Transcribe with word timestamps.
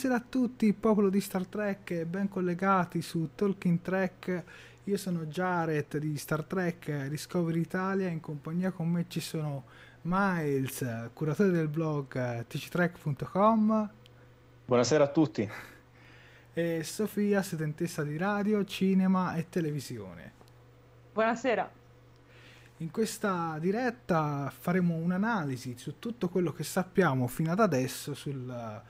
Buonasera 0.00 0.26
a 0.26 0.30
tutti, 0.30 0.72
popolo 0.72 1.10
di 1.10 1.20
Star 1.20 1.44
Trek, 1.44 2.06
ben 2.06 2.26
collegati 2.26 3.02
su 3.02 3.32
Talking 3.34 3.82
Trek. 3.82 4.44
Io 4.84 4.96
sono 4.96 5.26
Jared 5.26 5.98
di 5.98 6.16
Star 6.16 6.42
Trek 6.44 7.08
Discovery 7.08 7.60
Italia, 7.60 8.08
in 8.08 8.20
compagnia 8.20 8.70
con 8.70 8.88
me 8.88 9.04
ci 9.08 9.20
sono 9.20 9.64
Miles, 10.00 11.10
curatore 11.12 11.50
del 11.50 11.68
blog 11.68 12.46
tctrek.com. 12.46 13.90
Buonasera 14.64 15.04
a 15.04 15.08
tutti. 15.08 15.46
E 16.54 16.82
Sofia, 16.82 17.42
studentessa 17.42 18.02
di 18.02 18.16
radio, 18.16 18.64
cinema 18.64 19.34
e 19.34 19.50
televisione. 19.50 20.32
Buonasera. 21.12 21.70
In 22.78 22.90
questa 22.90 23.58
diretta 23.60 24.50
faremo 24.58 24.94
un'analisi 24.94 25.76
su 25.76 25.98
tutto 25.98 26.30
quello 26.30 26.54
che 26.54 26.64
sappiamo 26.64 27.26
fino 27.26 27.52
ad 27.52 27.60
adesso 27.60 28.14
sul 28.14 28.80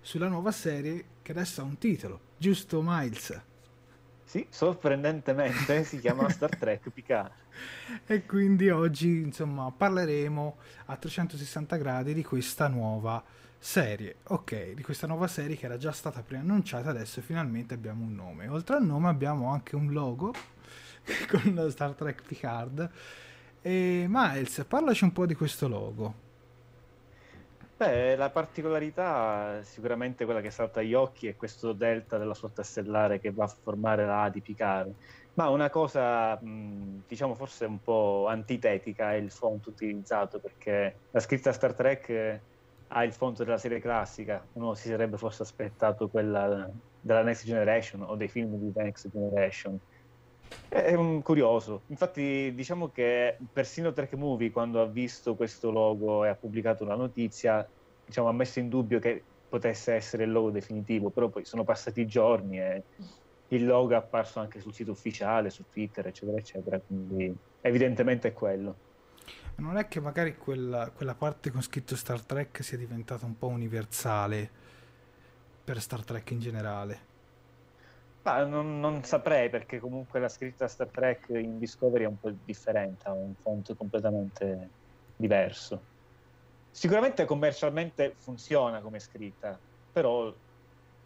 sulla 0.00 0.28
nuova 0.28 0.50
serie 0.50 1.04
che 1.22 1.32
adesso 1.32 1.60
ha 1.60 1.64
un 1.64 1.78
titolo, 1.78 2.20
giusto 2.36 2.82
Miles? 2.84 3.40
Sì, 4.24 4.46
sorprendentemente 4.48 5.82
si 5.82 5.98
chiama 5.98 6.28
Star 6.28 6.56
Trek 6.56 6.88
Picard. 6.94 7.32
e 8.06 8.24
quindi 8.26 8.70
oggi, 8.70 9.20
insomma, 9.22 9.72
parleremo 9.76 10.56
a 10.86 10.96
360 10.96 11.76
gradi 11.76 12.14
di 12.14 12.22
questa 12.22 12.68
nuova 12.68 13.22
serie. 13.58 14.18
Ok, 14.28 14.74
di 14.74 14.82
questa 14.82 15.08
nuova 15.08 15.26
serie 15.26 15.56
che 15.56 15.66
era 15.66 15.76
già 15.76 15.90
stata 15.90 16.22
preannunciata, 16.22 16.90
adesso 16.90 17.20
finalmente 17.20 17.74
abbiamo 17.74 18.04
un 18.04 18.14
nome. 18.14 18.46
Oltre 18.46 18.76
al 18.76 18.84
nome 18.84 19.08
abbiamo 19.08 19.50
anche 19.50 19.74
un 19.74 19.90
logo 19.92 20.32
con 21.28 21.66
Star 21.70 21.94
Trek 21.94 22.22
Picard. 22.22 22.90
E 23.60 24.06
Miles, 24.08 24.64
parlaci 24.66 25.04
un 25.04 25.12
po' 25.12 25.26
di 25.26 25.34
questo 25.34 25.66
logo. 25.66 26.28
Beh, 27.80 28.14
la 28.14 28.28
particolarità 28.28 29.62
sicuramente 29.62 30.26
quella 30.26 30.42
che 30.42 30.50
salta 30.50 30.80
agli 30.80 30.92
occhi 30.92 31.28
è 31.28 31.34
questo 31.34 31.72
delta 31.72 32.18
della 32.18 32.34
flotta 32.34 32.62
stellare 32.62 33.18
che 33.18 33.30
va 33.30 33.44
a 33.44 33.46
formare 33.46 34.04
la 34.04 34.24
A 34.24 34.28
di 34.28 34.42
Picard. 34.42 34.92
Ma 35.32 35.48
una 35.48 35.70
cosa, 35.70 36.38
diciamo, 36.42 37.34
forse 37.34 37.64
un 37.64 37.80
po' 37.80 38.26
antitetica 38.28 39.12
è 39.12 39.16
il 39.16 39.30
font 39.30 39.64
utilizzato, 39.64 40.40
perché 40.40 40.94
la 41.10 41.20
scritta 41.20 41.52
Star 41.52 41.72
Trek 41.72 42.40
ha 42.88 43.02
il 43.02 43.12
font 43.14 43.42
della 43.42 43.56
serie 43.56 43.80
classica. 43.80 44.46
Uno 44.52 44.74
si 44.74 44.88
sarebbe 44.88 45.16
forse 45.16 45.42
aspettato 45.42 46.10
quella 46.10 46.68
della 47.00 47.22
Next 47.22 47.46
Generation 47.46 48.02
o 48.02 48.14
dei 48.14 48.28
film 48.28 48.56
di 48.56 48.72
Next 48.74 49.08
Generation. 49.10 49.80
È 50.68 50.94
un 50.94 51.22
curioso. 51.22 51.82
Infatti, 51.86 52.52
diciamo 52.54 52.90
che 52.90 53.38
persino 53.52 53.92
Trek 53.92 54.14
Movie, 54.14 54.50
quando 54.50 54.80
ha 54.82 54.86
visto 54.86 55.36
questo 55.36 55.70
logo 55.70 56.24
e 56.24 56.28
ha 56.28 56.34
pubblicato 56.34 56.84
la 56.84 56.96
notizia, 56.96 57.64
diciamo, 58.10 58.28
ha 58.28 58.32
messo 58.32 58.58
in 58.58 58.68
dubbio 58.68 58.98
che 58.98 59.22
potesse 59.48 59.94
essere 59.94 60.24
il 60.24 60.32
logo 60.32 60.50
definitivo, 60.50 61.10
però 61.10 61.28
poi 61.28 61.44
sono 61.44 61.64
passati 61.64 62.06
giorni 62.06 62.60
e 62.60 62.82
il 63.48 63.64
logo 63.64 63.92
è 63.92 63.96
apparso 63.96 64.40
anche 64.40 64.60
sul 64.60 64.74
sito 64.74 64.90
ufficiale, 64.90 65.50
su 65.50 65.64
Twitter, 65.70 66.06
eccetera, 66.06 66.36
eccetera. 66.36 66.78
Quindi, 66.78 67.34
evidentemente 67.62 68.28
è 68.28 68.32
quello. 68.32 68.88
Non 69.56 69.76
è 69.76 69.88
che 69.88 70.00
magari 70.00 70.36
quella, 70.36 70.90
quella 70.90 71.14
parte 71.14 71.50
con 71.50 71.62
scritto 71.62 71.96
Star 71.96 72.20
Trek 72.20 72.62
sia 72.62 72.76
diventata 72.76 73.26
un 73.26 73.36
po' 73.38 73.48
universale 73.48 74.48
per 75.64 75.80
Star 75.80 76.04
Trek 76.04 76.30
in 76.30 76.40
generale? 76.40 77.08
Ma 78.22 78.44
non, 78.44 78.80
non, 78.80 79.02
saprei 79.04 79.48
perché 79.48 79.78
comunque 79.78 80.20
la 80.20 80.28
scritta 80.28 80.68
Star 80.68 80.88
Trek 80.88 81.28
in 81.30 81.58
Discovery 81.58 82.04
è 82.04 82.06
un 82.06 82.18
po' 82.18 82.32
differente, 82.44 83.08
ha 83.08 83.12
un 83.12 83.34
font 83.40 83.74
completamente 83.76 84.68
diverso. 85.16 85.89
Sicuramente 86.70 87.24
commercialmente 87.24 88.14
funziona 88.16 88.80
come 88.80 88.98
scritta, 89.00 89.58
però 89.92 90.32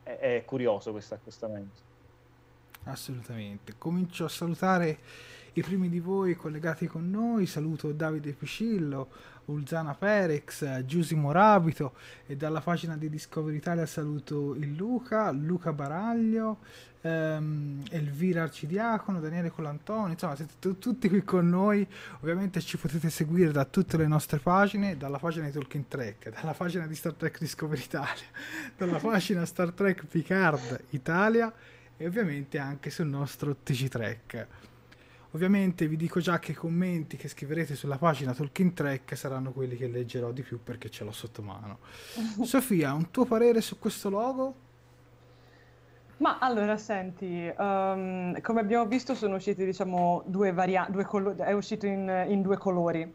è, 0.02 0.10
è 0.10 0.44
curioso 0.44 0.92
questo 0.92 1.14
accostamento. 1.14 1.92
Assolutamente. 2.84 3.74
Comincio 3.78 4.24
a 4.24 4.28
salutare 4.28 4.98
i 5.54 5.62
primi 5.62 5.88
di 5.88 6.00
voi 6.00 6.34
collegati 6.34 6.86
con 6.86 7.10
noi. 7.10 7.46
Saluto 7.46 7.92
Davide 7.92 8.32
Piscillo, 8.32 9.08
Ulzana 9.46 9.94
Perex, 9.94 10.84
Giusimo 10.84 11.32
Rabito 11.32 11.94
e 12.26 12.36
dalla 12.36 12.60
pagina 12.60 12.96
di 12.96 13.08
Discovery 13.08 13.56
Italia 13.56 13.86
saluto 13.86 14.54
il 14.54 14.74
Luca, 14.74 15.30
Luca 15.30 15.72
Baraglio, 15.72 16.58
ehm, 17.02 17.82
Elvira 17.90 18.42
Arcidiacono, 18.42 19.20
Daniele 19.20 19.50
Colantonio, 19.50 20.12
insomma 20.12 20.34
siete 20.34 20.54
t- 20.58 20.78
tutti 20.78 21.08
qui 21.08 21.22
con 21.22 21.48
noi, 21.48 21.86
ovviamente 22.20 22.60
ci 22.60 22.76
potete 22.76 23.10
seguire 23.10 23.52
da 23.52 23.64
tutte 23.64 23.96
le 23.96 24.06
nostre 24.06 24.38
pagine, 24.38 24.96
dalla 24.96 25.18
pagina 25.18 25.46
di 25.46 25.52
Talking 25.52 25.84
Trek, 25.86 26.32
dalla 26.32 26.54
pagina 26.54 26.86
di 26.86 26.94
Star 26.94 27.12
Trek 27.12 27.38
Discovery 27.38 27.82
Italia, 27.82 28.24
dalla 28.76 28.98
pagina 28.98 29.44
Star 29.44 29.72
Trek 29.72 30.06
Picard 30.06 30.84
Italia 30.90 31.52
e 31.96 32.06
ovviamente 32.06 32.58
anche 32.58 32.90
sul 32.90 33.06
nostro 33.06 33.54
TG 33.62 33.88
Trek. 33.88 34.46
Ovviamente 35.34 35.88
vi 35.88 35.96
dico 35.96 36.20
già 36.20 36.38
che 36.38 36.52
i 36.52 36.54
commenti 36.54 37.16
che 37.16 37.26
scriverete 37.26 37.74
sulla 37.74 37.98
pagina 37.98 38.32
Talking 38.32 38.72
Track 38.72 39.16
saranno 39.16 39.50
quelli 39.50 39.74
che 39.74 39.88
leggerò 39.88 40.30
di 40.30 40.42
più 40.42 40.62
perché 40.62 40.90
ce 40.90 41.02
l'ho 41.02 41.10
sotto 41.10 41.42
mano. 41.42 41.78
Sofia, 42.42 42.92
un 42.92 43.10
tuo 43.10 43.24
parere 43.24 43.60
su 43.60 43.80
questo 43.80 44.08
logo? 44.10 44.54
Ma 46.18 46.38
allora, 46.38 46.76
senti, 46.76 47.52
um, 47.58 48.40
come 48.40 48.60
abbiamo 48.60 48.86
visto 48.86 49.16
sono 49.16 49.34
usciti, 49.34 49.64
diciamo, 49.64 50.22
due 50.26 50.52
varianti, 50.52 51.02
colo- 51.02 51.36
è 51.36 51.52
uscito 51.52 51.86
in, 51.86 52.26
in, 52.28 52.40
due 52.40 52.56
colori 52.56 53.12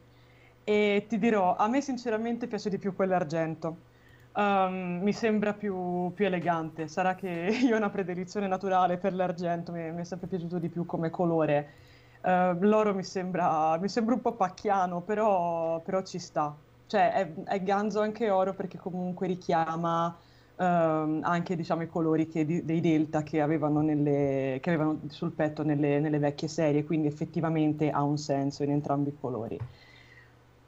e 0.66 1.06
ti 1.08 1.18
dirò, 1.18 1.56
a 1.56 1.70
me 1.70 1.80
sinceramente 1.80 2.48
piace 2.48 2.70
di 2.70 2.78
più 2.78 2.94
quello 2.94 3.16
argento. 3.16 3.88
Um, 4.36 5.00
mi 5.02 5.14
sembra 5.14 5.54
più, 5.54 6.12
più, 6.14 6.26
elegante, 6.26 6.90
sarà 6.90 7.16
che 7.16 7.30
io 7.64 7.76
ho 7.76 7.78
una 7.78 7.90
predilizione 7.90 8.48
naturale 8.48 8.98
per 8.98 9.14
l'argento, 9.14 9.72
mi, 9.72 9.90
mi 9.94 10.02
è 10.02 10.04
sempre 10.04 10.28
piaciuto 10.28 10.60
di 10.60 10.68
più 10.68 10.86
come 10.86 11.10
colore 11.10 11.88
Uh, 12.22 12.58
l'oro 12.60 12.94
mi 12.94 13.04
sembra, 13.04 13.78
mi 13.78 13.88
sembra, 13.88 14.14
un 14.14 14.22
po' 14.22 14.34
pacchiano, 14.34 15.02
però, 15.02 15.80
però 15.80 16.02
ci 16.04 16.20
sta. 16.20 16.54
Cioè 16.86 17.14
è, 17.14 17.34
è, 17.46 17.64
ganzo 17.64 18.02
anche 18.02 18.30
oro 18.30 18.54
perché 18.54 18.78
comunque 18.78 19.28
richiama 19.28 20.08
uh, 20.08 20.64
anche 20.64 21.56
diciamo, 21.56 21.84
i 21.84 21.88
colori 21.88 22.28
che, 22.28 22.46
di, 22.46 22.66
dei 22.66 22.82
delta 22.82 23.24
che 23.24 23.40
avevano, 23.40 23.82
nelle, 23.82 24.60
che 24.62 24.70
avevano, 24.70 25.00
sul 25.08 25.32
petto 25.32 25.64
nelle, 25.64 26.00
nelle, 26.00 26.20
vecchie 26.20 26.50
serie, 26.50 26.84
quindi 26.84 27.08
effettivamente 27.08 27.90
ha 27.90 28.04
un 28.04 28.18
senso 28.18 28.64
in 28.64 28.72
entrambi 28.72 29.10
i 29.10 29.18
colori. 29.18 29.58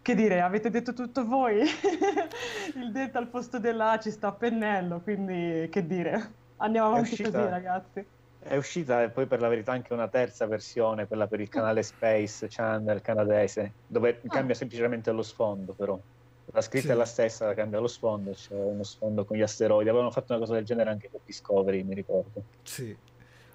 Che 0.01 0.15
dire, 0.15 0.41
avete 0.41 0.69
detto 0.69 0.93
tutto 0.93 1.25
voi? 1.25 1.61
Il 2.75 2.91
delta 2.91 3.19
al 3.19 3.27
posto 3.27 3.59
della 3.59 3.91
A 3.91 3.99
ci 3.99 4.09
sta 4.09 4.29
a 4.29 4.31
pennello, 4.31 5.01
quindi 5.01 5.67
che 5.69 5.85
dire. 5.85 6.31
Andiamo 6.57 6.87
avanti 6.89 7.21
così 7.21 7.31
ragazzi. 7.31 8.05
È 8.43 8.55
uscita 8.55 9.07
poi 9.09 9.27
per 9.27 9.39
la 9.39 9.47
verità 9.47 9.71
anche 9.71 9.93
una 9.93 10.07
terza 10.07 10.47
versione, 10.47 11.07
quella 11.07 11.27
per 11.27 11.39
il 11.39 11.49
canale 11.49 11.83
Space 11.83 12.47
Channel 12.49 13.01
canadese, 13.01 13.71
dove 13.87 14.19
ah. 14.25 14.27
cambia 14.27 14.55
semplicemente 14.55 15.11
lo 15.11 15.21
sfondo 15.21 15.73
però. 15.73 15.99
La 16.53 16.61
scritta 16.61 16.87
sì. 16.87 16.91
è 16.91 16.95
la 16.95 17.05
stessa, 17.05 17.53
cambia 17.53 17.79
lo 17.79 17.87
sfondo, 17.87 18.31
c'è 18.31 18.53
uno 18.53 18.83
sfondo 18.83 19.23
con 19.23 19.37
gli 19.37 19.41
asteroidi. 19.41 19.87
Avevano 19.87 20.11
fatto 20.11 20.33
una 20.33 20.41
cosa 20.41 20.55
del 20.55 20.65
genere 20.65 20.89
anche 20.89 21.07
per 21.09 21.21
Discovery, 21.23 21.83
mi 21.83 21.93
ricordo. 21.93 22.43
Sì. 22.63 22.95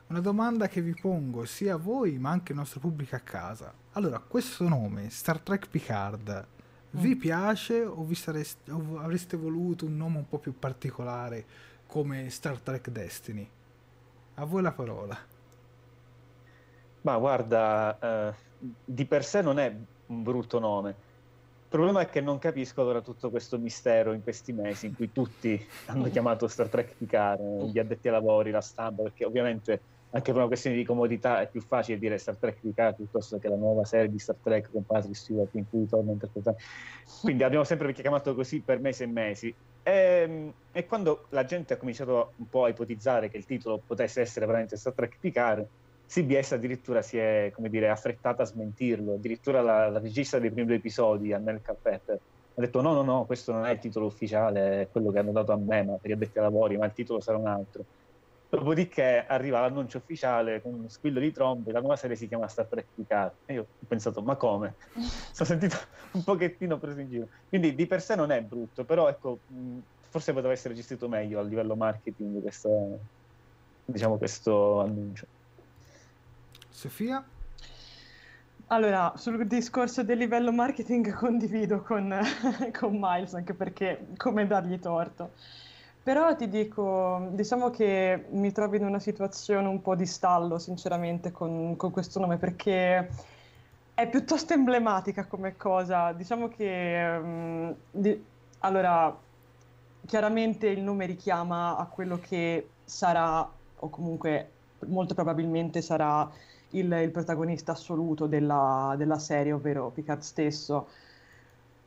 Una 0.07 0.21
domanda 0.21 0.69
che 0.69 0.81
vi 0.81 0.95
pongo 0.95 1.45
sia 1.45 1.75
a 1.75 1.77
voi 1.77 2.17
ma 2.19 2.31
anche 2.31 2.53
al 2.53 2.59
nostro 2.59 2.81
pubblico 2.81 3.17
a 3.17 3.21
casa. 3.21 3.75
Allora, 3.93 4.19
questo 4.21 4.67
nome, 4.69 5.11
Star 5.11 5.41
Trek 5.41 5.69
Picard, 5.69 6.47
vi 6.91 7.15
mm. 7.15 7.19
piace 7.19 7.85
o, 7.85 8.05
vi 8.05 8.15
sareste, 8.15 8.71
o 8.71 8.99
avreste 8.99 9.37
voluto 9.37 9.85
un 9.85 9.97
nome 9.97 10.19
un 10.19 10.29
po' 10.29 10.39
più 10.39 10.57
particolare 10.59 11.45
come 11.87 12.31
Star 12.31 12.59
Trek 12.61 12.89
Destiny? 12.89 13.49
A 14.39 14.45
voi 14.45 14.63
la 14.63 14.73
parola. 14.73 15.17
Ma 17.03 17.17
guarda, 17.19 17.99
eh, 17.99 18.35
di 18.85 19.07
per 19.07 19.25
sé 19.25 19.41
non 19.41 19.59
è 19.59 19.75
un 20.07 20.23
brutto 20.23 20.59
nome. 20.59 20.91
Il 20.91 21.69
problema 21.69 22.01
è 22.01 22.07
che 22.07 22.21
non 22.21 22.39
capisco 22.39 22.83
allora 22.83 23.01
tutto 23.01 23.31
questo 23.31 23.59
mistero 23.59 24.13
in 24.13 24.23
questi 24.23 24.53
mesi 24.53 24.87
in 24.87 24.95
cui 24.95 25.11
tutti 25.11 25.65
hanno 25.87 26.11
chiamato 26.11 26.49
Star 26.49 26.69
Trek 26.69 26.95
Picard, 26.97 27.71
gli 27.71 27.79
addetti 27.79 28.09
ai 28.09 28.15
lavori, 28.15 28.51
la 28.51 28.61
stampa, 28.61 29.03
perché 29.03 29.25
ovviamente 29.25 29.81
anche 30.11 30.31
per 30.31 30.41
una 30.41 30.47
questione 30.47 30.77
di 30.77 30.85
comodità 30.85 31.41
è 31.41 31.49
più 31.49 31.61
facile 31.61 31.99
dire 31.99 32.19
Star 32.19 32.37
Trek 32.37 32.59
Picard 32.61 32.97
piuttosto 32.97 33.39
che 33.39 33.49
la 33.49 33.57
nuova 33.57 33.85
serie 33.85 34.11
di 34.11 34.19
Star 34.19 34.37
Trek 34.43 34.71
con 34.71 34.85
Patrick 34.85 35.17
Stewart 35.17 35.55
in 35.55 35.69
cui 35.69 35.87
torna 35.87 36.11
a 36.11 36.13
interpretare. 36.13 36.57
Quindi 37.21 37.43
abbiamo 37.43 37.65
sempre 37.65 37.93
chiamato 37.93 38.35
così 38.35 38.61
per 38.61 38.81
mesi 38.81 39.03
e 39.03 39.07
mesi. 39.07 39.55
E, 39.87 39.93
ehm, 39.93 40.53
e, 40.73 40.85
quando 40.85 41.27
la 41.29 41.45
gente 41.45 41.75
ha 41.75 41.77
cominciato 41.77 42.33
un 42.37 42.49
po' 42.49 42.65
a 42.65 42.69
ipotizzare 42.69 43.29
che 43.29 43.37
il 43.37 43.45
titolo 43.45 43.81
potesse 43.87 44.21
essere 44.21 44.45
veramente 44.45 44.77
Star 44.77 44.93
Trek 44.93 45.17
Picard, 45.21 45.65
CBS 46.09 46.53
addirittura 46.53 47.03
si 47.03 47.19
è, 47.19 47.53
dire, 47.57 47.89
affrettata 47.89 48.43
a 48.43 48.47
smentirlo. 48.47 49.15
Addirittura 49.15 49.63
la, 49.63 49.89
la 49.89 50.01
regista 50.01 50.41
dei 50.41 50.51
primi 50.51 50.67
due 50.67 50.77
episodi, 50.77 51.33
Annelka 51.33 51.75
Pepper, 51.75 52.19
ha 52.55 52.61
detto 52.61 52.81
no, 52.81 52.95
no, 52.95 53.03
no, 53.03 53.25
questo 53.27 53.53
non 53.53 53.65
è 53.65 53.71
il 53.73 53.79
titolo 53.79 54.07
ufficiale, 54.07 54.83
è 54.83 54.89
quello 54.91 55.13
che 55.13 55.21
hanno 55.21 55.33
dato 55.33 55.53
a 55.53 55.57
me, 55.57 55.85
ma 55.85 55.97
per 56.01 56.11
gli 56.11 56.15
addetti 56.15 56.39
ai 56.39 56.45
lavori, 56.45 56.77
ma 56.77 56.87
il 56.87 56.93
titolo 56.93 57.21
sarà 57.21 57.39
un 57.39 57.47
altro. 57.47 57.85
Dopodiché 58.49 59.27
arriva 59.27 59.61
l'annuncio 59.61 59.99
ufficiale 59.99 60.63
con 60.63 60.75
uno 60.75 60.89
squillo 60.89 61.19
di 61.19 61.33
trombe, 61.33 61.73
la 61.73 61.81
nuova 61.81 61.97
serie 61.97 62.15
si 62.15 62.29
chiama 62.29 62.47
Star 62.47 62.67
Trek 62.67 62.87
Picard. 62.95 63.33
E 63.47 63.55
io 63.55 63.63
ho 63.63 63.87
pensato, 63.87 64.23
ma 64.23 64.37
come? 64.37 64.75
Sono 65.33 65.49
sentito 65.49 65.77
un 66.13 66.23
pochettino 66.23 66.79
preso 66.79 67.01
in 67.01 67.09
giro. 67.09 67.29
Quindi 67.49 67.75
di 67.75 67.87
per 67.87 68.01
sé 68.01 68.15
non 68.15 68.31
è 68.31 68.41
brutto, 68.43 68.85
però 68.85 69.09
ecco, 69.09 69.41
forse 70.09 70.33
poteva 70.33 70.53
essere 70.53 70.75
gestito 70.75 71.09
meglio 71.09 71.41
a 71.41 71.43
livello 71.43 71.75
marketing 71.75 72.41
questo, 72.41 72.99
diciamo, 73.85 74.17
questo 74.17 74.81
annuncio. 74.81 75.27
Sofia? 76.69 77.25
Allora, 78.69 79.13
sul 79.17 79.47
discorso 79.47 80.03
del 80.03 80.19
livello 80.19 80.53
marketing 80.53 81.13
condivido 81.15 81.83
con, 81.83 82.13
con 82.77 82.99
Miles, 83.01 83.35
anche 83.35 83.55
perché 83.55 84.09
come 84.17 84.47
dargli 84.47 84.79
torto. 84.79 85.33
Però 86.07 86.37
ti 86.37 86.49
dico, 86.49 87.31
diciamo 87.33 87.71
che 87.71 88.27
mi 88.31 88.53
trovo 88.53 88.77
in 88.77 88.85
una 88.85 89.01
situazione 89.01 89.67
un 89.67 89.83
po' 89.83 89.97
di 89.97 90.07
stallo, 90.07 90.57
sinceramente, 90.57 91.33
con, 91.33 91.75
con 91.75 91.91
questo 91.91 92.21
nome, 92.21 92.37
perché 92.37 93.11
è 93.93 94.09
piuttosto 94.09 94.53
emblematica 94.53 95.25
come 95.27 95.57
cosa. 95.57 96.13
Diciamo 96.13 96.47
che, 96.47 97.19
um, 97.21 97.75
di, 97.91 98.25
allora, 98.61 99.19
chiaramente 100.07 100.69
il 100.69 100.81
nome 100.81 101.07
richiama 101.07 101.77
a 101.77 101.87
quello 101.87 102.21
che 102.21 102.69
sarà, 102.85 103.51
o 103.77 103.91
comunque 103.91 104.51
molto 104.87 105.13
probabilmente 105.15 105.83
sarà 105.83 106.31
il, 106.71 107.01
il 107.03 107.11
protagonista 107.11 107.73
assoluto 107.73 108.29
della, 108.29 108.95
della, 108.97 109.19
serie, 109.19 109.51
ovvero 109.51 109.91
Picard 109.91 110.21
stesso. 110.21 110.87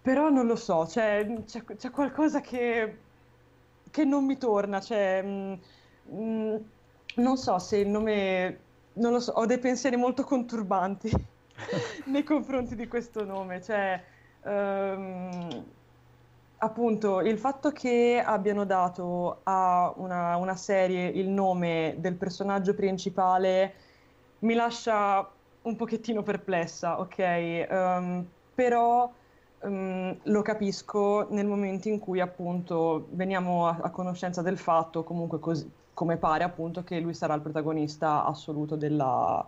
Però 0.01 0.27
non 0.29 0.45
lo 0.45 0.57
so, 0.57 0.83
c'è, 0.85 1.25
c'è, 1.45 1.63
c'è 1.63 1.89
qualcosa 1.89 2.41
che 2.41 3.07
che 3.91 4.03
non 4.05 4.25
mi 4.25 4.37
torna, 4.37 4.79
cioè, 4.79 5.21
mh, 5.21 5.59
mm, 6.13 6.17
mh, 6.17 6.53
mm, 6.53 6.55
non 7.15 7.37
so 7.37 7.59
se 7.59 7.77
il 7.77 7.87
nome, 7.87 8.59
non 8.93 9.11
lo 9.11 9.19
so, 9.19 9.31
ho 9.33 9.45
dei 9.45 9.59
pensieri 9.59 9.95
molto 9.95 10.23
conturbanti 10.23 11.11
nei 12.05 12.23
confronti 12.23 12.75
di 12.75 12.87
questo 12.87 13.23
nome, 13.25 13.61
cioè, 13.61 14.01
um, 14.43 15.65
appunto, 16.57 17.21
il 17.21 17.37
fatto 17.37 17.71
che 17.71 18.21
abbiano 18.23 18.65
dato 18.65 19.41
a 19.43 19.93
una, 19.97 20.35
una, 20.37 20.55
serie 20.55 21.07
il 21.07 21.27
nome 21.27 21.95
del 21.97 22.15
personaggio 22.15 22.73
principale 22.73 23.73
mi 24.39 24.53
lascia 24.53 25.29
un 25.61 25.75
pochettino 25.75 26.23
perplessa, 26.23 26.99
ok? 26.99 27.67
Um, 27.69 28.27
però 28.55 29.11
um, 29.61 30.17
lo 30.23 30.41
capisco 30.41 31.27
nel 31.31 31.45
momento 31.45 31.87
in 31.87 31.99
cui 31.99 32.19
appunto 32.19 33.07
veniamo 33.11 33.67
a, 33.67 33.77
a 33.81 33.89
conoscenza 33.89 34.41
del 34.41 34.57
fatto, 34.57 35.03
comunque 35.03 35.39
così, 35.39 35.69
come 35.93 36.17
pare 36.17 36.43
appunto 36.43 36.83
che 36.83 36.99
lui 36.99 37.13
sarà 37.13 37.33
il 37.33 37.41
protagonista 37.41 38.23
assoluto 38.25 38.75
della, 38.75 39.45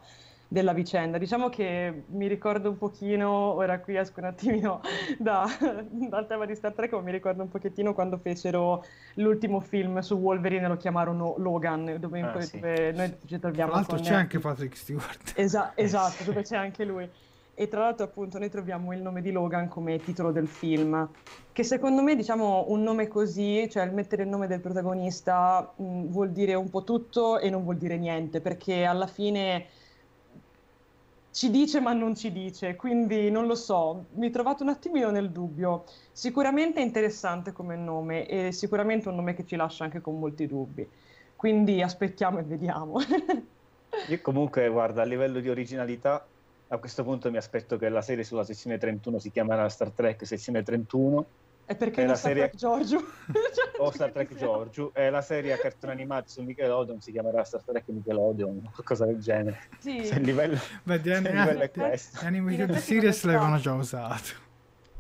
della 0.51 0.73
vicenda. 0.73 1.17
Diciamo 1.17 1.47
che 1.47 2.03
mi 2.07 2.27
ricordo 2.27 2.69
un 2.71 2.77
pochino, 2.77 3.29
ora 3.29 3.79
qui 3.79 3.95
esco 3.95 4.19
un 4.19 4.25
attimino 4.25 4.81
da, 5.17 5.45
dal 5.89 6.27
tema 6.27 6.45
di 6.45 6.55
Star 6.55 6.73
Trek, 6.73 6.91
ma 6.91 6.99
mi 6.99 7.11
ricordo 7.11 7.41
un 7.41 7.49
pochettino 7.49 7.93
quando 7.93 8.17
fecero 8.17 8.83
l'ultimo 9.13 9.61
film 9.61 9.99
su 9.99 10.15
Wolverine, 10.15 10.67
lo 10.67 10.75
chiamarono 10.75 11.35
Logan, 11.37 11.95
dove, 11.99 12.19
ah, 12.19 12.41
sì. 12.41 12.59
dove 12.59 12.91
noi 12.91 13.15
ci 13.25 13.39
troviamo. 13.39 13.71
Tra 13.71 13.79
l'altro 13.79 13.99
c'è 13.99 14.13
anche 14.13 14.39
Patrick 14.39 14.75
Stewart. 14.75 15.33
Esa- 15.35 15.71
esatto, 15.75 16.25
dove 16.25 16.41
c'è 16.43 16.57
anche 16.57 16.83
lui 16.83 17.09
e 17.61 17.67
tra 17.67 17.81
l'altro 17.81 18.05
appunto 18.05 18.39
noi 18.39 18.49
troviamo 18.49 18.91
il 18.91 19.03
nome 19.03 19.21
di 19.21 19.31
Logan 19.31 19.67
come 19.67 20.01
titolo 20.01 20.31
del 20.31 20.47
film, 20.47 21.07
che 21.51 21.63
secondo 21.63 22.01
me 22.01 22.15
diciamo 22.15 22.65
un 22.69 22.81
nome 22.81 23.07
così, 23.07 23.69
cioè 23.69 23.87
mettere 23.91 24.23
il 24.23 24.29
nome 24.29 24.47
del 24.47 24.61
protagonista 24.61 25.71
mh, 25.77 26.05
vuol 26.07 26.31
dire 26.31 26.55
un 26.55 26.71
po' 26.71 26.83
tutto 26.83 27.37
e 27.37 27.51
non 27.51 27.61
vuol 27.63 27.77
dire 27.77 27.99
niente, 27.99 28.41
perché 28.41 28.83
alla 28.83 29.05
fine 29.05 29.67
ci 31.29 31.51
dice 31.51 31.79
ma 31.79 31.93
non 31.93 32.15
ci 32.15 32.31
dice, 32.31 32.75
quindi 32.75 33.29
non 33.29 33.45
lo 33.45 33.53
so, 33.53 34.07
mi 34.13 34.31
trovate 34.31 34.63
un 34.63 34.69
attimino 34.69 35.11
nel 35.11 35.31
dubbio. 35.31 35.85
Sicuramente 36.11 36.79
è 36.81 36.83
interessante 36.83 37.51
come 37.51 37.75
nome 37.75 38.27
e 38.27 38.51
sicuramente 38.51 39.07
un 39.07 39.15
nome 39.15 39.35
che 39.35 39.45
ci 39.45 39.55
lascia 39.55 39.83
anche 39.83 40.01
con 40.01 40.17
molti 40.17 40.47
dubbi, 40.47 40.91
quindi 41.35 41.83
aspettiamo 41.83 42.39
e 42.39 42.43
vediamo. 42.43 42.97
Io 44.07 44.19
comunque, 44.21 44.67
guarda, 44.69 45.03
a 45.03 45.05
livello 45.05 45.39
di 45.39 45.49
originalità 45.49 46.27
a 46.71 46.77
questo 46.77 47.03
punto 47.03 47.29
mi 47.29 47.37
aspetto 47.37 47.77
che 47.77 47.89
la 47.89 48.01
serie 48.01 48.23
sulla 48.23 48.45
sezione 48.45 48.77
31 48.77 49.19
si 49.19 49.29
chiamerà 49.29 49.67
Star 49.67 49.91
Trek 49.91 50.25
sezione 50.25 50.63
31 50.63 51.25
e 51.65 51.75
perché 51.75 52.05
la 52.05 52.15
serie 52.15 52.43
Trek 52.43 52.55
Giorgio? 52.55 53.03
o 53.79 53.91
Star 53.91 54.11
Trek 54.11 54.33
Giorgio 54.35 54.91
e 54.93 55.09
la 55.09 55.21
serie 55.21 55.51
a 55.51 55.57
cartone 55.57 55.91
animato 55.91 56.29
su 56.29 56.41
Nickelodeon 56.41 57.01
si 57.01 57.11
chiamerà 57.11 57.43
Star 57.43 57.61
Trek 57.61 57.83
Nickelodeon 57.87 58.61
o 58.65 58.71
qualcosa 58.73 59.05
del 59.05 59.19
genere 59.19 59.59
sì. 59.79 60.05
se 60.05 60.15
il 60.15 60.21
livello, 60.21 60.57
Beh, 60.83 61.01
di 61.01 61.11
anni, 61.11 61.29
livello 61.29 61.59
è 61.59 61.71
questo 61.71 62.25
animated 62.25 62.73
series 62.75 63.21
l'avevano 63.23 63.57
già 63.57 63.73
usato 63.73 64.49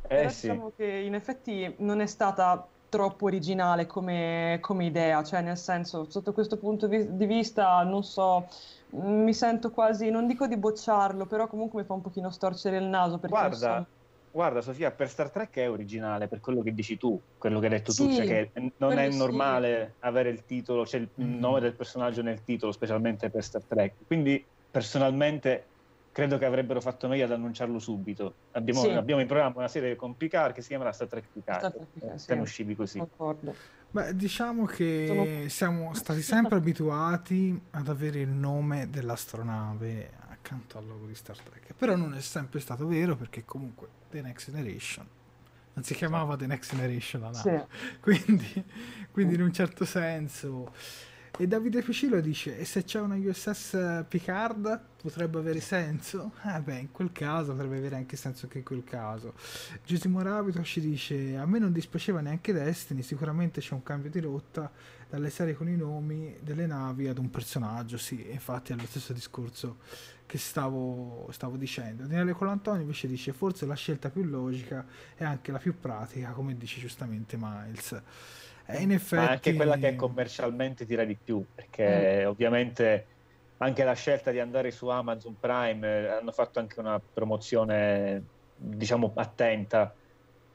eh, 0.09 0.27
sì. 0.29 0.49
diciamo 0.49 0.73
che 0.75 0.85
in 0.85 1.15
effetti 1.15 1.73
non 1.77 2.01
è 2.01 2.05
stata 2.05 2.67
troppo 2.89 3.25
originale 3.27 3.85
come, 3.85 4.57
come 4.59 4.85
idea 4.85 5.23
cioè 5.23 5.39
nel 5.41 5.57
senso 5.57 6.05
sotto 6.09 6.33
questo 6.33 6.57
punto 6.57 6.87
di 6.87 7.25
vista 7.25 7.81
non 7.83 8.03
so 8.03 8.45
mi 8.91 9.33
sento 9.33 9.71
quasi, 9.71 10.09
non 10.09 10.27
dico 10.27 10.47
di 10.47 10.57
bocciarlo, 10.57 11.25
però 11.25 11.47
comunque 11.47 11.81
mi 11.81 11.87
fa 11.87 11.93
un 11.93 12.01
pochino 12.01 12.29
storcere 12.29 12.77
il 12.77 12.85
naso. 12.85 13.19
Guarda, 13.19 13.77
so... 13.77 13.85
guarda 14.31 14.61
Sofia, 14.61 14.91
per 14.91 15.09
Star 15.09 15.29
Trek 15.29 15.55
è 15.55 15.69
originale, 15.69 16.27
per 16.27 16.39
quello 16.39 16.61
che 16.61 16.73
dici 16.73 16.97
tu, 16.97 17.19
quello 17.37 17.59
che 17.59 17.65
hai 17.65 17.71
detto 17.71 17.91
sì, 17.91 18.07
tu, 18.07 18.13
cioè 18.13 18.25
che 18.25 18.51
non 18.77 18.97
è 18.97 19.09
normale 19.09 19.93
sì. 19.99 20.05
avere 20.05 20.29
il 20.29 20.45
titolo, 20.45 20.85
cioè 20.85 20.99
il 20.99 21.09
mm-hmm. 21.19 21.39
nome 21.39 21.59
del 21.59 21.73
personaggio 21.73 22.21
nel 22.21 22.43
titolo, 22.43 22.71
specialmente 22.71 23.29
per 23.29 23.43
Star 23.43 23.63
Trek. 23.63 23.93
Quindi 24.07 24.43
personalmente 24.69 25.65
credo 26.11 26.37
che 26.37 26.45
avrebbero 26.45 26.81
fatto 26.81 27.07
meglio 27.07 27.23
ad 27.23 27.31
annunciarlo 27.31 27.79
subito. 27.79 28.33
Abbiamo, 28.51 28.81
sì. 28.81 28.89
abbiamo 28.89 29.21
in 29.21 29.27
programma 29.27 29.59
una 29.59 29.67
serie 29.69 29.95
con 29.95 30.17
Picard 30.17 30.53
che 30.53 30.61
si 30.61 30.67
chiamerà 30.69 30.91
Star 30.91 31.07
Trek 31.07 31.25
Picard. 31.31 31.59
Star 31.59 31.71
Trek 31.71 31.87
Picard, 31.93 32.13
eh, 32.15 32.19
sì. 32.19 32.33
uscivi 32.33 32.75
così. 32.75 32.99
Concordo. 32.99 33.55
Beh, 33.91 34.15
diciamo 34.15 34.65
che 34.65 35.45
siamo 35.49 35.93
stati 35.95 36.21
sempre 36.21 36.55
abituati 36.55 37.59
ad 37.71 37.89
avere 37.89 38.21
il 38.21 38.29
nome 38.29 38.89
dell'astronave 38.89 40.11
accanto 40.29 40.77
al 40.77 40.87
logo 40.87 41.05
di 41.05 41.15
Star 41.15 41.37
Trek, 41.37 41.73
però 41.73 41.95
non 41.95 42.13
è 42.13 42.21
sempre 42.21 42.59
stato 42.59 42.87
vero 42.87 43.15
perché 43.15 43.43
comunque 43.43 43.87
The 44.09 44.21
Next 44.21 44.49
Generation 44.49 45.05
non 45.73 45.83
si 45.83 45.93
chiamava 45.93 46.35
The 46.35 46.47
Next 46.47 46.71
Generation 46.71 47.21
la 47.21 47.29
nave, 47.29 47.67
sì. 47.69 47.99
quindi, 47.99 48.65
quindi 49.11 49.35
in 49.35 49.41
un 49.41 49.53
certo 49.53 49.85
senso 49.85 50.73
e 51.37 51.47
Davide 51.47 51.81
Ficillo 51.81 52.19
dice: 52.19 52.57
E 52.57 52.65
se 52.65 52.83
c'è 52.83 52.99
una 52.99 53.15
USS 53.15 54.05
Picard 54.07 54.79
potrebbe 55.01 55.39
avere 55.39 55.59
senso? 55.59 56.33
Eh 56.43 56.59
beh, 56.59 56.77
in 56.77 56.91
quel 56.91 57.11
caso 57.11 57.53
potrebbe 57.53 57.77
avere 57.77 57.95
anche 57.95 58.17
senso 58.17 58.45
anche 58.45 58.59
in 58.59 58.63
quel 58.63 58.83
caso. 58.83 59.33
Giusimo 59.83 60.21
Rabito 60.21 60.61
ci 60.63 60.81
dice: 60.81 61.37
A 61.37 61.45
me 61.45 61.57
non 61.57 61.71
dispiaceva 61.71 62.21
neanche 62.21 62.53
Destiny, 62.53 63.01
sicuramente 63.01 63.61
c'è 63.61 63.73
un 63.73 63.81
cambio 63.81 64.09
di 64.09 64.19
rotta 64.19 64.71
dalle 65.09 65.29
serie 65.29 65.55
con 65.55 65.67
i 65.67 65.75
nomi 65.75 66.37
delle 66.41 66.65
navi 66.65 67.07
ad 67.07 67.17
un 67.17 67.29
personaggio. 67.29 67.97
Sì, 67.97 68.29
infatti 68.29 68.73
è 68.73 68.75
lo 68.75 68.85
stesso 68.85 69.13
discorso 69.13 69.79
che 70.25 70.37
stavo, 70.37 71.27
stavo 71.31 71.57
dicendo. 71.57 72.03
Daniele 72.03 72.33
Colantonio 72.33 72.81
invece 72.81 73.07
dice: 73.07 73.33
Forse 73.33 73.65
la 73.65 73.75
scelta 73.75 74.09
più 74.09 74.23
logica 74.23 74.85
è 75.15 75.23
anche 75.23 75.51
la 75.51 75.59
più 75.59 75.79
pratica, 75.79 76.31
come 76.31 76.57
dice 76.57 76.79
giustamente 76.79 77.37
Miles. 77.39 78.01
E 78.65 78.81
in 78.81 78.91
effetti... 78.91 79.23
Ma 79.23 79.29
anche 79.29 79.53
quella 79.53 79.77
che 79.77 79.95
commercialmente 79.95 80.85
tira 80.85 81.03
di 81.03 81.17
più, 81.21 81.43
perché 81.53 82.23
mm. 82.23 82.27
ovviamente 82.27 83.05
anche 83.57 83.83
la 83.83 83.93
scelta 83.93 84.31
di 84.31 84.39
andare 84.39 84.71
su 84.71 84.87
Amazon 84.87 85.35
Prime 85.39 85.87
eh, 85.87 86.07
hanno 86.07 86.31
fatto 86.31 86.59
anche 86.59 86.79
una 86.79 86.99
promozione, 86.99 88.23
diciamo, 88.55 89.11
attenta. 89.15 89.93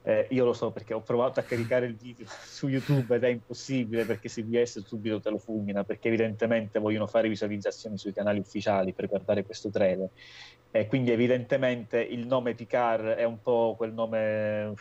Eh, 0.02 0.26
io 0.30 0.44
lo 0.44 0.52
so 0.52 0.70
perché 0.70 0.94
ho 0.94 1.00
provato 1.00 1.40
a 1.40 1.42
caricare 1.42 1.86
il 1.86 1.96
video 1.96 2.26
su 2.44 2.68
YouTube 2.68 3.16
ed 3.16 3.24
è 3.24 3.28
impossibile 3.28 4.04
perché 4.04 4.28
CBS 4.28 4.84
subito 4.84 5.18
te 5.18 5.30
lo 5.30 5.38
fulmina 5.38 5.82
perché 5.82 6.06
evidentemente 6.06 6.78
vogliono 6.78 7.08
fare 7.08 7.28
visualizzazioni 7.28 7.98
sui 7.98 8.12
canali 8.12 8.38
ufficiali 8.38 8.92
per 8.92 9.08
guardare 9.08 9.44
questo 9.44 9.70
trailer. 9.70 10.08
E 10.70 10.86
quindi 10.86 11.10
evidentemente 11.10 12.00
il 12.00 12.26
nome 12.26 12.54
Picard 12.54 13.06
è 13.06 13.24
un 13.24 13.40
po' 13.40 13.74
quel 13.76 13.92
nome 13.92 14.74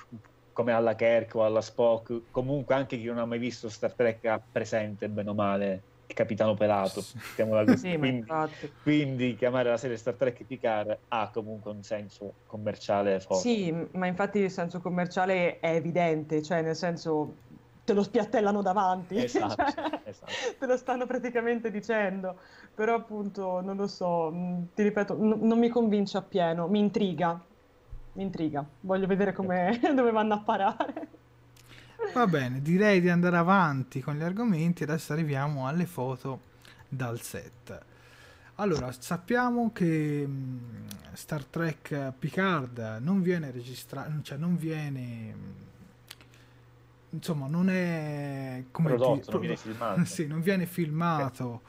come 0.56 0.72
alla 0.72 0.96
Kirk 0.96 1.36
o 1.36 1.44
alla 1.44 1.60
Spock, 1.60 2.28
comunque 2.32 2.76
anche 2.76 2.98
chi 2.98 3.04
non 3.04 3.18
ha 3.18 3.26
mai 3.26 3.40
visto 3.40 3.68
Star 3.68 3.94
Trek 3.94 4.24
ha 4.24 4.42
presente 4.50 5.10
bene 5.10 5.32
o 5.32 5.34
male 5.34 5.84
il 6.08 6.16
capitano 6.16 6.54
pelato. 6.54 7.02
Sì, 7.02 7.98
quindi, 8.00 8.24
quindi, 8.82 9.36
chiamare 9.36 9.70
la 9.70 9.76
serie 9.76 9.98
Star 9.98 10.16
Trek 10.16 10.46
Picard 10.46 10.98
ha 11.10 11.30
comunque 11.34 11.72
un 11.72 11.84
senso 11.84 12.36
commerciale 12.46 13.20
forte. 13.20 13.50
Sì, 13.50 13.88
ma 13.92 14.08
infatti 14.08 14.40
il 14.40 14.50
senso 14.50 14.80
commerciale 14.80 15.60
è 15.60 15.76
evidente, 15.76 16.42
cioè 16.42 16.62
nel 16.62 16.76
senso 16.78 17.40
te 17.84 17.92
lo 17.92 18.02
spiattellano 18.02 18.62
davanti, 18.62 19.16
esatto, 19.20 19.72
cioè, 19.74 20.02
esatto. 20.06 20.32
te 20.58 20.66
lo 20.66 20.78
stanno 20.78 21.06
praticamente 21.06 21.70
dicendo, 21.70 22.40
però 22.74 22.96
appunto 22.96 23.60
non 23.60 23.76
lo 23.76 23.88
so, 23.88 24.32
ti 24.74 24.84
ripeto, 24.84 25.18
n- 25.22 25.40
non 25.42 25.60
mi 25.60 25.68
convince 25.68 26.16
appieno, 26.16 26.70
mi 26.70 26.80
intriga, 26.80 27.46
mi 28.16 28.24
intriga, 28.24 28.66
voglio 28.82 29.08
vedere 29.08 29.34
come, 29.34 29.80
dove 29.94 30.12
vanno 30.12 30.34
a 30.36 30.40
parare. 30.40 31.08
Va 32.14 32.28
bene, 32.28 32.62
direi 32.62 33.02
di 33.02 33.10
andare 33.10 33.38
avanti 33.38 34.00
con 34.02 34.16
gli 34.16 34.24
argomenti. 34.24 34.84
Adesso 34.84 35.14
arriviamo 35.14 35.68
alle 35.68 35.86
foto 35.86 36.40
dal 36.88 37.20
set. 37.22 37.84
Allora, 38.56 38.92
sappiamo 38.98 39.72
che 39.74 40.24
mm, 40.26 40.58
Star 41.14 41.44
Trek 41.44 42.14
Picard 42.18 43.00
non 43.02 43.22
viene 43.22 43.52
registrato, 43.52 44.12
cioè 44.22 44.38
non 44.38 44.56
viene 44.56 45.64
insomma, 47.10 47.48
non 47.48 47.70
è 47.70 48.64
come 48.72 48.90
prodotto, 48.90 49.32
non 49.32 49.40
viene 49.42 49.56
filmato. 49.58 50.06
sì, 50.06 50.28
non 50.28 50.42
viene 50.42 50.66
filmato 50.66 51.62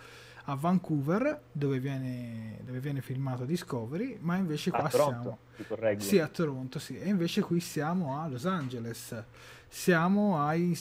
a 0.48 0.54
Vancouver, 0.54 1.40
dove 1.52 1.78
viene, 1.78 2.58
dove 2.64 2.80
viene 2.80 3.00
filmato 3.00 3.44
Discovery, 3.44 4.18
ma 4.20 4.36
invece 4.36 4.70
qua 4.70 4.84
a 4.84 4.88
Toronto, 4.88 5.38
siamo 5.56 6.00
Sì, 6.00 6.18
a 6.18 6.28
Toronto, 6.28 6.78
sì, 6.78 6.98
e 6.98 7.08
invece 7.08 7.42
qui 7.42 7.60
siamo 7.60 8.20
a 8.20 8.28
Los 8.28 8.46
Angeles 8.46 9.24
siamo 9.68 10.40
ai 10.40 10.76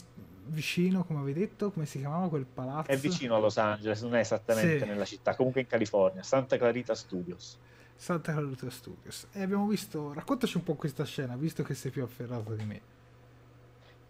vicino, 0.47 1.03
come 1.03 1.19
avevi 1.19 1.39
detto, 1.39 1.71
come 1.71 1.85
si 1.85 1.99
chiamava 1.99 2.29
quel 2.29 2.45
palazzo? 2.45 2.89
È 2.89 2.97
vicino 2.97 3.35
a 3.35 3.39
Los 3.39 3.57
Angeles, 3.57 4.01
non 4.03 4.15
è 4.15 4.19
esattamente 4.19 4.79
sì. 4.79 4.85
nella 4.85 5.05
città, 5.05 5.35
comunque 5.35 5.61
in 5.61 5.67
California, 5.67 6.23
Santa 6.23 6.57
Clarita 6.57 6.93
Studios. 6.93 7.57
Santa 7.95 8.33
Clarita 8.33 8.69
Studios. 8.69 9.27
E 9.31 9.41
abbiamo 9.41 9.67
visto, 9.67 10.13
raccontaci 10.13 10.57
un 10.57 10.63
po' 10.63 10.75
questa 10.75 11.03
scena, 11.03 11.35
visto 11.35 11.63
che 11.63 11.73
sei 11.73 11.91
più 11.91 12.03
afferrato 12.03 12.53
di 12.53 12.65
me. 12.65 12.81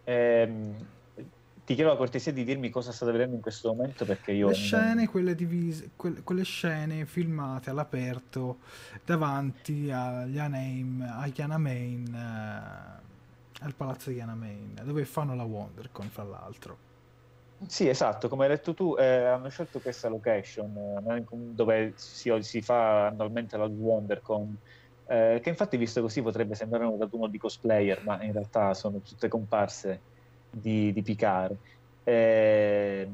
Ehm, 0.04 0.76
ti 1.65 1.74
chiedo 1.74 1.89
la 1.89 1.98
cortesia 1.98 2.31
di 2.31 2.43
dirmi 2.43 2.69
cosa 2.69 2.91
state 2.91 3.12
vedendo 3.12 3.36
in 3.36 3.41
questo 3.41 3.74
momento 3.74 4.05
perché 4.05 4.31
io... 4.31 4.50
Le 4.50 4.53
scene, 4.53 5.07
quelle, 5.07 5.34
divise, 5.34 5.89
quelle, 5.95 6.22
quelle 6.22 6.43
scene 6.43 7.05
filmate 7.05 7.72
all'aperto 7.72 8.60
davanti 9.03 9.89
agli 9.89 10.38
Anaheim, 10.38 11.01
agli 11.01 11.41
Anaheim 11.41 12.13
eh, 12.13 13.03
al 13.62 13.74
palazzo 13.75 14.12
di 14.12 14.22
Anamain, 14.22 14.79
dove 14.84 15.05
fanno 15.05 15.34
la 15.34 15.43
WonderCon, 15.43 16.07
fra 16.10 16.24
l'altro. 16.24 16.77
Sì, 17.65 17.88
esatto, 17.88 18.27
come 18.27 18.43
hai 18.43 18.50
detto 18.51 18.75
tu, 18.75 18.95
eh, 19.00 19.24
hanno 19.24 19.50
scelto 19.50 19.79
questa 19.79 20.07
location 20.07 21.03
eh, 21.07 21.24
dove 21.29 21.93
si, 21.95 22.31
si, 22.41 22.62
fa 22.62 23.07
annualmente 23.07 23.57
la 23.57 23.65
WonderCon, 23.65 24.55
eh, 25.07 25.39
che 25.41 25.50
infatti 25.50 25.77
visto 25.77 26.01
così 26.01 26.22
potrebbe 26.22 26.53
sembrare 26.53 26.86
un 26.86 27.00
raduno 27.00 27.25
di 27.25 27.39
cosplayer, 27.39 28.03
ma 28.03 28.22
in 28.22 28.34
realtà 28.34 28.75
sono 28.75 29.00
tutte 29.00 29.27
comparse 29.29 30.13
di, 30.60 30.94
di 30.94 31.02
Picard. 31.02 31.56
Eh, 32.04 33.08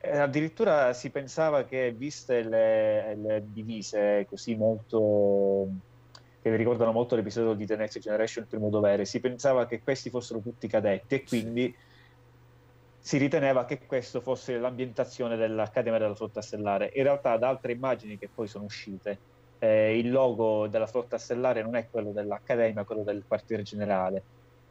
addirittura 0.00 0.92
si 0.92 1.10
pensava 1.10 1.64
che, 1.64 1.92
viste 1.92 2.42
le, 2.42 3.14
le 3.16 3.44
divise 3.52 4.26
così 4.28 4.54
molto 4.56 5.68
che 6.40 6.54
ricordano 6.54 6.92
molto 6.92 7.16
l'episodio 7.16 7.54
di 7.54 7.66
The 7.66 7.76
Next 7.76 7.98
Generation, 7.98 8.44
il 8.44 8.50
primo 8.50 8.70
dovere, 8.70 9.04
si 9.04 9.20
pensava 9.20 9.66
che 9.66 9.82
questi 9.82 10.08
fossero 10.08 10.40
tutti 10.40 10.68
cadetti 10.68 11.16
e 11.16 11.24
quindi 11.24 11.74
si 13.00 13.18
riteneva 13.18 13.64
che 13.64 13.80
questo 13.86 14.20
fosse 14.20 14.56
l'ambientazione 14.58 15.36
dell'Accademia 15.36 15.98
della 15.98 16.14
Flotta 16.14 16.40
Stellare. 16.40 16.90
In 16.94 17.02
realtà 17.02 17.36
da 17.36 17.48
altre 17.48 17.72
immagini 17.72 18.18
che 18.18 18.28
poi 18.32 18.46
sono 18.46 18.64
uscite, 18.64 19.18
eh, 19.58 19.98
il 19.98 20.10
logo 20.10 20.68
della 20.68 20.86
Flotta 20.86 21.18
Stellare 21.18 21.62
non 21.62 21.74
è 21.74 21.88
quello 21.90 22.12
dell'Accademia, 22.12 22.74
ma 22.74 22.84
quello 22.84 23.02
del 23.02 23.24
quartiere 23.26 23.62
generale. 23.62 24.22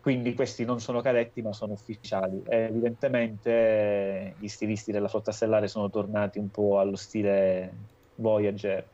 Quindi 0.07 0.33
questi 0.35 0.63
non 0.63 0.79
sono 0.79 1.01
cadetti 1.01 1.41
ma 1.41 1.51
sono 1.51 1.73
ufficiali. 1.73 2.41
E 2.47 2.59
evidentemente 2.59 3.51
eh, 3.51 4.35
gli 4.39 4.47
stilisti 4.47 4.93
della 4.93 5.09
Flotta 5.09 5.33
Stellare 5.33 5.67
sono 5.67 5.89
tornati 5.89 6.39
un 6.39 6.49
po' 6.49 6.79
allo 6.79 6.95
stile 6.95 7.75
Voyager 8.13 8.87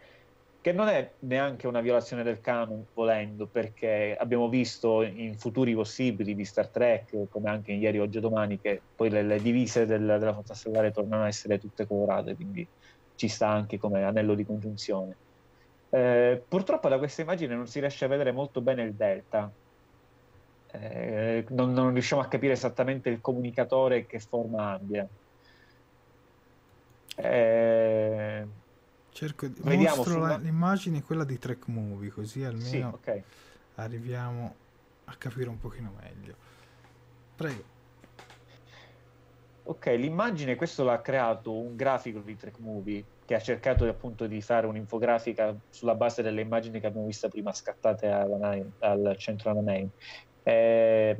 che 0.60 0.72
non 0.72 0.88
è 0.88 1.14
neanche 1.20 1.68
una 1.68 1.82
violazione 1.82 2.24
del 2.24 2.40
canon 2.40 2.88
volendo, 2.94 3.48
perché 3.48 4.16
abbiamo 4.18 4.50
visto 4.50 5.04
in 5.04 5.38
futuri 5.38 5.76
possibili 5.76 6.34
di 6.34 6.46
Star 6.46 6.72
Trek, 6.72 7.28
come 7.30 7.52
anche 7.52 7.74
in 7.74 7.82
ieri, 7.82 8.00
oggi 8.00 8.18
e 8.18 8.22
domani, 8.22 8.60
che 8.60 8.82
poi 8.96 9.12
le, 9.12 9.22
le 9.22 9.40
divise 9.40 9.86
del, 9.86 10.04
della 10.04 10.34
flotta 10.34 10.56
stellare 10.56 10.90
tornano 10.92 11.26
a 11.26 11.28
essere 11.28 11.60
tutte 11.60 11.86
colorate, 11.86 12.34
quindi 12.34 12.68
ci 13.14 13.28
sta 13.28 13.50
anche 13.50 13.78
come 13.78 14.04
anello 14.04 14.34
di 14.34 14.46
congiunzione. 14.46 15.20
Eh, 15.90 16.44
purtroppo 16.48 16.90
da 16.90 16.98
questa 16.98 17.22
immagine 17.22 17.54
non 17.56 17.68
si 17.68 17.80
riesce 17.80 18.06
a 18.06 18.08
vedere 18.08 18.32
molto 18.32 18.62
bene 18.64 18.82
il 18.82 18.96
delta, 18.96 19.54
eh, 20.74 21.46
non, 21.50 21.72
non 21.72 21.94
riusciamo 21.94 22.22
a 22.22 22.28
capire 22.28 22.54
esattamente 22.54 23.10
il 23.10 23.22
comunicatore 23.22 24.06
che 24.06 24.20
forma 24.20 24.72
abbia. 24.72 25.08
Eh, 27.16 28.48
Cerco 29.12 29.46
di 29.46 29.62
Vediamo 29.62 29.98
mostro 29.98 30.14
sulla... 30.14 30.38
l'immagine 30.38 31.04
quella 31.04 31.24
di 31.24 31.38
Track 31.38 31.68
Movie, 31.68 32.10
così 32.10 32.44
almeno 32.44 32.68
sì, 32.68 32.80
okay. 32.82 33.24
arriviamo 33.76 34.56
a 35.06 35.16
capire 35.16 35.50
un 35.50 35.60
pochino 35.60 35.94
meglio. 36.02 36.36
Prego. 37.36 37.72
Ok, 39.66 39.86
l'immagine, 39.86 40.56
questo 40.56 40.84
l'ha 40.84 41.00
creato 41.02 41.54
un 41.54 41.76
grafico 41.76 42.20
di 42.20 42.36
Track 42.36 42.58
Movie 42.58 43.04
che 43.26 43.36
ha 43.36 43.40
cercato 43.40 43.88
appunto 43.88 44.26
di 44.26 44.42
fare 44.42 44.66
un'infografica 44.66 45.56
sulla 45.70 45.96
base 45.96 46.24
delle 46.24 46.42
immagini 46.42 46.80
che 46.80 46.88
abbiamo 46.88 47.06
visto 47.06 47.30
prima 47.30 47.54
scattate 47.54 48.10
al 48.10 49.16
centro 49.18 49.52
Anaheim. 49.52 49.90
Eh, 50.44 51.16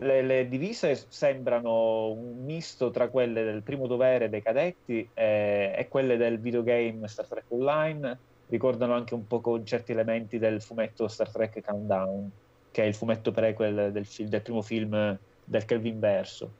le, 0.00 0.22
le, 0.22 0.48
divise 0.48 0.94
sembrano 1.08 2.10
un 2.10 2.44
misto 2.44 2.90
tra 2.90 3.08
quelle 3.08 3.42
del 3.44 3.62
primo 3.62 3.86
dovere 3.86 4.28
dei 4.28 4.42
cadetti 4.42 5.08
e, 5.12 5.74
e, 5.76 5.88
quelle 5.88 6.16
del 6.16 6.38
videogame 6.38 7.06
Star 7.08 7.26
Trek 7.26 7.44
Online. 7.48 8.18
Ricordano 8.48 8.94
anche 8.94 9.14
un 9.14 9.26
po' 9.26 9.40
con 9.40 9.64
certi 9.64 9.92
elementi 9.92 10.38
del 10.38 10.60
fumetto 10.60 11.06
Star 11.06 11.30
Trek 11.30 11.60
Countdown, 11.62 12.30
che 12.70 12.82
è 12.82 12.86
il 12.86 12.94
fumetto 12.94 13.30
prequel 13.30 13.92
del, 13.92 14.06
film, 14.06 14.28
del 14.28 14.42
primo 14.42 14.62
film 14.62 15.18
del 15.44 15.64
Kelvin 15.64 16.00
Verso. 16.00 16.54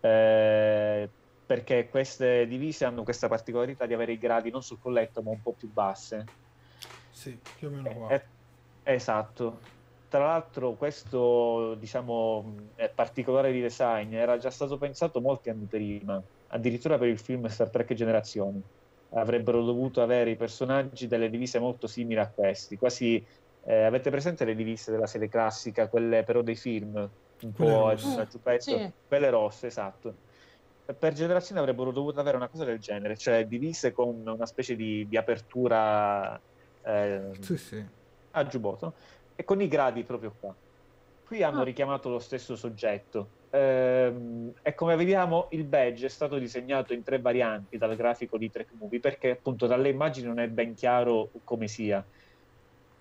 Eh, 0.00 1.08
perché 1.46 1.88
queste 1.88 2.46
divise 2.46 2.84
hanno 2.84 3.02
questa 3.02 3.28
particolarità 3.28 3.86
di 3.86 3.94
avere 3.94 4.12
i 4.12 4.18
gradi 4.18 4.50
non 4.50 4.62
sul 4.62 4.78
colletto 4.78 5.22
ma 5.22 5.30
un 5.30 5.42
po' 5.42 5.52
più 5.52 5.70
basse. 5.72 6.24
Sì, 7.10 7.38
più 7.56 7.68
o 7.68 7.70
meno 7.70 7.92
qua. 7.94 8.10
Eh, 8.10 8.22
esatto 8.84 9.82
tra 10.14 10.26
l'altro 10.26 10.74
questo 10.74 11.74
diciamo, 11.74 12.54
particolare 12.94 13.50
di 13.50 13.60
design 13.60 14.14
era 14.14 14.38
già 14.38 14.48
stato 14.48 14.78
pensato 14.78 15.20
molti 15.20 15.50
anni 15.50 15.64
prima, 15.64 16.22
addirittura 16.48 16.96
per 16.98 17.08
il 17.08 17.18
film 17.18 17.48
Star 17.48 17.68
Trek 17.68 17.94
Generazioni. 17.94 18.62
Avrebbero 19.14 19.64
dovuto 19.64 20.02
avere 20.02 20.30
i 20.30 20.36
personaggi 20.36 21.08
delle 21.08 21.28
divise 21.28 21.58
molto 21.58 21.88
simili 21.88 22.20
a 22.20 22.28
questi, 22.28 22.78
quasi 22.78 23.26
eh, 23.64 23.82
avete 23.82 24.10
presente 24.10 24.44
le 24.44 24.54
divise 24.54 24.92
della 24.92 25.08
serie 25.08 25.28
classica, 25.28 25.88
quelle 25.88 26.22
però 26.22 26.42
dei 26.42 26.54
film, 26.54 26.94
un 26.94 27.52
quelle 27.52 27.72
po' 27.72 27.88
a 27.88 27.96
giubbetto, 27.96 28.60
sì. 28.60 28.92
quelle 29.08 29.30
rosse, 29.30 29.66
esatto. 29.66 30.14
Per 30.96 31.12
generazione 31.12 31.60
avrebbero 31.60 31.90
dovuto 31.90 32.20
avere 32.20 32.36
una 32.36 32.46
cosa 32.46 32.64
del 32.64 32.78
genere, 32.78 33.16
cioè 33.16 33.48
divise 33.48 33.90
con 33.90 34.22
una 34.24 34.46
specie 34.46 34.76
di, 34.76 35.08
di 35.08 35.16
apertura 35.16 36.40
eh, 36.84 37.30
sì, 37.40 37.56
sì. 37.56 37.84
a 38.30 38.46
giubbotto 38.46 39.22
e 39.36 39.44
con 39.44 39.60
i 39.60 39.68
gradi 39.68 40.02
proprio 40.02 40.34
qua. 40.38 40.54
Qui 41.26 41.42
hanno 41.42 41.60
ah. 41.60 41.64
richiamato 41.64 42.08
lo 42.08 42.18
stesso 42.18 42.56
soggetto. 42.56 43.42
Ehm, 43.50 44.52
e 44.62 44.74
come 44.74 44.96
vediamo 44.96 45.46
il 45.50 45.64
badge 45.64 46.06
è 46.06 46.08
stato 46.08 46.38
disegnato 46.38 46.92
in 46.92 47.04
tre 47.04 47.20
varianti 47.20 47.78
dal 47.78 47.94
grafico 47.94 48.36
di 48.36 48.50
Trek 48.50 48.70
Movie 48.78 48.98
perché 48.98 49.30
appunto 49.30 49.66
dalle 49.66 49.90
immagini 49.90 50.26
non 50.26 50.40
è 50.40 50.48
ben 50.48 50.74
chiaro 50.74 51.30
come 51.44 51.68
sia. 51.68 52.04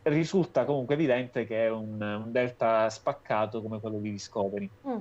Risulta 0.04 0.66
comunque 0.66 0.96
evidente 0.96 1.46
che 1.46 1.66
è 1.66 1.70
un, 1.70 2.00
un 2.00 2.32
delta 2.32 2.90
spaccato 2.90 3.62
come 3.62 3.80
quello 3.80 3.98
di 3.98 4.12
Discovery. 4.12 4.70
Mm. 4.88 5.00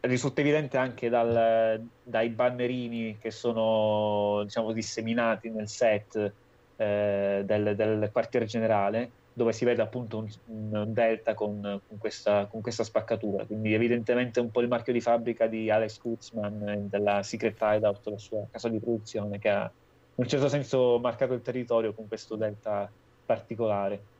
Risulta 0.00 0.40
evidente 0.40 0.78
anche 0.78 1.08
dal, 1.08 1.80
dai 2.02 2.28
bannerini 2.30 3.18
che 3.20 3.30
sono 3.30 4.42
diciamo 4.42 4.72
disseminati 4.72 5.48
nel 5.48 5.68
set 5.68 6.32
eh, 6.74 7.42
del, 7.44 7.76
del 7.76 8.08
quartier 8.10 8.44
generale 8.46 9.10
dove 9.32 9.52
si 9.52 9.64
vede 9.64 9.82
appunto 9.82 10.18
un, 10.18 10.28
un 10.46 10.92
delta 10.92 11.34
con, 11.34 11.80
con, 11.86 11.98
questa, 11.98 12.46
con, 12.46 12.60
questa, 12.60 12.84
spaccatura. 12.84 13.44
Quindi 13.44 13.72
evidentemente 13.72 14.40
un 14.40 14.50
po' 14.50 14.60
il 14.60 14.68
marchio 14.68 14.92
di 14.92 15.00
fabbrica 15.00 15.46
di 15.46 15.70
Alex 15.70 15.98
Kutzman 15.98 16.88
della 16.88 17.22
Secret 17.22 17.56
Hideout, 17.60 18.06
la 18.08 18.18
sua 18.18 18.46
casa 18.50 18.68
di 18.68 18.78
produzione, 18.78 19.38
che 19.38 19.48
ha 19.48 19.62
in 19.62 20.24
un 20.24 20.28
certo 20.28 20.48
senso 20.48 20.98
marcato 21.00 21.32
il 21.32 21.42
territorio 21.42 21.94
con 21.94 22.08
questo 22.08 22.36
delta 22.36 22.90
particolare. 23.24 24.10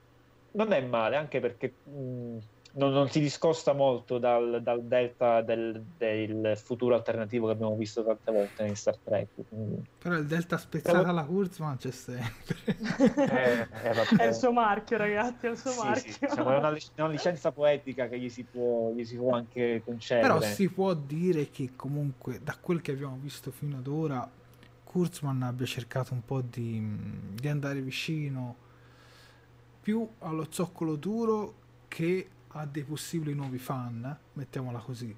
Non 0.52 0.72
è 0.72 0.80
male, 0.80 1.16
anche 1.16 1.40
perché 1.40 1.72
mh, 1.84 2.38
non, 2.74 2.92
non, 2.92 3.10
si 3.10 3.20
discosta 3.20 3.72
molto 3.72 4.18
dal, 4.18 4.60
dal 4.62 4.82
delta 4.82 5.42
del, 5.42 5.82
del, 5.96 6.56
futuro 6.56 6.94
alternativo 6.94 7.46
che 7.46 7.52
abbiamo 7.52 7.76
visto 7.76 8.02
tante 8.02 8.32
volte 8.32 8.64
in 8.64 8.76
Star 8.76 8.96
Trek. 8.96 9.28
Quindi... 9.48 9.84
Però 9.98 10.14
il 10.14 10.26
delta 10.26 10.56
spezzato 10.56 10.98
Però... 10.98 11.10
alla 11.10 11.24
Kurzman 11.24 11.76
c'è 11.76 11.90
sempre. 11.90 12.56
eh, 12.64 13.68
eh, 13.82 14.16
è 14.16 14.26
il 14.26 14.34
suo 14.34 14.52
marchio, 14.52 14.96
ragazzi, 14.96 15.46
è 15.46 15.50
il 15.50 15.58
suo 15.58 15.70
sì, 15.70 15.78
marchio. 15.78 16.12
Sì, 16.12 16.18
diciamo, 16.20 16.50
è, 16.50 16.56
una, 16.56 16.76
una, 16.96 17.08
licenza 17.08 17.52
poetica 17.52 18.08
che 18.08 18.18
gli 18.18 18.30
si, 18.30 18.44
può, 18.44 18.92
gli 18.92 19.04
si 19.04 19.16
può 19.16 19.34
anche 19.34 19.82
concedere. 19.84 20.26
Però 20.26 20.40
si 20.40 20.68
può 20.70 20.94
dire 20.94 21.50
che 21.50 21.72
comunque, 21.76 22.40
da 22.42 22.56
quel 22.58 22.80
che 22.80 22.92
abbiamo 22.92 23.18
visto 23.20 23.50
fino 23.50 23.76
ad 23.76 23.86
ora, 23.86 24.28
Kurzman 24.84 25.42
abbia 25.42 25.66
cercato 25.66 26.14
un 26.14 26.24
po' 26.24 26.40
di, 26.40 26.82
di 27.34 27.48
andare 27.48 27.80
vicino 27.80 28.56
più 29.82 30.08
allo 30.20 30.46
zoccolo 30.48 30.96
duro 30.96 31.54
che 31.88 32.28
a 32.52 32.66
dei 32.66 32.82
possibili 32.82 33.34
nuovi 33.34 33.58
fan, 33.58 34.16
mettiamola 34.34 34.78
così. 34.78 35.14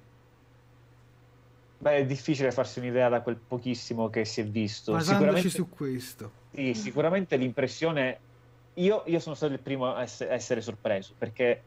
Beh, 1.77 1.97
è 1.97 2.05
difficile 2.05 2.51
farsi 2.51 2.79
un'idea 2.79 3.09
da 3.09 3.21
quel 3.21 3.35
pochissimo 3.35 4.09
che 4.09 4.23
si 4.25 4.41
è 4.41 4.45
visto. 4.45 4.93
Basandoci 4.93 5.49
su 5.49 5.69
questo. 5.69 6.31
Sì, 6.51 6.73
sicuramente 6.73 7.35
l'impressione... 7.35 8.19
Io, 8.75 9.03
io 9.05 9.19
sono 9.19 9.35
stato 9.35 9.53
il 9.53 9.59
primo 9.59 9.93
a 9.93 10.01
essere, 10.01 10.61
sorpreso, 10.61 11.13
perché 11.17 11.61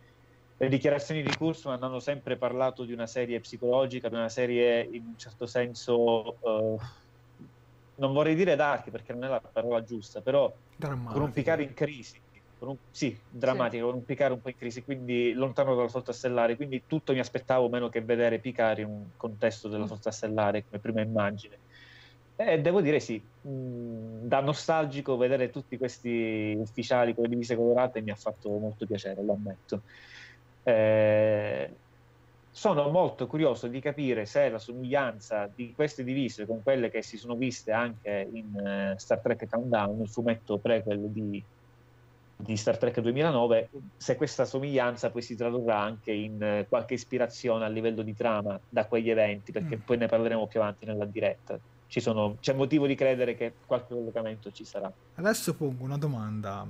le 0.56 0.68
dichiarazioni 0.68 1.22
di 1.22 1.34
Kurzman 1.37 1.82
hanno 1.82 2.00
sempre 2.00 2.37
parlato 2.37 2.84
di 2.84 2.92
una 2.92 3.06
serie 3.06 3.40
psicologica, 3.40 4.08
di 4.08 4.14
una 4.14 4.28
serie 4.28 4.82
in 4.90 5.04
un 5.04 5.18
certo 5.18 5.46
senso... 5.46 6.37
Uh, 6.40 6.80
non 7.96 8.12
vorrei 8.12 8.34
dire 8.34 8.56
dark 8.56 8.90
perché 8.90 9.12
non 9.12 9.25
è 9.25 9.28
la 9.28 9.40
parola 9.40 9.82
giusta, 9.82 10.20
però 10.20 10.52
Drammatico. 10.76 11.12
con 11.12 11.22
un 11.22 11.32
picare 11.32 11.62
in 11.64 11.75
crisi 11.75 12.20
un, 12.66 12.76
sì, 12.90 13.16
drammatico, 13.28 13.84
sì. 13.84 13.90
con 13.90 14.00
un 14.00 14.04
Picard 14.04 14.32
un 14.32 14.40
po' 14.40 14.48
in 14.48 14.56
crisi, 14.56 14.82
quindi 14.82 15.32
lontano 15.32 15.74
dalla 15.74 15.88
flotta 15.88 16.12
stellare, 16.12 16.56
quindi 16.56 16.82
tutto 16.86 17.12
mi 17.12 17.20
aspettavo 17.20 17.68
meno 17.68 17.88
che 17.88 18.00
vedere 18.00 18.38
Picard 18.38 18.78
in 18.78 18.86
un 18.86 19.04
contesto 19.16 19.68
della 19.68 19.84
mm. 19.84 19.86
flotta 19.86 20.10
stellare 20.10 20.64
come 20.64 20.80
prima 20.80 21.00
immagine. 21.00 21.56
E 22.36 22.60
devo 22.60 22.80
dire 22.80 23.00
sì, 23.00 23.20
mh, 23.20 24.26
da 24.26 24.40
nostalgico 24.40 25.16
vedere 25.16 25.50
tutti 25.50 25.76
questi 25.76 26.56
ufficiali 26.58 27.14
con 27.14 27.24
le 27.24 27.30
divise 27.30 27.56
colorate 27.56 28.00
mi 28.00 28.10
ha 28.10 28.16
fatto 28.16 28.48
molto 28.50 28.86
piacere, 28.86 29.22
lo 29.22 29.32
ammetto. 29.32 29.82
Eh, 30.62 31.70
sono 32.50 32.88
molto 32.88 33.26
curioso 33.28 33.68
di 33.68 33.80
capire 33.80 34.26
se 34.26 34.48
la 34.48 34.58
somiglianza 34.58 35.48
di 35.54 35.72
queste 35.74 36.02
divise 36.02 36.44
con 36.44 36.60
quelle 36.62 36.90
che 36.90 37.02
si 37.02 37.16
sono 37.16 37.36
viste 37.36 37.70
anche 37.70 38.28
in 38.32 38.46
uh, 38.52 38.98
Star 38.98 39.20
Trek 39.20 39.48
Countdown, 39.48 40.00
il 40.00 40.08
fumetto 40.08 40.58
prequel 40.58 41.08
di 41.08 41.42
di 42.40 42.57
Star 42.57 42.78
Trek 42.78 43.00
2009, 43.00 43.68
se 43.97 44.14
questa 44.14 44.45
somiglianza 44.45 45.11
poi 45.11 45.23
si 45.23 45.35
tradurrà 45.35 45.80
anche 45.80 46.12
in 46.12 46.40
eh, 46.40 46.66
qualche 46.68 46.95
ispirazione 46.95 47.64
a 47.64 47.68
livello 47.68 48.02
di 48.02 48.14
trama 48.14 48.59
da 48.68 48.87
quegli 48.87 49.11
eventi, 49.11 49.50
perché 49.50 49.76
mm. 49.76 49.80
poi 49.80 49.97
ne 49.97 50.07
parleremo 50.07 50.47
più 50.47 50.61
avanti 50.61 50.85
nella 50.87 51.04
diretta. 51.04 51.59
Sono, 51.88 52.37
c'è 52.38 52.52
motivo 52.52 52.87
di 52.87 52.95
credere 52.95 53.35
che 53.35 53.54
qualche 53.66 53.95
collocamento 53.95 54.52
ci 54.52 54.64
sarà. 54.64 54.92
Adesso 55.16 55.54
pongo 55.54 55.83
una 55.83 55.97
domanda. 55.97 56.64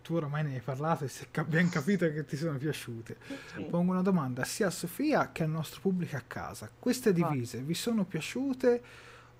Tu 0.00 0.14
oramai 0.14 0.44
ne 0.44 0.54
hai 0.54 0.60
parlato 0.60 1.04
e 1.04 1.08
è 1.08 1.42
ben 1.42 1.68
capito 1.68 2.10
che 2.10 2.24
ti 2.24 2.36
sono 2.36 2.56
piaciute. 2.56 3.16
Sì. 3.52 3.64
Pongo 3.64 3.90
una 3.90 4.02
domanda 4.02 4.44
sia 4.44 4.68
a 4.68 4.70
Sofia 4.70 5.30
che 5.30 5.42
al 5.42 5.50
nostro 5.50 5.80
pubblico 5.80 6.16
a 6.16 6.22
casa. 6.26 6.70
Queste 6.78 7.12
divise 7.12 7.58
ah. 7.58 7.62
vi 7.62 7.74
sono 7.74 8.04
piaciute 8.04 8.82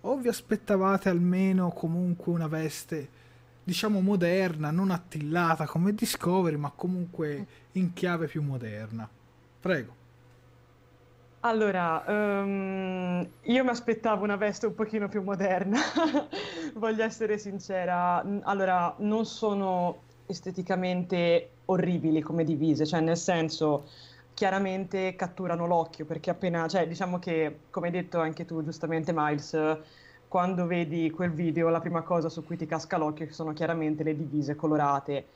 o 0.01 0.17
vi 0.17 0.29
aspettavate 0.29 1.09
almeno 1.09 1.71
comunque 1.71 2.33
una 2.33 2.49
veste? 2.49 3.21
Diciamo 3.63 4.01
moderna, 4.01 4.71
non 4.71 4.91
attillata 4.91 5.67
come 5.67 5.95
Discovery, 5.95 6.57
ma 6.57 6.73
comunque 6.75 7.47
in 7.73 7.93
chiave 7.93 8.27
più 8.27 8.43
moderna. 8.43 9.09
Prego. 9.61 10.01
Allora, 11.45 12.05
um, 12.07 13.29
io 13.43 13.65
mi 13.65 13.71
aspettavo 13.71 14.23
una 14.23 14.37
veste 14.37 14.67
un 14.67 14.75
pochino 14.75 15.09
più 15.09 15.23
moderna, 15.23 15.81
voglio 16.75 17.03
essere 17.03 17.37
sincera. 17.37 18.25
Allora, 18.43 18.95
non 18.99 19.25
sono 19.27 20.03
esteticamente 20.27 21.51
orribili 21.67 22.21
come 22.21 22.45
divise, 22.45 22.87
cioè 22.87 23.01
nel 23.01 23.17
senso 23.17 23.89
chiaramente 24.35 25.15
catturano 25.17 25.67
l'occhio 25.67 26.05
perché 26.05 26.31
appena, 26.31 26.67
cioè 26.69 26.87
diciamo 26.87 27.19
che 27.19 27.61
come 27.71 27.87
hai 27.87 27.93
detto 27.93 28.19
anche 28.21 28.45
tu 28.45 28.63
giustamente 28.63 29.13
Miles, 29.15 29.57
quando 30.33 30.65
vedi 30.65 31.11
quel 31.11 31.31
video 31.31 31.69
la 31.69 31.81
prima 31.81 32.01
cosa 32.01 32.31
su 32.31 32.43
cui 32.43 32.57
ti 32.57 32.65
casca 32.65 32.97
l'occhio 32.97 33.31
sono 33.31 33.53
chiaramente 33.53 34.03
le 34.03 34.17
divise 34.17 34.55
colorate. 34.55 35.27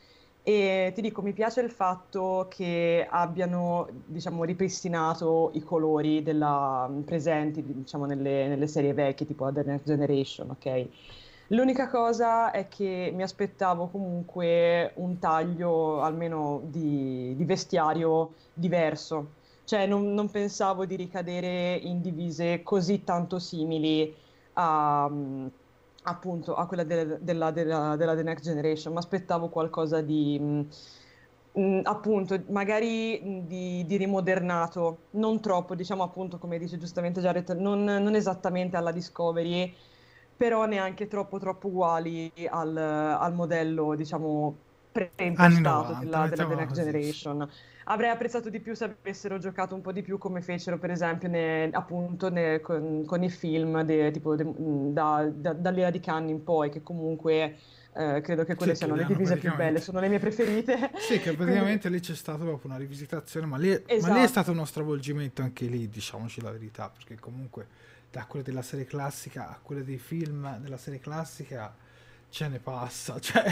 E 0.42 0.90
ti 0.94 1.02
dico, 1.02 1.20
mi 1.20 1.34
piace 1.34 1.60
il 1.60 1.70
fatto 1.70 2.46
che 2.48 3.06
abbiano, 3.06 3.88
diciamo, 4.06 4.44
ripristinato 4.44 5.50
i 5.52 5.60
colori 5.62 6.22
della, 6.22 6.90
presenti, 7.04 7.62
diciamo, 7.62 8.06
nelle, 8.06 8.48
nelle, 8.48 8.66
serie 8.66 8.94
vecchie, 8.94 9.26
tipo 9.26 9.52
The 9.52 9.64
Next 9.64 9.84
Generation, 9.84 10.48
ok? 10.48 10.88
L'unica 11.48 11.90
cosa 11.90 12.50
è 12.50 12.66
che 12.66 13.12
mi 13.14 13.22
aspettavo 13.22 13.88
comunque 13.88 14.92
un 14.94 15.18
taglio, 15.18 16.00
almeno 16.00 16.62
di, 16.64 17.34
di 17.36 17.44
vestiario, 17.44 18.32
diverso. 18.54 19.32
Cioè, 19.64 19.86
non, 19.86 20.14
non 20.14 20.30
pensavo 20.30 20.86
di 20.86 20.96
ricadere 20.96 21.74
in 21.74 22.00
divise 22.00 22.62
così 22.62 23.04
tanto 23.04 23.38
simili 23.38 24.24
a, 24.58 25.10
appunto 26.02 26.54
a 26.54 26.66
quella 26.66 26.84
de- 26.84 27.18
della, 27.20 27.50
della, 27.50 27.96
della, 27.96 28.14
The 28.14 28.22
Next 28.22 28.44
Generation, 28.44 28.92
ma 28.92 29.00
aspettavo 29.00 29.48
qualcosa 29.48 30.00
di 30.00 30.38
mh, 30.38 30.68
mm, 31.60 31.80
appunto 31.84 32.42
magari 32.48 33.44
di, 33.46 33.84
di, 33.86 33.96
rimodernato, 33.96 35.08
non 35.12 35.40
troppo, 35.40 35.74
diciamo 35.74 36.02
appunto 36.02 36.38
come 36.38 36.58
dice 36.58 36.78
giustamente 36.78 37.20
Jared, 37.20 37.50
non, 37.50 37.84
non 37.84 38.14
esattamente 38.14 38.76
alla 38.76 38.92
Discovery, 38.92 39.74
però 40.36 40.66
neanche 40.66 41.06
troppo 41.08 41.38
troppo 41.38 41.68
uguali 41.68 42.30
al, 42.48 42.76
al 42.76 43.34
modello 43.34 43.94
diciamo 43.94 44.65
preimpostato 45.14 45.98
della, 46.00 46.28
della 46.28 46.46
The 46.46 46.54
Next 46.54 46.74
Generation. 46.74 47.48
Avrei 47.88 48.10
apprezzato 48.10 48.50
di 48.50 48.58
più 48.58 48.74
se 48.74 48.84
avessero 48.84 49.38
giocato 49.38 49.74
un 49.74 49.80
po' 49.80 49.92
di 49.92 50.02
più 50.02 50.18
come 50.18 50.40
fecero 50.40 50.76
per 50.76 50.90
esempio 50.90 51.28
ne, 51.28 51.68
appunto 51.70 52.30
ne, 52.30 52.60
con, 52.60 53.04
con, 53.06 53.22
i 53.22 53.30
film 53.30 53.82
de, 53.82 54.10
tipo 54.10 54.34
de, 54.34 54.44
da, 54.92 55.28
da, 55.32 55.52
dall'era 55.52 55.90
di 55.90 56.00
Cannes 56.00 56.30
in 56.30 56.42
poi 56.42 56.68
che 56.68 56.82
comunque 56.82 57.56
eh, 57.94 58.20
credo 58.22 58.44
che 58.44 58.56
quelle 58.56 58.72
sì, 58.72 58.78
siano 58.78 58.96
le 58.96 59.06
divise 59.06 59.36
più 59.36 59.54
belle, 59.54 59.80
sono 59.80 60.00
le 60.00 60.08
mie 60.08 60.18
preferite. 60.18 60.90
Sì, 60.96 61.20
che 61.20 61.32
praticamente 61.36 61.88
lì 61.88 62.00
c'è 62.00 62.14
stata 62.14 62.42
proprio 62.44 62.70
una 62.70 62.78
rivisitazione, 62.78 63.46
ma 63.46 63.56
lì, 63.56 63.70
esatto. 63.70 63.84
ma 63.86 64.08
lì, 64.08 64.20
è 64.20 64.24
esatto. 64.24 64.28
stato 64.28 64.50
uno 64.50 64.64
stravolgimento 64.64 65.42
anche 65.42 65.66
lì, 65.66 65.88
diciamoci 65.88 66.42
la 66.42 66.50
verità, 66.50 66.90
perché 66.90 67.18
comunque 67.18 67.66
da 68.10 68.26
quelle 68.26 68.44
della 68.44 68.62
serie 68.62 68.84
classica 68.84 69.48
a 69.48 69.58
quelle 69.62 69.84
dei 69.84 69.98
film 69.98 70.58
della 70.58 70.76
serie 70.76 71.00
classica 71.00 71.74
ce 72.36 72.48
ne 72.48 72.58
passa, 72.58 73.16
cioè 73.18 73.44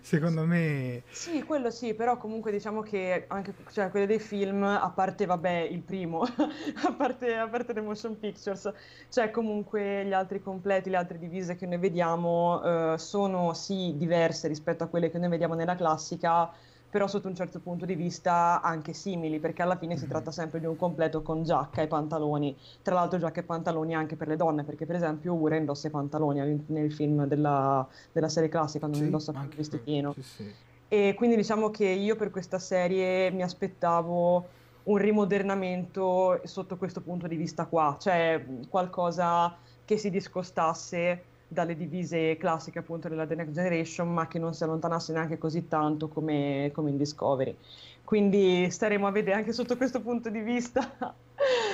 secondo 0.00 0.44
me... 0.44 1.02
Sì, 1.10 1.42
quello 1.42 1.72
sì, 1.72 1.94
però 1.94 2.16
comunque 2.18 2.52
diciamo 2.52 2.82
che 2.82 3.24
anche 3.26 3.52
cioè, 3.72 3.90
quelle 3.90 4.06
dei 4.06 4.20
film, 4.20 4.62
a 4.62 4.92
parte 4.94 5.26
vabbè 5.26 5.66
il 5.68 5.80
primo, 5.80 6.20
a, 6.22 6.92
parte, 6.96 7.34
a 7.34 7.48
parte 7.48 7.72
le 7.72 7.80
motion 7.80 8.16
pictures, 8.16 8.72
cioè 9.08 9.32
comunque 9.32 10.04
gli 10.04 10.12
altri 10.12 10.40
completi, 10.40 10.88
le 10.88 10.98
altre 10.98 11.18
divise 11.18 11.56
che 11.56 11.66
noi 11.66 11.78
vediamo 11.78 12.62
eh, 12.62 12.98
sono 12.98 13.54
sì 13.54 13.94
diverse 13.96 14.46
rispetto 14.46 14.84
a 14.84 14.86
quelle 14.86 15.10
che 15.10 15.18
noi 15.18 15.30
vediamo 15.30 15.54
nella 15.54 15.74
classica, 15.74 16.48
però 16.90 17.06
sotto 17.06 17.28
un 17.28 17.34
certo 17.34 17.60
punto 17.60 17.84
di 17.84 17.94
vista 17.94 18.60
anche 18.62 18.92
simili, 18.92 19.38
perché 19.38 19.62
alla 19.62 19.76
fine 19.76 19.92
mm-hmm. 19.92 19.98
si 19.98 20.04
mhm. 20.04 20.10
tratta 20.10 20.30
sempre 20.30 20.60
di 20.60 20.66
un 20.66 20.76
completo 20.76 21.22
con 21.22 21.42
giacca 21.42 21.82
e 21.82 21.86
pantaloni. 21.86 22.56
Tra 22.82 22.94
l'altro 22.94 23.18
giacca 23.18 23.40
e 23.40 23.44
pantaloni 23.44 23.94
anche 23.94 24.16
per 24.16 24.28
le 24.28 24.36
donne, 24.36 24.64
perché 24.64 24.86
per 24.86 24.96
esempio 24.96 25.34
Ura 25.34 25.56
indossa 25.56 25.88
i 25.88 25.90
pantaloni 25.90 26.64
nel 26.66 26.92
film 26.92 27.26
della, 27.26 27.86
della 28.12 28.28
serie 28.28 28.48
classica, 28.48 28.86
non 28.86 28.96
sì, 28.96 29.04
indossa 29.04 29.32
più 29.32 29.42
il 29.42 29.54
vestitino. 29.54 30.12
Sì, 30.12 30.22
sì. 30.22 30.54
E 30.88 31.14
quindi 31.14 31.36
diciamo 31.36 31.70
che 31.70 31.84
io 31.84 32.16
per 32.16 32.30
questa 32.30 32.58
serie 32.58 33.30
mi 33.30 33.42
aspettavo 33.42 34.56
un 34.84 34.96
rimodernamento 34.96 36.40
sotto 36.44 36.78
questo 36.78 37.02
punto 37.02 37.26
di 37.26 37.36
vista 37.36 37.66
qua, 37.66 37.96
cioè 38.00 38.42
qualcosa 38.70 39.54
che 39.84 39.98
si 39.98 40.08
discostasse 40.08 41.24
dalle 41.48 41.74
divise 41.74 42.36
classiche 42.36 42.78
appunto 42.78 43.08
della 43.08 43.26
The 43.26 43.34
Next 43.34 43.54
Generation, 43.54 44.12
ma 44.12 44.28
che 44.28 44.38
non 44.38 44.52
si 44.52 44.62
allontanasse 44.62 45.12
neanche 45.12 45.38
così 45.38 45.66
tanto 45.66 46.08
come, 46.08 46.70
come 46.74 46.90
in 46.90 46.98
Discovery. 46.98 47.56
Quindi 48.04 48.70
staremo 48.70 49.06
a 49.06 49.10
vedere 49.10 49.36
anche 49.36 49.52
sotto 49.52 49.76
questo 49.76 50.00
punto 50.00 50.30
di 50.30 50.40
vista, 50.40 50.94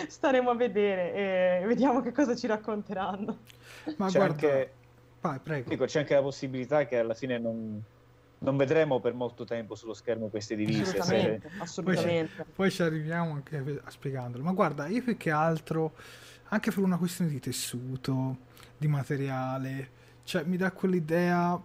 staremo 0.09 0.51
a 0.51 0.55
vedere 0.55 1.61
e 1.61 1.67
vediamo 1.67 2.01
che 2.01 2.13
cosa 2.13 2.35
ci 2.35 2.47
racconteranno. 2.47 3.39
Ma 3.97 4.09
c'è 4.09 4.19
guarda, 4.19 4.47
anche, 4.47 4.73
vai, 5.21 5.39
prego. 5.41 5.69
Dico, 5.69 5.85
c'è 5.85 6.01
anche 6.01 6.15
la 6.15 6.23
possibilità 6.23 6.87
che 6.87 6.99
alla 6.99 7.15
fine 7.15 7.39
non, 7.39 7.81
non 8.39 8.57
vedremo 8.57 9.01
per 9.01 9.15
molto 9.15 9.45
tempo 9.45 9.75
sullo 9.75 9.95
schermo 9.95 10.27
queste 10.29 10.57
divise. 10.57 10.83
Assolutamente, 10.83 11.49
se... 11.51 11.63
assolutamente. 11.63 12.35
Poi, 12.37 12.53
poi, 12.55 12.71
ci 12.71 12.83
arriviamo 12.83 13.33
anche 13.33 13.81
a 13.85 13.91
spiegandolo. 13.91 14.43
Ma 14.43 14.53
guarda, 14.53 14.87
io 14.87 15.03
più 15.03 15.17
che 15.17 15.31
altro, 15.31 15.93
anche 16.49 16.71
per 16.71 16.83
una 16.83 16.99
questione 16.99 17.31
di 17.31 17.39
tessuto, 17.39 18.37
di 18.77 18.89
materiale, 18.89 19.91
cioè 20.25 20.45
mi 20.45 20.57
dà 20.57 20.71
quell'idea 20.73 21.61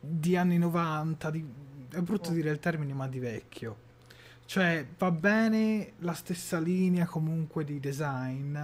di 0.00 0.36
anni 0.36 0.58
90, 0.58 1.30
di... 1.30 1.44
è 1.90 2.00
brutto 2.00 2.30
oh. 2.30 2.32
dire 2.32 2.50
il 2.50 2.58
termine, 2.58 2.92
ma 2.92 3.08
di 3.08 3.18
vecchio. 3.18 3.82
Cioè, 4.46 4.86
va 4.98 5.10
bene 5.10 5.92
la 6.00 6.12
stessa 6.12 6.58
linea 6.58 7.06
comunque 7.06 7.64
di 7.64 7.80
design, 7.80 8.58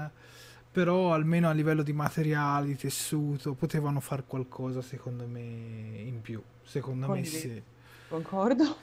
però 0.70 1.12
almeno 1.14 1.48
a 1.48 1.52
livello 1.52 1.82
di 1.82 1.92
materiali, 1.92 2.76
tessuto, 2.76 3.54
potevano 3.54 4.00
fare 4.00 4.24
qualcosa 4.26 4.82
secondo 4.82 5.26
me 5.26 5.40
in 5.40 6.20
più. 6.20 6.42
Secondo 6.62 7.06
Condivido. 7.06 7.48
me 7.48 7.54
sì. 7.54 7.62
Concordo. 8.08 8.76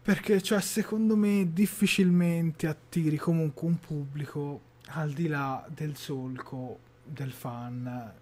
Perché, 0.00 0.40
cioè, 0.40 0.60
secondo 0.60 1.16
me 1.16 1.52
difficilmente 1.52 2.66
attiri 2.66 3.16
comunque 3.16 3.66
un 3.66 3.78
pubblico 3.78 4.60
al 4.90 5.12
di 5.12 5.26
là 5.26 5.66
del 5.68 5.96
solco 5.96 6.78
del 7.04 7.32
fan, 7.32 8.12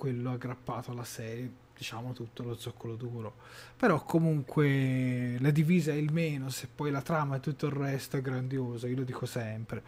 quello 0.00 0.32
aggrappato 0.32 0.92
alla 0.92 1.04
serie, 1.04 1.52
diciamo 1.76 2.14
tutto 2.14 2.42
lo 2.42 2.54
zoccolo 2.54 2.94
duro. 2.94 3.34
Però 3.76 4.02
comunque 4.02 5.36
la 5.38 5.50
divisa 5.50 5.92
è 5.92 5.96
il 5.96 6.10
meno, 6.10 6.48
se 6.48 6.68
poi 6.74 6.90
la 6.90 7.02
trama 7.02 7.36
e 7.36 7.40
tutto 7.40 7.66
il 7.66 7.72
resto 7.72 8.16
è 8.16 8.22
grandioso, 8.22 8.86
io 8.86 8.96
lo 8.96 9.02
dico 9.02 9.26
sempre. 9.26 9.82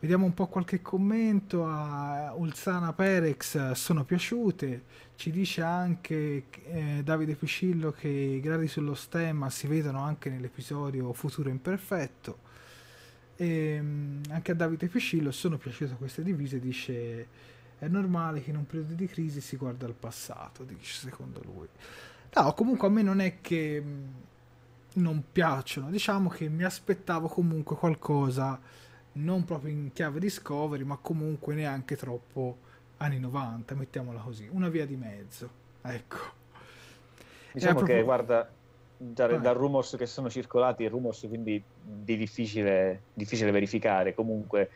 Vediamo 0.00 0.24
un 0.24 0.34
po' 0.34 0.48
qualche 0.48 0.82
commento 0.82 1.64
a 1.64 2.34
Ulzana 2.34 2.92
Perex, 2.92 3.70
sono 3.70 4.04
piaciute. 4.04 4.82
Ci 5.14 5.30
dice 5.30 5.62
anche 5.62 6.46
eh, 6.64 7.02
Davide 7.04 7.36
Piscillo 7.36 7.92
che 7.92 8.08
i 8.08 8.40
gradi 8.40 8.66
sullo 8.66 8.94
stemma 8.94 9.48
si 9.48 9.68
vedono 9.68 10.00
anche 10.00 10.28
nell'episodio 10.28 11.12
Futuro 11.12 11.50
Imperfetto. 11.50 12.38
E 13.36 13.46
ehm, 13.46 14.22
anche 14.30 14.50
a 14.50 14.54
Davide 14.56 14.88
Piscillo 14.88 15.30
sono 15.30 15.56
piaciute 15.56 15.94
queste 15.94 16.24
divise, 16.24 16.58
dice 16.58 17.54
è 17.78 17.88
normale 17.88 18.42
che 18.42 18.50
in 18.50 18.56
un 18.56 18.66
periodo 18.66 18.94
di 18.94 19.06
crisi 19.06 19.40
si 19.40 19.56
guarda 19.56 19.86
al 19.86 19.94
passato, 19.94 20.64
dice 20.64 21.06
secondo 21.06 21.40
lui. 21.44 21.68
No, 22.34 22.52
comunque 22.54 22.88
a 22.88 22.90
me 22.90 23.02
non 23.02 23.20
è 23.20 23.40
che 23.40 23.80
mm, 23.82 24.04
non 24.94 25.22
piacciono, 25.30 25.90
diciamo 25.90 26.28
che 26.28 26.48
mi 26.48 26.64
aspettavo 26.64 27.28
comunque 27.28 27.76
qualcosa 27.76 28.58
non 29.12 29.44
proprio 29.44 29.72
in 29.72 29.92
chiave 29.92 30.20
Discovery, 30.20 30.84
ma 30.84 30.96
comunque 31.00 31.54
neanche 31.54 31.96
troppo 31.96 32.58
anni 32.98 33.18
90, 33.18 33.74
mettiamola 33.74 34.20
così, 34.20 34.48
una 34.50 34.68
via 34.68 34.86
di 34.86 34.96
mezzo. 34.96 35.48
Ecco. 35.82 36.16
Diciamo 37.52 37.76
proprio... 37.76 37.96
che, 37.96 38.02
guarda, 38.02 38.50
da, 38.96 39.26
da, 39.26 39.52
rumors 39.52 39.96
che 39.96 40.06
sono 40.06 40.28
circolati, 40.28 40.86
rumors 40.86 41.20
quindi 41.28 41.62
di 41.82 42.16
difficile, 42.16 43.02
difficile 43.14 43.50
verificare, 43.50 44.14
comunque 44.14 44.70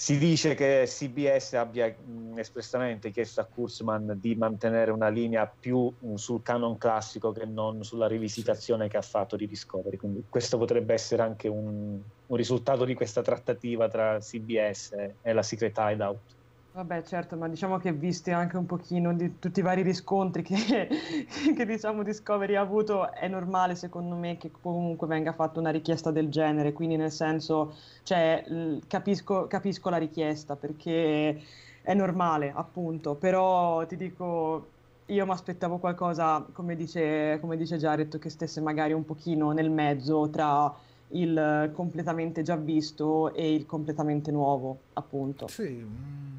si 0.00 0.16
dice 0.16 0.54
che 0.54 0.84
CBS 0.86 1.54
abbia 1.54 1.88
mh, 1.88 2.38
espressamente 2.38 3.10
chiesto 3.10 3.40
a 3.40 3.46
Kurzman 3.46 4.16
di 4.20 4.36
mantenere 4.36 4.92
una 4.92 5.08
linea 5.08 5.44
più 5.48 5.92
mh, 5.98 6.14
sul 6.14 6.40
canon 6.40 6.78
classico 6.78 7.32
che 7.32 7.44
non 7.46 7.82
sulla 7.82 8.06
rivisitazione 8.06 8.86
che 8.86 8.96
ha 8.96 9.02
fatto 9.02 9.34
di 9.34 9.48
Discovery. 9.48 9.96
Quindi 9.96 10.24
questo 10.28 10.56
potrebbe 10.56 10.94
essere 10.94 11.22
anche 11.22 11.48
un, 11.48 12.00
un 12.26 12.36
risultato 12.36 12.84
di 12.84 12.94
questa 12.94 13.22
trattativa 13.22 13.88
tra 13.88 14.20
CBS 14.20 14.92
e 15.20 15.32
la 15.32 15.42
Secret 15.42 15.76
Hideout. 15.76 16.37
Vabbè, 16.78 17.02
certo, 17.02 17.34
ma 17.34 17.48
diciamo 17.48 17.78
che 17.78 17.92
visti 17.92 18.30
anche 18.30 18.56
un 18.56 18.64
pochino 18.64 19.12
di 19.12 19.40
tutti 19.40 19.58
i 19.58 19.62
vari 19.64 19.82
riscontri 19.82 20.44
che, 20.44 20.54
che 21.56 21.66
diciamo 21.66 22.04
Discovery 22.04 22.54
ha 22.54 22.60
avuto, 22.60 23.12
è 23.12 23.26
normale 23.26 23.74
secondo 23.74 24.14
me 24.14 24.36
che 24.36 24.52
comunque 24.60 25.08
venga 25.08 25.32
fatta 25.32 25.58
una 25.58 25.70
richiesta 25.70 26.12
del 26.12 26.28
genere, 26.28 26.72
quindi 26.72 26.94
nel 26.94 27.10
senso, 27.10 27.74
cioè, 28.04 28.44
capisco, 28.86 29.48
capisco 29.48 29.90
la 29.90 29.96
richiesta 29.96 30.54
perché 30.54 31.42
è 31.82 31.94
normale, 31.94 32.52
appunto, 32.54 33.16
però 33.16 33.84
ti 33.84 33.96
dico, 33.96 34.68
io 35.06 35.26
mi 35.26 35.32
aspettavo 35.32 35.78
qualcosa, 35.78 36.46
come 36.52 36.76
dice, 36.76 37.38
come 37.40 37.56
dice 37.56 37.76
Jared, 37.76 38.20
che 38.20 38.30
stesse 38.30 38.60
magari 38.60 38.92
un 38.92 39.04
pochino 39.04 39.50
nel 39.50 39.70
mezzo 39.70 40.28
tra 40.30 40.72
il 41.08 41.70
completamente 41.74 42.42
già 42.42 42.56
visto 42.56 43.32
e 43.34 43.52
il 43.52 43.66
completamente 43.66 44.30
nuovo, 44.30 44.78
appunto. 44.94 45.48
Sì, 45.48 45.68
mm, 45.68 46.36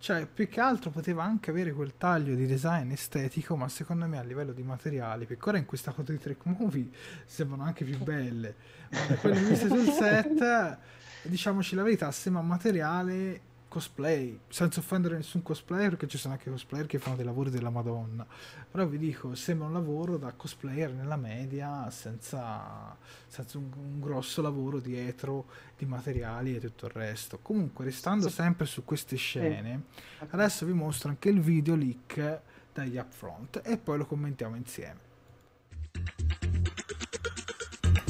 cioè, 0.00 0.26
più 0.26 0.48
che 0.48 0.60
altro 0.60 0.90
poteva 0.90 1.22
anche 1.22 1.50
avere 1.50 1.72
quel 1.72 1.92
taglio 1.98 2.34
di 2.34 2.46
design 2.46 2.90
estetico, 2.90 3.54
ma 3.54 3.68
secondo 3.68 4.06
me 4.06 4.18
a 4.18 4.22
livello 4.22 4.52
di 4.52 4.62
materiali, 4.62 5.26
perché 5.26 5.48
ora 5.50 5.58
in 5.58 5.66
questa 5.66 5.92
foto 5.92 6.10
di 6.10 6.18
Trek 6.18 6.42
Movie 6.44 6.88
sembrano 7.26 7.64
anche 7.64 7.84
più 7.84 7.98
belle. 7.98 8.54
Ma 8.90 9.14
quelle 9.16 9.38
viste 9.40 9.68
sul 9.68 9.84
set, 9.84 10.78
diciamoci 11.22 11.74
la 11.74 11.82
verità, 11.82 12.10
sembra 12.12 12.40
materiale 12.40 13.40
cosplay, 13.70 14.36
senza 14.48 14.80
offendere 14.80 15.14
nessun 15.14 15.42
cosplayer, 15.42 15.90
perché 15.90 16.08
ci 16.08 16.18
sono 16.18 16.34
anche 16.34 16.50
cosplayer 16.50 16.86
che 16.86 16.98
fanno 16.98 17.14
dei 17.14 17.24
lavori 17.24 17.50
della 17.50 17.70
Madonna. 17.70 18.26
Però 18.68 18.84
vi 18.84 18.98
dico, 18.98 19.34
sembra 19.36 19.68
un 19.68 19.72
lavoro 19.72 20.18
da 20.18 20.32
cosplayer 20.32 20.92
nella 20.92 21.16
media, 21.16 21.88
senza, 21.90 22.96
senza 23.28 23.58
un, 23.58 23.70
un, 23.76 24.00
grosso 24.00 24.42
lavoro 24.42 24.80
dietro 24.80 25.46
di 25.78 25.86
materiali 25.86 26.56
e 26.56 26.60
tutto 26.60 26.86
il 26.86 26.92
resto. 26.92 27.38
Comunque, 27.40 27.84
restando 27.84 28.28
sì. 28.28 28.34
sempre 28.34 28.66
su 28.66 28.84
queste 28.84 29.14
scene, 29.16 29.82
sì. 30.18 30.26
adesso 30.30 30.66
vi 30.66 30.72
mostro 30.72 31.08
anche 31.08 31.28
il 31.28 31.40
video 31.40 31.76
leak 31.76 32.40
dagli 32.72 32.96
upfront 32.96 33.60
e 33.64 33.78
poi 33.78 33.98
lo 33.98 34.06
commentiamo 34.06 34.56
insieme. 34.56 35.08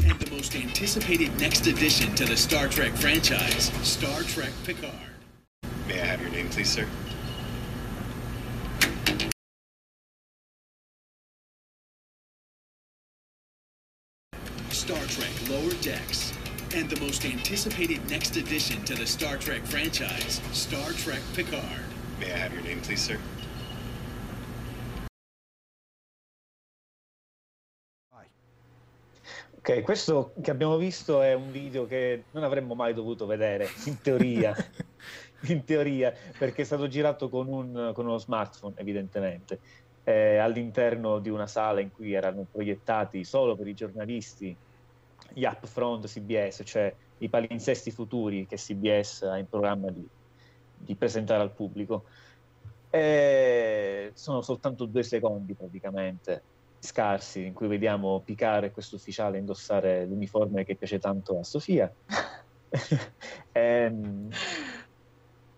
And 0.08 0.18
the 0.18 0.30
most 0.30 0.54
anticipated 0.54 1.30
next 1.38 1.66
addition 1.66 2.14
to 2.14 2.24
the 2.24 2.36
Star 2.36 2.66
Trek 2.66 2.94
franchise, 2.94 3.70
Star 3.82 4.22
Trek 4.22 4.52
Picard. 4.64 5.10
May 5.90 6.00
I 6.00 6.04
have 6.04 6.20
your 6.20 6.30
name, 6.30 6.48
please, 6.60 6.68
sir? 6.68 6.86
Star 14.68 14.98
Trek 15.06 15.30
Lower 15.48 15.72
Decks, 15.80 16.34
and 16.74 16.90
the 16.90 17.00
most 17.00 17.24
anticipated 17.24 18.00
next 18.10 18.36
addition 18.36 18.84
to 18.84 18.94
the 18.94 19.06
Star 19.06 19.38
Trek 19.38 19.64
franchise, 19.64 20.42
Star 20.52 20.90
Trek 20.92 21.22
Picard. 21.34 21.62
May 22.18 22.30
I 22.30 22.36
have 22.36 22.52
your 22.52 22.62
name, 22.62 22.82
please, 22.82 23.00
sir? 23.00 23.18
Ok, 29.60 29.82
questo 29.82 30.32
che 30.42 30.50
abbiamo 30.50 30.78
visto 30.78 31.20
è 31.20 31.34
un 31.34 31.52
video 31.52 31.86
che 31.86 32.24
non 32.30 32.44
avremmo 32.44 32.74
mai 32.74 32.94
dovuto 32.94 33.26
vedere, 33.26 33.68
in 33.84 34.00
teoria. 34.00 34.56
in 35.48 35.64
teoria, 35.64 36.12
perché 36.38 36.62
è 36.62 36.64
stato 36.64 36.88
girato 36.88 37.28
con, 37.28 37.48
un, 37.48 37.92
con 37.94 38.06
uno 38.06 38.18
smartphone, 38.18 38.74
evidentemente, 38.76 39.60
eh, 40.02 40.36
all'interno 40.36 41.18
di 41.18 41.28
una 41.28 41.46
sala 41.46 41.80
in 41.80 41.90
cui 41.90 42.12
erano 42.12 42.46
proiettati 42.50 43.24
solo 43.24 43.56
per 43.56 43.68
i 43.68 43.74
giornalisti 43.74 44.56
gli 45.32 45.44
upfront 45.44 46.06
CBS, 46.06 46.62
cioè 46.64 46.94
i 47.18 47.28
palinsesti 47.28 47.90
futuri 47.90 48.46
che 48.46 48.56
CBS 48.56 49.22
ha 49.22 49.38
in 49.38 49.46
programma 49.46 49.90
di, 49.90 50.06
di 50.72 50.96
presentare 50.96 51.42
al 51.42 51.54
pubblico. 51.54 52.06
E 52.88 54.10
sono 54.14 54.42
soltanto 54.42 54.86
due 54.86 55.04
secondi 55.04 55.54
praticamente 55.54 56.44
scarsi 56.80 57.44
in 57.44 57.52
cui 57.52 57.68
vediamo 57.68 58.22
Picard 58.22 58.64
e 58.64 58.70
questo 58.70 58.96
ufficiale 58.96 59.38
indossare 59.38 60.06
l'uniforme 60.06 60.64
che 60.64 60.76
piace 60.76 60.98
tanto 60.98 61.38
a 61.38 61.44
Sofia. 61.44 61.92
e, 62.68 62.70
ehm, 63.52 64.28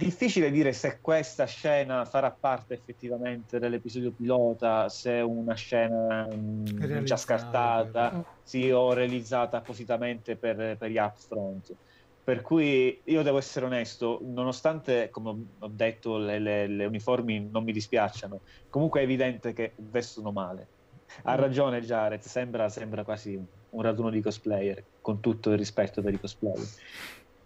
difficile 0.03 0.51
dire 0.51 0.73
se 0.73 0.99
questa 1.01 1.47
scena 1.47 2.05
farà 2.05 2.31
parte 2.31 2.75
effettivamente 2.75 3.59
dell'episodio 3.59 4.11
pilota, 4.11 4.89
se 4.89 5.13
è 5.13 5.21
una 5.23 5.55
scena 5.55 6.27
mh, 6.27 6.65
mm, 6.73 7.05
già 7.05 7.17
scartata, 7.17 8.25
sì, 8.43 8.71
o 8.71 8.93
realizzata 8.93 9.59
appositamente 9.59 10.37
per, 10.37 10.77
per 10.77 10.91
gli 10.91 10.99
upfront. 10.99 11.75
Per 12.25 12.41
cui 12.41 13.01
io 13.05 13.23
devo 13.23 13.39
essere 13.39 13.67
onesto, 13.67 14.21
nonostante, 14.23 15.11
come 15.11 15.31
ho 15.59 15.71
detto, 15.73 16.19
le, 16.19 16.39
le, 16.39 16.67
le 16.69 16.85
uniformi 16.85 17.49
non 17.51 17.65
mi 17.65 17.73
dispiacciono, 17.73 18.41
comunque 18.71 19.01
è 19.01 19.03
evidente 19.03 19.53
che 19.53 19.73
vestono 19.77 20.31
male. 20.31 20.67
Ha 21.23 21.37
mm. 21.37 21.41
ragione 21.41 21.81
Jared, 21.81 22.21
sembra, 22.21 22.69
sembra 22.69 23.03
quasi 23.03 23.39
un 23.71 23.83
raduno 23.83 24.11
di 24.11 24.21
cosplayer, 24.21 24.83
con 25.01 25.21
tutto 25.21 25.51
il 25.51 25.59
rispetto 25.59 26.01
per 26.01 26.15
i 26.15 26.21
cosplayer. 26.21 26.67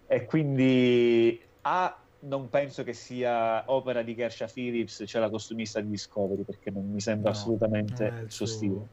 E 0.07 0.25
quindi 0.25 1.41
ha 1.63 1.97
non 2.27 2.49
penso 2.49 2.83
che 2.83 2.93
sia 2.93 3.65
opera 3.67 4.03
di 4.03 4.15
Gersha 4.15 4.47
Phillips, 4.47 5.05
cioè 5.07 5.21
la 5.21 5.31
costumista 5.31 5.81
di 5.81 5.91
Discovery, 5.91 6.43
perché 6.43 6.71
non 6.71 6.91
mi 6.91 7.01
sembra 7.01 7.31
no, 7.31 7.37
assolutamente 7.37 8.05
il 8.25 8.31
suo 8.31 8.47
stile. 8.47 8.87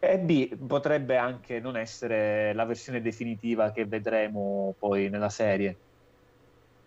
E 0.00 0.18
B 0.18 0.56
potrebbe 0.56 1.16
anche 1.16 1.58
non 1.58 1.76
essere 1.76 2.52
la 2.52 2.64
versione 2.64 3.00
definitiva 3.00 3.72
che 3.72 3.84
vedremo 3.84 4.74
poi 4.78 5.08
nella 5.08 5.28
serie. 5.28 5.76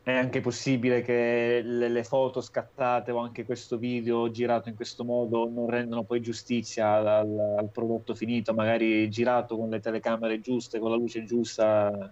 È 0.04 0.12
anche 0.12 0.42
possibile 0.42 1.02
che 1.02 1.62
le, 1.64 1.88
le, 1.88 2.04
foto 2.04 2.42
scattate 2.42 3.12
o 3.12 3.18
anche 3.18 3.46
questo 3.46 3.78
video 3.78 4.32
girato 4.32 4.68
in 4.68 4.76
questo 4.76 5.04
modo 5.04 5.48
non 5.48 5.70
rendono 5.70 6.04
poi 6.04 6.22
giustizia 6.22 6.94
al, 6.94 7.56
al, 7.60 7.70
prodotto 7.72 8.16
finito, 8.16 8.52
magari 8.54 9.08
girato 9.12 9.58
con 9.58 9.70
le 9.70 9.80
telecamere 9.80 10.42
giuste, 10.42 10.80
con 10.80 10.90
la 10.90 10.96
luce 10.96 11.24
giusta. 11.24 12.12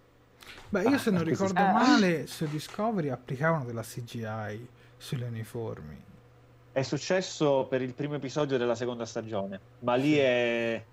Beh, 0.69 0.83
io 0.83 0.97
se 0.97 1.11
non 1.11 1.23
ricordo 1.23 1.59
eh. 1.59 1.71
male, 1.71 2.27
su 2.27 2.45
Discovery 2.47 3.09
applicavano 3.09 3.65
della 3.65 3.81
CGI 3.81 4.67
sugli 4.97 5.23
uniformi. 5.23 6.07
È 6.71 6.81
successo 6.83 7.65
per 7.67 7.81
il 7.81 7.93
primo 7.93 8.15
episodio 8.15 8.57
della 8.57 8.75
seconda 8.75 9.05
stagione, 9.05 9.59
ma 9.79 9.95
lì 9.95 10.15
è 10.17 10.83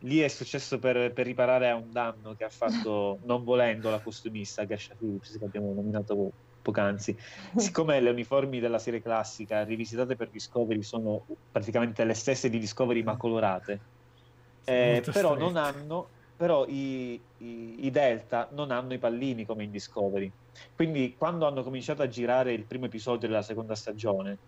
lì 0.00 0.20
è 0.20 0.28
successo 0.28 0.78
per, 0.78 1.12
per, 1.12 1.24
riparare 1.24 1.70
a 1.70 1.74
un 1.74 1.90
danno 1.90 2.34
che 2.36 2.44
ha 2.44 2.50
fatto 2.50 3.18
non 3.24 3.44
volendo 3.44 3.90
la 3.90 3.98
costumista 4.00 4.64
Gasha 4.64 4.94
Phillips 4.96 5.38
che 5.38 5.44
abbiamo 5.44 5.72
nominato 5.72 6.32
poc'anzi. 6.62 7.16
Siccome 7.56 8.00
le 8.00 8.10
uniformi 8.10 8.60
della 8.60 8.78
serie 8.78 9.00
classica 9.00 9.62
rivisitate 9.62 10.16
per 10.16 10.28
Discovery 10.28 10.82
sono 10.82 11.24
praticamente 11.50 12.04
le 12.04 12.14
stesse 12.14 12.48
di 12.50 12.58
Discovery 12.58 13.02
ma 13.02 13.16
colorate, 13.16 13.80
eh, 14.64 15.02
però, 15.12 15.36
non 15.36 15.56
hanno, 15.56 16.08
però 16.36 16.66
i, 16.66 17.20
i, 17.38 17.86
i, 17.86 17.90
Delta 17.90 18.48
non 18.52 18.70
hanno 18.70 18.92
i 18.92 18.98
pallini 18.98 19.46
come 19.46 19.64
in 19.64 19.70
Discovery. 19.70 20.30
Quindi 20.74 21.14
quando 21.16 21.46
hanno 21.46 21.62
cominciato 21.62 22.02
a 22.02 22.08
girare 22.08 22.52
il 22.52 22.64
primo 22.64 22.84
episodio 22.86 23.26
della 23.26 23.42
seconda 23.42 23.74
stagione, 23.74 24.38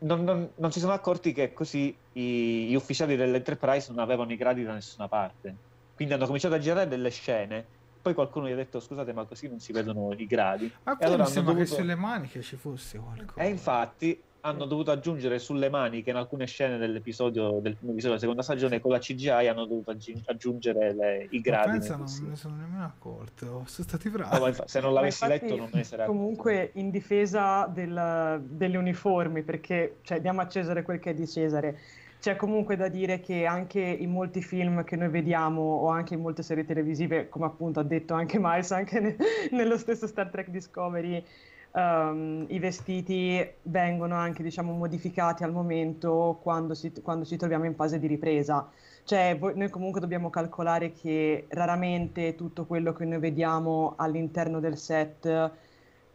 non, 0.00 0.22
non, 0.22 0.50
non, 0.54 0.70
si 0.70 0.78
sono 0.78 0.92
accorti 0.92 1.32
che 1.32 1.52
così 1.52 1.94
i, 2.12 2.66
gli 2.68 2.74
ufficiali 2.74 3.16
dell'Enterprise 3.16 3.90
non 3.90 3.98
avevano 4.00 4.32
i 4.32 4.36
gradi 4.36 4.62
da 4.62 4.72
nessuna 4.72 5.08
parte. 5.08 5.54
Quindi 5.96 6.14
hanno 6.14 6.26
cominciato 6.26 6.54
a 6.54 6.58
girare 6.58 6.86
delle 6.86 7.10
scene. 7.10 7.64
Poi 8.00 8.14
qualcuno 8.14 8.48
gli 8.48 8.52
ha 8.52 8.56
detto: 8.56 8.78
Scusate, 8.78 9.12
ma 9.12 9.24
così 9.24 9.48
non 9.48 9.58
si 9.58 9.72
vedono 9.72 10.12
i 10.16 10.26
gradi. 10.26 10.72
Ma 10.84 10.96
allora 11.00 11.24
mi 11.24 11.28
sembra 11.28 11.52
dovuto... 11.54 11.74
che 11.74 11.80
sulle 11.80 11.96
maniche 11.96 12.42
ci 12.42 12.54
fosse 12.54 12.98
qualcosa. 12.98 13.40
E 13.40 13.48
infatti 13.48 14.22
hanno 14.48 14.66
dovuto 14.66 14.90
aggiungere 14.90 15.38
sulle 15.38 15.68
maniche 15.68 16.10
in 16.10 16.16
alcune 16.16 16.46
scene 16.46 16.78
dell'episodio 16.78 17.60
del 17.60 17.76
primo 17.76 17.92
episodio 17.92 18.16
della 18.16 18.18
seconda 18.18 18.42
stagione 18.42 18.80
con 18.80 18.90
la 18.90 18.98
CGI 18.98 19.48
hanno 19.48 19.66
dovuto 19.66 19.94
aggiungere 20.26 20.94
le, 20.94 21.26
i 21.30 21.40
gradi. 21.40 21.68
Ma 21.68 21.72
pensa, 21.74 21.96
non 21.96 22.06
me 22.22 22.28
ne 22.28 22.36
sono 22.36 22.56
nemmeno 22.56 22.84
accorto. 22.84 23.62
Sono 23.66 23.88
stati 23.88 24.08
bravi. 24.08 24.38
No, 24.38 24.46
infa- 24.46 24.66
se 24.66 24.80
non 24.80 24.92
l'avessi 24.92 25.26
letto, 25.26 25.56
non 25.56 25.68
me 25.72 25.78
ne 25.78 25.84
sarei 25.84 26.06
Comunque, 26.06 26.70
in 26.74 26.90
difesa 26.90 27.66
del, 27.66 28.42
delle 28.44 28.76
uniformi, 28.76 29.42
perché 29.42 29.98
cioè, 30.02 30.20
diamo 30.20 30.40
a 30.40 30.48
Cesare 30.48 30.82
quel 30.82 30.98
che 30.98 31.10
è 31.10 31.14
di 31.14 31.26
Cesare. 31.26 31.78
C'è 32.20 32.34
comunque 32.34 32.74
da 32.74 32.88
dire 32.88 33.20
che 33.20 33.44
anche 33.44 33.80
in 33.80 34.10
molti 34.10 34.42
film 34.42 34.82
che 34.82 34.96
noi 34.96 35.08
vediamo 35.08 35.60
o 35.60 35.88
anche 35.88 36.14
in 36.14 36.20
molte 36.20 36.42
serie 36.42 36.64
televisive, 36.64 37.28
come 37.28 37.46
appunto 37.46 37.78
ha 37.78 37.84
detto 37.84 38.14
anche 38.14 38.38
Miles, 38.40 38.72
anche 38.72 38.98
ne- 38.98 39.16
nello 39.52 39.78
stesso 39.78 40.06
Star 40.08 40.28
Trek 40.28 40.48
Discovery, 40.48 41.24
um, 41.72 42.44
i 42.48 42.58
vestiti 42.58 43.46
vengono 43.62 44.14
anche 44.14 44.42
diciamo, 44.42 44.72
modificati 44.72 45.44
al 45.44 45.52
momento 45.52 46.38
quando, 46.42 46.74
si, 46.74 46.92
quando 47.02 47.24
ci 47.24 47.36
troviamo 47.36 47.64
in 47.64 47.74
fase 47.74 47.98
di 47.98 48.06
ripresa. 48.06 48.68
Cioè, 49.04 49.38
noi 49.54 49.70
comunque 49.70 50.00
dobbiamo 50.00 50.28
calcolare 50.30 50.92
che 50.92 51.46
raramente 51.48 52.34
tutto 52.34 52.66
quello 52.66 52.92
che 52.92 53.04
noi 53.04 53.18
vediamo 53.18 53.94
all'interno 53.96 54.60
del 54.60 54.76
set 54.76 55.50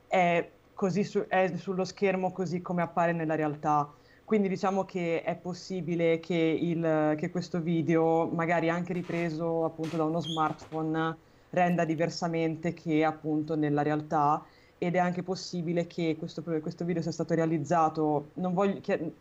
è, 0.07 0.49
così 0.73 1.03
su, 1.03 1.25
è 1.27 1.55
sullo 1.55 1.85
schermo 1.85 2.31
così 2.31 2.61
come 2.61 2.81
appare 2.83 3.11
nella 3.11 3.35
realtà. 3.35 3.91
Quindi 4.23 4.47
diciamo 4.47 4.85
che 4.85 5.21
è 5.23 5.35
possibile 5.35 6.19
che, 6.19 6.35
il, 6.35 7.15
che 7.17 7.29
questo 7.29 7.59
video, 7.59 8.27
magari 8.27 8.69
anche 8.69 8.93
ripreso 8.93 9.65
appunto 9.65 9.97
da 9.97 10.05
uno 10.05 10.21
smartphone, 10.21 11.17
renda 11.49 11.85
diversamente 11.85 12.73
che 12.73 13.03
appunto 13.03 13.55
nella 13.55 13.81
realtà 13.81 14.43
ed 14.83 14.95
è 14.95 14.99
anche 14.99 15.23
possibile 15.23 15.87
che 15.87 16.15
questo, 16.19 16.43
questo 16.43 16.83
video 16.83 17.01
sia 17.01 17.11
stato 17.11 17.33
realizzato, 17.33 18.31
non 18.35 18.53
voglio, 18.53 18.81
che, 18.81 19.13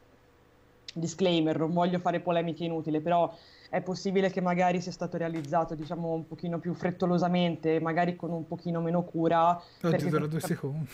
disclaimer, 0.92 1.56
non 1.58 1.72
voglio 1.72 2.00
fare 2.00 2.20
polemiche 2.20 2.64
inutili, 2.64 3.00
però 3.00 3.32
è 3.70 3.80
possibile 3.80 4.30
che 4.30 4.40
magari 4.40 4.80
sia 4.80 4.92
stato 4.92 5.16
realizzato 5.16 5.74
diciamo 5.74 6.12
un 6.12 6.26
pochino 6.26 6.58
più 6.58 6.74
frettolosamente, 6.74 7.80
magari 7.80 8.16
con 8.16 8.30
un 8.32 8.46
pochino 8.46 8.80
meno 8.80 9.02
cura. 9.02 9.60
Oggi 9.82 10.08
per 10.08 10.28
due 10.28 10.40
secondi. 10.40 10.88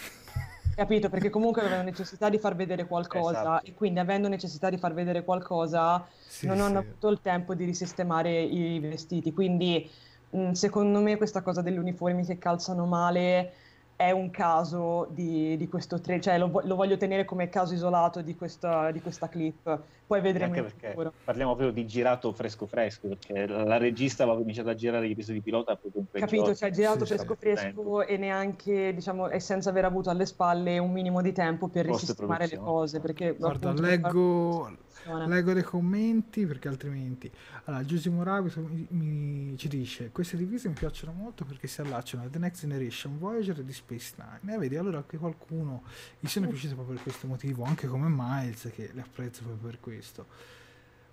Capito? 0.75 1.09
Perché 1.09 1.31
comunque 1.31 1.63
avevano 1.63 1.83
necessità 1.83 2.29
di 2.29 2.39
far 2.39 2.55
vedere 2.55 2.87
qualcosa 2.87 3.41
esatto. 3.41 3.67
e 3.67 3.75
quindi 3.75 3.99
avendo 3.99 4.29
necessità 4.29 4.71
di 4.71 4.77
far 4.77 4.95
vedere 4.95 5.25
qualcosa 5.25 6.07
sì, 6.25 6.47
non 6.47 6.57
sì. 6.57 6.63
hanno 6.63 6.79
avuto 6.79 7.09
il 7.09 7.19
tempo 7.21 7.55
di 7.55 7.65
risistemare 7.65 8.43
i 8.43 8.79
vestiti. 8.79 9.33
Quindi 9.33 9.91
mh, 10.31 10.53
secondo 10.53 11.01
me 11.01 11.17
questa 11.17 11.43
cosa 11.43 11.63
degli 11.63 11.79
uniformi 11.79 12.25
che 12.25 12.39
calzano 12.39 12.87
male 12.87 13.53
è 13.99 14.13
un 14.13 14.31
caso 14.31 15.09
di, 15.11 15.57
di 15.57 15.69
questo 15.69 16.01
trailer, 16.01 16.23
cioè 16.23 16.39
lo, 16.39 16.63
lo, 16.63 16.77
voglio 16.77 16.97
tenere 16.97 17.25
come 17.25 17.49
caso 17.49 17.75
isolato 17.75 18.23
di 18.23 18.37
questa, 18.37 18.93
di 18.93 19.01
questa 19.01 19.29
clip, 19.29 19.81
poi 20.07 20.21
vedremo 20.21 20.55
Anche 20.55 20.73
perché 20.73 21.11
parliamo 21.25 21.57
proprio 21.57 21.75
di 21.75 21.85
girato 21.85 22.31
fresco 22.33 22.67
fresco, 22.67 23.09
perché 23.09 23.49
la 23.49 23.77
regista 23.77 24.23
aveva 24.23 24.39
cominciato 24.39 24.69
a 24.69 24.77
girare 24.77 25.09
gli 25.09 25.11
episodi 25.11 25.41
pilota 25.41 25.75
proprio 25.75 26.03
un 26.03 26.21
Capito, 26.21 26.55
cioè 26.55 26.71
girato 26.71 27.05
sì, 27.05 27.15
fresco 27.17 27.35
fresco 27.35 28.07
e 28.07 28.17
neanche, 28.19 28.95
diciamo, 28.95 29.31
e 29.31 29.41
senza 29.41 29.71
aver 29.71 29.87
avuto 29.87 30.11
alle 30.11 30.27
spalle 30.27 30.79
un 30.79 30.93
minimo 30.93 31.21
di 31.21 31.33
tempo 31.33 31.67
per 31.67 31.87
risistemare 31.87 32.47
le 32.47 32.57
cose, 32.57 33.01
perché... 33.01 33.35
Guarda, 33.35 33.71
appunto, 33.71 33.83
leggo 33.83 34.71
Leggo 35.05 35.53
dei 35.53 35.63
commenti 35.63 36.47
perché 36.47 36.69
altrimenti. 36.69 37.31
Allora, 37.65 37.85
Giusimo 37.85 38.23
Rabito 38.23 38.61
mi, 38.61 38.87
mi, 38.91 39.57
ci 39.57 39.69
dice: 39.69 40.11
Queste 40.11 40.37
divise 40.37 40.69
mi 40.69 40.75
piacciono 40.75 41.13
molto 41.13 41.45
perché 41.45 41.67
si 41.67 41.81
allacciano 41.81 42.25
a 42.25 42.29
The 42.29 42.39
Next 42.39 42.61
Generation, 42.61 43.19
Voyager 43.19 43.61
e 43.61 43.65
di 43.65 43.73
Space 43.73 44.15
Nine. 44.17 44.55
E 44.55 44.59
vedi, 44.59 44.77
allora 44.77 44.99
anche 44.99 45.17
qualcuno 45.17 45.83
gli 46.19 46.27
sono 46.27 46.49
piaciute 46.49 46.75
proprio 46.75 46.95
per 46.95 47.05
questo 47.05 47.27
motivo, 47.27 47.65
anche 47.65 47.87
come 47.87 48.09
Miles, 48.09 48.71
che 48.75 48.91
le 48.93 49.01
apprezzo 49.01 49.43
proprio 49.43 49.71
per 49.71 49.81
questo. 49.81 50.27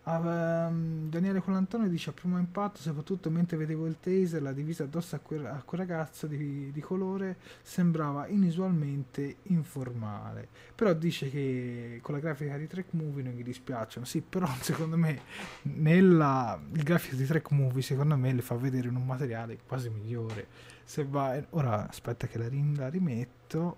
Um, 0.08 1.10
Daniele 1.10 1.42
Colantone 1.42 1.90
dice 1.90 2.12
a 2.12 2.14
primo 2.14 2.38
impatto, 2.38 2.80
soprattutto 2.80 3.32
mentre 3.32 3.58
vedevo 3.58 3.88
il 3.88 3.98
taser, 4.00 4.40
la 4.40 4.52
divisa 4.52 4.84
addosso 4.84 5.16
a 5.16 5.20
quel, 5.20 5.44
a 5.48 5.64
quel 5.66 5.82
ragazzo 5.82 6.28
di, 6.28 6.72
di, 6.72 6.80
colore 6.80 7.38
sembrava 7.64 8.28
inusualmente 8.28 9.38
informale. 9.44 10.48
Però 10.76 10.94
dice 10.94 11.32
che 11.32 12.00
con 12.04 12.14
la 12.14 12.20
grafica 12.20 12.56
di 12.56 12.68
Track 12.68 12.94
Movie 12.94 13.24
non 13.24 13.34
gli 13.34 13.42
dispiacciono. 13.42 14.06
Sì, 14.06 14.22
però 14.22 14.48
secondo 14.62 14.96
me 14.96 15.22
nella, 15.64 16.60
il 16.74 16.84
grafico 16.84 17.16
di 17.16 17.26
Track 17.26 17.50
Movie 17.50 17.82
secondo 17.82 18.16
me 18.16 18.32
le 18.32 18.44
fa 18.44 18.54
vedere 18.56 18.90
in 18.90 18.96
un 18.96 19.06
materiale 19.08 19.58
quasi 19.66 19.90
migliore. 19.90 20.46
Se 20.84 21.04
va, 21.04 21.36
ora 21.50 21.90
aspetta 21.90 22.28
che 22.28 22.38
la, 22.38 22.48
la 22.76 22.90
rimetto. 22.90 23.78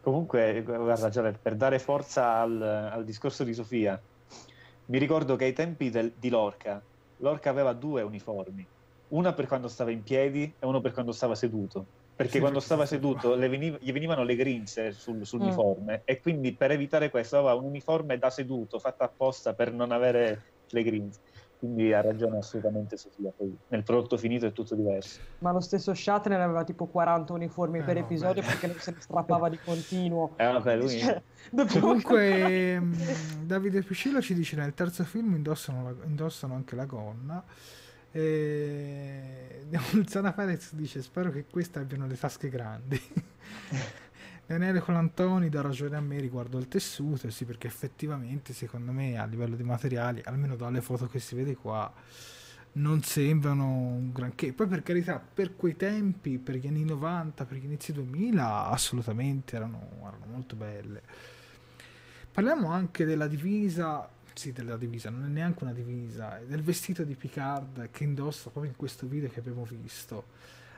Comunque, 0.00 0.62
guarda, 0.62 1.32
per 1.32 1.56
dare 1.56 1.80
forza 1.80 2.36
al, 2.36 2.62
al 2.62 3.04
discorso 3.04 3.42
di 3.42 3.54
Sofia, 3.54 4.00
mi 4.86 4.98
ricordo 4.98 5.36
che 5.36 5.44
ai 5.44 5.52
tempi 5.52 5.90
del, 5.90 6.12
di 6.18 6.28
Lorca, 6.28 6.82
Lorca 7.18 7.50
aveva 7.50 7.72
due 7.72 8.02
uniformi, 8.02 8.66
una 9.08 9.32
per 9.32 9.46
quando 9.46 9.68
stava 9.68 9.90
in 9.90 10.02
piedi 10.02 10.52
e 10.58 10.66
uno 10.66 10.80
per 10.80 10.92
quando 10.92 11.12
stava 11.12 11.34
seduto. 11.34 11.86
Perché 12.16 12.34
sì, 12.34 12.40
quando 12.40 12.60
stava 12.60 12.86
seduto 12.86 13.36
veniv- 13.36 13.78
gli 13.80 13.90
venivano 13.90 14.22
le 14.22 14.36
grinze 14.36 14.92
sul, 14.92 15.26
sull'uniforme 15.26 15.98
mm. 15.98 16.02
e 16.04 16.20
quindi 16.20 16.54
per 16.54 16.70
evitare 16.70 17.10
questo 17.10 17.38
aveva 17.38 17.54
un 17.54 17.64
uniforme 17.64 18.18
da 18.18 18.30
seduto 18.30 18.78
fatto 18.78 19.02
apposta 19.02 19.52
per 19.52 19.72
non 19.72 19.90
avere 19.90 20.52
le 20.68 20.82
grinze 20.84 21.20
quindi 21.64 21.94
ha 21.94 22.02
ragione 22.02 22.36
assolutamente 22.36 22.98
Sofia. 22.98 23.32
Poi 23.34 23.56
nel 23.68 23.82
prodotto 23.82 24.18
finito 24.18 24.44
è 24.44 24.52
tutto 24.52 24.74
diverso. 24.74 25.20
Ma 25.38 25.50
lo 25.50 25.60
stesso 25.60 25.94
Shatner 25.94 26.38
aveva 26.38 26.62
tipo 26.62 26.86
40 26.86 27.32
uniformi 27.32 27.78
eh, 27.78 27.82
per 27.82 27.94
no, 27.94 28.00
episodio 28.00 28.42
beh. 28.42 28.48
perché 28.48 28.78
se 28.78 28.90
ne 28.90 29.00
strappava 29.00 29.48
di 29.48 29.58
continuo. 29.64 30.34
Eh, 30.36 30.44
vabbè, 30.44 30.76
lui... 30.76 30.98
Cioè, 30.98 31.22
Comunque, 31.80 32.80
mm, 32.80 32.92
Davide 33.44 33.82
Piscillo 33.82 34.20
ci 34.20 34.34
dice: 34.34 34.56
Nel 34.56 34.74
terzo 34.74 35.04
film 35.04 35.34
indossano, 35.34 35.84
la, 35.84 35.94
indossano 36.04 36.54
anche 36.54 36.76
la 36.76 36.84
gonna. 36.84 37.42
E 38.10 39.64
Zana 40.06 40.32
Perez 40.32 40.74
dice: 40.74 41.00
Spero 41.00 41.30
che 41.30 41.46
queste 41.50 41.78
abbiano 41.78 42.06
le 42.06 42.18
tasche 42.18 42.50
grandi. 42.50 43.00
Daniele 44.46 44.80
Colantoni 44.80 45.48
dà 45.48 45.62
ragione 45.62 45.96
a 45.96 46.00
me 46.00 46.20
riguardo 46.20 46.58
al 46.58 46.68
tessuto, 46.68 47.30
sì, 47.30 47.46
perché 47.46 47.66
effettivamente 47.66 48.52
secondo 48.52 48.92
me 48.92 49.18
a 49.18 49.24
livello 49.24 49.56
di 49.56 49.62
materiali, 49.62 50.20
almeno 50.24 50.54
dalle 50.54 50.82
foto 50.82 51.06
che 51.06 51.18
si 51.18 51.34
vede 51.34 51.56
qua, 51.56 51.90
non 52.72 53.02
sembrano 53.02 53.64
un 53.64 54.12
granché. 54.12 54.52
Poi 54.52 54.66
per 54.66 54.82
carità, 54.82 55.18
per 55.18 55.56
quei 55.56 55.76
tempi, 55.76 56.38
per 56.38 56.56
gli 56.56 56.66
anni 56.66 56.84
90, 56.84 57.46
per 57.46 57.56
gli 57.56 57.64
inizi 57.64 57.92
2000, 57.92 58.66
assolutamente 58.66 59.56
erano, 59.56 59.88
erano 60.00 60.26
molto 60.26 60.56
belle. 60.56 61.00
Parliamo 62.30 62.70
anche 62.70 63.06
della 63.06 63.28
divisa, 63.28 64.06
sì, 64.34 64.52
della 64.52 64.76
divisa, 64.76 65.08
non 65.08 65.24
è 65.24 65.28
neanche 65.28 65.64
una 65.64 65.72
divisa, 65.72 66.38
è 66.38 66.44
del 66.44 66.62
vestito 66.62 67.02
di 67.04 67.14
Picard 67.14 67.88
che 67.90 68.04
indossa 68.04 68.50
proprio 68.50 68.72
in 68.72 68.76
questo 68.76 69.06
video 69.06 69.30
che 69.30 69.38
abbiamo 69.38 69.64
visto 69.64 70.26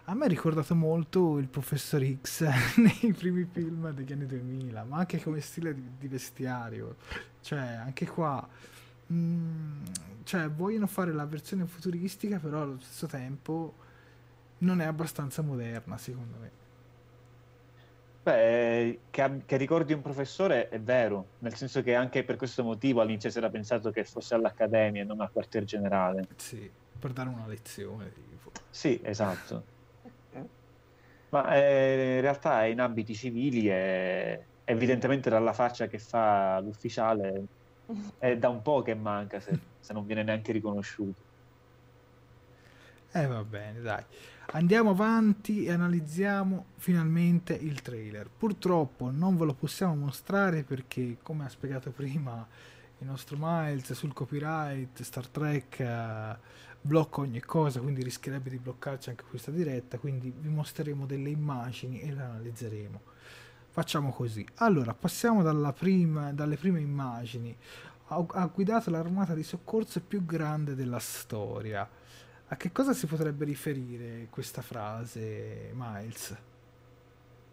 a 0.08 0.14
me 0.14 0.26
ha 0.26 0.28
ricordato 0.28 0.74
molto 0.74 1.38
il 1.38 1.48
professor 1.48 2.04
X 2.04 2.46
nei 2.78 3.12
primi 3.12 3.44
film 3.50 3.90
degli 3.90 4.12
anni 4.12 4.26
2000, 4.26 4.84
ma 4.84 4.98
anche 4.98 5.20
come 5.20 5.40
stile 5.40 5.74
di, 5.74 5.82
di 5.98 6.08
vestiario. 6.08 6.96
Cioè, 7.40 7.58
anche 7.58 8.06
qua 8.06 8.46
mh, 9.06 9.14
mm, 9.14 9.82
cioè, 10.22 10.48
vogliono 10.48 10.86
fare 10.86 11.12
la 11.12 11.26
versione 11.26 11.66
futuristica, 11.66 12.38
però 12.38 12.62
allo 12.62 12.78
stesso 12.78 13.06
tempo 13.08 13.74
non 14.58 14.80
è 14.80 14.84
abbastanza 14.84 15.42
moderna, 15.42 15.98
secondo 15.98 16.36
me. 16.38 16.50
Beh, 18.22 18.98
che, 19.10 19.42
che, 19.44 19.56
ricordi 19.56 19.92
un 19.92 20.02
professore 20.02 20.68
è 20.68 20.80
vero, 20.80 21.26
nel 21.40 21.54
senso 21.54 21.82
che 21.82 21.94
anche 21.94 22.22
per 22.24 22.36
questo 22.36 22.62
motivo 22.62 23.00
all'inizio 23.00 23.30
si 23.30 23.38
era 23.38 23.50
pensato 23.50 23.90
che 23.90 24.04
fosse 24.04 24.34
all'Accademia 24.34 25.02
e 25.02 25.04
non 25.04 25.20
al 25.20 25.30
quartier 25.32 25.64
generale. 25.64 26.26
Sì, 26.36 26.68
per 26.98 27.12
dare 27.12 27.28
una 27.28 27.46
lezione. 27.46 28.12
Tipo. 28.12 28.50
Sì, 28.70 29.00
esatto. 29.02 29.74
Ma 31.30 31.54
eh, 31.54 32.14
in 32.16 32.20
realtà 32.20 32.64
è 32.64 32.66
in 32.66 32.80
abiti 32.80 33.14
civili 33.14 33.68
e 33.68 34.44
evidentemente 34.64 35.30
dalla 35.30 35.52
faccia 35.52 35.86
che 35.86 35.98
fa 35.98 36.60
l'ufficiale 36.60 37.44
è 38.18 38.36
da 38.36 38.48
un 38.48 38.62
po' 38.62 38.82
che 38.82 38.94
manca 38.94 39.40
se, 39.40 39.58
se 39.80 39.92
non 39.92 40.06
viene 40.06 40.22
neanche 40.22 40.52
riconosciuto. 40.52 41.24
Eh 43.12 43.26
va 43.26 43.42
bene, 43.44 43.80
dai. 43.80 44.04
Andiamo 44.52 44.90
avanti 44.90 45.64
e 45.64 45.72
analizziamo 45.72 46.66
finalmente 46.76 47.54
il 47.54 47.80
trailer. 47.82 48.28
Purtroppo 48.28 49.10
non 49.10 49.36
ve 49.36 49.46
lo 49.46 49.54
possiamo 49.54 49.94
mostrare 49.94 50.62
perché, 50.62 51.16
come 51.22 51.44
ha 51.44 51.48
spiegato 51.48 51.90
prima 51.90 52.46
il 52.98 53.06
nostro 53.06 53.36
Miles 53.38 53.92
sul 53.92 54.12
copyright, 54.12 55.02
Star 55.02 55.26
Trek 55.26 55.80
eh, 55.80 56.36
blocca 56.80 57.20
ogni 57.20 57.40
cosa, 57.40 57.80
quindi 57.80 58.02
rischierebbe 58.02 58.48
di 58.48 58.58
bloccarci 58.58 59.10
anche 59.10 59.24
questa 59.28 59.50
diretta, 59.50 59.98
quindi 59.98 60.32
vi 60.34 60.48
mostreremo 60.48 61.04
delle 61.04 61.28
immagini 61.28 62.00
e 62.00 62.12
le 62.12 62.22
analizzeremo. 62.22 63.00
Facciamo 63.68 64.12
così. 64.12 64.46
Allora, 64.56 64.94
passiamo 64.94 65.42
prima, 65.72 66.32
dalle 66.32 66.56
prime 66.56 66.80
immagini. 66.80 67.54
Ha, 68.08 68.24
ha 68.26 68.46
guidato 68.46 68.88
l'armata 68.88 69.34
di 69.34 69.42
soccorso 69.42 70.00
più 70.00 70.24
grande 70.24 70.74
della 70.74 71.00
storia 71.00 71.86
a 72.48 72.56
che 72.56 72.70
cosa 72.70 72.94
si 72.94 73.06
potrebbe 73.06 73.44
riferire 73.44 74.28
questa 74.30 74.62
frase, 74.62 75.72
Miles? 75.74 76.36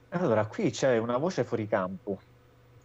Allora, 0.09 0.45
qui 0.45 0.69
c'è 0.69 0.97
una 0.99 1.17
voce 1.17 1.43
fuori 1.43 1.67
campo 1.67 2.31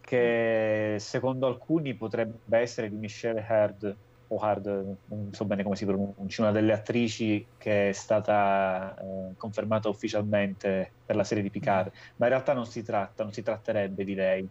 che 0.09 0.95
secondo 0.97 1.45
alcuni 1.45 1.93
potrebbe 1.93 2.57
essere 2.57 2.89
di 2.89 2.95
Michelle 2.95 3.45
Hurd 3.47 3.95
o 4.29 4.37
Hard, 4.37 4.65
non 5.05 5.29
so 5.33 5.45
bene 5.45 5.61
come 5.61 5.75
si 5.75 5.85
pronuncia, 5.85 6.41
una 6.41 6.51
delle 6.51 6.73
attrici 6.73 7.45
che 7.59 7.89
è 7.89 7.91
stata 7.91 8.97
eh, 8.97 9.35
confermata 9.37 9.87
ufficialmente 9.87 10.93
per 11.05 11.15
la 11.15 11.23
serie 11.23 11.43
di 11.43 11.51
Picard, 11.51 11.91
mm. 11.93 12.13
ma 12.15 12.25
in 12.25 12.31
realtà 12.31 12.53
non 12.53 12.65
si 12.65 12.81
tratta, 12.81 13.21
non 13.21 13.33
si 13.33 13.43
tratterebbe 13.43 14.03
di 14.03 14.15
lei. 14.15 14.49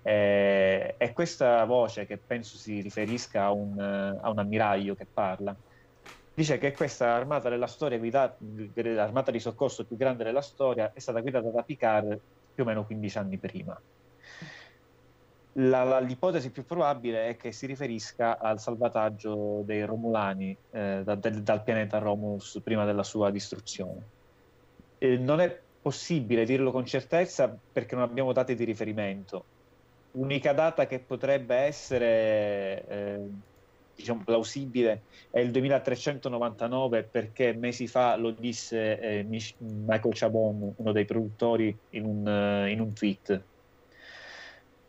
Eh, 0.00 0.96
è 0.96 1.12
questa 1.12 1.62
voce 1.66 2.06
che 2.06 2.16
penso 2.16 2.56
si 2.56 2.80
riferisca 2.80 3.44
a 3.44 3.52
un, 3.52 3.78
a 3.78 4.30
un 4.30 4.38
ammiraglio 4.38 4.94
che 4.94 5.04
parla 5.04 5.54
dice 6.32 6.56
che 6.56 6.72
questa 6.72 7.14
armata 7.14 7.50
della 7.50 7.66
storia, 7.66 7.98
guidata, 7.98 8.38
l'armata 8.72 9.30
di 9.30 9.40
soccorso 9.40 9.84
più 9.84 9.96
grande 9.96 10.24
della 10.24 10.40
storia, 10.40 10.92
è 10.94 10.98
stata 10.98 11.20
guidata 11.20 11.50
da 11.50 11.62
Picard 11.62 12.18
più 12.54 12.62
o 12.62 12.66
meno 12.66 12.86
15 12.86 13.18
anni 13.18 13.36
prima. 13.36 13.78
La, 15.58 15.82
la, 15.82 15.98
l'ipotesi 15.98 16.50
più 16.50 16.64
probabile 16.64 17.28
è 17.28 17.36
che 17.36 17.50
si 17.50 17.66
riferisca 17.66 18.38
al 18.38 18.60
salvataggio 18.60 19.62
dei 19.64 19.84
Romulani 19.84 20.56
eh, 20.70 21.00
da, 21.02 21.16
del, 21.16 21.42
dal 21.42 21.64
pianeta 21.64 21.98
Romulus 21.98 22.60
prima 22.62 22.84
della 22.84 23.02
sua 23.02 23.30
distruzione. 23.30 24.02
Eh, 24.98 25.16
non 25.16 25.40
è 25.40 25.60
possibile 25.82 26.44
dirlo 26.44 26.70
con 26.70 26.86
certezza 26.86 27.56
perché 27.72 27.96
non 27.96 28.04
abbiamo 28.04 28.32
date 28.32 28.54
di 28.54 28.62
riferimento. 28.64 29.44
L'unica 30.12 30.52
data 30.52 30.86
che 30.86 31.00
potrebbe 31.00 31.56
essere 31.56 32.84
eh, 32.86 33.20
diciamo, 33.96 34.22
plausibile 34.24 35.02
è 35.30 35.40
il 35.40 35.50
2399 35.50 37.02
perché 37.02 37.52
mesi 37.52 37.88
fa 37.88 38.14
lo 38.14 38.30
disse 38.30 39.00
eh, 39.00 39.26
Michael 39.58 40.14
Chabon, 40.14 40.74
uno 40.76 40.92
dei 40.92 41.04
produttori, 41.04 41.76
in 41.90 42.04
un, 42.04 42.26
uh, 42.26 42.68
in 42.68 42.80
un 42.80 42.92
tweet. 42.92 43.42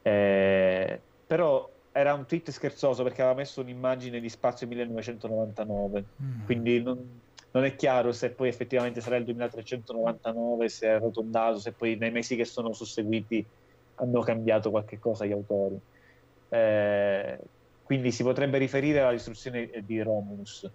Eh, 0.09 0.99
però 1.27 1.69
era 1.91 2.13
un 2.13 2.25
tweet 2.25 2.49
scherzoso 2.49 3.03
perché 3.03 3.21
aveva 3.21 3.37
messo 3.37 3.61
un'immagine 3.61 4.19
di 4.19 4.29
spazio 4.29 4.67
1999, 4.67 6.03
mm. 6.21 6.45
quindi 6.45 6.81
non, 6.81 7.21
non, 7.51 7.63
è 7.63 7.75
chiaro 7.75 8.11
se 8.11 8.31
poi 8.31 8.47
effettivamente 8.47 9.01
sarà 9.01 9.17
il 9.17 9.25
2399, 9.25 10.69
se 10.69 10.87
è 10.87 10.91
arrotondato, 10.91 11.59
se 11.59 11.73
poi 11.73 11.95
nei 11.95 12.09
mesi 12.09 12.35
che 12.35 12.45
sono 12.45 12.73
susseguiti 12.73 13.45
hanno 13.95 14.21
cambiato 14.21 14.71
qualche 14.71 14.97
cosa 14.97 15.25
gli 15.25 15.31
autori. 15.31 15.79
Eh, 16.49 17.39
quindi 17.83 18.11
si 18.11 18.23
potrebbe 18.23 18.57
riferire 18.57 19.01
alla 19.01 19.11
distruzione 19.11 19.69
di 19.83 20.01
Romulus. 20.01 20.67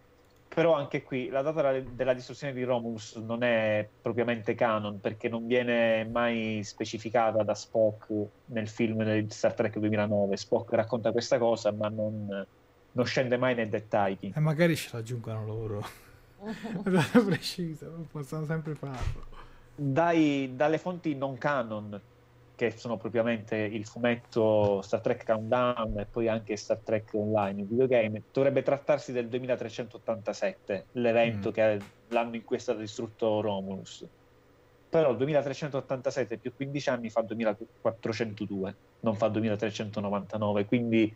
Però 0.55 0.75
anche 0.75 1.03
qui 1.03 1.29
la 1.29 1.43
data 1.43 1.81
della 1.81 2.14
distruzione 2.14 2.53
di 2.53 2.62
Romulus 2.62 3.17
non 3.17 3.43
è 3.43 3.88
propriamente 4.01 4.55
canon 4.55 5.01
perché 5.01 5.29
non 5.29 5.47
viene 5.47 6.05
mai 6.05 6.62
specificata 6.62 7.43
da 7.43 7.55
Spock 7.55 8.12
nel 8.47 8.69
film 8.69 9.03
di 9.03 9.31
Star 9.31 9.53
Trek 9.55 9.79
2009. 9.79 10.37
Spock 10.37 10.73
racconta 10.75 11.11
questa 11.11 11.38
cosa 11.38 11.73
ma 11.73 11.88
non, 11.88 12.47
non 12.93 13.05
scende 13.05 13.37
mai 13.37 13.57
nei 13.57 13.69
dettagli. 13.69 14.33
E 14.33 14.40
magari 14.40 14.77
ce 14.77 14.90
l'aggiungono 14.93 15.45
loro. 15.45 15.85
è 16.45 17.25
preciso, 17.25 18.07
possono 18.12 18.45
sempre 18.45 18.75
farlo. 18.75 19.25
Dai, 19.75 20.53
dalle 20.55 20.79
fonti 20.79 21.17
non 21.17 21.37
canon 21.37 22.01
che 22.57 22.71
sono 22.77 22.97
propriamente 22.97 23.57
il 23.57 23.85
fumetto 23.85 24.81
Star 24.83 25.01
Trek 25.01 25.25
Countdown 25.25 25.99
e 25.99 26.07
poi 26.07 26.29
anche 26.29 26.57
Star 26.57 26.79
Trek 26.79 27.11
Online, 27.14 27.62
il 27.62 27.67
videogame, 27.67 28.23
dovrebbe 28.33 28.62
trattarsi 28.62 29.12
del 29.12 29.29
2387, 29.29 30.87
l'evento 30.93 31.51
mm. 31.51 31.53
che 31.53 31.62
è 31.62 31.79
l'anno 32.09 32.37
in 32.37 32.45
cui 32.45 32.57
è 32.57 32.61
stato 32.61 32.79
distrutto 32.79 33.40
Romulus. 33.40 34.07
Però 34.88 35.11
il 35.11 35.17
2387 35.17 36.38
più 36.38 36.55
15 36.55 36.88
anni 36.90 37.11
fa 37.11 37.23
2402, 37.23 38.77
non 39.01 39.17
fa 39.17 39.29
2399, 39.29 40.64
quindi 40.67 41.12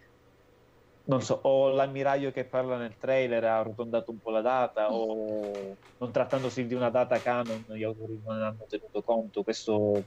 non 1.04 1.22
so, 1.22 1.38
o 1.42 1.70
l'ammiraglio 1.70 2.30
che 2.32 2.44
parla 2.44 2.76
nel 2.76 2.98
trailer 2.98 3.42
ha 3.44 3.58
arrotondato 3.58 4.10
un 4.10 4.18
po' 4.18 4.30
la 4.30 4.42
data, 4.42 4.92
o 4.92 5.76
non 5.96 6.10
trattandosi 6.10 6.66
di 6.66 6.74
una 6.74 6.90
data 6.90 7.18
canon, 7.18 7.64
gli 7.68 7.82
autori 7.82 8.20
non 8.24 8.36
ne 8.36 8.44
hanno 8.44 8.66
tenuto 8.68 9.02
conto. 9.02 9.42
Questo 9.42 10.02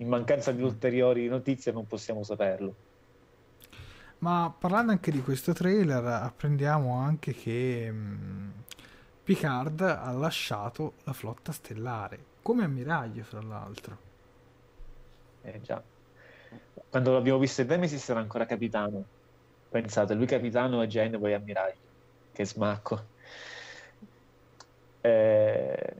in 0.00 0.08
mancanza 0.08 0.50
di 0.52 0.62
ulteriori 0.62 1.28
notizie 1.28 1.72
non 1.72 1.86
possiamo 1.86 2.22
saperlo. 2.22 2.74
Ma 4.18 4.54
parlando 4.56 4.92
anche 4.92 5.10
di 5.10 5.22
questo 5.22 5.52
trailer, 5.52 6.04
apprendiamo 6.04 6.94
anche 6.96 7.32
che 7.32 7.90
mh, 7.90 7.96
mm, 7.96 8.50
Picard 9.24 9.80
ha 9.80 10.10
lasciato 10.12 10.94
la 11.04 11.12
flotta 11.12 11.52
stellare, 11.52 12.18
come 12.42 12.64
ammiraglio 12.64 13.22
fra 13.22 13.40
l'altro. 13.40 14.08
Eh 15.42 15.60
già. 15.62 15.82
Quando 16.88 17.12
l'abbiamo 17.12 17.38
visto 17.38 17.60
in 17.60 17.68
Nemesis 17.68 18.08
era 18.08 18.20
ancora 18.20 18.46
capitano. 18.46 19.04
Pensate, 19.68 20.14
lui 20.14 20.26
capitano 20.26 20.82
e 20.82 20.88
Jane 20.88 21.18
poi 21.18 21.32
ammiraglio. 21.32 21.88
Che 22.32 22.44
smacco. 22.44 23.04
Eh, 25.00 25.94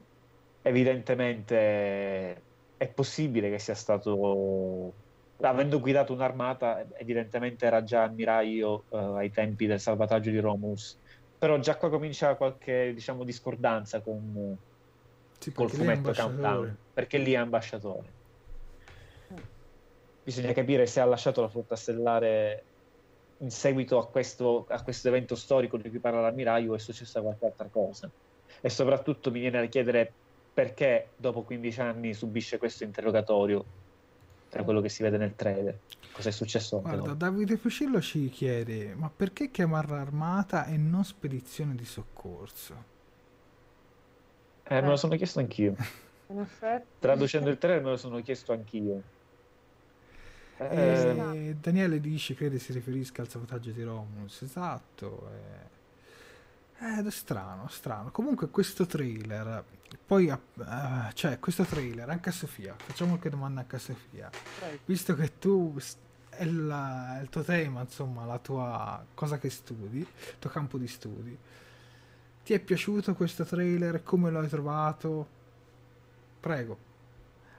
evidentemente 0.62 2.42
è 2.80 2.88
possibile 2.88 3.50
che 3.50 3.58
sia 3.58 3.74
stato 3.74 4.94
avendo 5.42 5.80
guidato 5.80 6.14
un'armata 6.14 6.86
evidentemente 6.96 7.66
era 7.66 7.82
già 7.82 8.04
ammiraglio 8.04 8.86
uh, 8.88 8.96
ai 9.16 9.30
tempi 9.30 9.66
del 9.66 9.78
salvataggio 9.78 10.30
di 10.30 10.38
Romulus. 10.38 10.98
Però 11.36 11.58
già 11.58 11.76
qua 11.76 11.90
comincia 11.90 12.36
qualche 12.36 12.94
diciamo 12.94 13.24
discordanza 13.24 14.00
con 14.00 14.56
sì, 15.38 15.52
col 15.52 15.68
fumetto 15.68 16.10
Countdown 16.10 16.74
perché 16.94 17.18
lì 17.18 17.32
è 17.32 17.36
ambasciatore. 17.36 18.14
Bisogna 20.22 20.54
capire 20.54 20.86
se 20.86 21.00
ha 21.00 21.04
lasciato 21.04 21.42
la 21.42 21.48
flotta 21.50 21.76
stellare 21.76 22.64
in 23.42 23.50
seguito 23.50 23.98
a 23.98 24.08
questo, 24.08 24.64
a 24.70 24.82
questo 24.82 25.08
evento 25.08 25.34
storico 25.34 25.76
di 25.76 25.90
cui 25.90 26.00
parla 26.00 26.22
l'ammiraglio 26.22 26.74
è 26.74 26.78
successa 26.78 27.20
qualche 27.20 27.44
altra 27.44 27.68
cosa. 27.68 28.10
E 28.62 28.70
soprattutto 28.70 29.30
mi 29.30 29.40
viene 29.40 29.60
da 29.60 29.66
chiedere 29.66 30.14
perché 30.52 31.10
dopo 31.16 31.42
15 31.42 31.80
anni 31.80 32.14
subisce 32.14 32.58
questo 32.58 32.84
interrogatorio 32.84 33.64
tra 34.48 34.64
quello 34.64 34.80
che 34.80 34.88
si 34.88 35.02
vede 35.02 35.16
nel 35.16 35.34
trailer. 35.36 35.78
Cosa 36.12 36.28
è 36.28 36.32
successo? 36.32 36.80
Guarda? 36.80 37.14
Davide 37.14 37.56
Fucillo 37.56 38.00
ci 38.00 38.28
chiede: 38.28 38.94
ma 38.94 39.10
perché 39.14 39.50
chiamarla 39.50 40.00
armata 40.00 40.66
e 40.66 40.76
non 40.76 41.04
spedizione 41.04 41.74
di 41.74 41.84
soccorso? 41.84 42.98
Eh, 44.64 44.80
me 44.80 44.88
lo 44.88 44.96
sono 44.96 45.16
chiesto 45.16 45.38
anch'io. 45.38 45.74
Traducendo 46.98 47.50
il 47.50 47.58
trailer 47.58 47.82
me 47.82 47.90
lo 47.90 47.96
sono 47.96 48.20
chiesto 48.20 48.52
anch'io. 48.52 49.02
Eh, 50.58 51.48
eh, 51.48 51.56
Daniele 51.58 52.00
dice 52.00 52.34
crede 52.34 52.58
si 52.58 52.72
riferisca 52.72 53.22
al 53.22 53.28
sabotaggio 53.28 53.70
di 53.70 53.82
Romulus. 53.82 54.42
Esatto. 54.42 55.30
Eh. 55.32 55.78
Ed 56.82 57.06
è 57.06 57.10
strano, 57.10 57.68
strano. 57.68 58.10
Comunque 58.10 58.48
questo 58.48 58.86
trailer, 58.86 59.62
poi 60.06 60.28
uh, 60.28 60.38
cioè 61.12 61.38
questo 61.38 61.64
trailer 61.64 62.08
anche 62.08 62.30
a 62.30 62.32
Sofia, 62.32 62.74
facciamo 62.74 63.10
qualche 63.10 63.28
domanda 63.28 63.60
anche 63.60 63.76
a 63.76 63.78
Sofia. 63.78 64.30
Visto 64.86 65.14
che 65.14 65.38
tu 65.38 65.76
è, 66.30 66.44
la, 66.46 67.18
è, 67.18 67.20
il 67.20 67.28
tuo 67.28 67.42
tema, 67.42 67.82
insomma, 67.82 68.24
la 68.24 68.38
tua 68.38 69.04
cosa 69.12 69.36
che 69.36 69.50
studi, 69.50 69.98
il 69.98 70.38
tuo 70.38 70.48
campo 70.48 70.78
di 70.78 70.88
studi. 70.88 71.36
Ti 72.42 72.54
è 72.54 72.58
piaciuto 72.60 73.14
questo 73.14 73.44
trailer? 73.44 74.02
Come 74.02 74.30
lo 74.30 74.40
hai 74.40 74.48
trovato? 74.48 75.28
Prego. 76.40 76.88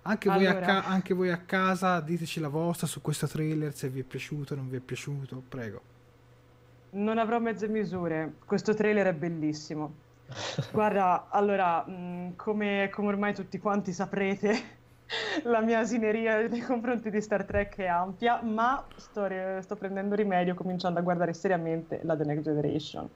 Anche, 0.01 0.29
voi 0.29 0.47
a 0.47 0.49
Allora. 0.49 0.65
ca- 0.65 0.83
anche 0.85 1.13
voi 1.13 1.29
a 1.29 1.37
casa 1.37 1.99
diteci 1.99 2.39
la 2.39 2.47
vostra 2.47 2.87
su 2.87 3.01
questo 3.01 3.27
trailer, 3.27 3.75
se 3.75 3.87
vi 3.87 3.99
è 3.99 4.03
piaciuto, 4.03 4.55
non 4.55 4.67
vi 4.67 4.77
è 4.77 4.79
piaciuto, 4.79 5.43
prego. 5.47 5.90
Non 6.93 7.17
avrò 7.17 7.39
mezze 7.39 7.67
misure, 7.69 8.33
questo 8.45 8.73
trailer 8.73 9.07
è 9.07 9.13
bellissimo. 9.13 9.95
Guarda, 10.71 11.29
allora, 11.29 11.85
mh, 11.87 12.35
come, 12.35 12.89
come 12.91 13.07
ormai 13.07 13.33
tutti 13.33 13.57
quanti 13.59 13.93
saprete, 13.93 14.79
la 15.43 15.61
mia 15.61 15.79
asineria 15.79 16.47
nei 16.47 16.59
confronti 16.61 17.09
di 17.09 17.21
Star 17.21 17.45
Trek 17.45 17.77
è 17.77 17.85
ampia, 17.85 18.41
ma 18.41 18.91
sto, 18.95 19.25
re- 19.25 19.61
sto 19.61 19.77
prendendo 19.77 20.15
rimedio 20.15 20.53
cominciando 20.53 20.99
a 20.99 21.01
guardare 21.01 21.33
seriamente 21.33 22.01
la 22.03 22.15
The 22.17 22.25
Next 22.25 22.43
Generation. 22.43 23.09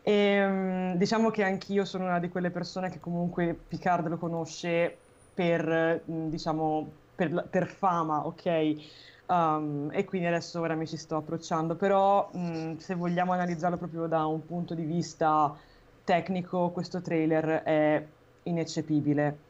E, 0.00 0.46
mh, 0.46 0.96
diciamo 0.96 1.30
che 1.30 1.44
anch'io 1.44 1.84
sono 1.84 2.04
una 2.06 2.18
di 2.18 2.28
quelle 2.28 2.50
persone 2.50 2.90
che 2.90 2.98
comunque 2.98 3.54
Picard 3.54 4.08
lo 4.08 4.16
conosce 4.18 5.04
per, 5.34 6.02
mh, 6.06 6.28
diciamo, 6.28 7.00
per, 7.14 7.48
per 7.50 7.66
fama, 7.68 8.26
ok? 8.26 8.74
Um, 9.26 9.88
e 9.92 10.04
quindi 10.04 10.26
adesso 10.26 10.60
ora 10.60 10.74
mi 10.74 10.86
ci 10.86 10.96
sto 10.96 11.16
approcciando, 11.16 11.76
però 11.76 12.30
mh, 12.32 12.76
se 12.76 12.94
vogliamo 12.94 13.32
analizzarlo 13.32 13.78
proprio 13.78 14.06
da 14.06 14.26
un 14.26 14.44
punto 14.44 14.74
di 14.74 14.84
vista 14.84 15.58
tecnico, 16.04 16.70
questo 16.72 17.00
trailer 17.00 17.62
è 17.62 18.14
ineccepibile. 18.42 19.46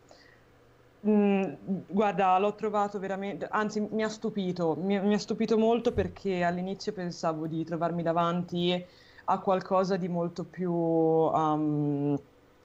Mm, 1.05 1.55
guarda, 1.89 2.39
l'ho 2.39 2.55
trovato 2.55 3.01
veramente, 3.01 3.49
anzi 3.49 3.81
mi 3.81 4.05
ha 4.05 4.09
stupito, 4.09 4.77
mi, 4.77 5.01
mi 5.01 5.15
ha 5.15 5.19
stupito 5.19 5.59
molto 5.59 5.93
perché 5.93 6.45
all'inizio 6.45 6.93
pensavo 6.93 7.49
di 7.49 7.65
trovarmi 7.65 8.03
davanti 8.05 8.87
a 9.25 9.41
qualcosa 9.41 9.97
di 9.97 10.07
molto 10.09 10.49
più, 10.49 10.73
um, 10.73 12.17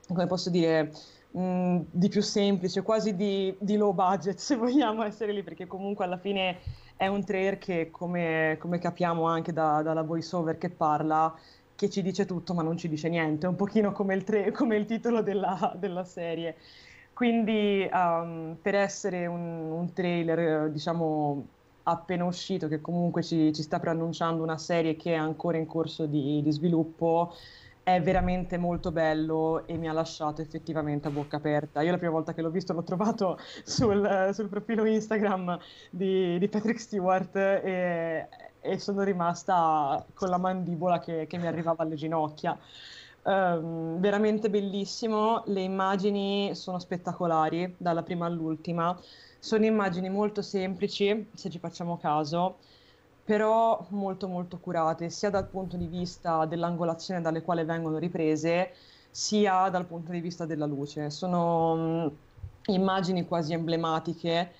come 0.07 0.25
posso 0.27 0.51
dire, 0.51 0.91
mm, 1.35 1.79
di 1.89 2.09
più 2.09 2.21
semplice, 2.21 2.83
quasi 2.83 3.15
di, 3.15 3.57
di 3.59 3.75
low 3.75 3.93
budget 3.93 4.37
se 4.39 4.55
vogliamo 4.55 5.01
essere 5.03 5.31
lì, 5.33 5.41
perché 5.41 5.65
comunque 5.65 6.05
alla 6.05 6.19
fine 6.19 6.59
è 6.97 7.07
un 7.07 7.23
trailer 7.23 7.57
che, 7.59 7.89
come, 7.91 8.57
come 8.59 8.79
capiamo 8.79 9.25
anche 9.27 9.53
da- 9.53 9.81
dalla 9.83 10.01
voiceover 10.03 10.57
che 10.57 10.69
parla, 10.71 11.33
che 11.75 11.89
ci 11.89 12.01
dice 12.01 12.25
tutto 12.25 12.53
ma 12.53 12.63
non 12.63 12.75
ci 12.77 12.89
dice 12.89 13.07
niente, 13.09 13.47
un 13.47 13.55
pochino 13.55 13.91
come 13.91 14.15
il, 14.15 14.23
tra- 14.23 14.51
come 14.51 14.75
il 14.77 14.85
titolo 14.85 15.21
della, 15.21 15.73
della 15.77 16.03
serie. 16.03 16.57
Quindi 17.13 17.87
um, 17.91 18.57
per 18.61 18.75
essere 18.75 19.25
un, 19.25 19.71
un 19.71 19.93
trailer, 19.93 20.69
diciamo, 20.71 21.47
appena 21.83 22.25
uscito, 22.25 22.67
che 22.67 22.81
comunque 22.81 23.23
ci, 23.23 23.53
ci 23.53 23.63
sta 23.63 23.79
preannunciando 23.79 24.43
una 24.43 24.57
serie 24.57 24.95
che 24.95 25.13
è 25.13 25.15
ancora 25.15 25.57
in 25.57 25.65
corso 25.65 26.05
di, 26.05 26.41
di 26.43 26.51
sviluppo, 26.51 27.33
è 27.87 28.01
veramente 28.01 28.57
molto 28.57 28.91
bello 28.91 29.65
e 29.65 29.77
mi 29.77 29.87
ha 29.87 29.93
lasciato 29.93 30.41
effettivamente 30.41 31.07
a 31.07 31.11
bocca 31.11 31.37
aperta. 31.37 31.81
Io 31.81 31.91
la 31.91 31.97
prima 31.97 32.11
volta 32.11 32.33
che 32.33 32.41
l'ho 32.41 32.49
visto 32.49 32.73
l'ho 32.73 32.83
trovato 32.83 33.39
sul, 33.63 34.31
sul 34.33 34.49
profilo 34.49 34.83
Instagram 34.83 35.57
di, 35.89 36.37
di 36.37 36.49
Patrick 36.49 36.81
Stewart 36.81 37.33
e, 37.37 38.27
e 38.59 38.77
sono 38.79 39.03
rimasta 39.03 40.05
con 40.13 40.27
la 40.27 40.37
mandibola 40.37 40.99
che, 40.99 41.27
che 41.27 41.37
mi 41.37 41.47
arrivava 41.47 41.83
alle 41.83 41.95
ginocchia. 41.95 42.59
Ehm, 43.23 44.01
veramente 44.01 44.49
bellissimo, 44.49 45.43
le 45.45 45.61
immagini 45.61 46.53
sono 46.55 46.79
spettacolari 46.79 47.73
dalla 47.77 48.03
prima 48.03 48.25
all'ultima, 48.25 48.99
sono 49.39 49.63
immagini 49.63 50.09
molto 50.09 50.41
semplici 50.41 51.29
se 51.33 51.49
ci 51.49 51.57
facciamo 51.57 51.97
caso, 51.97 52.57
però 53.27 53.85
molto 53.89 54.29
molto 54.29 54.57
curate, 54.57 55.09
sia 55.09 55.29
dal 55.29 55.49
punto 55.49 55.75
di 55.75 55.87
vista 55.87 56.45
dell'angolazione 56.45 57.19
dalle 57.19 57.41
quali 57.41 57.65
vengono 57.65 57.97
riprese, 57.97 58.73
sia 59.09 59.67
dal 59.67 59.85
punto 59.85 60.13
di 60.13 60.21
vista 60.21 60.45
della 60.45 60.65
luce. 60.65 61.09
Sono 61.09 61.75
mm, 61.75 62.07
immagini 62.67 63.27
quasi 63.27 63.51
emblematiche 63.51 64.53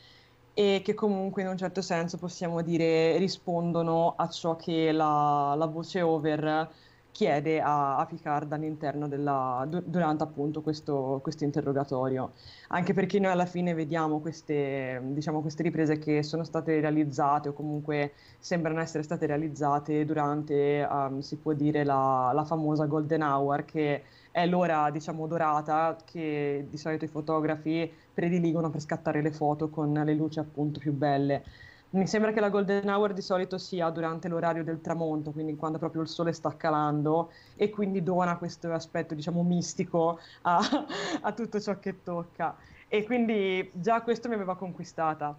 e 0.54 0.82
che 0.84 0.94
comunque 0.96 1.44
in 1.44 1.48
un 1.48 1.56
certo 1.58 1.82
senso 1.82 2.18
possiamo 2.18 2.62
dire 2.62 3.16
rispondono 3.18 4.16
a 4.18 4.28
ciò 4.28 4.58
che 4.58 4.92
la, 4.92 5.56
la 5.56 5.66
voce 5.68 6.02
over 6.02 6.70
chiede 7.18 7.60
a, 7.60 7.98
a 7.98 8.06
Picard 8.06 8.54
all'interno 8.54 9.08
della, 9.08 9.66
du- 9.68 9.82
durante 9.84 10.22
appunto 10.22 10.62
questo, 10.62 11.20
questo 11.24 11.46
interrogatorio. 11.46 12.34
Anche 12.68 12.94
perché 12.94 13.18
noi 13.20 13.32
alla 13.32 13.48
fine 13.48 13.74
vediamo 13.74 14.20
queste, 14.20 15.02
diciamo, 15.04 15.42
queste 15.42 15.64
riprese 15.64 15.98
che 15.98 16.22
sono 16.22 16.44
state 16.44 16.80
realizzate 16.80 17.50
o 17.50 17.54
comunque 17.54 18.14
sembrano 18.38 18.82
essere 18.82 19.02
state 19.02 19.26
realizzate 19.26 20.06
durante, 20.06 20.88
um, 20.88 21.18
si 21.22 21.38
può 21.38 21.54
dire, 21.54 21.84
la, 21.84 22.30
la 22.36 22.46
famosa 22.46 22.86
Golden 22.86 23.24
Hour, 23.24 23.66
che 23.66 24.04
è 24.30 24.46
l'ora, 24.46 24.92
diciamo, 24.92 25.26
dorata 25.26 25.98
che 26.06 26.68
di 26.70 26.78
solito 26.78 27.06
i 27.06 27.08
fotografi 27.08 27.92
prediligono 28.14 28.70
per 28.70 28.82
scattare 28.82 29.24
le 29.24 29.32
foto 29.32 29.70
con 29.70 29.92
le 29.92 30.14
luci 30.14 30.38
appunto 30.38 30.80
più 30.80 30.94
belle. 30.94 31.44
Mi 31.90 32.06
sembra 32.06 32.34
che 32.34 32.42
la 32.42 32.50
golden 32.50 32.90
hour 32.90 33.14
di 33.14 33.22
solito 33.22 33.58
sia 33.58 33.90
durante 33.90 34.28
l'orario 34.28 34.62
del 34.62 34.82
tramonto, 34.82 35.32
quindi 35.32 35.56
quando 35.56 35.78
proprio 35.78 36.02
il 36.02 36.10
sole 36.10 36.34
sta 36.34 36.54
calando 36.58 37.32
e 37.56 37.70
quindi 37.70 38.04
dona 38.04 38.38
questo 38.38 38.74
aspetto, 38.74 39.16
diciamo, 39.16 39.42
mistico 39.42 40.20
a, 40.42 40.60
a 41.22 41.32
tutto 41.32 41.62
ciò 41.62 41.80
che 41.80 42.04
tocca. 42.04 42.58
E 42.90 43.06
quindi 43.06 43.72
già 43.74 44.02
questo 44.02 44.28
mi 44.28 44.36
aveva 44.36 44.58
conquistata. 44.58 45.36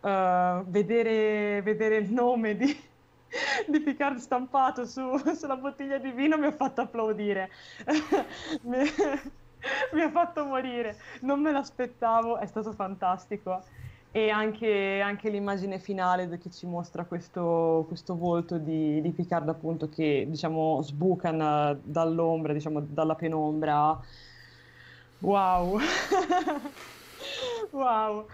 Uh, 0.00 0.64
vedere, 0.68 1.60
vedere 1.60 1.96
il 1.96 2.10
nome 2.10 2.56
di, 2.56 2.74
di 3.68 3.80
Picard 3.80 4.16
stampato 4.16 4.86
su, 4.86 5.02
sulla 5.36 5.56
bottiglia 5.56 5.98
di 5.98 6.12
vino 6.12 6.38
mi 6.38 6.46
ha 6.46 6.52
fatto 6.52 6.80
applaudire. 6.80 7.50
mi, 8.62 8.78
mi 9.92 10.00
ha 10.00 10.10
fatto 10.10 10.46
morire. 10.46 10.96
Non 11.20 11.40
me 11.40 11.52
l'aspettavo, 11.52 12.38
è 12.38 12.46
stato 12.46 12.72
fantastico. 12.72 13.62
E 14.12 14.28
anche, 14.28 15.00
anche 15.00 15.30
l'immagine 15.30 15.78
finale 15.78 16.28
che 16.38 16.50
ci 16.50 16.66
mostra 16.66 17.04
questo, 17.04 17.84
questo 17.86 18.16
volto 18.16 18.58
di, 18.58 19.00
di 19.00 19.12
Picard, 19.12 19.48
appunto, 19.48 19.88
che 19.88 20.26
diciamo 20.28 20.82
sbucana 20.82 21.78
dall'ombra, 21.80 22.52
diciamo 22.52 22.80
dalla 22.80 23.14
penombra. 23.14 23.96
Wow! 25.20 25.78
wow! 27.70 28.26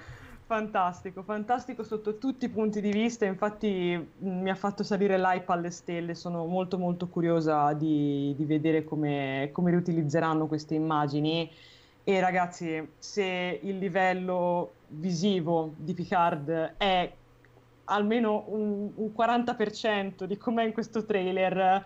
Fantastico, 0.47 1.25
fantastico 1.25 1.83
sotto 1.83 2.19
tutti 2.19 2.45
i 2.45 2.49
punti 2.49 2.81
di 2.81 2.93
vista, 2.93 3.25
infatti 3.25 3.97
mh, 3.97 4.29
mi 4.29 4.49
ha 4.49 4.55
fatto 4.55 4.85
salire 4.85 5.19
l'hype 5.19 5.53
alle 5.53 5.71
stelle, 5.73 6.15
sono 6.15 6.47
molto 6.47 6.79
molto 6.79 7.09
curiosa 7.09 7.73
di, 7.73 8.33
di 8.37 8.45
vedere 8.45 8.85
come, 8.85 9.51
come 9.53 9.73
riutilizzeranno 9.73 10.47
queste 10.47 10.77
immagini 10.77 11.51
e 12.09 12.21
ragazzi, 12.21 12.89
se 12.99 13.59
il 13.65 13.79
livello 13.79 14.75
visivo 14.91 15.75
di 15.77 15.93
Picard 15.93 16.75
è 16.77 17.13
almeno 17.87 18.45
un, 18.47 18.93
un 18.95 19.11
40% 19.13 20.23
di 20.23 20.37
com'è 20.37 20.63
in 20.63 20.73
questo 20.73 21.05
trailer, 21.05 21.85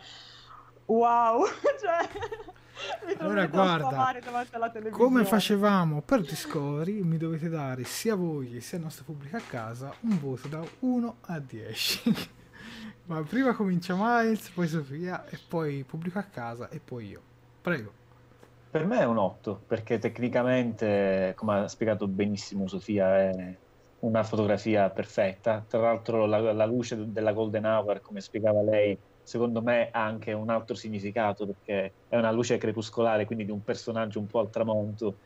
wow! 0.85 1.47
cioè, 1.81 3.17
Allora, 3.17 3.47
guarda, 3.47 3.87
sfamare 3.87 4.21
davanti 4.21 4.55
alla 4.55 4.69
televisione. 4.69 5.05
Come 5.05 5.25
facevamo 5.25 6.03
per 6.03 6.21
Discovery, 6.21 7.01
mi 7.01 7.17
dovete 7.17 7.49
dare 7.49 7.85
sia 7.85 8.15
voi 8.15 8.61
sia 8.61 8.77
il 8.77 8.85
nostro 8.85 9.05
pubblico 9.05 9.39
a 9.39 9.43
casa 9.49 9.91
un 10.01 10.21
voto 10.21 10.49
da 10.49 10.63
1 10.81 11.17
a 11.19 11.39
10. 11.39 12.29
Ma 13.09 13.23
prima 13.23 13.55
comincia 13.55 13.95
Miles, 13.97 14.51
poi 14.51 14.69
Sofia, 14.69 15.27
e 15.31 15.39
poi 15.49 15.83
pubblico 15.83 16.19
a 16.19 16.25
casa, 16.25 16.69
e 16.69 16.79
poi 16.79 17.07
io. 17.07 17.23
Prego. 17.63 18.00
Per 18.71 18.87
me 18.87 19.01
è 19.01 19.05
un 19.05 19.17
8, 19.19 19.65
perché 19.67 19.99
tecnicamente, 19.99 21.33
come 21.35 21.55
ha 21.59 21.69
spiegato 21.69 22.07
benissimo 22.07 22.69
Sofia, 22.69 23.19
è 23.19 23.61
una 23.99 24.23
fotografia 24.23 24.91
perfetta. 24.93 25.65
Tra 25.67 25.81
l'altro 25.81 26.25
la, 26.27 26.53
la 26.53 26.67
luce 26.67 27.11
della 27.11 27.33
Golden 27.33 27.65
Hour, 27.65 28.01
come 28.01 28.21
spiegava 28.21 28.63
lei, 28.63 29.03
secondo 29.21 29.61
me 29.61 29.91
ha 29.91 30.05
anche 30.05 30.33
un 30.33 30.51
altro 30.51 30.77
significato, 30.77 31.47
perché 31.47 31.97
è 32.07 32.17
una 32.17 32.31
luce 32.31 32.59
crepuscolare, 32.59 33.25
quindi 33.25 33.45
di 33.45 33.51
un 33.51 33.65
personaggio 33.65 34.21
un 34.21 34.27
po' 34.27 34.39
al 34.39 34.51
tramonto, 34.51 35.19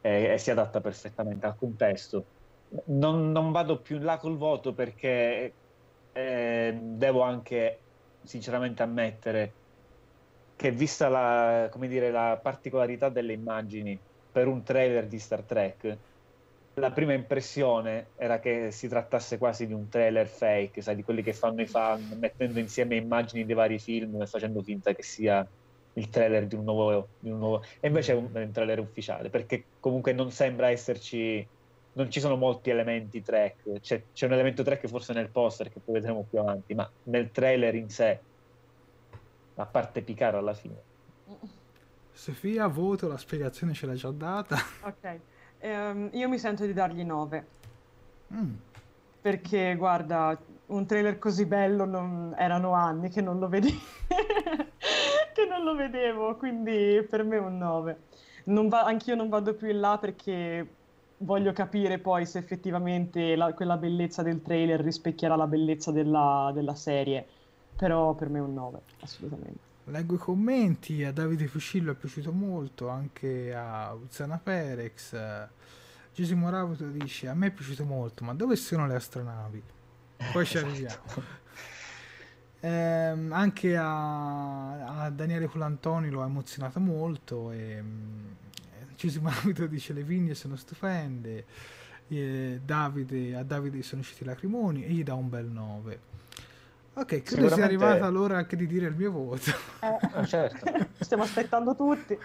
e, 0.00 0.32
e 0.34 0.38
si 0.38 0.50
adatta 0.50 0.80
perfettamente 0.82 1.46
al 1.46 1.56
contesto. 1.56 2.32
Non, 2.86 3.30
non 3.30 3.50
vado 3.52 3.80
più 3.80 3.96
in 3.96 4.04
là 4.04 4.18
col 4.18 4.36
voto 4.36 4.74
perché 4.74 5.56
eh, 6.12 6.78
devo 6.82 7.22
anche 7.22 7.86
sinceramente 8.22 8.82
ammettere 8.82 9.63
che 10.64 10.70
vista 10.70 11.10
la, 11.10 11.70
dire, 11.76 12.10
la 12.10 12.40
particolarità 12.42 13.10
delle 13.10 13.34
immagini 13.34 13.98
per 14.32 14.46
un 14.46 14.62
trailer 14.62 15.06
di 15.06 15.18
Star 15.18 15.42
Trek, 15.42 15.98
la 16.72 16.90
prima 16.90 17.12
impressione 17.12 18.06
era 18.16 18.40
che 18.40 18.70
si 18.70 18.88
trattasse 18.88 19.36
quasi 19.36 19.66
di 19.66 19.74
un 19.74 19.90
trailer 19.90 20.26
fake, 20.26 20.80
sai, 20.80 20.96
di 20.96 21.02
quelli 21.02 21.22
che 21.22 21.34
fanno 21.34 21.60
i 21.60 21.66
fan, 21.66 22.16
mettendo 22.18 22.58
insieme 22.60 22.96
immagini 22.96 23.44
dei 23.44 23.54
vari 23.54 23.78
film 23.78 24.22
e 24.22 24.26
facendo 24.26 24.62
finta 24.62 24.94
che 24.94 25.02
sia 25.02 25.46
il 25.92 26.08
trailer 26.08 26.46
di 26.46 26.54
un 26.54 26.64
nuovo... 26.64 27.08
Di 27.18 27.28
un 27.28 27.38
nuovo... 27.40 27.62
E 27.80 27.86
invece 27.86 28.12
è 28.12 28.14
un, 28.14 28.30
è 28.32 28.42
un 28.42 28.50
trailer 28.50 28.78
ufficiale, 28.78 29.28
perché 29.28 29.64
comunque 29.80 30.14
non 30.14 30.30
sembra 30.30 30.70
esserci... 30.70 31.46
Non 31.92 32.10
ci 32.10 32.20
sono 32.20 32.36
molti 32.36 32.70
elementi 32.70 33.20
track, 33.20 33.80
c'è, 33.80 34.02
c'è 34.14 34.24
un 34.24 34.32
elemento 34.32 34.62
track 34.62 34.86
forse 34.86 35.12
nel 35.12 35.28
poster 35.28 35.70
che 35.70 35.78
poi 35.84 35.96
vedremo 35.96 36.24
più 36.28 36.38
avanti, 36.38 36.72
ma 36.72 36.90
nel 37.02 37.30
trailer 37.30 37.74
in 37.74 37.90
sé 37.90 38.18
a 39.56 39.66
parte 39.66 40.02
Picaro 40.02 40.38
alla 40.38 40.54
fine. 40.54 40.92
Sofia, 42.12 42.68
voto, 42.68 43.08
la 43.08 43.18
spiegazione 43.18 43.72
ce 43.72 43.86
l'ha 43.86 43.94
già 43.94 44.10
data. 44.10 44.56
Ok. 44.82 45.18
ehm, 45.58 46.10
io 46.12 46.28
mi 46.28 46.38
sento 46.38 46.64
di 46.64 46.72
dargli 46.72 47.04
9. 47.04 47.46
Mm. 48.32 48.54
Perché, 49.20 49.74
guarda, 49.76 50.38
un 50.66 50.86
trailer 50.86 51.18
così 51.18 51.44
bello 51.44 51.84
non... 51.84 52.34
erano 52.38 52.72
anni 52.72 53.08
che 53.10 53.20
non 53.20 53.38
lo 53.38 53.48
vedevo. 53.48 53.76
che 55.34 55.46
non 55.48 55.64
lo 55.64 55.74
vedevo, 55.74 56.36
quindi 56.36 57.04
per 57.08 57.24
me 57.24 57.36
un 57.36 57.58
9. 57.58 57.98
Non 58.44 58.68
va... 58.68 58.84
Anch'io 58.84 59.14
non 59.16 59.28
vado 59.28 59.54
più 59.54 59.68
in 59.68 59.80
là 59.80 59.98
perché 59.98 60.66
voglio 61.18 61.52
capire 61.52 61.98
poi 61.98 62.26
se 62.26 62.38
effettivamente 62.38 63.34
la... 63.34 63.52
quella 63.54 63.76
bellezza 63.76 64.22
del 64.22 64.40
trailer 64.40 64.80
rispecchierà 64.80 65.34
la 65.36 65.46
bellezza 65.46 65.90
della, 65.90 66.50
della 66.54 66.74
serie. 66.74 67.26
Però 67.76 68.14
per 68.14 68.28
me 68.28 68.38
è 68.38 68.42
un 68.42 68.54
9, 68.54 68.80
assolutamente. 69.00 69.72
Leggo 69.84 70.14
i 70.14 70.18
commenti, 70.18 71.04
a 71.04 71.12
Davide 71.12 71.46
Fuscillo 71.46 71.92
è 71.92 71.94
piaciuto 71.94 72.32
molto, 72.32 72.88
anche 72.88 73.54
a 73.54 73.92
Uzzana 73.92 74.38
Perex. 74.38 75.48
Giusimo 76.14 76.48
Ravuto 76.48 76.86
dice, 76.86 77.28
a 77.28 77.34
me 77.34 77.48
è 77.48 77.50
piaciuto 77.50 77.84
molto, 77.84 78.24
ma 78.24 78.32
dove 78.32 78.56
sono 78.56 78.86
le 78.86 78.94
astronavi? 78.94 79.62
Poi 80.32 80.46
ci 80.46 80.58
arriviamo. 80.58 81.42
Ehm, 82.64 83.30
anche 83.30 83.76
a, 83.76 85.02
a 85.02 85.10
Daniele 85.10 85.48
Colantoni 85.48 86.08
lo 86.08 86.22
ha 86.22 86.24
emozionato 86.24 86.80
molto 86.80 87.50
e 87.50 87.78
um, 87.78 88.34
Giusimo 88.96 89.28
Ravuto 89.28 89.66
dice 89.66 89.92
le 89.92 90.02
vigne 90.02 90.34
sono 90.34 90.56
stupende, 90.56 91.44
e 92.08 92.60
Davide, 92.64 93.36
a 93.36 93.42
Davide 93.42 93.82
sono 93.82 94.00
usciti 94.00 94.22
i 94.22 94.26
lacrimoni 94.26 94.82
e 94.82 94.92
gli 94.92 95.02
dà 95.02 95.12
un 95.12 95.28
bel 95.28 95.44
9. 95.44 96.00
Ok, 96.96 97.06
credo 97.06 97.24
Sicuramente- 97.28 97.54
sia 97.56 97.64
arrivata 97.64 98.08
l'ora 98.08 98.36
anche 98.36 98.56
di 98.56 98.66
dire 98.66 98.86
il 98.86 98.94
mio 98.94 99.10
voto. 99.10 99.50
Ah, 99.80 100.24
certo. 100.24 100.64
Stiamo 101.00 101.24
aspettando 101.24 101.74
tutti. 101.74 102.16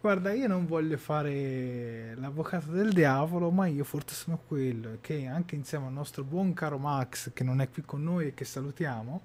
Guarda, 0.00 0.32
io 0.32 0.46
non 0.46 0.66
voglio 0.66 0.98
fare 0.98 2.14
l'avvocato 2.16 2.70
del 2.70 2.92
diavolo, 2.92 3.50
ma 3.50 3.66
io 3.66 3.84
forse 3.84 4.14
sono 4.14 4.38
quello 4.46 4.98
che 5.00 5.26
anche 5.26 5.54
insieme 5.54 5.86
al 5.86 5.92
nostro 5.92 6.22
buon 6.24 6.52
caro 6.52 6.76
Max, 6.78 7.32
che 7.32 7.42
non 7.42 7.60
è 7.60 7.70
qui 7.70 7.82
con 7.84 8.02
noi 8.04 8.26
e 8.28 8.34
che 8.34 8.44
salutiamo, 8.44 9.22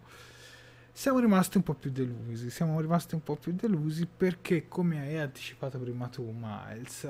siamo 0.92 1.20
rimasti 1.20 1.58
un 1.58 1.64
po' 1.64 1.74
più 1.74 1.92
delusi. 1.92 2.50
Siamo 2.50 2.80
rimasti 2.80 3.14
un 3.16 3.22
po' 3.24 3.36
più 3.36 3.52
delusi 3.54 4.08
perché, 4.08 4.68
come 4.70 5.02
hai 5.02 5.18
anticipato 5.20 5.78
prima 5.80 6.08
tu, 6.08 6.24
Miles, 6.34 7.08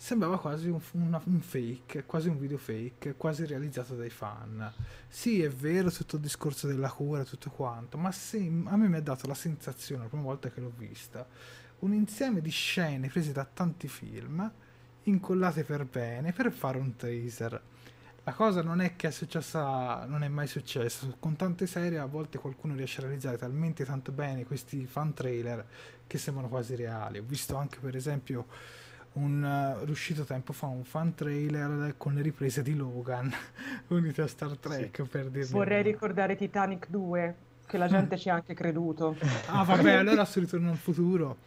sembrava 0.00 0.38
quasi 0.38 0.68
un, 0.68 0.80
una- 0.92 1.20
un 1.24 1.40
fake, 1.40 2.04
quasi 2.06 2.28
un 2.28 2.38
video 2.38 2.56
fake, 2.56 3.16
quasi 3.16 3.44
realizzato 3.44 3.96
dai 3.96 4.10
fan. 4.10 4.72
Sì, 5.08 5.42
è 5.42 5.48
vero 5.50 5.90
tutto 5.90 6.16
il 6.16 6.22
discorso 6.22 6.68
della 6.68 6.88
cura 6.90 7.22
e 7.22 7.24
tutto 7.24 7.50
quanto, 7.50 7.98
ma 7.98 8.12
sì, 8.12 8.46
a 8.66 8.76
me 8.76 8.88
mi 8.88 8.96
ha 8.96 9.02
dato 9.02 9.26
la 9.26 9.34
sensazione, 9.34 10.04
la 10.04 10.08
prima 10.08 10.22
volta 10.22 10.50
che 10.50 10.60
l'ho 10.60 10.72
vista, 10.74 11.26
un 11.80 11.92
insieme 11.92 12.40
di 12.40 12.50
scene 12.50 13.08
prese 13.08 13.32
da 13.32 13.44
tanti 13.44 13.88
film, 13.88 14.50
incollate 15.04 15.64
per 15.64 15.84
bene, 15.84 16.32
per 16.32 16.52
fare 16.52 16.78
un 16.78 16.94
teaser. 16.96 17.60
La 18.24 18.34
cosa 18.34 18.62
non 18.62 18.80
è 18.82 18.94
che 18.94 19.08
è 19.08 19.10
successa, 19.10 20.04
non 20.06 20.22
è 20.22 20.28
mai 20.28 20.46
successo. 20.46 21.16
Con 21.18 21.34
tante 21.36 21.66
serie 21.66 21.98
a 21.98 22.04
volte 22.04 22.38
qualcuno 22.38 22.74
riesce 22.74 23.00
a 23.00 23.04
realizzare 23.04 23.38
talmente 23.38 23.84
tanto 23.86 24.12
bene 24.12 24.44
questi 24.44 24.84
fan 24.86 25.14
trailer 25.14 25.66
che 26.06 26.18
sembrano 26.18 26.48
quasi 26.48 26.76
reali. 26.76 27.18
Ho 27.18 27.24
visto 27.26 27.56
anche 27.56 27.78
per 27.80 27.96
esempio 27.96 28.46
un 29.18 29.44
eh, 29.44 29.84
riuscito 29.84 30.24
tempo 30.24 30.52
fa 30.52 30.66
un 30.66 30.84
fan 30.84 31.14
trailer 31.14 31.94
con 31.96 32.14
le 32.14 32.22
riprese 32.22 32.62
di 32.62 32.74
Logan 32.74 33.32
unite 33.88 34.22
a 34.22 34.26
Star 34.26 34.56
Trek 34.58 35.02
per 35.04 35.30
dirne 35.30 35.54
Vorrei 35.54 35.82
una. 35.82 35.90
ricordare 35.90 36.36
Titanic 36.36 36.88
2, 36.90 37.36
che 37.66 37.78
la 37.78 37.88
gente 37.88 38.16
ci 38.18 38.28
ha 38.28 38.34
anche 38.34 38.54
creduto. 38.54 39.16
Ah 39.46 39.64
vabbè, 39.64 39.92
allora 39.92 40.24
su 40.24 40.40
Ritorno 40.40 40.70
al 40.70 40.76
futuro 40.78 41.38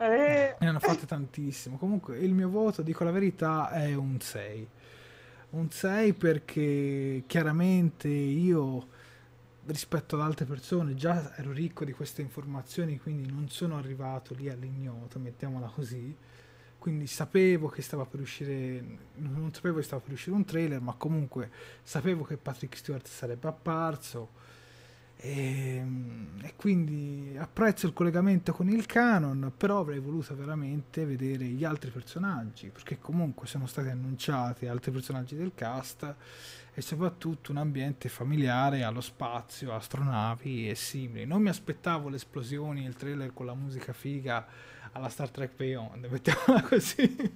Eh, 0.00 0.56
ne 0.60 0.68
hanno 0.68 0.80
fatte 0.80 1.06
tantissimo. 1.06 1.76
Comunque 1.76 2.18
il 2.18 2.32
mio 2.34 2.48
voto, 2.48 2.82
dico 2.82 3.04
la 3.04 3.10
verità, 3.10 3.70
è 3.70 3.94
un 3.94 4.20
6. 4.20 4.68
Un 5.50 5.70
6 5.70 6.12
perché 6.14 7.24
chiaramente 7.26 8.08
io 8.08 8.88
rispetto 9.66 10.16
ad 10.16 10.22
altre 10.22 10.44
persone 10.46 10.94
già 10.94 11.34
ero 11.36 11.52
ricco 11.52 11.84
di 11.84 11.92
queste 11.92 12.22
informazioni, 12.22 12.98
quindi 12.98 13.30
non 13.30 13.48
sono 13.48 13.76
arrivato 13.76 14.34
lì 14.34 14.48
all'ignoto, 14.48 15.18
mettiamola 15.18 15.68
così. 15.68 16.14
Quindi 16.78 17.06
sapevo 17.08 17.68
che 17.68 17.82
stava 17.82 18.06
per 18.06 18.20
uscire, 18.20 18.82
non 19.16 19.52
sapevo 19.52 19.78
che 19.78 19.82
stava 19.82 20.00
per 20.00 20.12
uscire 20.12 20.36
un 20.36 20.44
trailer, 20.44 20.80
ma 20.80 20.94
comunque 20.94 21.50
sapevo 21.82 22.22
che 22.22 22.36
Patrick 22.36 22.76
Stewart 22.76 23.06
sarebbe 23.06 23.48
apparso. 23.48 24.46
E, 25.20 25.84
e 26.42 26.52
quindi 26.54 27.34
apprezzo 27.36 27.86
il 27.86 27.92
collegamento 27.92 28.52
con 28.52 28.68
il 28.68 28.86
canon, 28.86 29.52
però 29.56 29.80
avrei 29.80 29.98
voluto 29.98 30.36
veramente 30.36 31.04
vedere 31.04 31.44
gli 31.46 31.64
altri 31.64 31.90
personaggi, 31.90 32.70
perché 32.70 32.98
comunque 33.00 33.48
sono 33.48 33.66
stati 33.66 33.88
annunciati 33.88 34.66
altri 34.66 34.92
personaggi 34.92 35.34
del 35.34 35.52
cast 35.56 36.14
e 36.72 36.80
soprattutto 36.80 37.50
un 37.50 37.56
ambiente 37.56 38.08
familiare 38.08 38.84
allo 38.84 39.00
spazio, 39.00 39.74
astronavi 39.74 40.70
e 40.70 40.76
simili. 40.76 41.26
Non 41.26 41.42
mi 41.42 41.48
aspettavo 41.48 42.08
le 42.08 42.14
esplosioni, 42.14 42.84
il 42.84 42.94
trailer 42.94 43.32
con 43.34 43.46
la 43.46 43.54
musica 43.54 43.92
figa 43.92 44.46
alla 44.92 45.08
Star 45.08 45.30
Trek 45.30 45.54
Beyond, 45.56 46.06
mettiamola 46.10 46.62
così, 46.62 47.32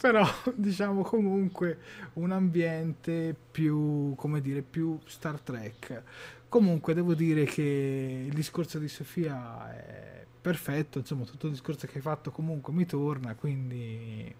però 0.00 0.24
diciamo 0.54 1.02
comunque 1.02 1.78
un 2.14 2.32
ambiente 2.32 3.34
più, 3.50 4.14
come 4.16 4.40
dire, 4.40 4.62
più 4.62 4.98
Star 5.06 5.40
Trek. 5.40 6.02
Comunque 6.48 6.94
devo 6.94 7.14
dire 7.14 7.44
che 7.44 8.24
il 8.26 8.32
discorso 8.34 8.78
di 8.78 8.88
Sofia 8.88 9.72
è 9.72 10.24
perfetto, 10.40 10.98
insomma 10.98 11.24
tutto 11.24 11.46
il 11.46 11.52
discorso 11.52 11.86
che 11.86 11.96
hai 11.96 12.02
fatto 12.02 12.30
comunque 12.30 12.72
mi 12.72 12.86
torna, 12.86 13.34
quindi 13.34 14.34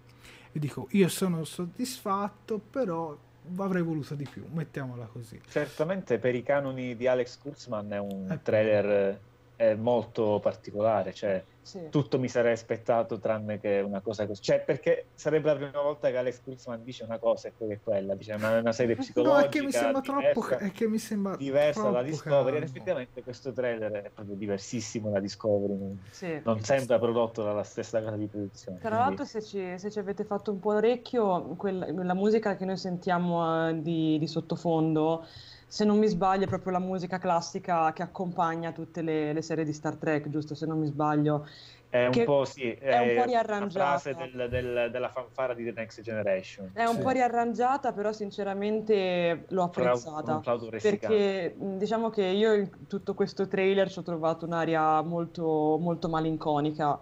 vi 0.51 0.59
dico 0.59 0.87
io 0.91 1.07
sono 1.07 1.43
soddisfatto, 1.45 2.59
però 2.59 3.17
avrei 3.57 3.81
voluto 3.81 4.13
di 4.15 4.27
più, 4.29 4.43
mettiamola 4.51 5.05
così. 5.05 5.39
Certamente 5.47 6.19
per 6.19 6.35
i 6.35 6.43
canoni 6.43 6.95
di 6.97 7.07
Alex 7.07 7.37
Kurtzman 7.37 7.91
è 7.93 7.99
un 7.99 8.29
Eh. 8.29 8.41
trailer 8.41 9.19
eh, 9.61 9.75
molto 9.75 10.39
particolare, 10.41 11.13
cioè 11.13 11.43
sì. 11.61 11.89
tutto 11.91 12.17
mi 12.17 12.27
sarei 12.27 12.53
aspettato 12.53 13.19
tranne 13.19 13.59
che 13.59 13.79
una 13.85 14.01
cosa 14.01 14.25
così. 14.25 14.41
Cioè, 14.41 14.61
perché 14.61 15.09
sarebbe 15.13 15.49
la 15.49 15.55
prima 15.55 15.81
volta 15.83 16.09
che 16.09 16.17
Alex 16.17 16.41
Kurtzman 16.41 16.83
dice 16.83 17.03
una 17.03 17.19
cosa 17.19 17.49
e 17.49 17.53
poi 17.55 17.73
è 17.73 17.79
quella, 17.79 18.15
dice 18.15 18.33
una, 18.33 18.57
una 18.57 18.71
serie 18.71 18.95
No, 19.01 19.01
psicologica 19.01 19.45
è 19.45 19.49
che 19.49 19.61
mi 19.61 19.71
sembra 19.71 20.01
troppo, 20.01 20.41
diversa, 20.41 20.57
è 20.57 20.71
che 20.71 20.87
mi 20.87 20.97
sembra 20.97 21.35
diversa 21.35 21.81
troppo 21.81 22.01
Discovery. 22.01 22.57
Ed 22.57 22.63
effettivamente 22.63 23.21
questo 23.21 23.51
trailer 23.51 23.91
è 23.91 24.09
proprio 24.09 24.35
diversissimo 24.35 25.11
da 25.11 25.19
Discovery, 25.19 25.77
non, 25.77 25.99
sì. 26.09 26.41
non 26.43 26.59
sembra 26.63 26.97
prodotto 26.97 27.43
dalla 27.43 27.63
stessa 27.63 28.01
casa 28.01 28.15
di 28.15 28.25
produzione. 28.25 28.79
Tra 28.79 28.89
quindi- 28.89 29.05
l'altro, 29.05 29.25
se 29.25 29.43
ci, 29.43 29.77
se 29.77 29.91
ci 29.91 29.99
avete 29.99 30.23
fatto 30.23 30.51
un 30.51 30.59
po' 30.59 30.71
l'orecchio, 30.71 31.53
quel- 31.55 31.93
la 32.03 32.15
musica 32.15 32.55
che 32.55 32.65
noi 32.65 32.77
sentiamo 32.77 33.69
eh, 33.69 33.79
di, 33.79 34.17
di 34.17 34.27
sottofondo, 34.27 35.23
se 35.71 35.85
non 35.85 35.97
mi 35.97 36.07
sbaglio, 36.07 36.43
è 36.43 36.47
proprio 36.49 36.73
la 36.73 36.79
musica 36.79 37.17
classica 37.17 37.93
che 37.93 38.01
accompagna 38.01 38.73
tutte 38.73 39.01
le, 39.01 39.31
le 39.31 39.41
serie 39.41 39.63
di 39.63 39.71
Star 39.71 39.95
Trek, 39.95 40.27
giusto? 40.27 40.53
Se 40.53 40.65
non 40.65 40.79
mi 40.79 40.85
sbaglio. 40.87 41.45
È 41.87 42.07
un 42.07 42.23
po' 42.25 42.43
sì, 42.43 42.73
è 42.73 42.97
un 42.99 43.13
po' 43.15 43.23
riarrangiata. 43.23 43.99
frase 43.99 44.13
del- 44.15 44.49
del- 44.49 44.89
della 44.91 45.07
fanfara 45.09 45.53
di 45.53 45.63
The 45.63 45.71
Next 45.71 46.01
Generation. 46.01 46.71
È 46.73 46.83
un 46.83 46.95
Sì. 46.95 47.01
po' 47.01 47.09
riarrangiata, 47.11 47.93
però 47.93 48.11
sinceramente 48.11 49.45
l'ho 49.47 49.63
apprezzata. 49.63 50.41
Perché 50.69 51.55
diciamo 51.57 52.09
che 52.09 52.25
io 52.25 52.53
in 52.53 52.87
tutto 52.87 53.13
questo 53.13 53.47
trailer 53.47 53.89
ci 53.89 53.99
ho 53.99 54.03
trovato 54.03 54.45
un'aria 54.45 55.01
molto, 55.03 55.77
molto 55.79 56.09
malinconica 56.09 57.01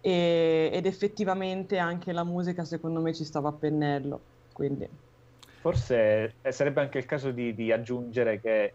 e- 0.00 0.68
ed 0.72 0.84
effettivamente 0.84 1.78
anche 1.78 2.12
la 2.12 2.24
musica 2.24 2.64
secondo 2.64 3.00
me 3.00 3.14
ci 3.14 3.24
stava 3.24 3.48
a 3.48 3.52
pennello. 3.54 4.26
Quindi 4.52 4.88
Forse 5.60 6.34
eh, 6.40 6.52
sarebbe 6.52 6.80
anche 6.80 6.98
il 6.98 7.06
caso 7.06 7.30
di, 7.30 7.54
di 7.54 7.70
aggiungere 7.70 8.40
che 8.40 8.72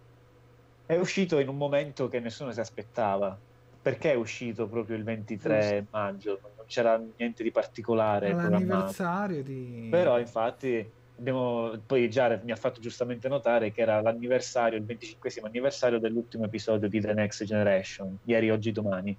è 0.86 0.96
uscito 0.98 1.40
in 1.40 1.48
un 1.48 1.58
momento 1.58 2.08
che 2.08 2.20
nessuno 2.20 2.52
si 2.52 2.60
aspettava. 2.60 3.38
Perché 3.82 4.12
è 4.12 4.16
uscito 4.16 4.68
proprio 4.68 4.96
il 4.96 5.04
23 5.04 5.88
maggio? 5.92 6.40
Non 6.42 6.66
c'era 6.66 7.00
niente 7.18 7.44
di 7.44 7.52
particolare. 7.52 8.34
L'anniversario 8.34 9.44
di... 9.44 9.88
Però 9.92 10.20
infatti 10.20 10.92
abbiamo, 11.18 11.72
poi 11.86 12.08
Jared 12.10 12.44
mi 12.44 12.52
ha 12.52 12.56
fatto 12.56 12.80
giustamente 12.80 13.28
notare 13.28 13.72
che 13.72 13.82
era 13.82 14.02
l'anniversario, 14.02 14.78
il 14.78 14.86
25 14.86 15.32
anniversario 15.44 16.00
dell'ultimo 16.00 16.46
episodio 16.46 16.88
di 16.88 17.00
The 17.00 17.14
Next 17.14 17.44
Generation, 17.44 18.18
ieri, 18.24 18.50
oggi, 18.50 18.72
domani. 18.72 19.16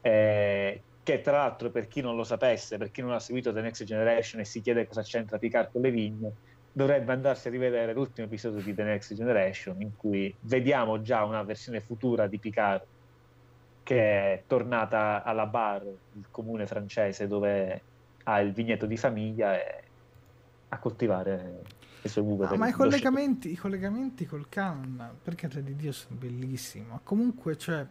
Eh, 0.00 0.82
che 1.02 1.20
tra 1.20 1.38
l'altro 1.38 1.70
per 1.70 1.88
chi 1.88 2.00
non 2.00 2.16
lo 2.16 2.24
sapesse, 2.24 2.76
per 2.76 2.90
chi 2.90 3.00
non 3.00 3.12
ha 3.12 3.18
seguito 3.18 3.52
The 3.52 3.62
Next 3.62 3.82
Generation 3.84 4.40
e 4.40 4.44
si 4.44 4.60
chiede 4.60 4.86
cosa 4.86 5.02
c'entra 5.02 5.38
Picard 5.38 5.72
con 5.72 5.80
le 5.80 5.90
vigne, 5.90 6.32
dovrebbe 6.78 7.12
andarsi 7.12 7.48
a 7.48 7.50
rivedere 7.50 7.92
l'ultimo 7.92 8.28
episodio 8.28 8.62
di 8.62 8.72
The 8.72 8.84
Next 8.84 9.12
Generation 9.12 9.82
in 9.82 9.96
cui 9.96 10.32
vediamo 10.42 11.02
già 11.02 11.24
una 11.24 11.42
versione 11.42 11.80
futura 11.80 12.28
di 12.28 12.38
Picard 12.38 12.82
che 13.82 14.00
è 14.32 14.42
tornata 14.46 15.24
alla 15.24 15.46
Bar, 15.46 15.82
il 15.82 16.26
comune 16.30 16.66
francese 16.66 17.26
dove 17.26 17.82
ha 18.22 18.40
il 18.40 18.52
vigneto 18.52 18.86
di 18.86 18.96
famiglia 18.96 19.56
e 19.56 19.82
a 20.68 20.78
coltivare 20.78 21.62
le 22.00 22.08
sue 22.08 22.22
uve. 22.22 22.44
Ah, 22.44 22.48
per 22.50 22.58
ma 22.58 22.68
i 22.68 22.72
collegamenti, 22.72 23.50
i 23.50 23.56
collegamenti 23.56 24.24
col 24.24 24.48
canon, 24.48 25.16
per 25.20 25.34
carità 25.34 25.58
di 25.58 25.74
Dio, 25.74 25.90
sono 25.90 26.16
bellissimi. 26.16 26.86
Comunque, 27.02 27.56
cioè, 27.56 27.84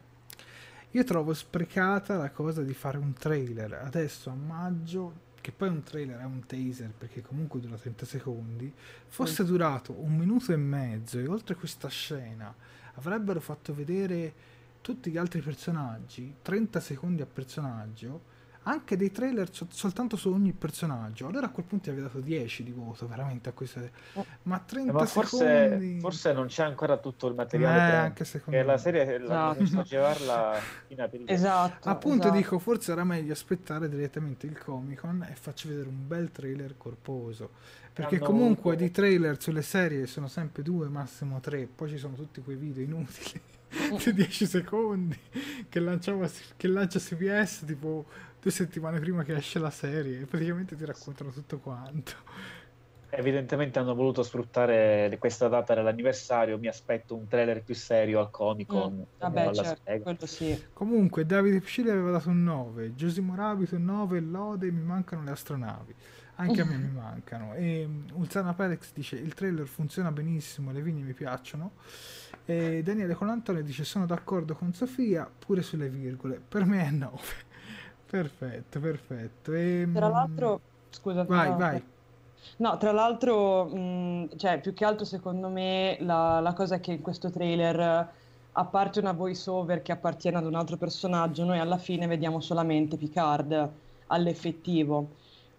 io 0.92 1.04
trovo 1.04 1.34
sprecata 1.34 2.16
la 2.16 2.32
cosa 2.32 2.62
di 2.62 2.74
fare 2.74 2.98
un 2.98 3.12
trailer 3.12 3.82
adesso 3.84 4.30
a 4.30 4.36
maggio 4.36 5.26
che 5.48 5.54
poi 5.54 5.70
un 5.70 5.82
trailer 5.82 6.20
è 6.20 6.26
un 6.26 6.46
taser 6.46 6.92
perché 6.92 7.22
comunque 7.22 7.62
dura 7.62 7.78
30 7.78 8.06
secondi, 8.06 8.70
fosse 9.08 9.46
durato 9.46 9.94
un 9.94 10.14
minuto 10.18 10.52
e 10.52 10.58
mezzo 10.58 11.20
e 11.20 11.26
oltre 11.26 11.56
questa 11.56 11.88
scena 11.88 12.54
avrebbero 12.96 13.40
fatto 13.40 13.74
vedere 13.74 14.34
tutti 14.82 15.10
gli 15.10 15.16
altri 15.16 15.40
personaggi, 15.40 16.36
30 16.42 16.82
secondi 16.82 17.22
a 17.22 17.26
personaggio, 17.26 18.36
anche 18.68 18.98
dei 18.98 19.12
trailer 19.12 19.50
soltanto 19.70 20.18
su 20.18 20.30
ogni 20.30 20.52
personaggio. 20.52 21.28
Allora 21.28 21.48
a 21.48 21.50
quel 21.50 21.66
punto 21.66 21.90
avevi 21.90 22.06
dato 22.06 22.20
10 22.20 22.64
di 22.64 22.72
voto 22.72 23.08
veramente 23.08 23.50
a 23.50 23.54
queste. 23.54 23.92
Oh. 24.14 24.26
Ma 24.44 24.60
30 24.60 24.90
eh, 24.90 24.94
ma 24.94 25.06
forse, 25.06 25.38
secondi... 25.38 26.00
forse 26.02 26.34
non 26.34 26.48
c'è 26.48 26.64
ancora 26.64 26.98
tutto 26.98 27.28
il 27.28 27.36
materiale. 27.36 27.94
Eh, 27.94 27.96
anche 27.96 28.26
secondo 28.26 28.60
me. 28.60 28.66
la 28.66 28.78
serie 28.78 29.20
la 29.20 29.56
esatto. 29.58 29.88
llevarla 29.88 30.60
in 30.90 31.02
aperitivo. 31.02 31.32
Esatto. 31.32 31.88
Appunto 31.88 32.24
esatto. 32.24 32.38
dico, 32.38 32.60
forse 32.60 32.92
era 32.92 33.06
meglio 33.06 33.32
aspettare 33.32 33.88
direttamente 33.88 34.46
il 34.46 34.58
Comic 34.58 35.00
Con 35.00 35.26
e 35.30 35.36
faccio 35.36 35.70
vedere 35.70 35.88
un 35.88 36.06
bel 36.06 36.32
trailer 36.32 36.76
corposo. 36.78 37.52
Perché 37.94 38.20
comunque 38.20 38.76
di 38.76 38.92
trailer 38.92 39.42
sulle 39.42 39.64
serie 39.64 40.06
sono 40.06 40.28
sempre 40.28 40.62
due, 40.62 40.88
massimo 40.88 41.40
tre. 41.40 41.68
Poi 41.74 41.90
ci 41.90 41.98
sono 41.98 42.14
tutti 42.14 42.42
quei 42.42 42.56
video 42.56 42.84
inutili 42.84 43.42
10 44.14 44.46
secondi 44.46 45.20
che, 45.70 45.80
lanciava, 45.80 46.30
che 46.56 46.68
lancia 46.68 47.00
CBS 47.00 47.64
tipo 47.66 48.06
due 48.42 48.52
settimane 48.52 49.00
prima 49.00 49.24
che 49.24 49.36
esce 49.36 49.60
la 49.60 49.70
serie 49.70 50.22
e 50.22 50.26
praticamente 50.26 50.76
ti 50.76 50.86
raccontano 50.86 51.32
tutto 51.32 51.60
quanto. 51.60 52.14
Evidentemente 53.10 53.80
hanno 53.80 53.96
voluto 53.96 54.22
sfruttare 54.22 55.16
questa 55.18 55.48
data 55.48 55.74
dell'anniversario. 55.74 56.58
Mi 56.58 56.68
aspetto 56.68 57.16
un 57.16 57.28
trailer 57.28 57.64
più 57.64 57.74
serio 57.74 58.20
al 58.20 58.30
Comic 58.30 58.68
Con. 58.68 58.94
Mm, 58.94 59.02
vabbè, 59.18 59.54
certo, 59.54 60.26
sì. 60.26 60.66
Comunque, 60.74 61.26
Davide 61.26 61.62
Piscilli 61.62 61.90
aveva 61.90 62.12
dato 62.12 62.30
un 62.30 62.44
9, 62.44 62.96
Giosimo 62.96 63.34
Rabito 63.34 63.76
un 63.78 63.86
9, 63.86 64.20
Lode, 64.20 64.70
mi 64.72 64.82
mancano 64.82 65.24
le 65.24 65.32
astronavi. 65.32 65.96
Anche 66.36 66.62
a 66.62 66.66
me 66.66 66.76
mi 66.78 66.92
mancano. 66.92 67.54
E 67.56 67.88
Ulzana 68.14 68.54
Perex 68.54 68.92
dice: 68.94 69.16
Il 69.16 69.34
trailer 69.34 69.68
funziona 69.68 70.12
benissimo, 70.12 70.72
le 70.74 70.82
vigne 70.82 71.04
mi 71.04 71.14
piacciono. 71.14 71.72
E 72.50 72.82
Daniele 72.82 73.14
Colantone 73.14 73.62
dice: 73.62 73.84
Sono 73.84 74.06
d'accordo 74.06 74.56
con 74.56 74.74
Sofia, 74.74 75.30
pure 75.38 75.62
sulle 75.62 75.90
virgole. 75.90 76.42
Per 76.48 76.64
me 76.64 76.86
è 76.86 76.92
9. 76.92 77.18
perfetto, 78.10 78.80
perfetto. 78.80 79.54
E, 79.54 79.86
Tra 79.94 80.08
l'altro, 80.08 80.62
scusa, 80.90 81.24
vai, 81.26 81.54
vai. 81.58 81.84
No, 82.58 82.78
tra 82.78 82.94
l'altro, 82.94 83.66
mh, 83.66 84.38
cioè, 84.38 84.62
più 84.62 84.74
che 84.74 84.86
altro 84.86 85.04
secondo 85.04 85.50
me 85.50 85.98
la, 86.00 86.40
la 86.40 86.54
cosa 86.54 86.76
è 86.76 86.80
che 86.80 86.94
in 86.94 87.02
questo 87.02 87.30
trailer, 87.30 88.10
a 88.54 88.66
parte 88.66 89.00
una 89.00 89.12
voice 89.12 89.50
over 89.50 89.82
che 89.82 89.92
appartiene 89.92 90.38
ad 90.38 90.46
un 90.46 90.56
altro 90.56 90.78
personaggio, 90.78 91.44
noi 91.44 91.60
alla 91.60 91.78
fine 91.78 92.08
vediamo 92.08 92.40
solamente 92.40 92.96
Picard 92.96 93.72
all'effettivo. 94.08 95.10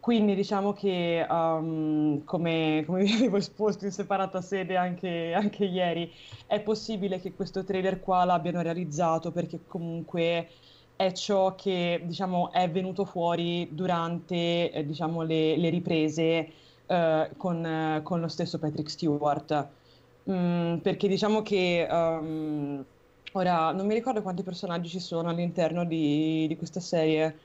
Quindi 0.08 0.34
diciamo 0.34 0.72
che, 0.72 1.26
um, 1.28 2.24
come, 2.24 2.82
come, 2.86 3.02
vi 3.04 3.12
avevo 3.12 3.36
esposto 3.36 3.84
in 3.84 3.90
separata 3.90 4.40
sede 4.40 4.74
anche, 4.74 5.34
anche, 5.34 5.66
ieri, 5.66 6.10
è 6.46 6.62
possibile 6.62 7.20
che 7.20 7.34
questo 7.34 7.62
trailer 7.62 8.00
qua 8.00 8.24
l'abbiano 8.24 8.62
realizzato 8.62 9.32
perché 9.32 9.60
comunque 9.66 10.48
è 10.96 11.12
ciò 11.12 11.54
che 11.56 12.00
diciamo, 12.04 12.50
è 12.52 12.70
venuto 12.70 13.04
fuori 13.04 13.68
durante 13.70 14.70
eh, 14.72 14.86
diciamo, 14.86 15.20
le, 15.20 15.58
le, 15.58 15.68
riprese 15.68 16.52
eh, 16.86 17.30
con, 17.36 17.66
eh, 17.66 18.00
con, 18.02 18.20
lo 18.20 18.28
stesso 18.28 18.58
Patrick 18.58 18.88
Stewart. 18.88 19.68
Mm, 20.30 20.76
perché 20.78 21.06
diciamo 21.06 21.42
che 21.42 21.86
um, 21.90 22.82
ora 23.32 23.72
non 23.72 23.86
mi 23.86 23.92
ricordo 23.92 24.22
quanti 24.22 24.42
personaggi 24.42 24.88
ci 24.88 25.00
sono 25.00 25.28
all'interno 25.28 25.84
di, 25.84 26.46
di 26.48 26.56
questa 26.56 26.80
serie. 26.80 27.40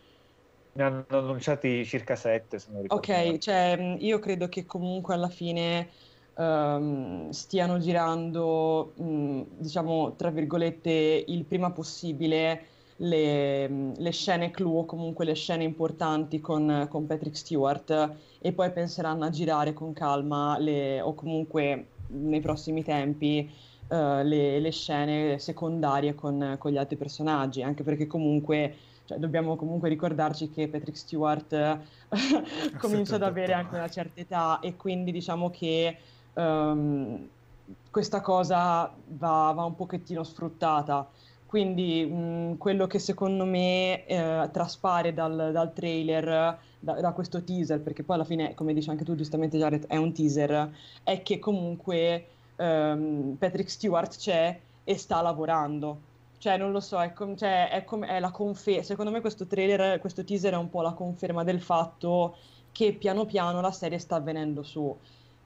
Ne 0.73 0.83
hanno 0.83 1.05
annunciati 1.09 1.85
circa 1.85 2.15
sette, 2.15 2.59
se 2.59 2.69
non 2.71 2.81
ricordo. 2.81 3.11
Ok, 3.11 3.37
cioè, 3.37 3.97
io 3.99 4.19
credo 4.19 4.49
che 4.49 4.65
comunque 4.65 5.13
alla 5.13 5.29
fine 5.29 5.89
um, 6.35 7.29
stiano 7.29 7.77
girando, 7.79 8.93
um, 8.95 9.45
diciamo, 9.57 10.15
tra 10.15 10.29
virgolette, 10.29 11.25
il 11.27 11.45
prima 11.45 11.71
possibile 11.71 12.67
le, 12.97 13.93
le, 13.95 14.11
scene 14.11 14.51
clou 14.51 14.79
o 14.79 14.85
comunque 14.85 15.25
le 15.25 15.33
scene 15.33 15.63
importanti 15.63 16.39
con, 16.39 16.87
con, 16.89 17.05
Patrick 17.05 17.35
Stewart 17.35 18.15
e 18.39 18.53
poi 18.53 18.71
penseranno 18.71 19.25
a 19.25 19.29
girare 19.29 19.73
con 19.73 19.93
calma 19.93 20.57
le, 20.59 21.01
o 21.01 21.13
comunque 21.13 21.87
nei 22.07 22.39
prossimi 22.39 22.83
tempi 22.83 23.49
uh, 23.89 24.21
le, 24.23 24.59
le, 24.59 24.71
scene 24.71 25.39
secondarie 25.39 26.13
con, 26.13 26.55
con, 26.59 26.71
gli 26.71 26.77
altri 26.77 26.95
personaggi, 26.95 27.63
anche 27.63 27.83
perché 27.83 28.07
comunque 28.07 28.75
cioè, 29.05 29.17
dobbiamo 29.17 29.55
comunque 29.55 29.89
ricordarci 29.89 30.49
che 30.49 30.67
Patrick 30.67 30.97
Stewart 30.97 31.79
comincia 32.77 33.15
ad 33.15 33.23
avere 33.23 33.53
anche 33.53 33.75
una 33.75 33.89
certa 33.89 34.19
età 34.21 34.59
e 34.59 34.75
quindi 34.75 35.11
diciamo 35.11 35.49
che 35.49 35.97
um, 36.33 37.27
questa 37.91 38.21
cosa 38.21 38.93
va, 39.07 39.51
va 39.53 39.63
un 39.63 39.75
pochettino 39.75 40.23
sfruttata. 40.23 41.09
Quindi 41.45 42.03
mh, 42.05 42.57
quello 42.57 42.87
che 42.87 42.97
secondo 42.97 43.45
me 43.45 44.05
eh, 44.05 44.49
traspare 44.51 45.13
dal, 45.13 45.51
dal 45.51 45.71
trailer, 45.71 46.57
da, 46.79 46.99
da, 46.99 47.11
questo 47.11 47.43
teaser, 47.43 47.79
perché 47.79 48.01
poi 48.03 48.15
alla 48.15 48.25
fine, 48.25 48.55
come 48.55 48.73
dici 48.73 48.89
anche 48.89 49.03
tu 49.03 49.15
giustamente 49.15 49.57
Jared, 49.57 49.85
è 49.85 49.97
un 49.97 50.11
teaser, 50.13 50.73
è 51.03 51.21
che 51.21 51.37
comunque 51.37 52.25
ehm, 52.55 53.35
Patrick 53.37 53.69
Stewart 53.69 54.17
c'è 54.17 54.59
e 54.83 54.97
sta 54.97 55.21
lavorando. 55.21 56.11
Cioè, 56.43 56.57
non 56.57 56.73
lo 56.73 56.81
so, 56.81 57.01
è, 57.01 57.13
com- 57.13 57.37
cioè, 57.37 57.69
è, 57.69 57.85
com- 57.85 58.03
è 58.03 58.19
la 58.19 58.29
conferma. 58.29 58.83
Secondo 58.83 59.11
me 59.11 59.21
questo 59.21 59.47
trailer, 59.47 59.97
questo 60.01 60.25
teaser 60.25 60.51
è 60.51 60.57
un 60.57 60.69
po' 60.69 60.81
la 60.81 60.91
conferma 60.91 61.41
del 61.45 61.61
fatto 61.61 62.35
che 62.73 62.91
piano 62.91 63.23
piano 63.25 63.61
la 63.61 63.71
serie 63.71 63.97
sta 63.97 64.17
avvenendo 64.17 64.61
su. 64.61 64.93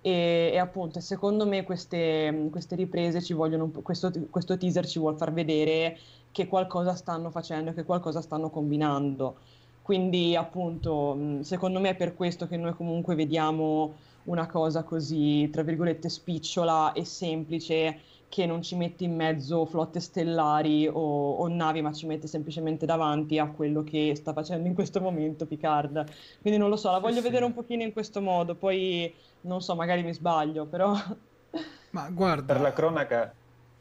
E, 0.02 0.50
e, 0.52 0.58
appunto, 0.58 1.00
secondo 1.00 1.46
me 1.46 1.64
queste, 1.64 2.48
queste 2.50 2.76
riprese 2.76 3.22
ci 3.22 3.34
vogliono, 3.34 3.70
questo, 3.84 4.12
questo 4.32 4.58
teaser 4.58 4.88
ci 4.88 4.98
vuole 4.98 5.18
far 5.18 5.32
vedere 5.34 6.00
che 6.32 6.48
qualcosa 6.48 6.96
stanno 6.96 7.30
facendo, 7.30 7.74
che 7.74 7.84
qualcosa 7.84 8.22
stanno 8.22 8.50
combinando. 8.50 9.36
Quindi, 9.84 10.36
appunto, 10.36 11.16
secondo 11.42 11.80
me 11.80 11.90
è 11.90 11.96
per 11.96 12.16
questo 12.16 12.48
che 12.48 12.58
noi 12.58 12.74
comunque 12.74 13.14
vediamo 13.14 13.94
una 14.24 14.48
cosa 14.48 14.82
così, 14.82 15.48
tra 15.52 15.62
virgolette, 15.62 16.10
spicciola 16.10 16.94
e 16.94 17.06
semplice 17.06 18.00
che 18.30 18.46
non 18.46 18.62
ci 18.62 18.76
mette 18.76 19.04
in 19.04 19.16
mezzo 19.16 19.66
flotte 19.66 20.00
stellari 20.00 20.88
o, 20.88 21.32
o, 21.32 21.48
navi, 21.48 21.82
ma 21.82 21.94
ci 21.94 22.06
mette 22.06 22.28
semplicemente 22.28 22.86
davanti 22.86 23.40
a 23.40 23.48
quello 23.48 23.84
che 23.84 24.14
sta 24.16 24.34
facendo 24.34 24.68
in 24.68 24.74
questo 24.74 25.00
momento 25.00 25.46
Picard. 25.46 26.06
Quindi 26.42 26.60
non 26.60 26.70
lo 26.70 26.76
so, 26.76 26.92
la 26.92 27.00
voglio 27.00 27.18
sì, 27.18 27.22
vedere 27.22 27.46
un 27.46 27.54
pochino 27.54 27.84
in 27.84 27.94
questo 27.94 28.22
modo, 28.22 28.56
poi 28.56 29.14
non 29.42 29.62
so, 29.62 29.76
magari 29.76 30.04
mi 30.04 30.14
sbaglio, 30.14 30.66
però... 30.66 30.94
Ma 31.92 32.10
guarda... 32.10 32.54
Per 32.54 32.62
la 32.62 32.74
cronaca, 32.74 33.34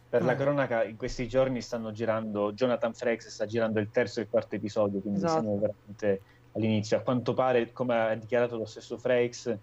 per 0.08 0.22
la 0.22 0.36
cronaca 0.36 0.84
in 0.84 0.96
questi 0.96 1.26
giorni 1.26 1.60
stanno 1.60 1.90
girando, 1.90 2.52
Jonathan 2.52 2.94
Frakes 2.94 3.28
sta 3.28 3.46
girando 3.46 3.80
il 3.80 3.90
terzo 3.90 4.20
e 4.20 4.22
il 4.22 4.28
quarto 4.30 4.54
episodio, 4.54 5.00
quindi 5.00 5.18
esatto. 5.18 5.40
siamo 5.40 5.58
veramente 5.58 6.22
all'inizio. 6.52 6.96
A 6.96 7.00
quanto 7.00 7.34
pare, 7.34 7.72
come 7.72 7.98
ha 7.98 8.14
dichiarato 8.14 8.56
lo 8.56 8.64
stesso 8.64 8.96
Frakes, 8.96 9.58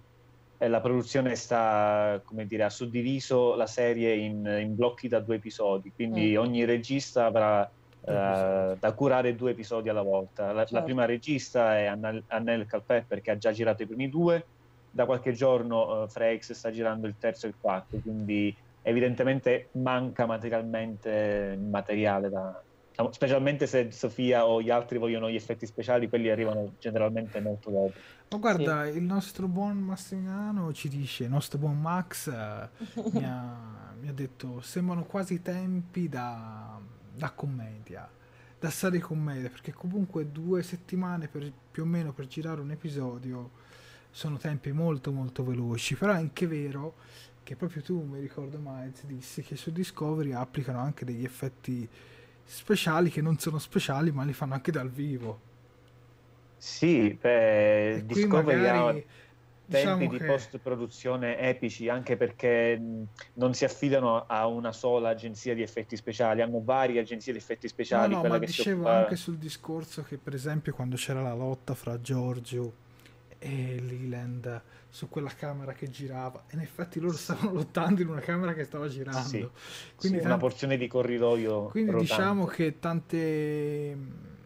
la 0.57 0.81
produzione 0.81 1.35
sta, 1.35 2.21
come 2.23 2.45
dire, 2.45 2.63
ha 2.63 2.69
suddiviso 2.69 3.55
la 3.55 3.67
serie 3.67 4.13
in, 4.15 4.45
in 4.61 4.75
blocchi 4.75 5.07
da 5.07 5.19
due 5.19 5.35
episodi, 5.35 5.91
quindi 5.93 6.33
mm. 6.33 6.37
ogni 6.37 6.65
regista 6.65 7.25
avrà 7.25 7.61
uh, 7.61 8.77
da 8.79 8.93
curare 8.95 9.35
due 9.35 9.51
episodi 9.51 9.89
alla 9.89 10.01
volta. 10.01 10.51
La, 10.51 10.61
certo. 10.61 10.75
la 10.75 10.83
prima 10.83 11.05
regista 11.05 11.77
è 11.77 11.85
Annel, 11.85 12.23
Annelle 12.27 12.65
Calpepper 12.65 13.21
che 13.21 13.31
ha 13.31 13.37
già 13.37 13.51
girato 13.51 13.83
i 13.83 13.87
primi 13.87 14.09
due, 14.09 14.45
da 14.89 15.05
qualche 15.05 15.33
giorno 15.33 16.03
uh, 16.03 16.07
Frakes 16.07 16.53
sta 16.53 16.71
girando 16.71 17.07
il 17.07 17.15
terzo 17.19 17.45
e 17.45 17.49
il 17.49 17.55
quarto, 17.59 17.97
quindi 17.97 18.55
evidentemente 18.83 19.69
manca 19.73 20.25
materialmente 20.25 21.57
materiale 21.59 22.29
da, 22.29 22.61
diciamo, 22.93 23.11
specialmente 23.11 23.65
se 23.65 23.91
Sofia 23.91 24.45
o 24.45 24.61
gli 24.61 24.69
altri 24.69 24.99
vogliono 24.99 25.29
gli 25.29 25.35
effetti 25.35 25.65
speciali, 25.65 26.07
quelli 26.07 26.29
arrivano 26.29 26.73
generalmente 26.79 27.41
molto 27.41 27.71
dopo. 27.71 27.93
Ma 28.29 28.37
guarda, 28.37 28.85
sì. 28.85 28.97
il 28.97 29.03
nostro 29.03 29.47
buon 29.47 29.77
Massimiliano 29.79 30.71
ci 30.73 30.89
dice, 30.89 31.23
il 31.23 31.31
nostro 31.31 31.57
buon 31.57 31.79
Max 31.79 32.27
eh, 32.27 32.69
mi, 33.11 33.25
ha, 33.25 33.93
mi, 33.99 34.07
ha, 34.07 34.13
detto, 34.13 34.61
sembrano 34.61 35.03
quasi 35.05 35.41
tempi 35.41 36.07
da, 36.07 36.79
da 37.15 37.31
commedia, 37.31 38.07
da 38.59 38.69
serie 38.69 38.99
commedia, 38.99 39.49
perché 39.49 39.73
comunque 39.73 40.31
due 40.31 40.61
settimane 40.61 41.27
per, 41.27 41.51
più 41.71 41.83
o 41.83 41.87
meno 41.87 42.13
per 42.13 42.27
girare 42.27 42.61
un 42.61 42.69
episodio 42.69 43.61
sono 44.11 44.37
tempi 44.37 44.71
molto 44.71 45.11
molto 45.11 45.43
veloci, 45.43 45.95
però 45.95 46.13
è 46.13 46.17
anche 46.17 46.45
vero 46.45 46.93
che 47.41 47.55
proprio 47.55 47.81
tu, 47.81 47.99
mi 48.01 48.19
ricordo 48.19 48.59
Miles, 48.61 49.03
dissi 49.05 49.41
che 49.41 49.55
su 49.55 49.71
Discovery 49.71 50.31
applicano 50.31 50.79
anche 50.79 51.03
degli 51.03 51.25
effetti 51.25 51.89
speciali 52.43 53.09
che 53.09 53.21
non 53.21 53.37
sono 53.37 53.59
speciali 53.59 54.11
ma 54.11 54.23
li 54.23 54.33
fanno 54.33 54.53
anche 54.53 54.71
dal 54.71 54.89
vivo. 54.89 55.51
Sì, 56.57 57.17
beh, 57.19 58.03
Discovery 58.05 58.61
magari, 58.61 59.05
diciamo 59.65 59.97
tempi 59.97 60.17
che... 60.17 60.23
di 60.23 60.29
post-produzione 60.29 61.37
epici 61.39 61.89
anche 61.89 62.15
perché 62.15 62.81
non 63.33 63.53
si 63.53 63.65
affidano 63.65 64.25
a 64.27 64.47
una 64.47 64.71
sola 64.71 65.09
agenzia 65.09 65.53
di 65.53 65.61
effetti 65.61 65.97
speciali, 65.97 66.41
hanno 66.41 66.61
varie 66.63 67.01
agenzie 67.01 67.33
di 67.33 67.39
effetti 67.39 67.67
speciali. 67.67 68.13
No, 68.13 68.21
no 68.21 68.29
ma 68.29 68.37
dicevo 68.37 68.83
occupa... 68.83 68.95
anche 68.95 69.15
sul 69.17 69.37
discorso 69.37 70.03
che 70.03 70.17
per 70.17 70.33
esempio 70.33 70.73
quando 70.73 70.95
c'era 70.95 71.21
la 71.21 71.33
lotta 71.33 71.73
fra 71.73 71.99
Giorgio 71.99 72.73
e 73.39 73.79
Leland 73.81 74.61
su 74.93 75.09
quella 75.09 75.31
camera 75.35 75.73
che 75.73 75.89
girava. 75.89 76.43
In 76.51 76.59
effetti 76.59 76.99
loro 76.99 77.17
stavano 77.17 77.51
lottando 77.51 78.03
in 78.03 78.09
una 78.09 78.19
camera 78.19 78.53
che 78.53 78.63
stava 78.63 78.87
girando. 78.87 79.27
Sì, 79.27 79.49
quindi 79.95 80.19
sì, 80.19 80.25
una 80.25 80.37
porzione 80.37 80.77
di 80.77 80.87
corridoio. 80.87 81.63
Quindi 81.69 81.89
rotante. 81.89 82.13
diciamo 82.13 82.45
che 82.45 82.77
tante, 82.77 83.97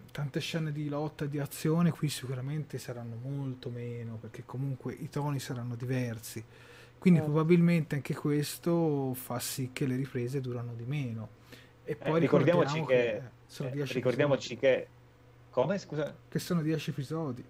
tante 0.09 0.39
scene 0.39 0.71
di 0.71 0.87
lotta 0.87 1.25
e 1.25 1.27
di 1.27 1.37
azione 1.39 1.91
qui 1.91 2.07
sicuramente 2.07 2.77
saranno 2.77 3.17
molto 3.21 3.69
meno, 3.69 4.15
perché 4.15 4.43
comunque 4.45 4.93
i 4.93 5.09
toni 5.09 5.39
saranno 5.39 5.75
diversi. 5.75 6.41
Quindi 6.97 7.19
Eh. 7.19 7.23
probabilmente 7.23 7.95
anche 7.95 8.15
questo 8.15 9.13
fa 9.15 9.39
sì 9.39 9.71
che 9.73 9.85
le 9.85 9.97
riprese 9.97 10.39
durano 10.39 10.73
di 10.75 10.85
meno. 10.85 11.27
E 11.83 11.97
poi 11.97 12.15
Eh, 12.15 12.19
ricordiamoci 12.19 12.75
ricordiamo 12.75 12.85
che, 12.85 13.21
sono 13.47 13.67
eh, 13.67 13.71
10 13.73 13.93
ricordiamoci 13.95 14.53
episodi. 14.53 14.75
che 14.75 14.87
come 15.49 15.77
scusa 15.77 16.15
Che 16.29 16.39
sono 16.39 16.61
10 16.61 16.89
episodi. 16.91 17.43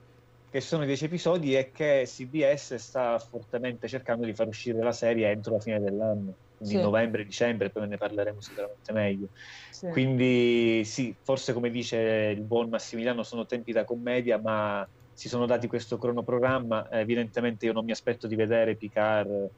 Che 0.49 0.61
sono 0.61 0.85
10 0.85 1.05
episodi 1.05 1.55
e 1.55 1.71
che 1.71 2.03
CBS 2.05 2.75
sta 2.75 3.19
fortemente 3.19 3.87
cercando 3.87 4.25
di 4.25 4.33
far 4.33 4.47
uscire 4.47 4.81
la 4.81 4.91
serie 4.91 5.29
entro 5.29 5.53
la 5.53 5.59
fine 5.59 5.79
dell'anno, 5.79 6.35
quindi 6.55 6.75
Sì. 6.75 6.81
novembre, 6.81 7.25
dicembre, 7.25 7.69
poi 7.69 7.87
ne 7.87 7.97
parleremo 7.97 8.39
sicuramente 8.39 8.93
meglio. 8.93 9.27
Sì. 9.71 9.87
Quindi 9.89 10.83
sì, 10.85 11.15
forse 11.21 11.53
come 11.53 11.69
dice 11.69 11.97
il 12.35 12.43
buon 12.43 12.69
Massimiliano 12.69 13.23
sono 13.23 13.45
tempi 13.45 13.71
da 13.71 13.83
commedia, 13.83 14.39
ma 14.39 14.87
si 15.13 15.27
sono 15.29 15.45
dati 15.45 15.67
questo 15.67 15.97
cronoprogramma. 15.97 16.89
Evidentemente 16.91 17.65
io 17.65 17.73
non 17.73 17.85
mi 17.85 17.91
aspetto 17.91 18.27
di 18.27 18.35
vedere 18.35 18.75
Picard 18.75 19.49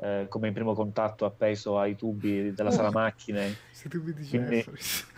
eh, 0.00 0.26
come 0.28 0.48
in 0.48 0.54
primo 0.54 0.74
contatto 0.74 1.24
appeso 1.24 1.78
ai 1.78 1.96
tubi 1.96 2.52
della 2.52 2.70
sala 2.70 2.90
macchine. 2.90 3.54
Se 3.72 3.88
tu 3.88 4.02
mi 4.02 4.12
dici 4.12 4.30
Quindi-. 4.36 4.64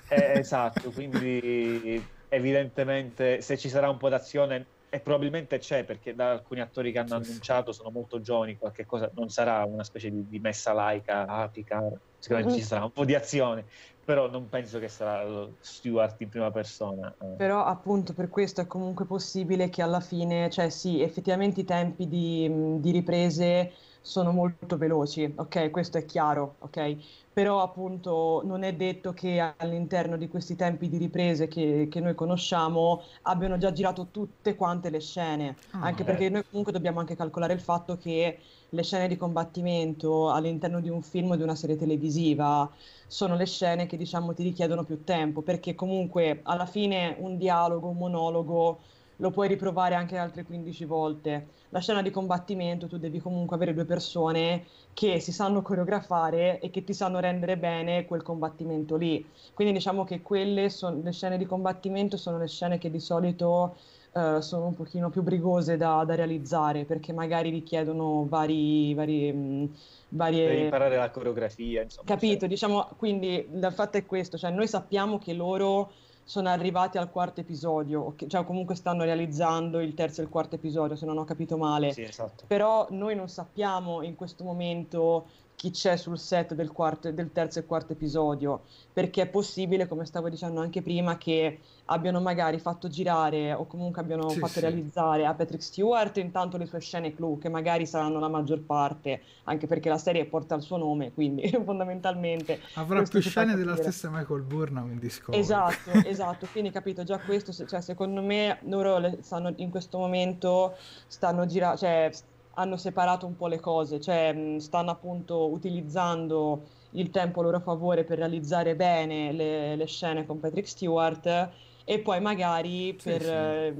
Eh, 0.09 0.39
esatto, 0.39 0.91
quindi 0.91 2.03
evidentemente 2.29 3.41
se 3.43 3.57
ci 3.57 3.69
sarà 3.69 3.89
un 3.89 3.97
po' 3.97 4.09
d'azione, 4.09 4.67
e 4.93 5.01
probabilmente 5.01 5.59
c'è 5.59 5.85
perché 5.85 6.15
da 6.15 6.33
alcuni 6.33 6.61
attori 6.61 6.91
che 6.91 6.99
hanno 6.99 7.15
annunciato 7.15 7.71
sono 7.73 7.91
molto 7.91 8.21
giovani, 8.21 8.59
qualche 8.59 8.85
cosa 8.85 9.09
non 9.15 9.29
sarà 9.29 9.65
una 9.65 9.85
specie 9.85 10.11
di, 10.11 10.27
di 10.27 10.41
messa 10.41 10.73
laica, 10.73 11.49
Picard, 11.49 11.97
sicuramente 12.19 12.59
ci 12.59 12.65
sarà 12.65 12.85
un 12.85 12.91
po' 12.91 13.05
di 13.05 13.15
azione, 13.15 13.67
però 14.05 14.29
non 14.29 14.49
penso 14.49 14.81
che 14.81 14.89
sarà 14.89 15.25
lo 15.25 15.57
Stewart 15.61 16.21
in 16.21 16.29
prima 16.29 16.51
persona. 16.51 17.17
eh. 17.21 17.37
Però 17.37 17.65
appunto 17.65 18.15
per 18.15 18.29
questo 18.29 18.63
è 18.63 18.67
comunque 18.67 19.07
possibile 19.07 19.69
che 19.69 19.81
alla 19.81 20.01
fine, 20.01 20.51
cioè 20.51 20.71
sì, 20.71 21.01
effettivamente 21.01 21.61
i 21.61 21.65
tempi 21.65 22.09
di, 22.09 22.51
di 22.81 22.91
riprese 22.91 23.73
sono 24.03 24.33
molto 24.33 24.77
veloci, 24.77 25.33
ok? 25.37 25.71
Questo 25.71 25.99
è 25.99 26.05
chiaro, 26.05 26.57
ok? 26.59 26.97
Però 27.33 27.63
appunto 27.63 28.43
non 28.45 28.65
è 28.65 28.75
detto 28.75 29.13
che 29.13 29.39
all'interno 29.57 30.17
di 30.17 30.27
questi 30.29 30.57
tempi 30.57 30.89
di 30.89 30.99
riprese 30.99 31.47
che, 31.47 31.87
che 31.89 32.01
noi 32.01 32.15
conosciamo 32.15 33.03
abbiano 33.23 33.57
già 33.57 33.71
girato 33.73 34.11
tutte 34.11 34.57
quante 34.57 34.91
le 34.91 34.99
scene, 35.01 35.57
Ah, 35.73 35.79
anche 35.79 36.03
eh. 36.03 36.05
perché 36.05 36.29
noi 36.29 36.43
comunque 36.49 36.73
dobbiamo 36.73 36.99
anche 36.99 37.15
calcolare 37.15 37.53
il 37.55 37.61
fatto 37.61 37.97
che 37.97 38.41
le 38.69 38.83
scene 38.83 39.07
di 39.09 39.17
combattimento 39.17 40.31
all'interno 40.31 40.81
di 40.81 40.89
un 40.91 41.03
film 41.03 41.31
o 41.31 41.37
di 41.37 41.43
una 41.43 41.55
serie 41.55 41.77
televisiva 41.77 42.71
sono 43.07 43.37
le 43.37 43.47
scene 43.47 43.87
che 43.87 43.97
diciamo 43.97 44.35
ti 44.35 44.43
richiedono 44.43 44.85
più 44.85 45.03
tempo, 45.05 45.43
perché 45.43 45.75
comunque 45.75 46.41
alla 46.43 46.67
fine 46.67 47.17
un 47.21 47.37
dialogo, 47.37 47.89
un 47.89 47.97
monologo 47.97 48.83
lo 49.21 49.31
puoi 49.31 49.49
riprovare 49.49 49.95
anche 49.95 50.17
altre 50.17 50.45
15 50.45 50.85
volte. 50.87 51.47
La 51.69 51.79
scena 51.79 52.03
di 52.03 52.11
combattimento 52.11 52.89
tu 52.89 52.99
devi 52.99 53.21
comunque 53.21 53.55
avere 53.55 53.75
due 53.75 53.85
persone 53.85 54.65
che 54.93 55.21
si 55.21 55.31
sanno 55.31 55.63
coreografare 55.63 56.59
e 56.59 56.71
che 56.71 56.83
ti 56.83 56.93
sanno 56.93 57.21
rendere 57.21 57.57
bene 57.57 58.07
quel 58.07 58.23
combattimento 58.23 58.97
lì. 58.97 59.25
Quindi 59.55 59.75
diciamo 59.75 60.05
che 60.05 60.23
quelle 60.23 60.69
sono 60.71 61.01
le 61.03 61.13
scene 61.13 61.39
di 61.39 61.47
combattimento 61.47 62.17
sono 62.17 62.39
le 62.39 62.49
scene 62.49 62.79
che 62.79 62.91
di 62.91 62.99
solito 62.99 63.77
eh, 64.13 64.43
sono 64.43 64.67
un 64.67 64.75
pochino 64.75 65.11
più 65.11 65.23
brigose 65.23 65.77
da, 65.77 66.03
da 66.05 66.15
realizzare 66.15 66.85
perché 66.85 67.13
magari 67.13 67.51
richiedono 67.51 68.27
vari, 68.27 68.93
vari, 68.95 69.33
mh, 69.33 69.67
Per 69.67 69.77
varie 70.09 70.65
imparare 70.65 70.97
la 70.97 71.11
coreografia, 71.11 71.83
insomma. 71.83 72.09
Capito, 72.09 72.41
cioè, 72.41 72.49
diciamo, 72.49 72.89
quindi 72.97 73.49
il 73.53 73.73
fatto 73.73 73.99
è 73.99 74.07
questo, 74.07 74.37
cioè 74.37 74.51
noi 74.51 74.67
sappiamo 74.67 75.19
che 75.19 75.35
loro 75.35 75.93
sono 76.31 76.49
arrivati 76.49 76.97
al 76.97 77.11
quarto 77.11 77.41
episodio, 77.41 78.15
cioè 78.29 78.45
comunque 78.45 78.77
stanno 78.77 79.03
realizzando 79.03 79.81
il 79.81 79.95
terzo 79.95 80.21
e 80.21 80.25
il 80.25 80.31
quarto 80.31 80.55
episodio, 80.55 80.95
se 80.95 81.05
non 81.05 81.19
ho 81.19 81.25
capito 81.25 81.57
male, 81.57 81.93
Sì, 81.93 82.03
esatto. 82.03 82.45
però 82.47 82.87
noi 82.91 83.17
non 83.17 83.29
sappiamo 83.29 84.01
in 84.03 84.15
questo 84.15 84.45
momento 84.45 85.27
chi 85.61 85.71
c'è 85.73 85.99
sul 85.99 86.19
set 86.19 86.55
del, 86.55 86.73
quarto, 86.73 87.13
del 87.13 87.33
terzo 87.33 87.59
e 87.59 87.67
quarto 87.67 87.93
episodio, 87.93 88.63
perché 88.95 89.21
è 89.23 89.27
possibile, 89.29 89.87
come 89.87 90.07
stavo 90.07 90.31
dicendo 90.31 90.59
anche 90.61 90.81
prima, 90.81 91.19
che 91.19 91.59
abbiano 91.87 92.19
magari 92.23 92.59
fatto 92.59 92.89
girare 92.89 93.53
o 93.53 93.67
comunque 93.67 94.01
abbiano 94.01 94.31
Sì, 94.31 94.39
fatto 94.39 94.55
sì. 94.55 94.61
realizzare 94.61 95.27
a 95.27 95.35
Patrick 95.35 95.63
Stewart 95.63 96.17
intanto 96.17 96.57
le 96.57 96.65
sue 96.65 96.81
scene 96.81 97.15
clou, 97.15 97.37
che 97.37 97.51
magari 97.51 97.85
saranno 97.85 98.19
la 98.19 98.29
maggior 98.29 98.63
parte, 98.63 99.21
anche 99.45 99.67
perché 99.67 99.91
la 99.91 99.99
serie 99.99 100.25
porta 100.25 100.55
il 100.55 100.63
suo 100.63 100.79
nome, 100.79 101.13
quindi 101.13 101.47
fondamentalmente 101.63 102.59
Avrà 102.75 103.03
più 103.03 103.21
scene 103.21 103.55
della 103.55 103.77
stessa 103.77 104.09
Michael 104.09 104.43
Burnham 104.43 104.91
in 104.93 104.99
Discovery. 104.99 105.39
Esatto, 105.43 105.91
esatto, 106.09 106.47
quindi 106.51 106.71
capito 106.71 107.05
già 107.05 107.19
questo, 107.21 107.53
cioè 107.53 107.83
secondo 107.83 108.23
me 108.23 108.59
loro 108.63 109.19
stanno 109.21 109.53
in 109.57 109.71
questo 109.71 109.99
momento 109.99 110.75
stanno 111.07 111.47
girando, 111.47 111.77
cioè 111.77 112.11
hanno 112.55 112.77
separato 112.77 113.27
un 113.27 113.37
po' 113.37 113.47
le 113.47 113.61
cose, 113.61 114.01
cioè 114.01 114.57
stanno 114.59 114.91
appunto 114.91 115.51
utilizzando 115.51 116.69
il 116.91 117.11
tempo 117.11 117.41
a 117.41 117.43
loro 117.45 117.61
favore 117.61 118.05
per 118.05 118.19
realizzare 118.19 118.75
bene 118.77 119.33
le, 119.33 119.77
le 119.77 119.87
scene 119.87 120.27
con 120.27 120.41
Patrick 120.41 120.67
Stewart 120.69 121.51
e 121.85 122.01
poi 122.01 122.21
magari 122.21 122.97
Sì, 122.99 123.03
per, 123.03 123.23
sì. 123.23 123.29
eh, 123.29 123.75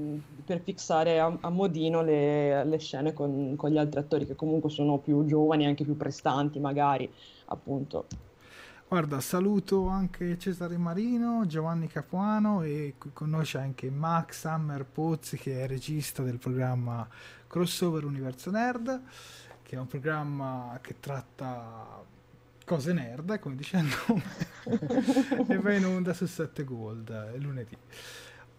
per 0.45 0.61
fissare 0.61 1.19
a, 1.19 1.37
a 1.41 1.49
modino 1.49 2.01
le, 2.01 2.63
le 2.65 2.77
scene 2.79 3.13
con, 3.13 3.55
con 3.55 3.69
gli 3.69 3.77
altri 3.77 3.99
attori 3.99 4.25
che 4.25 4.35
comunque 4.35 4.69
sono 4.69 4.97
più 4.99 5.25
giovani, 5.25 5.65
anche 5.65 5.83
più 5.83 5.95
prestanti 5.97 6.59
magari, 6.59 7.13
appunto. 7.47 8.07
Guarda, 8.91 9.21
saluto 9.21 9.87
anche 9.87 10.37
Cesare 10.37 10.75
Marino, 10.75 11.45
Giovanni 11.45 11.87
Capuano 11.87 12.61
e 12.61 12.95
qui 12.97 13.11
con 13.13 13.29
noi 13.29 13.45
c'è 13.45 13.61
anche 13.61 13.89
Max 13.89 14.43
Hammer 14.43 14.83
Pozzi 14.83 15.37
che 15.37 15.63
è 15.63 15.65
regista 15.65 16.23
del 16.23 16.39
programma 16.39 17.07
Crossover 17.47 18.03
Universo 18.03 18.51
Nerd, 18.51 19.01
che 19.63 19.75
è 19.77 19.79
un 19.79 19.87
programma 19.87 20.77
che 20.81 20.99
tratta 20.99 22.03
cose 22.65 22.91
nerd, 22.91 23.39
come 23.39 23.55
dice 23.55 23.77
il 23.77 23.87
nome, 24.09 25.47
e 25.47 25.57
va 25.57 25.73
in 25.73 25.85
onda 25.85 26.13
su 26.13 26.25
7 26.25 26.61
Gold 26.65 27.31
eh, 27.33 27.37
lunedì. 27.39 27.77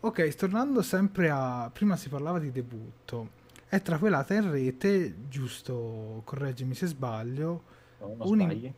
Ok, 0.01 0.35
tornando 0.35 0.81
sempre 0.81 1.29
a... 1.29 1.69
prima 1.71 1.95
si 1.97 2.09
parlava 2.09 2.39
di 2.39 2.51
debutto, 2.51 3.33
è 3.69 3.83
trapelata 3.83 4.33
in 4.33 4.51
rete, 4.51 5.29
giusto, 5.29 6.23
correggimi 6.25 6.75
se 6.75 6.87
sbaglio, 6.87 7.65
No, 7.99 8.15
non 8.17 8.29
un- 8.29 8.41
sbagli. 8.41 8.75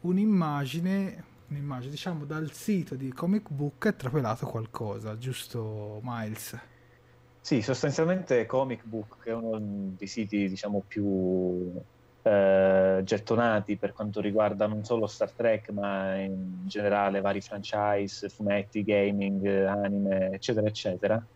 Un'immagine, 0.00 1.24
un'immagine, 1.48 1.90
diciamo 1.90 2.24
dal 2.24 2.52
sito 2.52 2.94
di 2.94 3.12
Comic 3.12 3.50
Book 3.50 3.88
è 3.88 3.96
trapelato 3.96 4.46
qualcosa, 4.46 5.16
giusto 5.18 6.00
Miles? 6.02 6.58
Sì, 7.40 7.62
sostanzialmente 7.62 8.46
Comic 8.46 8.84
Book, 8.84 9.24
è 9.24 9.32
uno 9.32 9.58
dei 9.96 10.06
siti, 10.06 10.48
diciamo, 10.48 10.82
più 10.86 11.72
eh, 12.22 13.00
gettonati 13.02 13.76
per 13.76 13.92
quanto 13.92 14.20
riguarda 14.20 14.66
non 14.66 14.84
solo 14.84 15.06
Star 15.06 15.30
Trek, 15.30 15.70
ma 15.70 16.16
in 16.16 16.66
generale 16.66 17.20
vari 17.20 17.40
franchise, 17.40 18.28
fumetti, 18.28 18.84
gaming, 18.84 19.46
anime, 19.46 20.30
eccetera, 20.32 20.66
eccetera, 20.66 21.26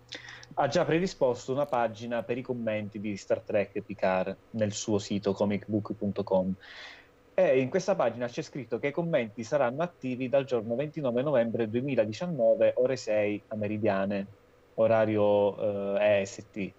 ha 0.56 0.68
già 0.68 0.84
predisposto 0.84 1.52
una 1.52 1.66
pagina 1.66 2.22
per 2.22 2.38
i 2.38 2.42
commenti 2.42 3.00
di 3.00 3.16
Star 3.16 3.40
Trek 3.40 3.80
Picard 3.80 4.36
nel 4.50 4.72
suo 4.72 4.98
sito 4.98 5.32
comicbook.com. 5.32 6.54
E 7.36 7.60
in 7.60 7.68
questa 7.68 7.96
pagina 7.96 8.28
c'è 8.28 8.42
scritto 8.42 8.78
che 8.78 8.88
i 8.88 8.92
commenti 8.92 9.42
saranno 9.42 9.82
attivi 9.82 10.28
dal 10.28 10.44
giorno 10.44 10.76
29 10.76 11.22
novembre 11.22 11.68
2019, 11.68 12.74
ore 12.76 12.96
6 12.96 13.42
a 13.48 13.56
meridiane, 13.56 14.26
orario 14.74 15.96
eh, 15.96 16.20
EST, 16.20 16.72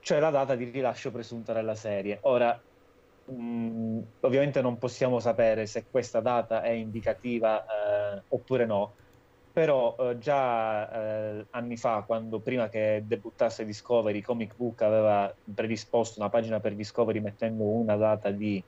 cioè 0.00 0.20
la 0.20 0.30
data 0.30 0.54
di 0.54 0.70
rilascio 0.70 1.10
presunta 1.10 1.52
della 1.52 1.74
serie. 1.74 2.18
Ora, 2.22 2.58
mh, 3.26 4.00
ovviamente 4.20 4.62
non 4.62 4.78
possiamo 4.78 5.20
sapere 5.20 5.66
se 5.66 5.86
questa 5.90 6.20
data 6.20 6.62
è 6.62 6.70
indicativa 6.70 7.62
eh, 8.16 8.24
oppure 8.28 8.64
no, 8.64 8.94
però 9.52 9.94
eh, 9.98 10.18
già 10.18 11.38
eh, 11.40 11.46
anni 11.50 11.76
fa, 11.76 12.04
quando 12.06 12.40
prima 12.40 12.68
che 12.70 13.02
debuttasse 13.06 13.64
Discovery, 13.66 14.22
Comic 14.22 14.56
Book 14.56 14.80
aveva 14.82 15.34
predisposto 15.54 16.20
una 16.20 16.30
pagina 16.30 16.58
per 16.60 16.74
Discovery 16.74 17.20
mettendo 17.20 17.64
una 17.64 17.96
data 17.96 18.30
di, 18.30 18.64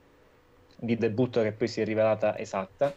di 0.85 0.97
debutto 0.97 1.43
che 1.43 1.53
poi 1.55 1.68
si 1.68 1.80
è 1.80 1.85
rivelata 1.85 2.39
esatta. 2.39 2.95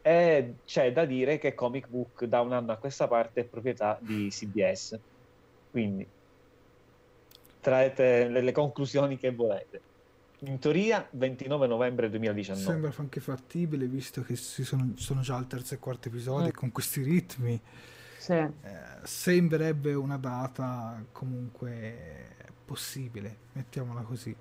E 0.00 0.56
c'è 0.64 0.92
da 0.92 1.04
dire 1.04 1.38
che 1.38 1.54
Comic 1.54 1.88
Book 1.88 2.24
da 2.24 2.40
un 2.40 2.52
anno 2.52 2.72
a 2.72 2.78
questa 2.78 3.08
parte 3.08 3.42
è 3.42 3.48
proprietà 3.48 3.98
di 4.00 4.28
CBS. 4.28 5.00
Quindi 5.70 6.08
traete 7.60 8.28
le, 8.28 8.40
le 8.40 8.52
conclusioni 8.52 9.16
che 9.18 9.34
volete. 9.34 9.82
In 10.40 10.58
teoria 10.58 11.08
29 11.12 11.66
novembre 11.66 12.08
2019. 12.10 12.62
Sembra 12.62 12.92
anche 12.98 13.20
fattibile 13.20 13.86
visto 13.86 14.22
che 14.22 14.36
si 14.36 14.64
sono, 14.64 14.92
sono 14.96 15.22
già 15.22 15.36
al 15.36 15.46
terzo 15.46 15.74
e 15.74 15.78
quarto 15.78 16.08
episodio 16.08 16.48
e 16.48 16.52
Mm. 16.52 16.54
con 16.54 16.70
questi 16.70 17.02
ritmi 17.02 17.60
Sì. 18.18 18.32
eh, 18.32 18.52
sembrerebbe 19.02 19.94
una 19.94 20.18
data 20.18 21.04
comunque 21.12 22.36
possibile, 22.64 23.36
mettiamola 23.52 24.02
così. 24.02 24.36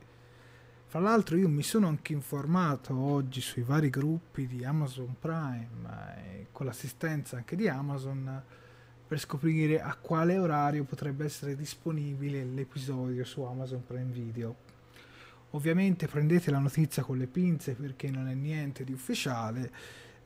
Fra 0.96 1.04
l'altro 1.04 1.36
io 1.36 1.50
mi 1.50 1.62
sono 1.62 1.90
anche 1.90 2.14
informato 2.14 2.98
oggi 2.98 3.42
sui 3.42 3.64
vari 3.64 3.90
gruppi 3.90 4.48
di 4.48 4.64
Amazon 4.64 5.18
Prime 5.20 5.68
e 6.24 6.48
con 6.54 6.66
l'assistenza 6.66 7.36
anche 7.36 7.58
di 7.58 7.68
Amazon 7.68 8.42
per 9.06 9.20
scoprire 9.20 9.82
a 9.82 9.94
quale 10.00 10.38
orario 10.38 10.86
potrebbe 10.86 11.26
essere 11.26 11.58
disponibile 11.58 12.46
l'episodio 12.46 13.26
su 13.26 13.42
Amazon 13.42 13.84
Prime 13.86 14.10
Video. 14.10 14.56
Ovviamente 15.50 16.08
prendete 16.08 16.50
la 16.50 16.60
notizia 16.60 17.04
con 17.04 17.18
le 17.18 17.28
pinze 17.28 17.74
perché 17.74 18.10
non 18.10 18.30
è 18.30 18.34
niente 18.34 18.86
di 18.86 18.94
ufficiale, 18.94 19.70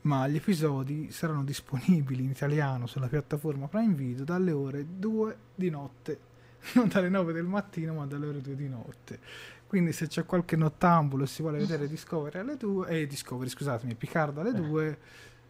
ma 0.01 0.27
gli 0.27 0.35
episodi 0.35 1.09
saranno 1.09 1.43
disponibili 1.43 2.23
in 2.23 2.29
italiano 2.29 2.85
sulla 2.85 3.07
piattaforma 3.07 3.67
Prime 3.67 3.95
Video 3.95 4.23
dalle 4.23 4.51
ore 4.51 4.85
2 4.87 5.37
di 5.55 5.71
notte, 5.71 6.19
non 6.75 6.89
dalle 6.89 7.09
9 7.09 7.33
del 7.33 7.45
mattino 7.45 7.95
ma 7.95 8.05
dalle 8.05 8.27
ore 8.27 8.41
2 8.41 8.55
di 8.55 8.69
notte. 8.69 9.19
Quindi 9.69 9.91
se 9.91 10.07
c'è 10.07 10.25
qualche 10.25 10.55
nottambulo 10.55 11.25
e 11.25 11.27
si 11.27 11.43
vuole 11.43 11.59
vedere 11.59 11.87
Discovery 11.87 12.39
alle 12.39 12.57
2, 12.57 12.87
eh, 12.87 13.05
Discovery 13.05 13.49
scusatemi, 13.49 13.93
Picard 13.93 14.35
alle 14.39 14.51
2, 14.51 14.97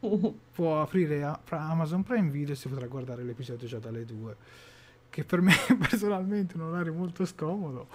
può 0.51 0.81
aprire 0.81 1.23
Amazon 1.47 2.03
Prime 2.03 2.29
Video 2.29 2.53
e 2.53 2.57
si 2.57 2.67
potrà 2.67 2.85
guardare 2.87 3.23
l'episodio 3.23 3.65
già 3.65 3.79
dalle 3.79 4.03
2 4.03 4.35
che 5.09 5.23
per 5.23 5.41
me 5.41 5.53
personalmente 5.79 6.53
è 6.53 6.57
un 6.57 6.63
orario 6.63 6.93
molto 6.93 7.25
scomodo, 7.25 7.87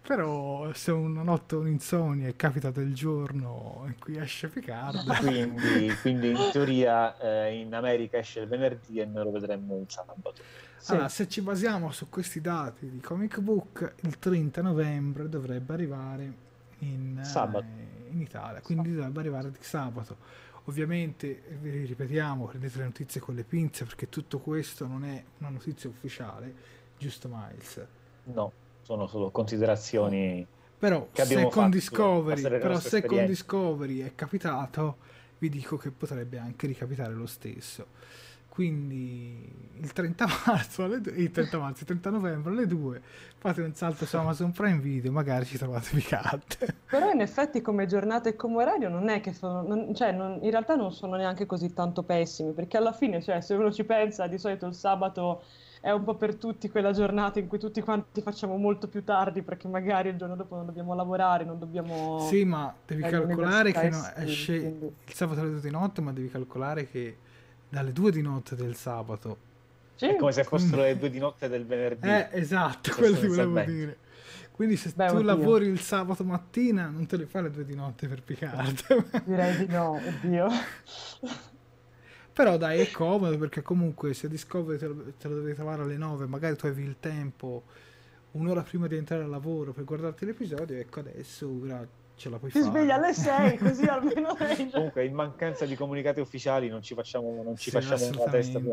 però 0.00 0.72
se 0.72 0.92
una 0.92 1.22
notte 1.22 1.56
un'insonnia 1.56 2.28
e 2.28 2.36
capita 2.36 2.70
del 2.70 2.94
giorno 2.94 3.82
in 3.86 3.98
cui 3.98 4.16
esce 4.16 4.48
Picard... 4.48 5.04
Quindi, 5.22 5.94
quindi 6.00 6.30
in 6.30 6.48
teoria 6.52 7.18
eh, 7.18 7.58
in 7.58 7.74
America 7.74 8.18
esce 8.18 8.40
il 8.40 8.46
venerdì 8.46 9.00
e 9.00 9.04
noi 9.04 9.24
lo 9.24 9.30
vedremo 9.32 9.78
il 9.78 9.86
sabato. 9.88 10.34
Sì. 10.82 10.90
Allora, 10.90 11.08
se 11.08 11.28
ci 11.28 11.42
basiamo 11.42 11.92
su 11.92 12.08
questi 12.08 12.40
dati 12.40 12.90
di 12.90 12.98
Comic 12.98 13.38
Book, 13.38 13.94
il 14.00 14.18
30 14.18 14.62
novembre 14.62 15.28
dovrebbe 15.28 15.72
arrivare 15.74 16.32
in, 16.78 17.22
eh, 17.24 18.10
in 18.10 18.20
Italia, 18.20 18.60
quindi 18.60 18.88
sabato. 18.88 18.96
dovrebbe 18.96 19.20
arrivare 19.20 19.50
di 19.52 19.58
sabato 19.60 20.16
Ovviamente, 20.64 21.42
vi 21.60 21.84
ripetiamo, 21.84 22.46
prendete 22.46 22.78
le 22.78 22.84
notizie 22.84 23.20
con 23.20 23.34
le 23.34 23.42
pinze 23.42 23.84
perché 23.84 24.08
tutto 24.08 24.38
questo 24.38 24.86
non 24.86 25.04
è 25.04 25.22
una 25.38 25.50
notizia 25.50 25.88
ufficiale, 25.88 26.54
giusto 26.98 27.28
Miles? 27.28 27.84
No, 28.24 28.52
sono 28.82 29.08
solo 29.08 29.30
considerazioni. 29.30 30.46
Però 30.78 31.08
se, 31.12 31.48
con 31.48 31.70
Discovery, 31.70 32.42
però 32.42 32.78
se 32.78 33.04
con 33.04 33.24
Discovery 33.26 34.00
è 34.00 34.14
capitato, 34.14 34.98
vi 35.38 35.48
dico 35.48 35.76
che 35.76 35.90
potrebbe 35.90 36.38
anche 36.38 36.68
ricapitare 36.68 37.12
lo 37.12 37.26
stesso. 37.26 37.86
Quindi 38.52 39.50
il 39.80 39.92
30 39.94 40.26
marzo, 40.44 40.84
alle 40.84 41.00
due, 41.00 41.12
il 41.12 41.30
30 41.30 41.58
marzo, 41.58 41.80
il 41.80 41.86
30 41.86 42.10
novembre 42.10 42.52
alle 42.52 42.66
2 42.66 43.00
fate 43.38 43.62
un 43.62 43.72
salto 43.72 44.04
su 44.04 44.14
Amazon 44.14 44.52
Prime 44.52 44.78
Video, 44.78 45.10
magari 45.10 45.46
ci 45.46 45.56
trovate 45.56 45.88
picate. 45.94 46.76
Però 46.84 47.10
in 47.10 47.22
effetti 47.22 47.62
come 47.62 47.86
giornata 47.86 48.28
e 48.28 48.36
come 48.36 48.56
orario 48.56 48.90
non 48.90 49.08
è 49.08 49.22
che 49.22 49.32
sono, 49.32 49.62
non, 49.62 49.94
cioè 49.94 50.12
non, 50.12 50.38
in 50.42 50.50
realtà 50.50 50.74
non 50.74 50.92
sono 50.92 51.16
neanche 51.16 51.46
così 51.46 51.72
tanto 51.72 52.02
pessimi, 52.02 52.52
perché 52.52 52.76
alla 52.76 52.92
fine, 52.92 53.22
cioè, 53.22 53.40
se 53.40 53.54
uno 53.54 53.72
ci 53.72 53.84
pensa, 53.84 54.26
di 54.26 54.36
solito 54.36 54.66
il 54.66 54.74
sabato 54.74 55.42
è 55.80 55.90
un 55.90 56.04
po' 56.04 56.14
per 56.16 56.34
tutti 56.34 56.68
quella 56.68 56.92
giornata 56.92 57.38
in 57.38 57.48
cui 57.48 57.58
tutti 57.58 57.80
quanti 57.80 58.20
facciamo 58.20 58.58
molto 58.58 58.86
più 58.86 59.02
tardi 59.02 59.40
perché 59.40 59.66
magari 59.66 60.10
il 60.10 60.16
giorno 60.18 60.36
dopo 60.36 60.56
non 60.56 60.66
dobbiamo 60.66 60.94
lavorare, 60.94 61.44
non 61.44 61.58
dobbiamo... 61.58 62.18
Sì, 62.28 62.44
ma 62.44 62.72
devi 62.84 63.00
calcolare 63.00 63.72
che 63.72 63.88
no, 63.88 64.12
esce 64.16 64.60
quindi... 64.60 64.94
il 65.06 65.14
sabato 65.14 65.40
alle 65.40 65.52
2 65.52 65.60
di 65.60 65.70
notte, 65.70 66.02
ma 66.02 66.12
devi 66.12 66.28
calcolare 66.28 66.86
che 66.86 67.16
dalle 67.72 67.92
due 67.92 68.10
di 68.10 68.20
notte 68.20 68.54
del 68.54 68.76
sabato. 68.76 69.50
Sì. 69.94 70.08
È 70.08 70.16
come 70.16 70.32
se 70.32 70.44
fossero 70.44 70.82
le 70.82 70.98
due 70.98 71.08
di 71.08 71.18
notte 71.18 71.48
del 71.48 71.64
venerdì. 71.64 72.06
Eh, 72.06 72.28
esatto, 72.32 72.92
quello 72.94 73.18
ti 73.18 73.26
volevo 73.26 73.60
dire. 73.60 73.96
Quindi 74.52 74.76
se 74.76 74.92
Beh, 74.94 75.06
tu 75.06 75.14
oddio. 75.14 75.26
lavori 75.26 75.66
il 75.68 75.80
sabato 75.80 76.22
mattina 76.22 76.88
non 76.88 77.06
te 77.06 77.16
le 77.16 77.24
fai 77.24 77.44
le 77.44 77.50
due 77.50 77.64
di 77.64 77.74
notte 77.74 78.08
per 78.08 78.22
Picard. 78.22 79.22
Direi 79.24 79.56
di 79.64 79.72
no, 79.72 79.92
oddio. 79.92 80.48
Però 82.34 82.58
dai, 82.58 82.80
è 82.80 82.90
comodo 82.90 83.38
perché 83.38 83.62
comunque 83.62 84.12
se 84.12 84.28
Discovery 84.28 84.78
te 84.78 84.86
lo, 84.86 85.04
te 85.18 85.28
lo 85.28 85.40
devi 85.40 85.54
trovare 85.54 85.82
alle 85.82 85.96
9, 85.96 86.26
magari 86.26 86.56
tu 86.56 86.66
avevi 86.66 86.86
il 86.86 86.96
tempo 87.00 87.62
un'ora 88.32 88.62
prima 88.62 88.86
di 88.86 88.96
entrare 88.96 89.22
al 89.22 89.30
lavoro 89.30 89.72
per 89.72 89.84
guardarti 89.84 90.26
l'episodio, 90.26 90.76
ecco 90.76 91.00
adesso 91.00 91.48
ora 91.62 91.86
ce 92.22 92.28
la 92.28 92.38
puoi 92.38 92.50
Ti 92.50 92.60
fare. 92.60 92.70
Ti 92.70 92.76
sveglia 92.76 92.94
alle 92.94 93.14
6, 93.14 93.58
così 93.58 93.84
almeno 93.86 94.36
Comunque, 94.70 95.04
in 95.04 95.14
mancanza 95.14 95.66
di 95.66 95.74
comunicati 95.74 96.20
ufficiali, 96.20 96.68
non 96.68 96.82
ci 96.82 96.94
facciamo, 96.94 97.42
non 97.42 97.56
ci 97.56 97.70
sì, 97.70 97.80
facciamo 97.80 98.22
una 98.22 98.30
testa 98.30 98.60
più 98.60 98.72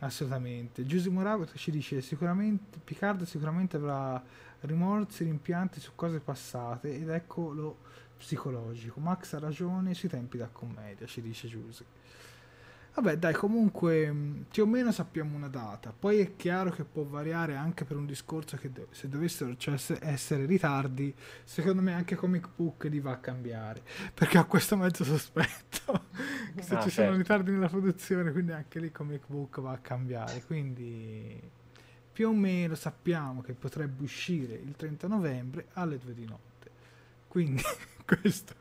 Assolutamente. 0.00 0.84
Giuseppe 0.84 1.14
Morago 1.14 1.46
ci 1.54 1.70
dice 1.70 2.00
sicuramente 2.00 2.78
Picard 2.82 3.22
sicuramente 3.22 3.76
avrà 3.76 4.22
rimorsi, 4.62 5.24
rimpianti 5.24 5.80
su 5.80 5.92
cose 5.94 6.18
passate 6.18 6.92
ed 6.92 7.08
ecco 7.08 7.52
lo 7.52 7.76
psicologico. 8.18 9.00
Max 9.00 9.32
ha 9.34 9.38
ragione 9.38 9.94
sui 9.94 10.08
tempi 10.08 10.36
da 10.36 10.48
commedia, 10.50 11.06
ci 11.06 11.22
dice 11.22 11.46
Giuseppe. 11.48 12.02
Vabbè, 12.94 13.16
dai, 13.16 13.34
comunque 13.34 14.12
mm, 14.12 14.42
più 14.52 14.62
o 14.62 14.66
meno 14.66 14.92
sappiamo 14.92 15.36
una 15.36 15.48
data. 15.48 15.92
Poi 15.92 16.18
è 16.18 16.36
chiaro 16.36 16.70
che 16.70 16.84
può 16.84 17.02
variare 17.02 17.56
anche 17.56 17.84
per 17.84 17.96
un 17.96 18.06
discorso 18.06 18.56
che 18.56 18.70
do- 18.70 18.86
se 18.92 19.08
dovessero 19.08 19.56
cioè, 19.56 19.76
essere 20.00 20.46
ritardi, 20.46 21.12
secondo 21.42 21.82
me 21.82 21.92
anche 21.92 22.14
Comic 22.14 22.48
Book 22.54 22.84
li 22.84 23.00
va 23.00 23.10
a 23.10 23.18
cambiare. 23.18 23.82
Perché 24.14 24.38
ho 24.38 24.46
questo 24.46 24.76
mezzo 24.76 25.02
sospetto 25.02 26.04
che 26.54 26.62
se 26.62 26.76
ah, 26.76 26.82
ci 26.82 26.90
certo. 26.90 26.90
sono 26.90 27.16
ritardi 27.16 27.50
nella 27.50 27.68
produzione, 27.68 28.30
quindi 28.30 28.52
anche 28.52 28.78
lì 28.78 28.92
Comic 28.92 29.24
Book 29.26 29.60
va 29.60 29.72
a 29.72 29.78
cambiare. 29.78 30.44
Quindi 30.44 31.50
più 32.12 32.28
o 32.28 32.32
meno 32.32 32.76
sappiamo 32.76 33.40
che 33.42 33.54
potrebbe 33.54 34.04
uscire 34.04 34.54
il 34.54 34.76
30 34.76 35.08
novembre 35.08 35.66
alle 35.72 35.98
2 35.98 36.14
di 36.14 36.26
notte. 36.26 36.70
Quindi 37.26 37.60
questo. 38.20 38.54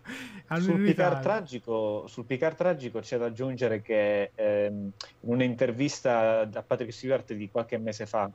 Sul 0.59 0.83
Picard, 0.83 1.21
tragico, 1.21 2.05
sul 2.07 2.25
Picard 2.25 2.55
tragico 2.55 2.99
c'è 2.99 3.17
da 3.17 3.25
aggiungere 3.25 3.81
che 3.81 4.31
ehm, 4.35 4.73
in 4.73 4.91
un'intervista 5.21 6.41
a 6.41 6.63
Patrick 6.63 6.93
Stewart 6.93 7.33
di 7.33 7.49
qualche 7.49 7.77
mese 7.77 8.05
fa 8.05 8.29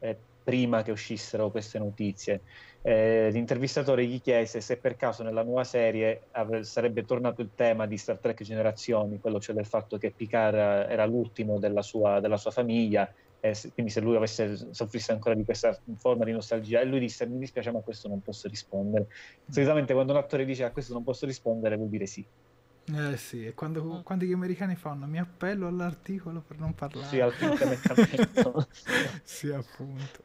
eh, 0.00 0.16
prima 0.44 0.82
che 0.82 0.90
uscissero 0.90 1.50
queste 1.50 1.78
notizie 1.78 2.40
eh, 2.86 3.30
l'intervistatore 3.32 4.06
gli 4.06 4.20
chiese 4.20 4.60
se 4.60 4.76
per 4.76 4.94
caso 4.94 5.24
nella 5.24 5.42
nuova 5.42 5.64
serie 5.64 6.26
ave- 6.30 6.62
sarebbe 6.62 7.04
tornato 7.04 7.42
il 7.42 7.50
tema 7.52 7.84
di 7.84 7.96
Star 7.96 8.18
Trek 8.18 8.44
Generazioni, 8.44 9.18
quello 9.18 9.40
cioè 9.40 9.56
del 9.56 9.66
fatto 9.66 9.98
che 9.98 10.12
Picard 10.12 10.88
era 10.88 11.04
l'ultimo 11.04 11.58
della 11.58 11.82
sua, 11.82 12.20
della 12.20 12.36
sua 12.36 12.52
famiglia 12.52 13.12
eh, 13.40 13.54
quindi 13.74 13.92
se 13.92 14.00
lui 14.00 14.16
avesse 14.16 14.72
soffrisse 14.72 15.12
ancora 15.12 15.34
di 15.34 15.44
questa 15.44 15.78
forma 15.96 16.24
di 16.24 16.32
nostalgia 16.32 16.80
e 16.80 16.84
lui 16.84 17.00
disse 17.00 17.26
mi 17.26 17.38
dispiace 17.38 17.70
ma 17.70 17.78
a 17.78 17.82
questo 17.82 18.08
non 18.08 18.22
posso 18.22 18.48
rispondere 18.48 19.06
solitamente 19.48 19.92
quando 19.92 20.12
un 20.12 20.18
attore 20.18 20.44
dice 20.44 20.64
a 20.64 20.70
questo 20.70 20.92
non 20.92 21.04
posso 21.04 21.26
rispondere 21.26 21.76
vuol 21.76 21.88
dire 21.88 22.06
sì 22.06 22.26
eh 22.94 23.16
sì, 23.16 23.44
e 23.44 23.52
quando, 23.52 23.82
mm. 23.82 24.00
quando, 24.02 24.24
gli 24.24 24.32
americani 24.32 24.76
fanno 24.76 25.06
mi 25.06 25.18
appello 25.18 25.66
all'articolo 25.66 26.40
per 26.40 26.60
non 26.60 26.72
parlare. 26.72 27.08
Sì, 27.08 27.18
al 27.18 27.32
Sì, 29.24 29.50
appunto. 29.50 30.22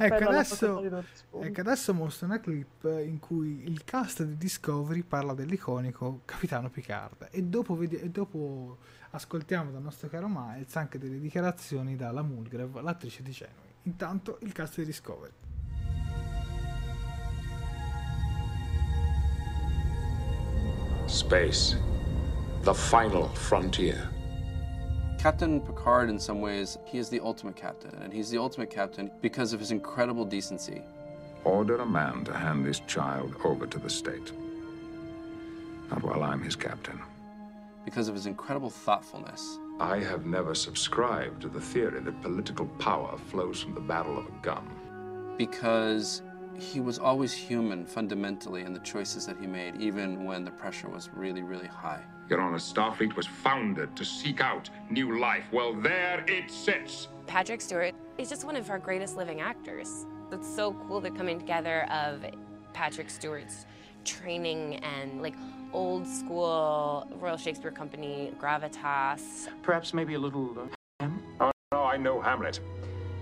Ecco 0.00 0.28
adesso, 0.28 1.02
ecco, 1.42 1.60
adesso 1.60 1.92
mostro 1.92 2.24
una 2.26 2.40
clip 2.40 2.84
in 3.04 3.18
cui 3.18 3.62
il 3.66 3.84
cast 3.84 4.22
di 4.22 4.38
Discovery 4.38 5.02
parla 5.02 5.34
dell'iconico 5.34 6.22
Capitano 6.24 6.70
Picard 6.70 7.28
e 7.30 7.42
dopo, 7.42 7.76
vedi- 7.76 8.00
e 8.00 8.08
dopo 8.08 8.78
ascoltiamo 9.10 9.70
dal 9.70 9.82
nostro 9.82 10.08
caro 10.08 10.28
Miles 10.28 10.74
anche 10.76 10.98
delle 10.98 11.18
dichiarazioni 11.18 11.96
dalla 11.96 12.22
Mulgrave, 12.22 12.82
l'attrice 12.82 13.22
di 13.22 13.30
Genui. 13.30 13.54
Intanto 13.82 14.38
il 14.42 14.52
cast 14.52 14.76
di 14.76 14.84
Discovery. 14.84 15.32
Space, 21.06 21.80
the 22.62 22.74
final 22.74 23.28
frontier. 23.34 24.10
Captain 25.18 25.60
Picard, 25.60 26.10
in 26.10 26.18
some 26.18 26.40
ways, 26.40 26.78
he 26.84 26.98
is 26.98 27.08
the 27.08 27.18
ultimate 27.18 27.56
captain, 27.56 27.92
and 28.02 28.12
he's 28.12 28.30
the 28.30 28.38
ultimate 28.38 28.70
captain 28.70 29.10
because 29.20 29.52
of 29.52 29.58
his 29.58 29.70
incredible 29.70 30.24
decency. 30.24 30.82
Order 31.44 31.80
a 31.80 31.86
man 31.86 32.24
to 32.24 32.32
hand 32.32 32.64
this 32.64 32.80
child 32.86 33.34
over 33.42 33.66
to 33.66 33.78
the 33.78 33.88
state. 33.88 34.32
Not 35.90 36.02
while 36.02 36.22
I'm 36.22 36.42
his 36.42 36.54
captain 36.54 37.00
because 37.88 38.06
of 38.06 38.14
his 38.14 38.26
incredible 38.26 38.68
thoughtfulness. 38.68 39.58
I 39.80 40.00
have 40.00 40.26
never 40.26 40.54
subscribed 40.54 41.40
to 41.40 41.48
the 41.48 41.58
theory 41.58 42.00
that 42.02 42.20
political 42.20 42.66
power 42.78 43.16
flows 43.16 43.62
from 43.62 43.72
the 43.72 43.80
battle 43.80 44.18
of 44.18 44.26
a 44.26 44.32
gun. 44.42 44.68
Because 45.38 46.20
he 46.58 46.80
was 46.80 46.98
always 46.98 47.32
human 47.32 47.86
fundamentally 47.86 48.60
in 48.60 48.74
the 48.74 48.80
choices 48.80 49.24
that 49.24 49.38
he 49.40 49.46
made, 49.46 49.80
even 49.80 50.26
when 50.26 50.44
the 50.44 50.50
pressure 50.50 50.90
was 50.90 51.08
really, 51.14 51.40
really 51.40 51.66
high. 51.66 52.02
Your 52.28 52.42
Honor, 52.42 52.58
Starfleet 52.58 53.16
was 53.16 53.26
founded 53.26 53.96
to 53.96 54.04
seek 54.04 54.42
out 54.42 54.68
new 54.90 55.18
life. 55.18 55.44
Well, 55.50 55.72
there 55.72 56.22
it 56.28 56.50
sits. 56.50 57.08
Patrick 57.26 57.62
Stewart 57.62 57.94
is 58.18 58.28
just 58.28 58.44
one 58.44 58.56
of 58.56 58.68
our 58.68 58.78
greatest 58.78 59.16
living 59.16 59.40
actors. 59.40 60.04
It's 60.30 60.54
so 60.54 60.74
cool 60.86 61.00
the 61.00 61.10
coming 61.10 61.38
together 61.38 61.90
of 61.90 62.22
Patrick 62.74 63.08
Stewart's 63.08 63.64
training 64.04 64.76
and 64.76 65.22
like 65.22 65.36
old 65.72 66.06
school 66.06 67.06
Royal 67.20 67.36
Shakespeare 67.36 67.70
Company 67.70 68.32
gravitas. 68.40 69.48
Perhaps 69.62 69.94
maybe 69.94 70.14
a 70.14 70.18
little 70.18 70.68
uh, 71.00 71.08
Oh, 71.40 71.50
no, 71.72 71.84
I 71.84 71.96
know 71.96 72.20
Hamlet. 72.20 72.60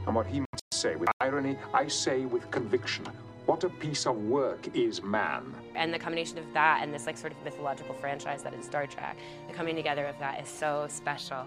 And 0.06 0.14
what 0.14 0.26
he 0.26 0.40
must 0.40 0.62
say 0.72 0.96
with 0.96 1.08
irony, 1.20 1.58
I 1.74 1.88
say 1.88 2.24
with 2.24 2.50
conviction. 2.50 3.04
What 3.46 3.62
a 3.64 3.68
piece 3.68 4.06
of 4.06 4.16
work 4.16 4.66
is 4.74 5.02
man. 5.02 5.54
And 5.74 5.92
the 5.92 5.98
combination 5.98 6.38
of 6.38 6.44
that 6.54 6.80
and 6.82 6.92
this 6.92 7.06
like 7.06 7.16
sort 7.16 7.32
of 7.32 7.42
mythological 7.44 7.94
franchise 7.94 8.42
that 8.42 8.54
is 8.54 8.64
Star 8.64 8.86
Trek, 8.86 9.16
the 9.46 9.54
coming 9.54 9.76
together 9.76 10.04
of 10.06 10.18
that 10.18 10.40
is 10.40 10.48
so 10.48 10.86
special. 10.88 11.44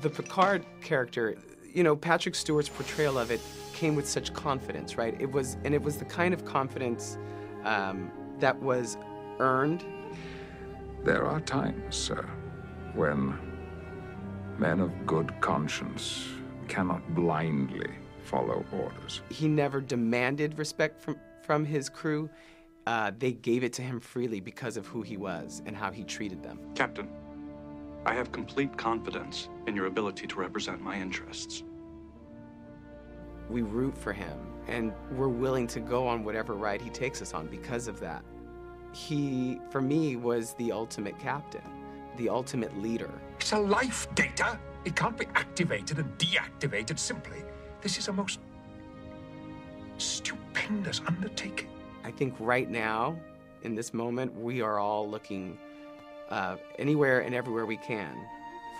The 0.00 0.08
Picard 0.08 0.64
character, 0.82 1.36
you 1.74 1.82
know, 1.82 1.94
Patrick 1.94 2.34
Stewart's 2.34 2.68
portrayal 2.68 3.18
of 3.18 3.30
it 3.30 3.40
came 3.74 3.94
with 3.94 4.08
such 4.08 4.32
confidence, 4.32 4.96
right? 4.96 5.14
It 5.20 5.30
was, 5.30 5.56
and 5.64 5.74
it 5.74 5.82
was 5.82 5.96
the 5.98 6.04
kind 6.04 6.32
of 6.32 6.44
confidence 6.44 7.18
um, 7.64 8.10
that 8.38 8.58
was 8.62 8.96
earned. 9.38 9.84
There 11.04 11.26
are 11.26 11.40
times, 11.40 11.96
sir, 11.96 12.24
when 12.94 13.36
men 14.58 14.78
of 14.78 15.06
good 15.06 15.32
conscience 15.40 16.28
cannot 16.68 17.14
blindly 17.14 17.90
follow 18.22 18.64
orders. 18.72 19.20
He 19.28 19.48
never 19.48 19.80
demanded 19.80 20.58
respect 20.58 21.00
from 21.00 21.16
from 21.42 21.64
his 21.64 21.88
crew. 21.88 22.30
Uh, 22.86 23.10
they 23.18 23.32
gave 23.32 23.64
it 23.64 23.72
to 23.72 23.82
him 23.82 23.98
freely 23.98 24.38
because 24.38 24.76
of 24.76 24.86
who 24.86 25.02
he 25.02 25.16
was 25.16 25.60
and 25.66 25.76
how 25.76 25.90
he 25.90 26.04
treated 26.04 26.40
them. 26.40 26.58
Captain, 26.76 27.08
I 28.06 28.14
have 28.14 28.30
complete 28.30 28.76
confidence 28.76 29.48
in 29.66 29.74
your 29.74 29.86
ability 29.86 30.28
to 30.28 30.36
represent 30.36 30.80
my 30.80 31.00
interests. 31.00 31.64
We 33.50 33.62
root 33.62 33.98
for 33.98 34.12
him 34.12 34.38
and 34.68 34.92
we're 35.12 35.28
willing 35.28 35.66
to 35.68 35.80
go 35.80 36.06
on 36.06 36.24
whatever 36.24 36.54
ride 36.54 36.80
he 36.80 36.90
takes 36.90 37.20
us 37.20 37.34
on 37.34 37.48
because 37.48 37.88
of 37.88 37.98
that. 38.00 38.24
He, 38.92 39.60
for 39.70 39.80
me, 39.80 40.16
was 40.16 40.54
the 40.54 40.72
ultimate 40.72 41.18
captain, 41.18 41.62
the 42.16 42.28
ultimate 42.28 42.76
leader. 42.80 43.10
It's 43.38 43.52
a 43.52 43.58
life 43.58 44.06
data. 44.14 44.58
It 44.84 44.96
can't 44.96 45.16
be 45.16 45.26
activated 45.34 45.98
and 45.98 46.18
deactivated 46.18 46.98
simply. 46.98 47.42
This 47.80 47.98
is 47.98 48.08
a 48.08 48.12
most 48.12 48.40
stupendous 49.98 51.00
undertaking. 51.06 51.68
I 52.04 52.10
think 52.10 52.34
right 52.38 52.68
now, 52.68 53.16
in 53.62 53.74
this 53.74 53.94
moment, 53.94 54.34
we 54.34 54.60
are 54.60 54.78
all 54.78 55.08
looking 55.08 55.58
uh, 56.28 56.56
anywhere 56.78 57.20
and 57.20 57.34
everywhere 57.34 57.66
we 57.66 57.76
can 57.76 58.16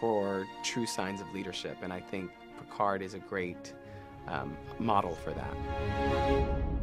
for 0.01 0.47
true 0.65 0.87
signs 0.87 1.21
of 1.21 1.33
leadership. 1.33 1.77
And 1.83 1.93
I 1.93 2.01
think 2.01 2.31
Picard 2.59 3.03
is 3.03 3.15
a 3.15 3.19
great 3.21 3.73
um, 4.27 4.57
model 4.79 5.15
for 5.15 5.31
that. 5.33 6.82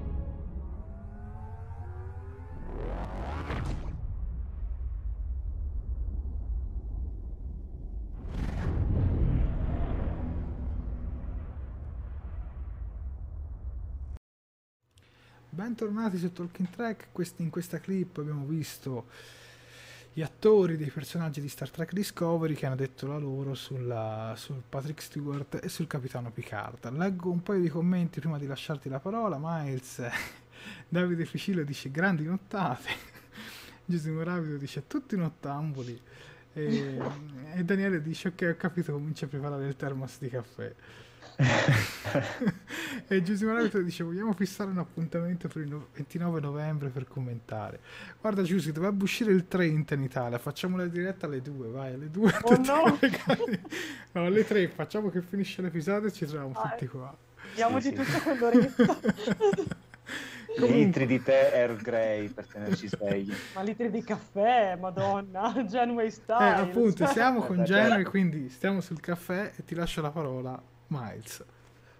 Bentornati 15.69 16.17
su 16.17 16.33
Talking 16.33 16.67
Track, 16.67 17.09
in 17.35 17.51
questa 17.51 17.77
clip 17.77 18.17
abbiamo 18.17 18.43
visto 18.43 19.05
gli 20.11 20.23
attori 20.23 20.77
dei 20.77 20.89
personaggi 20.89 21.41
di 21.41 21.47
Star 21.47 21.69
Trek 21.69 21.93
Discovery 21.93 22.55
che 22.55 22.65
hanno 22.65 22.75
detto 22.75 23.05
la 23.05 23.19
loro 23.19 23.53
sulla- 23.53 24.33
sul 24.35 24.63
Patrick 24.67 24.99
Stewart 24.99 25.59
e 25.63 25.69
sul 25.69 25.85
capitano 25.85 26.31
Picard. 26.31 26.91
Leggo 26.97 27.29
un 27.29 27.43
paio 27.43 27.61
di 27.61 27.69
commenti 27.69 28.19
prima 28.19 28.39
di 28.39 28.47
lasciarti 28.47 28.89
la 28.89 28.99
parola. 28.99 29.37
Miles, 29.39 30.01
Davide 30.89 31.25
Ficillo 31.25 31.61
dice 31.61 31.91
grandi 31.91 32.23
nottate, 32.23 32.89
Giuseppe 33.85 34.23
Rapido 34.23 34.57
dice 34.57 34.87
tutti 34.87 35.15
nottamboli 35.15 36.01
e, 36.51 36.97
e 37.53 37.63
Daniele 37.63 38.01
dice 38.01 38.29
ok 38.29 38.53
ho 38.55 38.57
capito 38.57 38.93
comincia 38.93 39.25
a 39.25 39.27
preparare 39.29 39.67
il 39.67 39.75
termos 39.75 40.17
di 40.17 40.29
caffè. 40.29 40.73
e 43.07 43.21
Giuseppe 43.23 43.53
Rabbito 43.53 43.81
dice 43.81 44.03
vogliamo 44.03 44.33
fissare 44.33 44.69
un 44.69 44.77
appuntamento 44.79 45.47
per 45.47 45.61
il 45.61 45.69
no- 45.69 45.87
29 45.93 46.39
novembre 46.41 46.89
per 46.89 47.07
commentare 47.07 47.79
guarda 48.19 48.41
Giuseppe 48.43 48.73
dovrebbe 48.79 49.03
uscire 49.03 49.31
il 49.31 49.47
30 49.47 49.93
in 49.93 50.03
Italia 50.03 50.37
facciamo 50.37 50.75
la 50.77 50.85
diretta 50.87 51.25
alle 51.27 51.41
2 51.41 51.67
vai 51.69 51.93
alle 51.93 52.09
2 52.09 52.31
Oh 52.41 52.57
no! 52.57 52.99
no 54.11 54.25
alle 54.25 54.45
3 54.45 54.67
facciamo 54.69 55.09
che 55.09 55.21
finisce 55.21 55.61
l'episodio 55.61 56.09
e 56.09 56.11
ci 56.11 56.25
troviamo 56.25 56.51
Ah, 56.59 56.69
tutti 56.69 56.87
qua 56.87 57.15
Diamoci 57.55 57.95
Sì, 57.95 58.03
sì. 58.03 58.11
tutto 58.11 58.21
quell'oretta. 58.37 58.97
Litri 60.59 61.05
di 61.05 61.21
tè 61.23 61.51
Earl 61.53 61.77
Grey 61.77 62.27
per 62.29 62.45
tenerci 62.47 62.87
svegli. 62.87 63.31
Ma 63.55 63.61
litri 63.61 63.89
di 63.91 64.03
caffè, 64.03 64.75
madonna, 64.79 65.53
Janway 65.63 66.07
eh, 66.07 66.11
style. 66.11 66.55
appunto 66.55 67.05
siamo 67.07 67.41
con 67.41 67.57
Beh, 67.57 67.63
Genere 67.63 68.03
beh. 68.03 68.09
quindi 68.09 68.49
stiamo 68.49 68.81
sul 68.81 68.99
caffè 68.99 69.51
e 69.55 69.63
ti 69.63 69.73
lascio 69.75 70.01
la 70.01 70.09
parola 70.09 70.61
Miles 70.89 71.43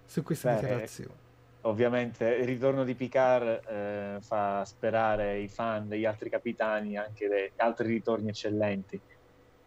su 0.06 0.24
questa 0.24 0.54
Beh, 0.54 0.60
dichiarazione 0.60 1.28
Ovviamente 1.62 2.26
il 2.26 2.46
ritorno 2.46 2.86
di 2.86 2.96
Picard 2.96 3.62
eh, 3.68 4.18
fa 4.22 4.64
sperare 4.64 5.40
i 5.40 5.50
fan 5.50 5.90
degli 5.90 6.06
altri 6.06 6.30
capitani 6.30 6.96
anche 6.96 7.28
di 7.28 7.52
altri 7.58 7.90
ritorni 7.90 8.30
eccellenti. 8.30 9.00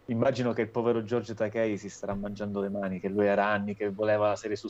Immagino 0.05 0.53
che 0.53 0.63
il 0.63 0.69
povero 0.69 1.03
Giorgio 1.03 1.35
Takei 1.35 1.77
si 1.77 1.89
starà 1.89 2.15
mangiando 2.15 2.61
le 2.61 2.69
mani, 2.69 2.99
che 2.99 3.09
lui 3.09 3.27
era 3.27 3.47
anni 3.47 3.75
che 3.75 3.89
voleva 3.89 4.29
la 4.29 4.35
serie 4.35 4.55
su 4.55 4.67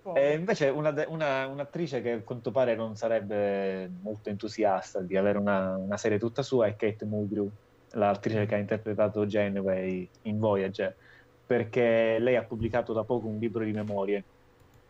po'. 0.00 0.14
E 0.14 0.32
invece 0.34 0.68
una 0.70 0.92
una- 1.08 1.46
un'attrice 1.46 2.00
che 2.00 2.12
a 2.12 2.20
quanto 2.22 2.50
pare 2.50 2.74
non 2.74 2.96
sarebbe 2.96 3.88
molto 4.00 4.30
entusiasta 4.30 5.00
di 5.00 5.16
avere 5.16 5.38
una, 5.38 5.76
una 5.76 5.98
serie 5.98 6.18
tutta 6.18 6.42
sua 6.42 6.66
è 6.66 6.74
Kate 6.74 7.04
Mulgrew, 7.04 7.48
l'attrice 7.90 8.46
che 8.46 8.54
ha 8.54 8.58
interpretato 8.58 9.26
Janeway 9.26 10.08
in 10.22 10.38
Voyager, 10.38 10.96
perché 11.46 12.18
lei 12.18 12.36
ha 12.36 12.44
pubblicato 12.46 12.92
da 12.92 13.04
poco 13.04 13.28
un 13.28 13.38
libro 13.38 13.64
di 13.64 13.72
memorie, 13.72 14.26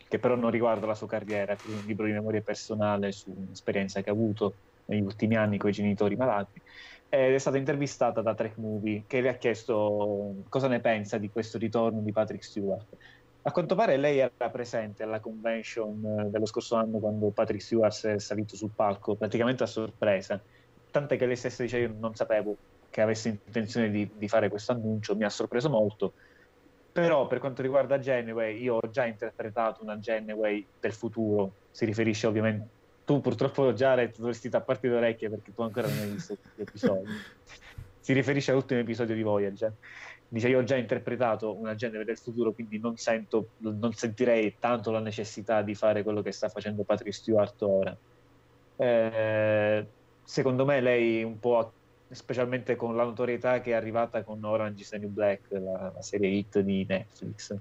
che 0.09 0.18
però 0.18 0.36
non 0.36 0.50
riguarda 0.50 0.86
la 0.86 0.94
sua 0.94 1.07
carriera, 1.07 1.54
è 1.54 1.59
un 1.64 1.84
libro 1.84 2.07
di 2.07 2.12
memorie 2.12 2.42
personale 2.42 3.12
su 3.12 3.32
un'esperienza 3.32 4.00
che 4.02 4.11
ha 4.11 4.12
avuto 4.12 4.59
negli 4.86 5.02
ultimi 5.02 5.36
anni 5.36 5.59
con 5.59 5.70
i 5.70 5.72
genitori 5.72 6.16
malati. 6.16 6.61
Ed 7.09 7.34
è 7.34 7.38
stata 7.38 7.57
intervistata 7.59 8.20
da 8.22 8.34
Trek 8.34 8.57
Movie 8.57 9.04
che 9.07 9.20
le 9.20 9.28
ha 9.30 9.36
chiesto 9.36 10.42
cosa 10.48 10.68
ne 10.68 10.80
pensa 10.80 11.18
di 11.18 11.28
questo 11.30 11.59
ritorno 11.59 12.02
di 12.02 12.12
Patrick 12.12 12.44
Stewart. 12.44 12.88
A 13.42 13.52
quanto 13.52 13.76
pare 13.76 13.96
lei 13.96 14.18
era 14.18 14.50
presente 14.50 15.04
alla 15.04 15.20
convention 15.20 16.04
eh, 16.04 16.30
dello 16.30 16.46
scorso 16.46 16.74
anno 16.76 16.98
quando 16.98 17.30
Patrick 17.32 17.62
Stewart 17.62 18.07
è 18.07 18.18
salito 18.18 18.57
sul 18.57 18.72
palco, 18.74 19.16
praticamente 19.16 19.62
a 19.62 19.66
sorpresa. 19.66 20.42
Tant'è 20.90 21.16
che 21.16 21.26
lei 21.26 21.36
stessa 21.36 21.62
dice: 21.62 21.78
Io 21.78 21.92
non 21.96 22.14
sapevo 22.14 22.59
che 22.88 23.00
avesse 23.02 23.28
intenzione 23.44 23.90
di, 23.90 24.11
di 24.16 24.28
fare 24.28 24.48
questo 24.48 24.72
annuncio, 24.72 25.14
mi 25.16 25.24
ha 25.24 25.28
sorpreso 25.30 25.68
molto. 25.70 26.14
Però 27.01 27.26
per 27.26 27.40
quanto 27.40 27.61
riguarda 27.61 27.99
Janeway, 27.99 28.59
io 28.61 28.76
ho 28.76 28.90
già 28.90 29.05
interpretato 29.05 29.82
una 29.82 29.99
Janeway 29.99 30.64
del 30.80 30.92
futuro. 30.92 31.53
Si 31.70 31.84
riferisce 31.84 32.26
ovviamente. 32.26 32.68
Tu 33.05 33.20
purtroppo 33.20 33.72
Jared 33.72 34.16
dovresti 34.16 34.49
tapparti 34.49 34.88
le 34.88 34.97
orecchie 34.97 35.28
perché 35.28 35.53
tu 35.55 35.61
ancora 35.62 35.88
non 35.88 35.99
hai 35.99 36.11
visto 36.11 36.36
gli 36.55 36.61
episodi. 36.62 37.11
Si 38.01 38.12
riferisce 38.12 38.51
all'ultimo 38.51 38.80
episodio 38.80 39.14
di 39.14 39.22
Voyager 39.22 39.72
dice 40.28 40.49
io 40.49 40.59
ho 40.59 40.64
già 40.64 40.76
interpretato 40.76 41.55
una 41.55 41.76
genere 41.76 42.05
del 42.05 42.18
futuro 42.18 42.53
quindi 42.53 42.80
non 42.80 42.97
sento 42.97 43.51
non 43.59 43.92
sentirei 43.92 44.57
tanto 44.59 44.90
la 44.90 44.99
necessità 44.99 45.62
di 45.62 45.76
fare 45.76 46.03
quello 46.03 46.20
che 46.20 46.32
sta 46.32 46.49
facendo 46.49 46.82
Patrick 46.82 47.14
Stewart 47.14 47.62
ora 47.62 47.97
Eh, 48.78 49.86
secondo 50.24 50.64
me 50.64 50.80
lei 50.80 51.22
un 51.22 51.38
po' 51.38 51.72
specialmente 52.11 52.76
con 52.76 52.96
la 52.96 53.04
notorietà 53.04 53.61
che 53.61 53.72
è 53.72 53.74
arrivata 53.74 54.22
con 54.22 54.42
Orange 54.44 54.82
is 54.82 54.88
the 54.90 54.98
New 54.98 55.09
Black 55.09 55.50
la, 55.50 55.92
la 55.94 56.02
serie 56.02 56.28
hit 56.28 56.61
di 56.61 56.86
Netflix 56.88 57.57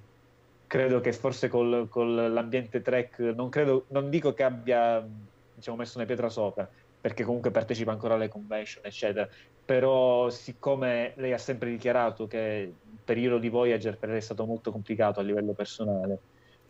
credo 0.67 1.01
che 1.01 1.13
forse 1.13 1.47
con 1.49 1.87
l'ambiente 2.33 2.81
track 2.81 3.19
non 3.19 3.49
credo 3.49 3.85
non 3.89 4.09
dico 4.09 4.33
che 4.33 4.43
abbia 4.43 5.05
diciamo 5.55 5.77
messo 5.77 5.97
una 5.97 6.05
pietra 6.05 6.29
sopra 6.29 6.69
perché 7.05 7.23
comunque 7.23 7.51
partecipa 7.51 7.91
ancora 7.91 8.15
alle 8.15 8.29
convention, 8.29 8.83
eccetera. 8.83 9.29
Però, 9.63 10.27
siccome 10.31 11.13
lei 11.17 11.33
ha 11.33 11.37
sempre 11.37 11.69
dichiarato 11.69 12.25
che 12.25 12.73
il 12.73 12.97
periodo 13.03 13.37
di 13.37 13.47
Voyager 13.47 13.95
per 13.95 14.09
lei 14.09 14.17
è 14.17 14.21
stato 14.21 14.43
molto 14.47 14.71
complicato 14.71 15.19
a 15.19 15.23
livello 15.23 15.51
personale, 15.51 16.17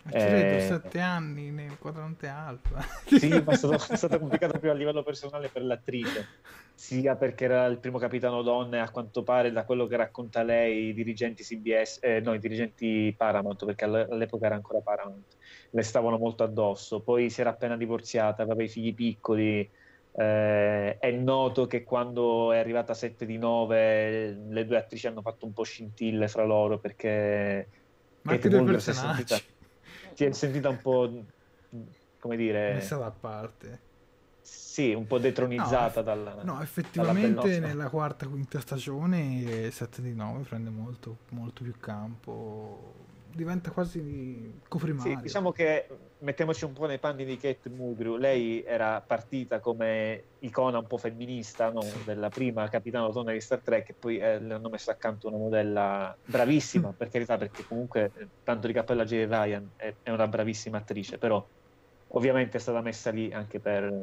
ci 0.09 0.29
vedo 0.29 0.57
Eh, 0.57 0.59
sette 0.59 0.99
anni 0.99 1.51
nel 1.51 1.77
quadrante 1.77 2.27
alfa 2.27 2.81
sì, 3.05 3.27
ma 3.43 3.53
è 3.53 3.55
stato, 3.55 3.73
è 3.91 3.95
stato 3.95 4.19
complicato 4.19 4.59
più 4.59 4.69
a 4.69 4.73
livello 4.73 5.03
personale 5.03 5.49
per 5.49 5.63
l'attrice, 5.63 6.27
sia 6.73 7.15
perché 7.15 7.45
era 7.45 7.65
il 7.65 7.79
primo 7.79 7.97
capitano 7.97 8.41
donna 8.41 8.77
e 8.77 8.79
a 8.79 8.91
quanto 8.91 9.23
pare, 9.23 9.51
da 9.51 9.65
quello 9.65 9.87
che 9.87 9.95
racconta 9.97 10.43
lei, 10.43 10.89
i 10.89 10.93
dirigenti 10.93 11.43
CBS, 11.43 11.99
eh, 12.01 12.19
no, 12.19 12.33
i 12.33 12.39
dirigenti 12.39 13.13
Paramount, 13.17 13.65
perché 13.65 13.85
all- 13.85 14.07
all'epoca 14.11 14.45
era 14.45 14.55
ancora 14.55 14.81
Paramount, 14.81 15.35
le 15.71 15.81
stavano 15.81 16.17
molto 16.17 16.43
addosso. 16.43 17.01
Poi 17.01 17.29
si 17.29 17.41
era 17.41 17.51
appena 17.51 17.77
divorziata, 17.77 18.43
aveva 18.43 18.63
i 18.63 18.67
figli 18.69 18.93
piccoli. 18.93 19.69
eh, 20.17 20.97
è 20.97 21.11
noto 21.11 21.67
che 21.67 21.83
quando 21.83 22.51
è 22.53 22.57
arrivata 22.57 22.93
a 22.93 22.95
7 22.95 23.25
di 23.25 23.37
9 23.37 24.31
le 24.49 24.65
due 24.65 24.77
attrici 24.77 25.07
hanno 25.07 25.21
fatto 25.21 25.45
un 25.45 25.51
po' 25.51 25.63
scintille 25.63 26.29
fra 26.29 26.45
loro 26.45 26.79
perché 26.79 27.67
ma 28.21 28.31
anche 28.33 28.49
due 28.49 28.63
personaggi 28.63 29.25
sentita, 29.25 29.54
si 30.15 30.25
è 30.25 30.31
sentita 30.31 30.69
un 30.69 30.81
po' 30.81 31.23
come 32.19 32.35
dire 32.37 32.73
messa 32.73 32.97
da 32.97 33.11
parte 33.11 33.93
sì, 34.45 34.93
un 34.93 35.07
po' 35.07 35.17
detronizzata 35.17 36.01
No, 36.01 36.05
dalla, 36.05 36.33
No, 36.35 36.43
dalla 36.43 36.61
effettivamente 36.61 37.41
Bellossa. 37.41 37.59
nella 37.59 37.89
quarta 37.89 38.27
quinta 38.27 38.59
stagione 38.59 39.71
7 39.71 40.01
di 40.01 40.13
9 40.13 40.43
prende 40.43 40.69
molto, 40.69 41.17
molto 41.29 41.63
più 41.63 41.73
campo. 41.79 43.04
Diventa 43.35 43.69
quasi 43.69 44.61
coprimario. 44.67 45.17
Sì, 45.17 45.21
diciamo 45.21 45.51
che 45.51 45.87
mettiamoci 46.19 46.63
un 46.63 46.71
po' 46.71 46.85
nei 46.85 46.99
panni 46.99 47.25
di 47.25 47.37
Kate 47.37 47.69
Mulgrew. 47.69 48.15
Lei 48.15 48.63
era 48.63 49.03
partita 49.05 49.59
come 49.59 50.23
icona 50.39 50.79
un 50.79 50.87
po' 50.87 50.97
femminista 50.97 51.69
no? 51.69 51.81
della 52.05 52.29
prima 52.29 52.67
capitana 52.69 53.09
donna 53.09 53.33
di 53.33 53.41
Star 53.41 53.59
Trek, 53.59 53.89
e 53.89 53.93
poi 53.93 54.17
eh, 54.17 54.39
le 54.39 54.53
hanno 54.53 54.69
messo 54.69 54.89
accanto 54.89 55.27
una 55.27 55.37
modella 55.37 56.15
bravissima, 56.25 56.93
per 56.97 57.09
carità, 57.09 57.37
perché 57.37 57.65
comunque 57.65 58.11
tanto 58.43 58.67
di 58.67 58.73
cappella 58.73 59.03
a 59.03 59.05
Jay 59.05 59.25
Ryan 59.25 59.69
è, 59.75 59.93
è, 60.01 60.11
una 60.11 60.27
bravissima 60.27 60.77
attrice, 60.77 61.17
però 61.17 61.45
ovviamente 62.09 62.57
è 62.57 62.59
stata 62.61 62.79
messa 62.79 63.11
lì 63.11 63.33
anche 63.33 63.59
per, 63.59 63.93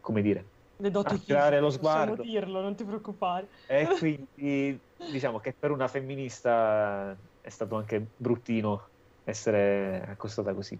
come 0.00 0.22
dire, 0.22 0.44
le 0.78 0.90
doti 0.90 1.14
attirare 1.14 1.58
lo 1.58 1.70
sguardo. 1.70 2.16
Possiamo 2.16 2.30
dirlo, 2.30 2.60
non 2.60 2.74
ti 2.76 2.84
preoccupare. 2.84 3.48
E 3.66 3.88
quindi 3.98 4.78
diciamo 5.10 5.40
che 5.40 5.54
per 5.58 5.70
una 5.70 5.88
femminista 5.88 7.16
è 7.46 7.50
stato 7.50 7.76
anche 7.76 8.04
bruttino 8.16 8.88
essere 9.22 10.04
accostata 10.08 10.52
così. 10.52 10.76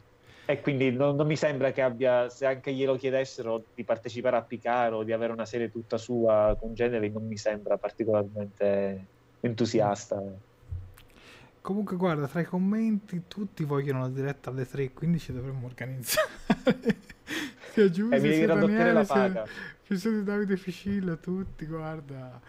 E 0.49 0.61
quindi 0.61 0.91
non, 0.91 1.15
non, 1.15 1.27
mi 1.27 1.37
sembra 1.37 1.71
che 1.71 1.81
abbia, 1.81 2.29
se 2.29 2.45
anche 2.45 2.73
glielo 2.73 2.97
chiedessero 2.97 3.63
di 3.73 3.85
partecipare 3.85 4.37
a 4.37 4.43
Picard 4.43 4.95
o 4.95 5.05
di 5.05 5.13
avere 5.13 5.33
una 5.33 5.45
serie 5.45 5.71
tutta 5.71 5.97
sua 5.97 6.57
con 6.59 6.75
genere, 6.75 7.09
non 7.09 7.27
mi 7.27 7.37
sembra 7.37 7.77
particolarmente 7.77 9.07
entusiasta. 9.41 10.21
Comunque, 11.61 11.97
guarda, 11.97 12.27
tra 12.27 12.41
i 12.41 12.45
commenti 12.45 13.25
tutti 13.29 13.65
vogliono 13.65 14.01
la 14.01 14.09
diretta 14.09 14.51
alle 14.51 14.67
3, 14.67 14.93
quindi 14.93 15.21
ci 15.21 15.33
dovremmo 15.33 15.67
organizzare. 15.67 17.15
Sia 17.77 17.91
Giuseppe, 17.91 18.89
e 18.89 18.93
la 18.93 19.05
paga. 19.05 19.47
Ci 19.85 19.99
sono 19.99 20.23
Davide 20.23 20.57
Ficillo, 20.57 21.19
tutti, 21.19 21.67
guarda, 21.67 22.41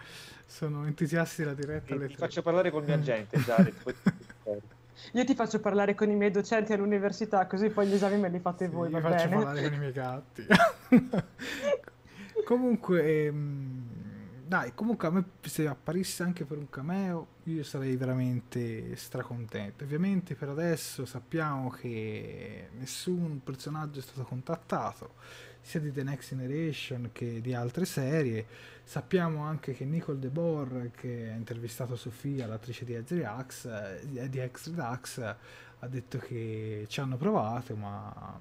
sono 0.45 0.85
entusiasti 0.85 1.43
della 1.43 1.53
diretta 1.53 1.93
alle 1.93 2.07
ti 2.07 2.15
3. 2.15 2.25
faccio 2.25 2.41
parlare 2.41 2.71
con 2.71 2.81
il 2.81 2.87
mio 2.87 2.95
agente, 2.95 3.37
Jared, 3.39 3.73
poi 3.83 3.95
Io 5.13 5.23
ti 5.23 5.35
faccio 5.35 5.59
parlare 5.59 5.93
con 5.93 6.09
i 6.09 6.15
miei 6.15 6.31
docenti 6.31 6.73
all'università, 6.73 7.45
così 7.45 7.69
poi 7.69 7.87
gli 7.87 7.93
esami 7.93 8.17
me 8.17 8.29
li 8.29 8.39
fate 8.39 8.65
sì, 8.65 8.71
voi, 8.71 8.89
va 8.89 8.99
faccio 8.99 9.27
bene? 9.27 9.35
parlare 9.35 9.61
con 9.61 9.73
i 9.73 9.77
miei 9.77 9.91
gatti. 9.91 10.45
comunque, 12.43 13.25
ehm, 13.25 13.96
dai, 14.47 14.73
comunque 14.73 15.07
a 15.07 15.11
me 15.11 15.23
se 15.41 15.67
apparisse 15.67 16.23
anche 16.23 16.45
per 16.45 16.57
un 16.57 16.69
cameo, 16.69 17.27
io 17.43 17.63
sarei 17.63 17.95
veramente 17.97 18.95
stracontento. 18.95 19.83
Ovviamente 19.83 20.35
per 20.35 20.49
adesso 20.49 21.05
sappiamo 21.05 21.69
che 21.69 22.69
nessun 22.77 23.41
personaggio 23.43 23.99
è 23.99 24.01
stato 24.01 24.23
contattato, 24.23 25.15
sia 25.61 25.81
di 25.81 25.91
The 25.91 26.03
Next 26.03 26.29
Generation 26.29 27.09
che 27.11 27.41
di 27.41 27.53
altre 27.53 27.85
serie. 27.85 28.45
Sappiamo 28.83 29.43
anche 29.43 29.73
che 29.73 29.83
Nicole 29.83 30.19
De 30.19 30.29
Boer, 30.29 30.91
che 30.91 31.29
ha 31.29 31.35
intervistato 31.35 31.97
Sofia, 31.97 32.47
l'attrice 32.47 32.85
di 32.85 32.97
X, 32.97 33.65
eh, 33.65 34.29
di 34.29 34.49
X 34.49 35.35
ha 35.79 35.87
detto 35.87 36.17
che 36.17 36.85
ci 36.87 36.99
hanno 37.01 37.17
provato, 37.17 37.75
ma 37.75 38.39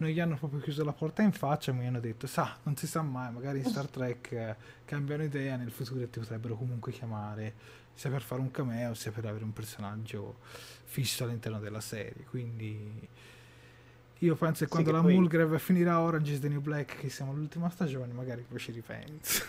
non 0.00 0.08
gli 0.10 0.18
hanno 0.20 0.36
proprio 0.36 0.60
chiuso 0.60 0.82
la 0.82 0.92
porta 0.92 1.22
in 1.22 1.32
faccia, 1.32 1.72
mi 1.72 1.86
hanno 1.86 2.00
detto, 2.00 2.26
sa, 2.26 2.56
non 2.62 2.74
si 2.76 2.86
sa 2.86 3.02
mai, 3.02 3.30
magari 3.32 3.58
in 3.58 3.66
Star 3.66 3.86
Trek 3.90 4.32
eh, 4.32 4.56
cambiano 4.84 5.22
idea, 5.22 5.56
nel 5.56 5.70
futuro 5.70 6.00
ti 6.08 6.18
potrebbero 6.18 6.56
comunque 6.56 6.90
chiamare, 6.90 7.54
sia 7.94 8.08
per 8.10 8.22
fare 8.22 8.40
un 8.40 8.50
cameo, 8.50 8.94
sia 8.94 9.12
per 9.12 9.26
avere 9.26 9.44
un 9.44 9.52
personaggio 9.52 10.38
fisso 10.84 11.24
all'interno 11.24 11.58
della 11.60 11.80
serie, 11.80 12.24
quindi 12.24 13.08
io 14.22 14.34
penso 14.36 14.60
che 14.60 14.64
Sì, 14.64 14.70
quando 14.70 14.90
che 14.90 14.96
la 14.96 15.02
poi- 15.02 15.14
Mulgrave 15.14 15.58
finirà 15.58 16.00
Orange 16.00 16.32
is 16.32 16.40
the 16.40 16.48
New 16.48 16.60
Black, 16.60 16.98
che 16.98 17.08
siamo 17.10 17.32
all'ultima 17.32 17.68
stagione, 17.68 18.12
magari 18.12 18.44
poi 18.48 18.58
ci 18.58 18.72
ripenso. 18.72 19.44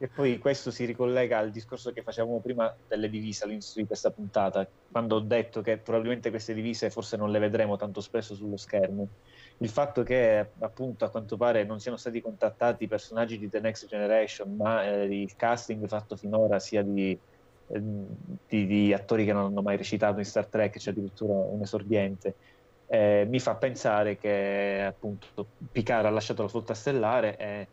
E 0.00 0.06
poi 0.06 0.38
questo 0.38 0.70
si 0.70 0.84
ricollega 0.84 1.38
al 1.38 1.50
discorso 1.50 1.92
che 1.92 2.02
facevamo 2.02 2.38
prima 2.38 2.72
delle 2.86 3.10
divise 3.10 3.42
all'inizio 3.42 3.80
di 3.80 3.86
questa 3.88 4.12
puntata, 4.12 4.64
quando 4.92 5.16
ho 5.16 5.20
detto 5.20 5.60
che 5.60 5.76
probabilmente 5.78 6.30
queste 6.30 6.54
divise 6.54 6.88
forse 6.90 7.16
non 7.16 7.32
le 7.32 7.40
vedremo 7.40 7.76
tanto 7.76 8.00
spesso 8.00 8.36
sullo 8.36 8.56
schermo. 8.56 9.08
Il 9.60 9.68
fatto 9.70 10.02
che 10.04 10.52
appunto 10.60 11.04
a 11.04 11.10
quanto 11.10 11.36
pare 11.36 11.64
non 11.64 11.80
siano 11.80 11.96
stati 11.96 12.20
contattati 12.20 12.84
i 12.84 12.86
personaggi 12.88 13.38
di 13.38 13.48
The 13.48 13.60
Next 13.60 13.86
Generation, 13.86 14.54
ma 14.54 14.84
eh, 14.84 15.04
il 15.22 15.34
casting 15.34 15.86
fatto 15.88 16.16
finora 16.16 16.60
sia 16.60 16.82
di, 16.84 17.20
eh, 17.66 17.80
di- 18.46 18.66
di 18.66 18.92
attori 18.92 19.24
che 19.24 19.32
non 19.32 19.46
hanno 19.46 19.62
mai 19.62 19.76
recitato 19.76 20.18
in 20.18 20.24
Star 20.24 20.48
Trek, 20.48 20.76
c'è 20.78 20.90
addirittura 20.90 21.32
un 21.34 21.60
esordiente, 21.62 22.36
eh, 22.86 23.26
mi 23.28 23.40
fa 23.40 23.56
pensare 23.56 24.16
che 24.16 24.82
appunto 24.86 25.50
Picard 25.70 26.06
ha 26.06 26.10
lasciato 26.10 26.42
la 26.42 26.48
flotta 26.48 26.74
stellare 26.74 27.36
e 27.36 27.70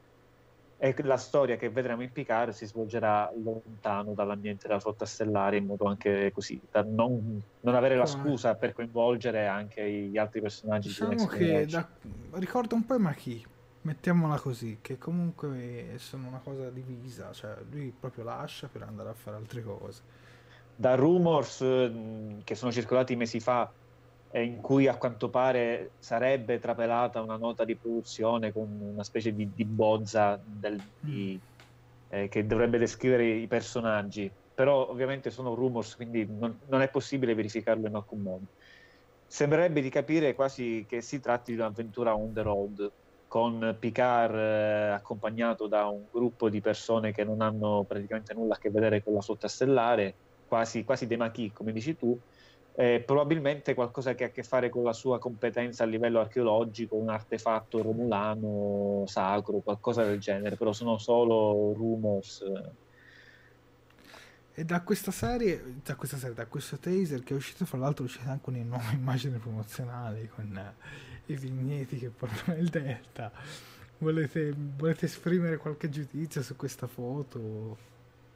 e 0.77 0.93
la 1.03 1.17
storia 1.17 1.55
che 1.55 1.69
vedremo 1.69 2.03
in 2.03 2.11
Picard 2.11 2.51
si 2.51 2.65
svolgerà 2.65 3.31
lontano 3.33 4.13
dall'ambiente 4.13 4.67
della 4.67 4.79
flotta 4.79 5.05
stellare 5.05 5.57
in 5.57 5.65
modo 5.65 5.85
anche 5.85 6.31
così 6.31 6.61
da 6.69 6.83
non, 6.83 7.41
non 7.61 7.75
avere 7.75 7.95
la 7.95 8.05
scusa 8.05 8.55
per 8.55 8.73
coinvolgere 8.73 9.47
anche 9.47 9.89
gli 9.89 10.17
altri 10.17 10.41
personaggi 10.41 10.87
di 10.89 10.93
Diciamo 10.93 11.27
che 11.27 11.65
da- 11.65 11.89
ricorda 12.33 12.75
un 12.75 12.85
po' 12.85 12.95
i 12.95 12.99
Machi, 12.99 13.45
mettiamola 13.81 14.37
così, 14.39 14.79
che 14.81 14.97
comunque 14.97 15.95
sono 15.97 16.27
una 16.27 16.39
cosa 16.39 16.69
divisa, 16.69 17.31
cioè 17.31 17.55
lui 17.69 17.91
proprio 17.91 18.23
lascia 18.25 18.67
per 18.67 18.83
andare 18.83 19.09
a 19.09 19.13
fare 19.13 19.37
altre 19.37 19.63
cose. 19.63 20.01
da 20.75 20.95
rumors 20.95 21.61
mh, 21.61 22.43
che 22.43 22.55
sono 22.55 22.71
circolati 22.71 23.15
mesi 23.15 23.39
fa 23.39 23.73
in 24.43 24.61
cui 24.61 24.87
a 24.87 24.97
quanto 24.97 25.29
pare 25.29 25.93
sarebbe 25.97 26.59
trapelata 26.59 27.21
una 27.21 27.37
nota 27.37 27.63
di 27.65 27.77
produzione 27.77 28.51
con 28.51 28.69
una 28.69 29.03
specie 29.03 29.31
di, 29.33 29.53
di 29.53 29.65
bozza 29.65 30.41
del- 30.43 30.83
di- 30.99 31.41
eh, 32.07 32.27
che 32.27 32.45
dovrebbe 32.45 32.77
descrivere 32.77 33.25
i 33.27 33.47
personaggi. 33.47 34.33
Però 34.53 34.87
ovviamente 34.89 35.29
sono 35.31 35.53
rumors 35.53 35.95
quindi 35.95 36.25
non, 36.29 36.57
non 36.67 36.81
è 36.81 36.89
possibile 36.89 37.33
verificarlo 37.35 37.87
in 37.87 37.95
alcun 37.95 38.21
modo. 38.21 38.45
Sembrerebbe 39.27 39.81
di 39.81 39.89
capire 39.89 40.33
quasi 40.35 40.85
che 40.87 41.01
si 41.01 41.19
tratti 41.19 41.51
di 41.51 41.57
un'avventura 41.57 42.15
on 42.15 42.31
the 42.33 42.41
road 42.41 42.89
con 43.27 43.75
Picard 43.79 44.35
eh, 44.35 44.89
accompagnato 44.91 45.67
da 45.67 45.87
un 45.87 46.07
gruppo 46.09 46.49
di 46.49 46.61
persone 46.61 47.11
che 47.11 47.23
non 47.23 47.41
hanno 47.41 47.83
praticamente 47.85 48.33
nulla 48.33 48.53
a 48.55 48.57
che 48.57 48.69
vedere 48.69 49.01
con 49.01 49.13
la 49.13 49.21
flotta 49.21 49.47
stellare, 49.47 50.17
quasi, 50.45 50.83
quasi 50.83 51.07
dei 51.07 51.17
maquis, 51.17 51.51
come 51.51 51.71
dici 51.73 51.95
tu, 51.95 52.17
eh, 52.77 53.01
probabilmente 53.05 53.73
qualcosa 53.73 54.15
che 54.15 54.25
ha 54.25 54.27
a 54.27 54.31
che 54.31 54.43
fare 54.43 54.69
con 54.69 54.83
la 54.83 54.91
sua 54.91 55.17
competenza 55.17 55.83
a 55.83 55.87
livello 55.87 56.19
archeologico, 56.19 56.95
un 56.95 57.09
artefatto 57.09 57.81
romulano 57.81 59.05
sacro, 59.07 59.59
qualcosa 59.59 60.03
del 60.03 60.19
genere, 60.19 60.57
però 60.57 60.73
sono 60.73 60.97
solo 60.97 61.73
rumors. 61.73 62.43
E 64.57 64.63
da 64.65 64.81
questa 64.81 65.11
serie, 65.11 65.79
da 65.83 65.95
questa 65.95 66.17
serie, 66.17 66.35
da 66.35 66.45
questo 66.47 66.77
taser 66.77 67.23
che 67.23 67.33
è 67.33 67.37
uscito, 67.37 67.65
fra 67.65 67.77
l'altro 67.77 68.03
è 68.03 68.07
uscita 68.07 68.31
anche 68.31 68.49
una 68.49 68.61
nuova 68.63 68.91
immagine 68.95 69.37
promozionale 69.37 70.29
con 70.33 70.57
eh, 70.57 71.33
i 71.33 71.37
vigneti 71.37 71.97
che 71.97 72.09
portano 72.09 72.57
il 72.57 72.69
Delta. 72.69 73.31
Volete, 73.99 74.53
volete 74.53 75.05
esprimere 75.05 75.55
qualche 75.55 75.89
giudizio 75.89 76.41
su 76.41 76.57
questa 76.57 76.87
foto? 76.87 77.93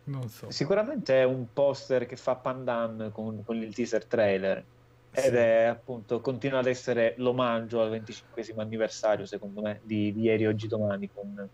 Non 0.10 0.28
so. 0.30 0.50
Sicuramente 0.50 1.22
è 1.22 1.24
un 1.24 1.48
poster 1.54 2.06
che 2.06 2.16
fa 2.16 2.36
pandan 2.36 3.12
con, 3.14 3.44
con 3.44 3.58
il 3.58 3.74
teaser 3.74 4.06
trailer 4.06 4.64
ed 5.12 5.36
è 5.36 5.64
appunto 5.64 6.20
continua 6.22 6.60
ad 6.60 6.68
essere 6.68 7.16
l'omaggio 7.18 7.82
al 7.82 7.90
25 7.90 8.54
anniversario 8.58 9.26
secondo 9.26 9.62
me 9.62 9.80
di, 9.84 10.14
di 10.14 10.22
ieri 10.22 10.46
oggi 10.46 10.68
domani 10.68 11.10
con, 11.12 11.50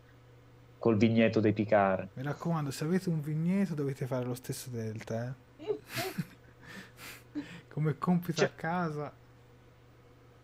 col 0.77 0.97
vigneto 0.97 1.39
dei 1.39 1.53
Picard 1.53 2.09
Mi 2.15 2.23
raccomando, 2.23 2.69
se 2.69 2.83
avete 2.83 3.07
un 3.07 3.21
vigneto 3.21 3.73
dovete 3.73 4.07
fare 4.07 4.25
lo 4.25 4.33
stesso 4.33 4.69
Delta, 4.69 5.33
eh? 5.57 5.79
Come 7.69 7.97
compito 7.97 8.39
Cioè- 8.39 8.47
a 8.47 8.51
casa. 8.55 9.13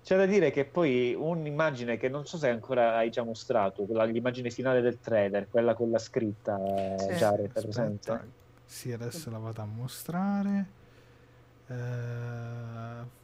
C'è 0.04 0.18
da 0.18 0.26
dire 0.26 0.50
che 0.52 0.66
poi 0.66 1.14
un'immagine 1.18 1.98
che 1.98 2.10
non 2.10 2.26
so 2.26 2.38
se 2.38 2.50
ancora 2.50 2.96
hai 2.98 3.10
già 3.12 3.24
mostrato 3.24 3.84
quella, 3.84 4.04
l'immagine 4.04 4.50
finale 4.50 4.82
del 4.82 5.00
trailer 5.00 5.48
quella 5.50 5.74
con 5.76 5.92
la 5.92 6.00
scritta 6.00 6.60
Sì. 6.98 7.08
Jared, 7.14 7.52
presente? 7.52 8.40
Sì, 8.66 8.92
adesso 8.92 9.30
la 9.30 9.38
vado 9.38 9.62
a 9.62 9.66
mostrare. 9.66 10.66
Eh, 11.68 13.20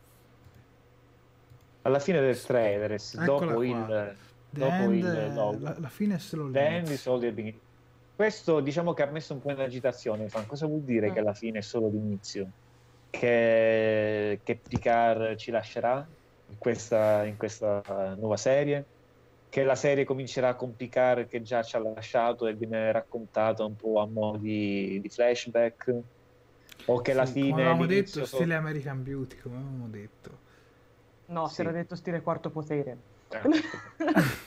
alla 1.81 1.99
fine 1.99 2.19
del 2.19 2.41
trailer 2.41 2.91
Eccola 2.93 3.25
dopo 3.25 3.45
qua. 3.53 3.65
il, 3.65 4.15
The 4.49 4.59
dopo 4.59 4.73
End, 4.73 4.93
il 4.93 5.05
eh, 5.07 5.33
logo. 5.33 5.57
la, 5.63 5.75
la 5.79 5.89
fine 5.89 6.15
è 6.15 6.19
solo 6.19 6.47
l'inizio. 6.47 7.19
Questo 8.15 8.59
diciamo 8.61 8.93
che 8.93 9.03
ha 9.03 9.11
messo 9.11 9.33
un 9.33 9.41
po' 9.41 9.51
in 9.51 9.59
agitazione. 9.59 10.27
Fan. 10.27 10.45
Cosa 10.47 10.65
vuol 10.65 10.81
dire 10.81 11.09
Mm. 11.09 11.13
che 11.13 11.19
alla 11.19 11.33
fine 11.33 11.59
è 11.59 11.61
solo 11.61 11.87
l'inizio? 11.87 12.49
Che, 13.09 14.39
che 14.43 14.55
Picard 14.55 15.35
ci 15.37 15.49
lascerà 15.51 16.05
in 16.47 16.57
questa, 16.57 17.25
in 17.25 17.37
questa 17.37 17.81
nuova 18.17 18.37
serie? 18.37 18.89
Che 19.49 19.63
la 19.63 19.75
serie 19.75 20.03
comincerà 20.05 20.55
con 20.55 20.75
Picard 20.75 21.27
che 21.27 21.41
già 21.41 21.63
ci 21.63 21.75
ha 21.75 21.79
lasciato 21.79 22.47
e 22.47 22.55
viene 22.55 22.91
raccontata 22.91 23.65
un 23.65 23.75
po' 23.75 23.99
a 24.01 24.07
mo' 24.07 24.37
di, 24.37 24.99
di 25.01 25.09
flashback? 25.09 25.99
O 26.85 27.01
che 27.01 27.11
alla 27.11 27.25
Sì, 27.25 27.33
fine 27.33 27.47
come 27.47 27.61
avevamo 27.61 27.85
detto, 27.85 28.23
so- 28.23 28.37
stile 28.37 28.55
American 28.55 29.01
Beauty, 29.03 29.37
come 29.37 29.55
avevamo 29.57 29.89
detto. 29.89 30.41
No, 31.25 31.49
Sì. 31.49 31.55
si 31.55 31.61
era 31.61 31.71
detto 31.71 31.95
stile 31.95 32.21
quarto 32.21 32.51
potere. 32.51 33.01
Eh, 33.29 33.47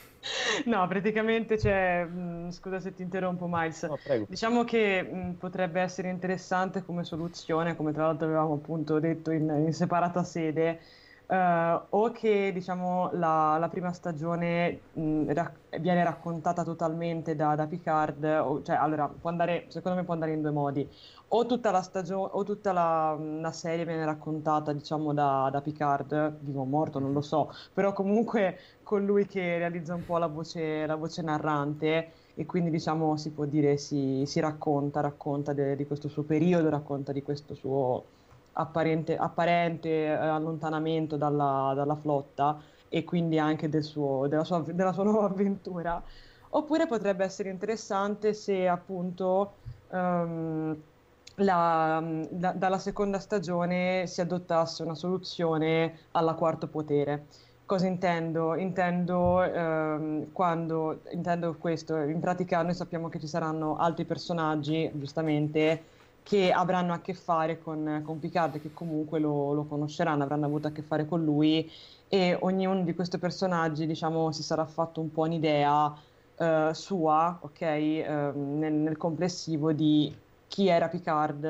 No, 0.66 0.86
praticamente 0.86 1.56
c'è, 1.56 2.04
mh, 2.04 2.50
scusa 2.50 2.78
se 2.80 2.92
ti 2.92 3.02
interrompo 3.02 3.46
Miles, 3.48 3.88
No, 3.88 3.98
diciamo 4.26 4.64
che 4.64 5.02
mh, 5.02 5.36
potrebbe 5.38 5.80
essere 5.80 6.10
interessante 6.10 6.82
come 6.82 7.04
soluzione, 7.04 7.74
come 7.76 7.92
tra 7.92 8.04
l'altro 8.06 8.26
avevamo 8.26 8.54
appunto 8.54 8.98
detto 9.00 9.30
in, 9.30 9.48
in 9.66 9.72
separata 9.72 10.22
sede, 10.24 10.80
eh, 11.30 11.86
o 11.90 12.10
che 12.10 12.50
diciamo 12.52 13.10
la, 13.12 13.56
la 13.58 13.68
prima 13.68 13.92
stagione 13.92 14.88
mh, 14.92 15.32
ra- 15.32 15.60
viene 15.80 16.02
raccontata 16.04 16.64
totalmente 16.64 17.34
da, 17.36 17.54
da 17.54 17.66
Picard, 17.68 18.24
o- 18.24 18.62
cioè 18.62 18.76
allora 18.76 19.14
andare, 19.22 19.66
secondo 19.70 19.98
me 19.98 20.04
può 20.04 20.14
andare 20.14 20.32
in 20.32 20.40
due 20.42 20.50
modi, 20.50 20.88
o 21.28 21.46
tutta 21.46 21.70
la 21.70 21.82
stagione 21.82 22.30
o 22.32 22.42
tutta 22.42 22.72
la, 22.72 23.14
la 23.18 23.52
serie 23.52 23.84
viene 23.84 24.04
raccontata 24.04 24.72
diciamo 24.72 25.12
da, 25.14 25.48
da 25.52 25.60
Picard, 25.62 26.38
vivo 26.40 26.62
o 26.62 26.64
morto, 26.64 26.98
non 26.98 27.12
lo 27.12 27.20
so, 27.22 27.50
però 27.72 27.92
comunque 27.92 28.58
colui 28.82 29.26
che 29.26 29.58
realizza 29.58 29.94
un 29.94 30.04
po' 30.04 30.18
la 30.18 30.26
voce, 30.26 30.86
la 30.86 30.96
voce 30.96 31.22
narrante 31.22 32.14
e 32.34 32.44
quindi 32.46 32.70
diciamo 32.70 33.16
si 33.16 33.32
può 33.32 33.44
dire 33.46 33.76
si, 33.76 34.24
si 34.26 34.40
racconta, 34.40 35.00
racconta 35.00 35.52
de- 35.52 35.76
di 35.76 35.86
questo 35.86 36.08
suo 36.08 36.24
periodo, 36.24 36.68
racconta 36.70 37.12
di 37.12 37.22
questo 37.22 37.54
suo 37.54 38.14
apparente, 38.60 39.16
apparente 39.16 39.88
eh, 39.88 40.10
allontanamento 40.12 41.16
dalla, 41.16 41.72
dalla 41.74 41.96
flotta 41.96 42.62
e 42.88 43.04
quindi 43.04 43.38
anche 43.38 43.68
del 43.68 43.84
suo- 43.84 44.26
della 44.28 44.44
sua, 44.44 44.60
della 44.62 44.92
sua 44.92 45.04
nuova 45.04 45.26
avventura. 45.26 46.02
Oppure 46.52 46.86
potrebbe 46.86 47.24
essere 47.24 47.50
interessante 47.50 48.34
se 48.34 48.66
appunto 48.68 49.58
ehm, 49.88 50.82
la- 51.36 52.26
da- 52.30 52.52
dalla 52.52 52.78
seconda 52.78 53.18
stagione 53.18 54.06
si 54.06 54.20
adottasse 54.20 54.82
una 54.82 54.94
soluzione 54.94 56.08
alla 56.12 56.34
quarto 56.34 56.68
potere. 56.68 57.28
Cosa 57.64 57.86
intendo? 57.86 58.56
Intendo, 58.56 59.42
ehm, 59.42 60.32
quando, 60.32 61.02
intendo 61.12 61.56
questo, 61.56 61.96
in 61.98 62.18
pratica 62.20 62.62
noi 62.62 62.74
sappiamo 62.74 63.08
che 63.08 63.20
ci 63.20 63.28
saranno 63.28 63.76
altri 63.76 64.04
personaggi, 64.04 64.90
giustamente, 64.94 65.86
che 66.22 66.50
avranno 66.52 66.92
a 66.92 67.00
che 67.00 67.14
fare 67.14 67.58
con, 67.58 68.02
con 68.04 68.18
Picard, 68.18 68.60
che 68.60 68.72
comunque 68.72 69.18
lo, 69.18 69.52
lo 69.52 69.66
conosceranno, 69.66 70.22
avranno 70.22 70.46
avuto 70.46 70.68
a 70.68 70.72
che 70.72 70.82
fare 70.82 71.06
con 71.06 71.24
lui 71.24 71.70
e 72.08 72.36
ognuno 72.40 72.82
di 72.82 72.94
questi 72.94 73.18
personaggi, 73.18 73.86
diciamo, 73.86 74.32
si 74.32 74.42
sarà 74.42 74.66
fatto 74.66 75.00
un 75.00 75.10
po' 75.10 75.22
un'idea 75.22 75.92
eh, 76.36 76.70
sua, 76.74 77.38
ok, 77.42 77.60
ehm, 77.62 78.58
nel, 78.58 78.72
nel 78.74 78.96
complessivo 78.96 79.72
di 79.72 80.16
chi 80.46 80.68
era 80.68 80.88
Picard, 80.88 81.44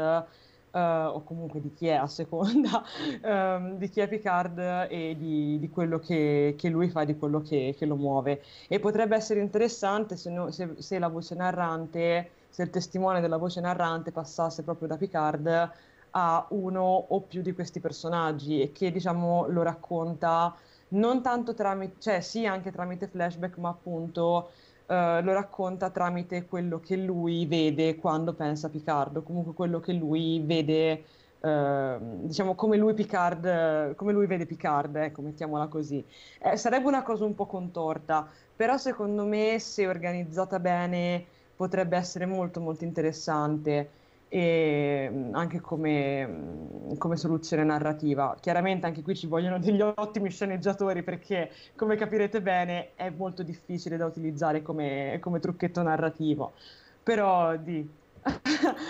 eh, 0.73 0.79
o 0.81 1.23
comunque 1.25 1.61
di 1.61 1.73
chi 1.73 1.87
è 1.87 1.95
a 1.95 2.07
seconda, 2.07 2.83
ehm, 3.23 3.77
di 3.79 3.89
chi 3.89 4.01
è 4.01 4.09
Picard 4.09 4.59
e 4.91 5.17
di, 5.17 5.59
di 5.59 5.69
quello 5.69 5.99
che, 5.99 6.55
che 6.59 6.69
lui 6.69 6.89
fa, 6.91 7.05
di 7.05 7.17
quello 7.17 7.41
che, 7.41 7.75
che 7.77 7.87
lo 7.87 7.97
muove. 7.97 8.43
E 8.69 8.79
potrebbe 8.81 9.17
essere 9.17 9.41
interessante 9.41 10.17
se, 10.17 10.31
no- 10.31 10.51
se- 10.51 10.81
se 10.81 10.99
la 10.99 11.09
voce 11.09 11.35
narrante, 11.35 12.33
se 12.51 12.63
il 12.63 12.71
testimone 12.71 13.21
della 13.21 13.39
voce 13.39 13.61
narrante 13.61 14.13
passasse 14.13 14.63
proprio 14.63 14.89
da 14.89 14.97
Picard 14.97 15.71
a 16.11 16.47
uno 16.51 16.83
o 16.83 17.21
più 17.21 17.41
di 17.41 17.53
questi 17.53 17.81
personaggi 17.81 18.61
e 18.61 18.73
che 18.73 18.91
diciamo 18.91 19.47
lo 19.49 19.63
racconta 19.63 20.55
non 20.91 21.23
tanto 21.23 21.55
tramite, 21.55 21.95
cioè 22.01 22.21
sì 22.21 22.47
anche 22.47 22.73
tramite 22.73 23.07
flashback, 23.07 23.59
ma 23.59 23.69
appunto 23.69 24.51
eh, 24.87 25.21
lo 25.23 25.33
racconta 25.33 25.91
tramite 25.91 26.47
quello 26.47 26.81
che 26.81 26.97
lui 26.97 27.47
vede 27.47 27.97
quando 27.97 28.35
pensa 28.35 28.67
a 28.67 28.71
Picard, 28.71 29.19
o 29.19 29.23
comunque 29.23 29.53
quello 29.53 29.79
che 29.79 29.93
lui 29.93 30.41
vede, 30.45 31.05
eh, 31.41 31.99
diciamo 32.23 32.55
come 32.57 32.77
lui 32.77 32.95
Picard, 32.95 33.95
come 33.95 34.13
lui 34.13 34.27
vede 34.27 34.47
Picard, 34.47 34.97
ecco, 34.97 35.23
mettiamola 35.23 35.69
così. 35.69 36.05
Eh, 36.41 36.57
sarebbe 36.57 36.89
una 36.89 37.03
cosa 37.05 37.25
un 37.25 37.35
po' 37.37 37.47
contorta, 37.47 38.29
però 38.57 38.77
secondo 38.77 39.25
me 39.27 39.59
se 39.61 39.87
organizzata 39.87 40.59
bene 40.59 41.27
potrebbe 41.61 41.99
essere 41.99 42.25
molto 42.25 42.59
molto 42.59 42.85
interessante 42.85 43.91
e 44.29 45.11
mh, 45.13 45.35
anche 45.35 45.61
come, 45.61 46.27
mh, 46.27 46.97
come 46.97 47.19
soluzione 47.19 47.65
narrativa. 47.65 48.35
Chiaramente 48.41 48.87
anche 48.87 49.03
qui 49.03 49.15
ci 49.15 49.27
vogliono 49.27 49.59
degli 49.59 49.83
ottimi 49.83 50.31
sceneggiatori 50.31 51.03
perché, 51.03 51.53
come 51.77 51.97
capirete 51.97 52.41
bene, 52.41 52.93
è 52.95 53.11
molto 53.11 53.43
difficile 53.43 53.99
da 53.99 54.07
utilizzare 54.07 54.63
come, 54.63 55.19
come 55.21 55.39
trucchetto 55.39 55.83
narrativo. 55.83 56.55
Però 57.03 57.55
di... 57.57 57.87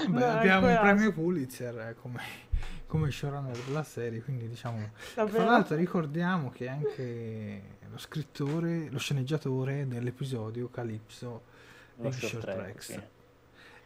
Beh, 0.09 0.25
abbiamo 0.25 0.67
un 0.67 0.73
ancora- 0.73 0.81
premio 0.81 1.13
Pulitzer 1.13 1.77
eh, 1.77 1.97
come, 2.01 2.21
come 2.87 3.11
showrunner 3.11 3.59
della 3.67 3.83
serie, 3.83 4.23
quindi 4.23 4.47
diciamo... 4.47 4.91
Tra 5.15 5.25
l'altro 5.45 5.75
ricordiamo 5.75 6.51
che 6.51 6.69
anche 6.69 7.63
lo 7.91 7.99
scrittore, 7.99 8.89
lo 8.91 8.99
sceneggiatore 8.99 9.89
dell'episodio 9.89 10.71
Calypso 10.71 11.50
Degli 12.01 12.13
short 12.13 12.33
Short 12.33 12.45
track, 12.45 12.63
Tracks. 12.63 12.87
sì. 12.87 13.09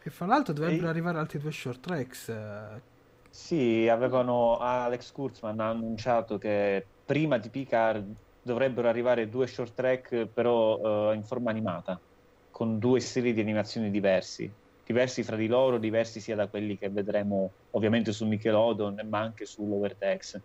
E 0.03 0.09
fra 0.09 0.25
l'altro 0.25 0.53
dovrebbero 0.53 0.87
E- 0.87 0.89
arrivare 0.89 1.17
altri 1.19 1.39
due 1.39 1.51
short 1.51 1.79
tracks. 1.81 2.29
eh, 2.29 2.81
Sì, 3.29 3.87
avevano 3.89 4.57
Alex 4.57 5.11
Kurtzman 5.11 5.59
ha 5.59 5.69
annunciato 5.69 6.37
che 6.37 6.91
prima 7.03 7.37
di 7.37 7.49
Picard 7.49 8.13
dovrebbero 8.39 8.87
arrivare 8.87 9.27
due 9.27 9.45
short 9.47 9.73
track 9.73 10.27
però 10.31 11.11
eh, 11.11 11.15
in 11.15 11.23
forma 11.25 11.49
animata, 11.51 12.01
con 12.49 12.79
due 12.79 12.99
stili 13.01 13.33
di 13.33 13.41
animazioni 13.41 13.91
diversi, 13.91 14.55
diversi 14.81 15.23
fra 15.23 15.35
di 15.35 15.47
loro, 15.47 15.77
diversi 15.79 16.21
sia 16.21 16.35
da 16.35 16.47
quelli 16.47 16.77
che 16.77 16.89
vedremo 16.89 17.55
ovviamente 17.71 18.13
su 18.13 18.25
Nickelodeon 18.25 19.05
ma 19.09 19.19
anche 19.19 19.45
sull'Overtex. 19.45 20.39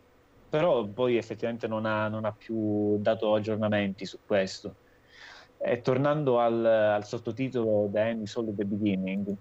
Però 0.48 0.90
poi 0.92 1.16
effettivamente 1.16 1.68
non 1.68 1.86
ha, 1.86 2.08
non 2.08 2.24
ha 2.24 2.32
più 2.32 2.98
dato 3.00 3.34
aggiornamenti 3.34 4.04
su 4.04 4.18
questo. 4.24 4.78
E 5.62 5.80
tornando 5.82 6.38
al, 6.40 6.64
al 6.64 7.04
sottotitolo 7.04 7.90
The 7.92 8.00
End 8.00 8.22
is 8.22 8.34
Only 8.34 8.54
the 8.54 8.64
Beginning, 8.64 9.34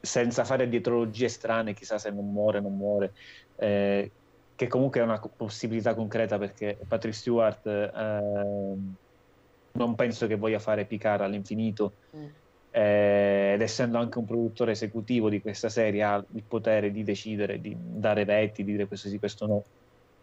senza 0.00 0.44
fare 0.44 0.68
dietrologie 0.68 1.28
strane, 1.28 1.74
chissà 1.74 1.98
se 1.98 2.10
non 2.10 2.30
muore, 2.30 2.60
non 2.60 2.76
muore, 2.76 3.12
eh, 3.56 4.12
che 4.54 4.66
comunque 4.68 5.00
è 5.00 5.02
una 5.02 5.18
possibilità 5.18 5.94
concreta 5.94 6.38
perché 6.38 6.78
Patrick 6.86 7.16
Stewart 7.16 7.66
ehm, 7.66 8.94
non 9.72 9.94
penso 9.94 10.26
che 10.26 10.36
voglia 10.36 10.58
fare 10.58 10.86
Picard 10.86 11.22
all'infinito 11.22 11.96
Mm. 12.16 12.26
eh, 12.70 13.52
ed 13.54 13.60
essendo 13.62 13.98
anche 13.98 14.18
un 14.18 14.24
produttore 14.24 14.72
esecutivo 14.72 15.28
di 15.28 15.40
questa 15.40 15.68
serie 15.68 16.02
ha 16.02 16.24
il 16.34 16.44
potere 16.46 16.90
di 16.90 17.02
decidere, 17.02 17.60
di 17.60 17.74
dare 17.78 18.24
vetti, 18.24 18.64
di 18.64 18.72
dire 18.72 18.86
questo 18.86 19.08
sì, 19.08 19.18
questo 19.18 19.46
no. 19.46 19.64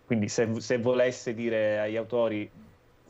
Quindi 0.03 0.27
se, 0.29 0.59
se 0.59 0.77
volesse 0.79 1.33
dire 1.33 1.79
agli 1.79 1.95
autori 1.95 2.51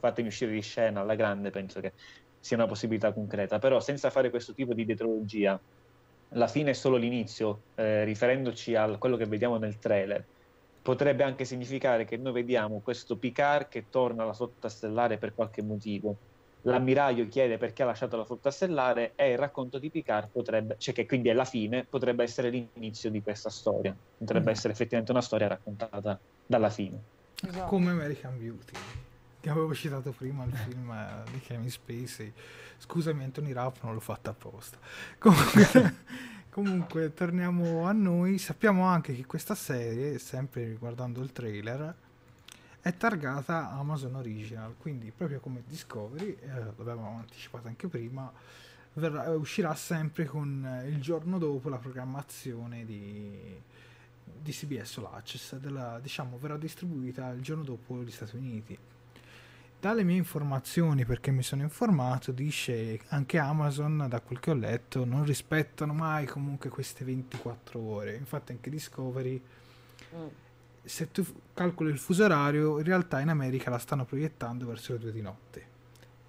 fatemi 0.06 0.27
uscire 0.27 0.52
di 0.52 0.61
scena 0.61 1.02
alla 1.02 1.15
grande, 1.15 1.49
penso 1.49 1.80
che 1.82 1.94
sia 2.40 2.57
una 2.57 2.68
possibilità 2.68 3.11
concreta, 3.11 3.57
però 3.60 3.80
senza 3.80 4.10
fare 4.11 4.30
questo 4.30 4.53
tipo 4.53 4.73
di 4.73 4.86
dietrologia 4.86 5.60
la 6.36 6.48
fine 6.48 6.72
è 6.72 6.73
solo 6.73 6.98
l'inizio, 6.98 7.64
eh, 7.76 8.03
riferendoci 8.03 8.76
a 8.76 8.98
quello 8.98 9.15
che 9.18 9.26
vediamo 9.26 9.57
nel 9.57 9.77
trailer, 9.80 10.27
potrebbe 10.82 11.23
anche 11.23 11.45
significare 11.45 12.06
che 12.06 12.18
noi 12.18 12.34
vediamo 12.34 12.82
questo 12.82 13.18
Picard 13.18 13.68
che 13.68 13.88
torna 13.90 14.23
alla 14.23 14.34
flotta 14.34 14.69
stellare 14.69 15.18
per 15.18 15.34
qualche 15.34 15.64
motivo. 15.64 16.18
L'ammiraglio 16.65 17.27
chiede 17.27 17.57
perché 17.57 17.84
ha 17.84 17.86
lasciato 17.86 18.18
la 18.18 18.26
flotta 18.26 18.49
stellare 18.52 19.14
e 19.15 19.32
il 19.32 19.38
racconto 19.38 19.77
di 19.80 19.90
Picard 19.91 20.30
potrebbe, 20.32 20.76
cioè 20.77 20.94
che 20.94 21.06
quindi 21.06 21.30
è 21.30 21.34
la 21.34 21.45
fine, 21.45 21.86
potrebbe 21.88 22.23
essere 22.23 22.49
l'inizio 22.49 23.10
di 23.11 23.22
questa 23.22 23.49
storia. 23.49 23.95
Potrebbe 24.18 24.49
Mm. 24.49 24.53
essere 24.53 24.73
effettivamente 24.73 25.11
una 25.11 25.22
storia 25.22 25.48
raccontata 25.48 26.19
dalla 26.45 26.69
fine. 26.69 27.02
Esatto. 27.48 27.68
come 27.68 27.91
American 27.91 28.38
Beauty, 28.38 28.73
che 29.46 29.52
avevo 29.52 29.76
citato 29.76 30.12
prima 30.12 30.44
il 30.44 30.56
film 30.56 30.90
eh, 30.90 31.24
di 31.32 31.40
Kevin 31.40 31.70
Spacey. 31.70 32.34
Scusami 32.80 33.26
Anthony 33.26 33.52
Rapp, 33.52 33.76
non 33.84 33.94
l'ho 33.94 34.00
fatto 34.00 34.32
apposta. 34.32 34.80
Comunque, 35.20 35.96
comunque, 36.50 37.14
torniamo 37.14 37.86
a 37.86 37.92
noi. 37.92 38.40
Sappiamo 38.40 38.86
anche 38.86 39.14
che 39.14 39.28
questa 39.28 39.54
serie, 39.54 40.18
sempre 40.18 40.66
riguardando 40.66 41.22
il 41.22 41.32
trailer, 41.32 41.94
è 42.82 42.98
targata 42.98 43.70
Amazon 43.70 44.16
Original, 44.16 44.74
quindi 44.80 45.12
proprio 45.16 45.40
come 45.40 45.62
Discovery, 45.68 46.36
eh, 46.42 46.48
l'avevamo 46.78 47.20
anticipato 47.20 47.68
anche 47.68 47.88
prima, 47.88 48.32
verrà- 48.94 49.30
uscirà 49.30 49.76
sempre 49.76 50.26
con 50.26 50.66
eh, 50.66 50.88
il 50.88 51.00
giorno 51.00 51.38
dopo 51.38 51.70
la 51.70 51.78
programmazione 51.78 52.84
di, 52.84 53.62
di 54.42 54.52
CBS 54.52 54.98
o 54.98 55.02
l'Access, 55.02 55.58
della, 55.58 56.00
diciamo, 56.00 56.40
verrà 56.40 56.58
distribuita 56.58 57.30
il 57.30 57.42
giorno 57.42 57.64
dopo 57.64 58.02
gli 58.02 58.10
Stati 58.10 58.36
Uniti. 58.36 58.80
Dalle 59.86 60.02
mie 60.02 60.18
informazioni, 60.18 61.06
perché 61.06 61.30
mi 61.30 61.44
sono 61.44 61.62
informato, 61.62 62.32
dice 62.32 62.99
anche 63.10 63.38
Amazon, 63.38 64.07
da 64.10 64.20
quel 64.20 64.40
che 64.40 64.49
ho 64.49 64.56
letto, 64.56 65.06
non 65.06 65.24
rispettano 65.24 65.94
mai 65.94 66.26
comunque 66.26 66.72
queste 66.72 67.06
24 67.06 67.80
ore. 67.80 68.16
Infatti 68.16 68.52
anche 68.52 68.72
Discovery 68.72 69.40
Mm. 70.16 70.26
se 70.84 71.12
tu 71.12 71.24
calcoli 71.53 71.91
il 71.91 71.99
fuso 71.99 72.24
orario, 72.24 72.80
in 72.80 72.84
realtà 72.84 73.20
in 73.20 73.30
America 73.30 73.70
la 73.70 73.78
stanno 73.78 74.06
proiettando 74.06 74.66
verso 74.66 74.94
le 74.94 74.98
2 74.99 75.12
di 75.12 75.22
notte 75.22 75.64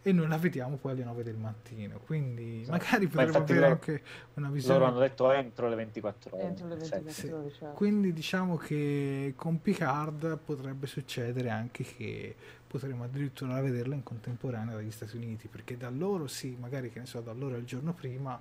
e 0.03 0.13
noi 0.13 0.29
la 0.29 0.37
vediamo 0.37 0.77
poi 0.77 0.93
alle 0.93 1.05
9 1.05 1.23
del 1.23 1.37
mattino. 1.39 1.99
Quindi 2.05 2.61
Esatto. 2.61 2.73
magari 2.77 3.05
Ma 3.07 3.11
potremmo 3.11 3.27
infatti 3.39 3.53
avere 3.53 3.61
loro- 3.69 3.73
anche 3.81 4.03
una 4.35 4.51
visione. 4.51 4.79
Loro 4.79 4.91
hanno 4.91 5.01
detto 5.01 5.33
entro 5.33 5.69
le 5.71 5.75
24 5.77 6.37
ore. 6.37 6.45
Entro 6.45 6.69
le 6.69 6.85
Sì. 6.85 6.91
24 6.91 7.13
Sì. 7.13 7.29
ore, 7.33 7.51
certo. 7.53 7.75
Quindi 7.75 8.13
diciamo 8.13 8.57
che 8.59 9.33
con 9.35 9.63
Picard 9.63 10.37
potrebbe 10.45 10.87
succedere 10.87 11.49
anche 11.51 11.83
che 11.85 12.37
potremo 12.79 13.05
addirittura 13.05 13.61
vederla 13.61 13.95
in 13.95 14.03
contemporanea 14.03 14.75
dagli 14.75 14.91
Stati 14.91 15.17
Uniti, 15.17 15.49
perché 15.49 15.77
da 15.77 15.89
loro 15.91 16.27
sì, 16.27 16.57
magari 16.59 16.91
che 16.91 17.01
ne 17.01 17.07
so, 17.07 17.21
da 17.21 17.33
loro 17.33 17.57
il 17.57 17.65
giorno 17.65 17.93
prima, 17.95 18.41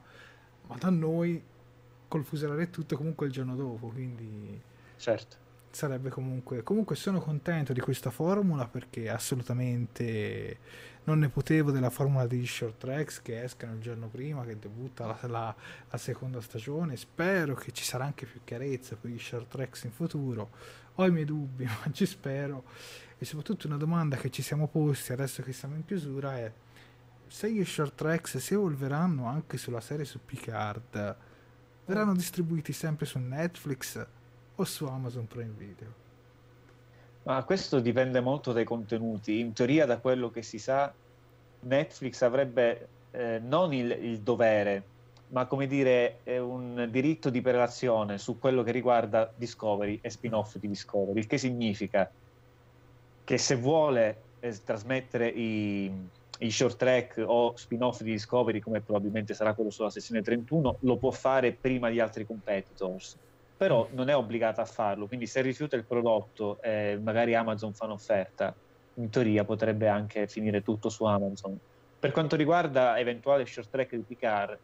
ma 0.68 0.76
da 0.78 0.90
noi 0.90 1.41
col 2.07 2.24
fuso 2.24 2.45
orario 2.45 2.66
e 2.66 2.70
tutto 2.70 2.98
comunque 2.98 3.28
il 3.28 3.32
giorno 3.32 3.56
dopo, 3.56 3.88
quindi 3.90 4.62
Certo. 4.98 5.38
sarebbe 5.72 6.10
comunque 6.10 6.64
comunque 6.64 6.95
sono 6.95 7.20
contento 7.20 7.74
di 7.74 7.82
questa 7.82 8.10
formula 8.10 8.66
perché 8.68 9.10
assolutamente 9.10 10.60
non 11.03 11.20
ne 11.20 11.30
potevo 11.30 11.72
della 11.72 11.90
formula 11.90 12.26
degli 12.28 12.48
short 12.48 12.78
tracks 12.78 13.22
che 13.22 13.44
escano 13.44 13.74
il 13.74 13.80
giorno 13.82 14.07
prima 14.07 14.44
che 14.45 14.57
debutta 14.57 15.06
la, 15.06 15.20
la- 15.28 15.56
la 15.90 15.98
seconda 15.98 16.41
stagione. 16.41 16.95
Spero 16.95 17.53
che 17.56 17.72
ci 17.72 17.84
sarà 17.84 18.06
anche 18.06 18.26
più 18.26 18.40
chiarezza 18.44 18.95
per 18.95 19.12
gli 19.12 19.20
short 19.20 19.48
tracks 19.49 19.84
in 19.84 19.91
futuro. 19.91 20.49
Ho 20.95 21.06
i 21.06 21.12
miei 21.12 21.26
dubbi 21.26 21.66
ma 21.66 21.91
ci 21.91 22.06
spero 22.06 22.64
e 23.26 23.28
soprattutto 23.28 23.66
una 23.66 23.78
domanda 23.78 24.18
che 24.18 24.30
ci 24.30 24.44
siamo 24.44 24.68
posti 24.68 25.12
adesso 25.12 25.42
che 25.42 25.52
siamo 25.52 25.76
in 25.76 25.84
chiusura 25.84 26.38
è 26.38 26.52
se 27.26 27.52
gli 27.52 27.66
short 27.66 27.96
tracks 27.96 28.38
si 28.38 28.54
evolveranno 28.54 29.26
anche 29.26 29.58
sulla 29.58 29.82
serie 29.82 30.06
su 30.06 30.20
Picard 30.24 31.16
verranno 31.86 32.14
distribuiti 32.14 32.72
sempre 32.72 33.08
su 33.08 33.18
Netflix 33.18 34.06
o 34.54 34.64
su 34.64 34.86
Amazon 34.86 35.26
Prime 35.26 35.54
Video 35.58 36.04
Ma 37.24 37.44
questo 37.44 37.80
dipende 37.80 38.22
molto 38.22 38.54
dai 38.54 38.64
contenuti. 38.64 39.40
In 39.40 39.54
teoria, 39.54 39.88
da 39.88 39.98
quello 39.98 40.30
che 40.30 40.44
si 40.44 40.60
sa, 40.60 40.94
Netflix 41.62 42.22
avrebbe 42.22 42.88
eh, 43.10 43.40
non 43.44 43.74
il, 43.74 43.90
il 43.90 44.20
dovere, 44.20 44.84
ma 45.30 45.48
come 45.48 45.66
dire, 45.66 46.20
un 46.26 46.88
diritto 46.92 47.32
di 47.32 47.42
prelazione 47.42 48.20
su 48.20 48.38
quello 48.38 48.62
che 48.62 48.72
riguarda 48.72 49.34
Discovery 49.36 49.98
e 50.04 50.12
spin-off 50.12 50.58
di 50.58 50.68
Discovery, 50.68 51.18
il 51.18 51.26
che 51.26 51.40
significa 51.40 52.12
che 53.26 53.38
se 53.38 53.56
vuole 53.56 54.22
eh, 54.40 54.56
trasmettere 54.64 55.28
i, 55.28 55.92
i 56.40 56.52
short 56.52 56.78
track 56.78 57.24
o 57.26 57.54
spin-off 57.58 58.02
di 58.02 58.12
Discovery, 58.12 58.60
come 58.60 58.80
probabilmente 58.80 59.34
sarà 59.34 59.54
quello 59.54 59.72
sulla 59.72 59.90
sessione 59.90 60.22
31, 60.22 60.78
lo 60.82 60.98
può 60.98 61.12
fare 61.12 61.52
prima 61.52 61.90
di 61.90 62.00
altri 62.00 62.26
competitors. 62.26 63.18
Però 63.58 63.88
non 63.92 64.10
è 64.10 64.16
obbligata 64.16 64.62
a 64.62 64.66
farlo, 64.66 65.08
quindi 65.08 65.28
se 65.28 65.42
rifiuta 65.42 65.76
il 65.76 65.86
prodotto 65.86 66.62
e 66.62 67.00
magari 67.02 67.36
Amazon 67.36 67.74
fa 67.74 67.86
un'offerta, 67.86 68.54
in 68.96 69.10
teoria 69.10 69.44
potrebbe 69.44 69.88
anche 69.88 70.28
finire 70.28 70.62
tutto 70.62 70.90
su 70.90 71.04
Amazon. 71.06 71.58
Per 71.98 72.12
quanto 72.12 72.36
riguarda 72.36 73.00
eventuale 73.00 73.46
short 73.46 73.70
track 73.70 73.96
di 73.96 74.04
Picard, 74.04 74.58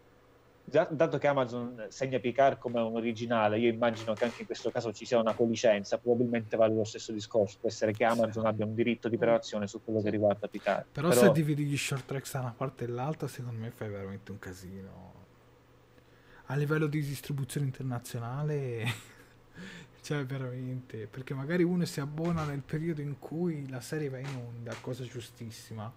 già- 0.64 0.88
dato 0.90 1.18
che 1.18 1.28
Amazon 1.28 1.86
segna 1.90 2.20
Picard 2.20 2.58
come 2.58 2.80
un 2.80 2.96
originale, 2.96 3.60
io 3.60 3.70
immagino 3.70 4.14
che 4.14 4.24
anche 4.26 4.42
in 4.42 4.46
questo 4.46 4.72
caso 4.72 4.92
ci 4.94 5.06
sia 5.06 5.20
una 5.20 5.34
colicenza, 5.34 5.98
probabilmente 5.98 6.58
vale 6.58 6.74
lo 6.74 6.84
stesso 6.84 7.12
discorso, 7.12 7.58
può 7.60 7.70
essere 7.70 7.92
che 7.92 8.04
Amazon 8.04 8.46
abbia 8.46 8.66
un 8.66 8.74
diritto 8.74 9.10
di 9.10 9.18
prelazione 9.18 9.68
su 9.68 9.84
quello 9.84 10.02
che 10.02 10.10
riguarda 10.10 10.48
Picard. 10.48 10.86
Però, 10.92 11.12
se 11.12 11.32
dividi 11.32 11.66
gli 11.66 11.78
short 11.78 12.06
tracks 12.06 12.34
da 12.34 12.40
una 12.40 12.54
parte 12.56 12.86
e 12.86 12.88
l'altra, 12.88 13.28
secondo 13.28 13.60
me 13.60 13.72
fai 13.72 13.90
veramente 13.90 14.32
un 14.32 14.40
casino. 14.40 15.14
A 16.46 16.56
livello 16.56 16.88
di 16.88 17.02
distribuzione 17.02 17.66
internazionale, 17.66 18.86
cioè 20.02 20.26
veramente, 20.26 21.08
perché 21.08 21.34
magari 21.34 21.64
uno 21.64 21.86
si 21.86 22.00
abbona 22.00 22.44
nel 22.44 22.62
periodo 22.62 23.02
in 23.02 23.20
cui 23.20 23.70
la 23.70 23.82
serie 23.82 24.10
va 24.10 24.18
in 24.20 24.36
onda, 24.36 24.76
cosa 24.82 25.04
giustissima. 25.04 25.92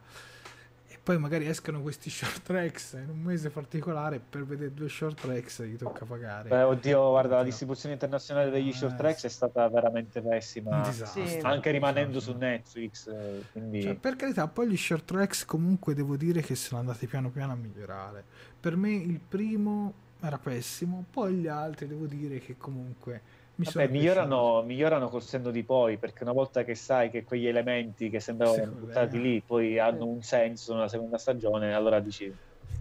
Poi 1.04 1.18
magari 1.18 1.46
escono 1.46 1.82
questi 1.82 2.08
short 2.08 2.40
tracks 2.40 2.94
in 2.94 3.10
un 3.10 3.20
mese 3.20 3.50
particolare 3.50 4.18
per 4.18 4.46
vedere 4.46 4.72
due 4.72 4.88
short 4.88 5.20
tracks 5.20 5.62
gli 5.62 5.76
tocca 5.76 6.06
pagare. 6.06 6.48
Beh, 6.48 6.62
oddio, 6.62 7.10
guarda, 7.10 7.36
la 7.36 7.42
distribuzione 7.42 7.92
internazionale 7.92 8.50
degli 8.50 8.70
Eh, 8.70 8.72
short 8.72 8.96
tracks 8.96 9.26
è 9.26 9.28
stata 9.28 9.68
veramente 9.68 10.22
pessima. 10.22 10.82
Sì. 10.90 11.40
anche 11.42 11.70
rimanendo 11.72 12.20
su 12.20 12.34
Netflix, 12.34 13.06
eh, 13.08 13.42
quindi... 13.52 13.82
Cioè, 13.82 13.94
per 13.96 14.16
carità, 14.16 14.48
poi 14.48 14.68
gli 14.68 14.78
short 14.78 15.04
tracks 15.04 15.44
comunque 15.44 15.92
devo 15.92 16.16
dire 16.16 16.40
che 16.40 16.54
sono 16.54 16.80
andati 16.80 17.06
piano 17.06 17.28
piano 17.28 17.52
a 17.52 17.56
migliorare. 17.56 18.24
Per 18.58 18.74
me 18.74 18.94
il 18.94 19.20
primo 19.20 19.92
era 20.22 20.38
pessimo, 20.38 21.04
poi 21.10 21.34
gli 21.34 21.48
altri 21.48 21.86
devo 21.86 22.06
dire 22.06 22.38
che 22.38 22.56
comunque 22.56 23.20
mi 23.56 23.66
Vabbè, 23.66 23.88
migliorano, 23.88 24.62
migliorano 24.62 25.08
col 25.08 25.22
senno 25.22 25.50
di 25.50 25.64
poi, 25.64 25.98
perché 25.98 26.22
una 26.24 26.32
volta 26.32 26.64
che 26.64 26.74
sai 26.74 27.10
che 27.10 27.22
quegli 27.22 27.46
elementi 27.46 28.10
che 28.10 28.20
sembravano 28.20 28.74
buttati 28.74 29.20
lì 29.20 29.42
poi 29.44 29.78
hanno 29.78 30.06
un 30.08 30.20
senso 30.22 30.74
nella 30.74 30.88
seconda 30.88 31.18
stagione, 31.18 31.72
allora 31.74 32.00
dici 32.00 32.36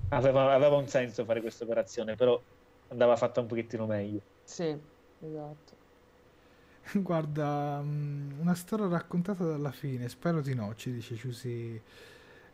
aveva, 0.10 0.54
aveva 0.54 0.76
un 0.78 0.88
senso 0.88 1.26
fare 1.26 1.41
questa 1.41 1.64
operazione, 1.64 2.16
però 2.16 2.44
andava 2.88 3.16
fatta 3.16 3.40
un 3.41 3.48
pochettino 3.48 3.86
meglio. 3.86 4.22
Sì, 4.45 4.64
esatto. 5.20 5.82
Guarda, 6.95 7.82
mm, 7.82 8.40
una 8.40 8.54
storia 8.56 8.88
raccontata 8.88 9.45
dalla 9.45 9.72
fine, 9.72 10.10
spero 10.10 10.41
di 10.41 10.54
no, 10.54 10.74
ci 10.76 10.91
dice 10.91 11.16
Giusy 11.16 11.82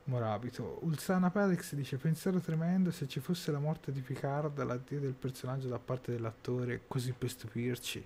Morabito. 0.10 0.80
Ulsana 0.82 1.30
Perex 1.30 1.74
dice 1.76 1.98
pensiero 1.98 2.40
tremendo 2.40 2.92
se 2.92 3.08
ci 3.08 3.20
fosse 3.20 3.52
la 3.52 3.60
morte 3.60 3.92
di 3.92 4.02
Picard, 4.02 4.62
l'addio 4.64 5.00
del 5.00 5.14
personaggio 5.14 5.68
da 5.68 5.80
parte 5.80 6.12
dell'attore, 6.12 6.82
così 6.88 7.14
per 7.18 7.30
stupirci. 7.30 8.06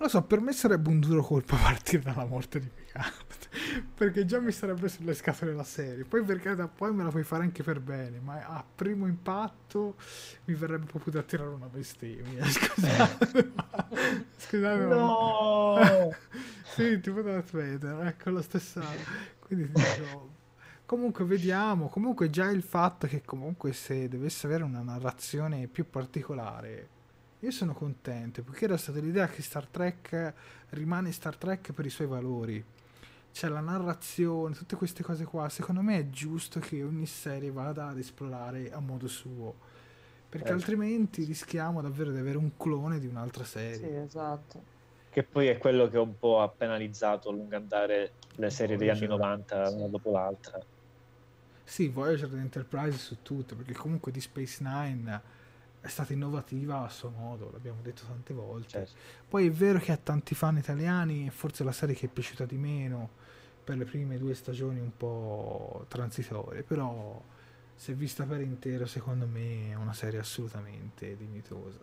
Non 0.00 0.08
lo 0.08 0.14
so, 0.18 0.22
per 0.22 0.40
me 0.40 0.52
sarebbe 0.52 0.88
un 0.88 0.98
duro 0.98 1.22
colpo 1.22 1.56
partire 1.60 2.00
dalla 2.02 2.24
morte 2.24 2.58
di 2.58 2.68
Picard, 2.74 3.84
perché 3.94 4.24
già 4.24 4.40
mi 4.40 4.50
sarebbe 4.50 4.88
sulle 4.88 5.12
scatole 5.12 5.52
la 5.52 5.62
serie. 5.64 6.04
Poi 6.04 6.22
per 6.24 6.40
carità, 6.40 6.68
poi 6.68 6.94
me 6.94 7.02
la 7.02 7.10
puoi 7.10 7.22
fare 7.24 7.42
anche 7.42 7.62
per 7.62 7.80
bene, 7.80 8.18
ma 8.18 8.38
a 8.46 8.64
primo 8.74 9.06
impatto 9.06 9.96
mi 10.46 10.54
verrebbe 10.54 10.86
proprio 10.86 11.12
da 11.12 11.22
tirare 11.22 11.50
una 11.50 11.66
bestemmia. 11.66 12.44
Scusate, 12.48 13.52
ma- 13.54 13.88
scusate, 14.38 14.84
ma- 14.86 14.94
No! 14.94 16.10
sì, 16.64 16.98
tipo 17.00 17.20
Darth 17.20 17.50
Vader, 17.50 18.06
ecco 18.06 18.30
la 18.30 18.40
stessa. 18.42 18.82
Quindi 19.40 19.70
ti 19.70 19.82
dico, 19.82 20.30
Comunque 20.90 21.24
vediamo, 21.24 21.86
comunque 21.86 22.30
già 22.30 22.50
il 22.50 22.64
fatto 22.64 23.06
che 23.06 23.22
comunque 23.24 23.72
se 23.72 24.08
dovesse 24.08 24.48
avere 24.48 24.64
una 24.64 24.80
narrazione 24.82 25.68
più 25.68 25.88
particolare, 25.88 26.88
io 27.38 27.50
sono 27.52 27.74
contento, 27.74 28.42
perché 28.42 28.64
era 28.64 28.76
stata 28.76 28.98
l'idea 28.98 29.28
che 29.28 29.40
Star 29.40 29.68
Trek 29.68 30.34
rimane 30.70 31.12
Star 31.12 31.36
Trek 31.36 31.70
per 31.70 31.86
i 31.86 31.90
suoi 31.90 32.08
valori. 32.08 32.64
C'è 33.32 33.46
la 33.46 33.60
narrazione, 33.60 34.56
tutte 34.56 34.74
queste 34.74 35.04
cose 35.04 35.24
qua, 35.24 35.48
secondo 35.48 35.80
me 35.80 35.96
è 35.96 36.10
giusto 36.10 36.58
che 36.58 36.82
ogni 36.82 37.06
serie 37.06 37.52
vada 37.52 37.86
ad 37.86 37.98
esplorare 37.98 38.72
a 38.72 38.80
modo 38.80 39.06
suo, 39.06 39.54
perché 40.28 40.48
Certo. 40.48 40.60
altrimenti 40.60 41.22
rischiamo 41.22 41.80
davvero 41.82 42.10
di 42.10 42.18
avere 42.18 42.36
un 42.36 42.56
clone 42.56 42.98
di 42.98 43.06
un'altra 43.06 43.44
Sì, 43.44 43.50
serie. 43.50 44.02
esatto. 44.02 44.78
Che 45.08 45.22
poi 45.22 45.46
è 45.46 45.58
quello 45.58 45.88
che 45.88 45.98
un 45.98 46.18
po' 46.18 46.40
ha 46.40 46.48
penalizzato 46.48 47.28
a 47.28 47.32
lungo 47.32 47.54
andare 47.54 48.14
le 48.36 48.50
serie 48.50 48.76
degli 48.76 48.88
anni 48.88 49.06
Voyager. 49.06 49.18
90 49.18 49.66
Sì. 49.66 49.74
una 49.76 49.86
dopo 49.86 50.10
l'altra. 50.10 50.58
Sì, 51.70 51.86
Voyager 51.86 52.28
ed 52.28 52.36
Enterprise 52.36 52.98
su 52.98 53.18
tutte, 53.22 53.54
perché 53.54 53.74
comunque 53.74 54.10
di 54.10 54.20
Space 54.20 54.60
Nine 54.60 55.22
è 55.80 55.86
stata 55.86 56.12
innovativa 56.12 56.82
a 56.82 56.88
suo 56.88 57.10
modo, 57.10 57.48
l'abbiamo 57.52 57.80
detto 57.80 58.02
tante 58.08 58.34
volte. 58.34 58.68
Certo. 58.68 58.92
Poi 59.28 59.46
è 59.46 59.52
vero 59.52 59.78
che 59.78 59.92
ha 59.92 59.96
tanti 59.96 60.34
fan 60.34 60.56
italiani 60.56 61.28
e 61.28 61.30
forse 61.30 61.62
la 61.62 61.70
serie 61.70 61.94
che 61.94 62.06
è 62.06 62.08
piaciuta 62.08 62.44
di 62.44 62.56
meno 62.56 63.08
per 63.62 63.76
le 63.76 63.84
prime 63.84 64.18
due 64.18 64.34
stagioni 64.34 64.80
un 64.80 64.90
po' 64.96 65.84
transitorie, 65.86 66.64
però 66.64 67.22
se 67.76 67.94
vista 67.94 68.24
per 68.24 68.40
intero 68.40 68.84
secondo 68.86 69.28
me 69.28 69.70
è 69.70 69.74
una 69.74 69.94
serie 69.94 70.18
assolutamente 70.18 71.16
dignitosa. 71.16 71.78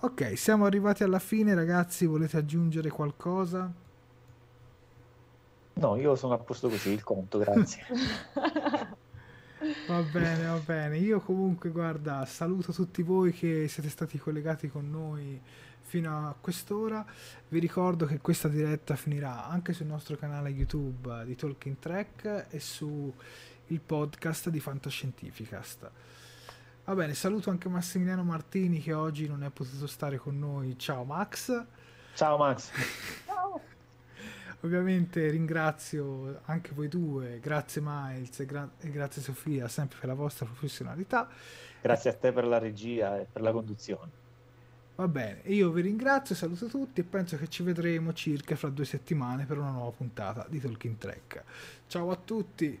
Ok, 0.00 0.36
siamo 0.36 0.64
arrivati 0.64 1.04
alla 1.04 1.20
fine 1.20 1.54
ragazzi, 1.54 2.06
volete 2.06 2.36
aggiungere 2.36 2.90
qualcosa? 2.90 3.72
No, 5.78 5.94
io 5.96 6.16
sono 6.16 6.34
a 6.34 6.38
posto 6.38 6.68
così, 6.68 6.90
il 6.90 7.04
conto, 7.04 7.38
grazie. 7.38 7.84
Va 9.88 10.02
bene, 10.02 10.46
va 10.46 10.60
bene. 10.64 10.98
Io 10.98 11.18
comunque, 11.18 11.70
guarda, 11.70 12.24
saluto 12.26 12.72
tutti 12.72 13.02
voi 13.02 13.32
che 13.32 13.66
siete 13.66 13.88
stati 13.88 14.16
collegati 14.16 14.68
con 14.68 14.88
noi 14.88 15.40
fino 15.80 16.28
a 16.28 16.34
quest'ora. 16.40 17.04
Vi 17.48 17.58
ricordo 17.58 18.06
che 18.06 18.18
questa 18.18 18.46
diretta 18.46 18.94
finirà 18.94 19.48
anche 19.48 19.72
sul 19.72 19.86
nostro 19.86 20.16
canale 20.16 20.50
YouTube 20.50 21.24
di 21.24 21.34
Talking 21.34 21.76
Track 21.78 22.46
e 22.50 22.60
su 22.60 23.12
il 23.66 23.80
podcast 23.80 24.48
di 24.48 24.60
Fantascientificast. 24.60 25.90
Va 26.84 26.94
bene, 26.94 27.14
saluto 27.14 27.50
anche 27.50 27.68
Massimiliano 27.68 28.22
Martini 28.22 28.80
che 28.80 28.92
oggi 28.92 29.26
non 29.26 29.42
è 29.42 29.50
potuto 29.50 29.88
stare 29.88 30.18
con 30.18 30.38
noi. 30.38 30.78
Ciao 30.78 31.02
Max. 31.02 31.64
Ciao 32.14 32.36
Max. 32.36 32.70
Ovviamente 34.62 35.28
ringrazio 35.30 36.40
anche 36.46 36.72
voi 36.74 36.88
due, 36.88 37.38
grazie 37.40 37.80
Miles 37.84 38.40
e, 38.40 38.44
gra- 38.44 38.70
e 38.80 38.90
grazie 38.90 39.22
Sofia, 39.22 39.68
sempre 39.68 39.98
per 40.00 40.08
la 40.08 40.14
vostra 40.14 40.46
professionalità. 40.46 41.28
Grazie 41.80 42.10
a 42.10 42.14
te 42.14 42.32
per 42.32 42.44
la 42.44 42.58
regia 42.58 43.20
e 43.20 43.26
per 43.30 43.42
la 43.42 43.52
conduzione. 43.52 44.10
Va 44.96 45.06
bene, 45.06 45.42
io 45.44 45.70
vi 45.70 45.82
ringrazio, 45.82 46.34
saluto 46.34 46.66
tutti 46.66 47.00
e 47.00 47.04
penso 47.04 47.36
che 47.36 47.48
ci 47.48 47.62
vedremo 47.62 48.12
circa 48.12 48.56
fra 48.56 48.68
due 48.68 48.84
settimane 48.84 49.46
per 49.46 49.58
una 49.58 49.70
nuova 49.70 49.92
puntata 49.92 50.44
di 50.48 50.58
Talking 50.60 50.98
Track. 50.98 51.44
Ciao 51.86 52.10
a 52.10 52.16
tutti! 52.16 52.80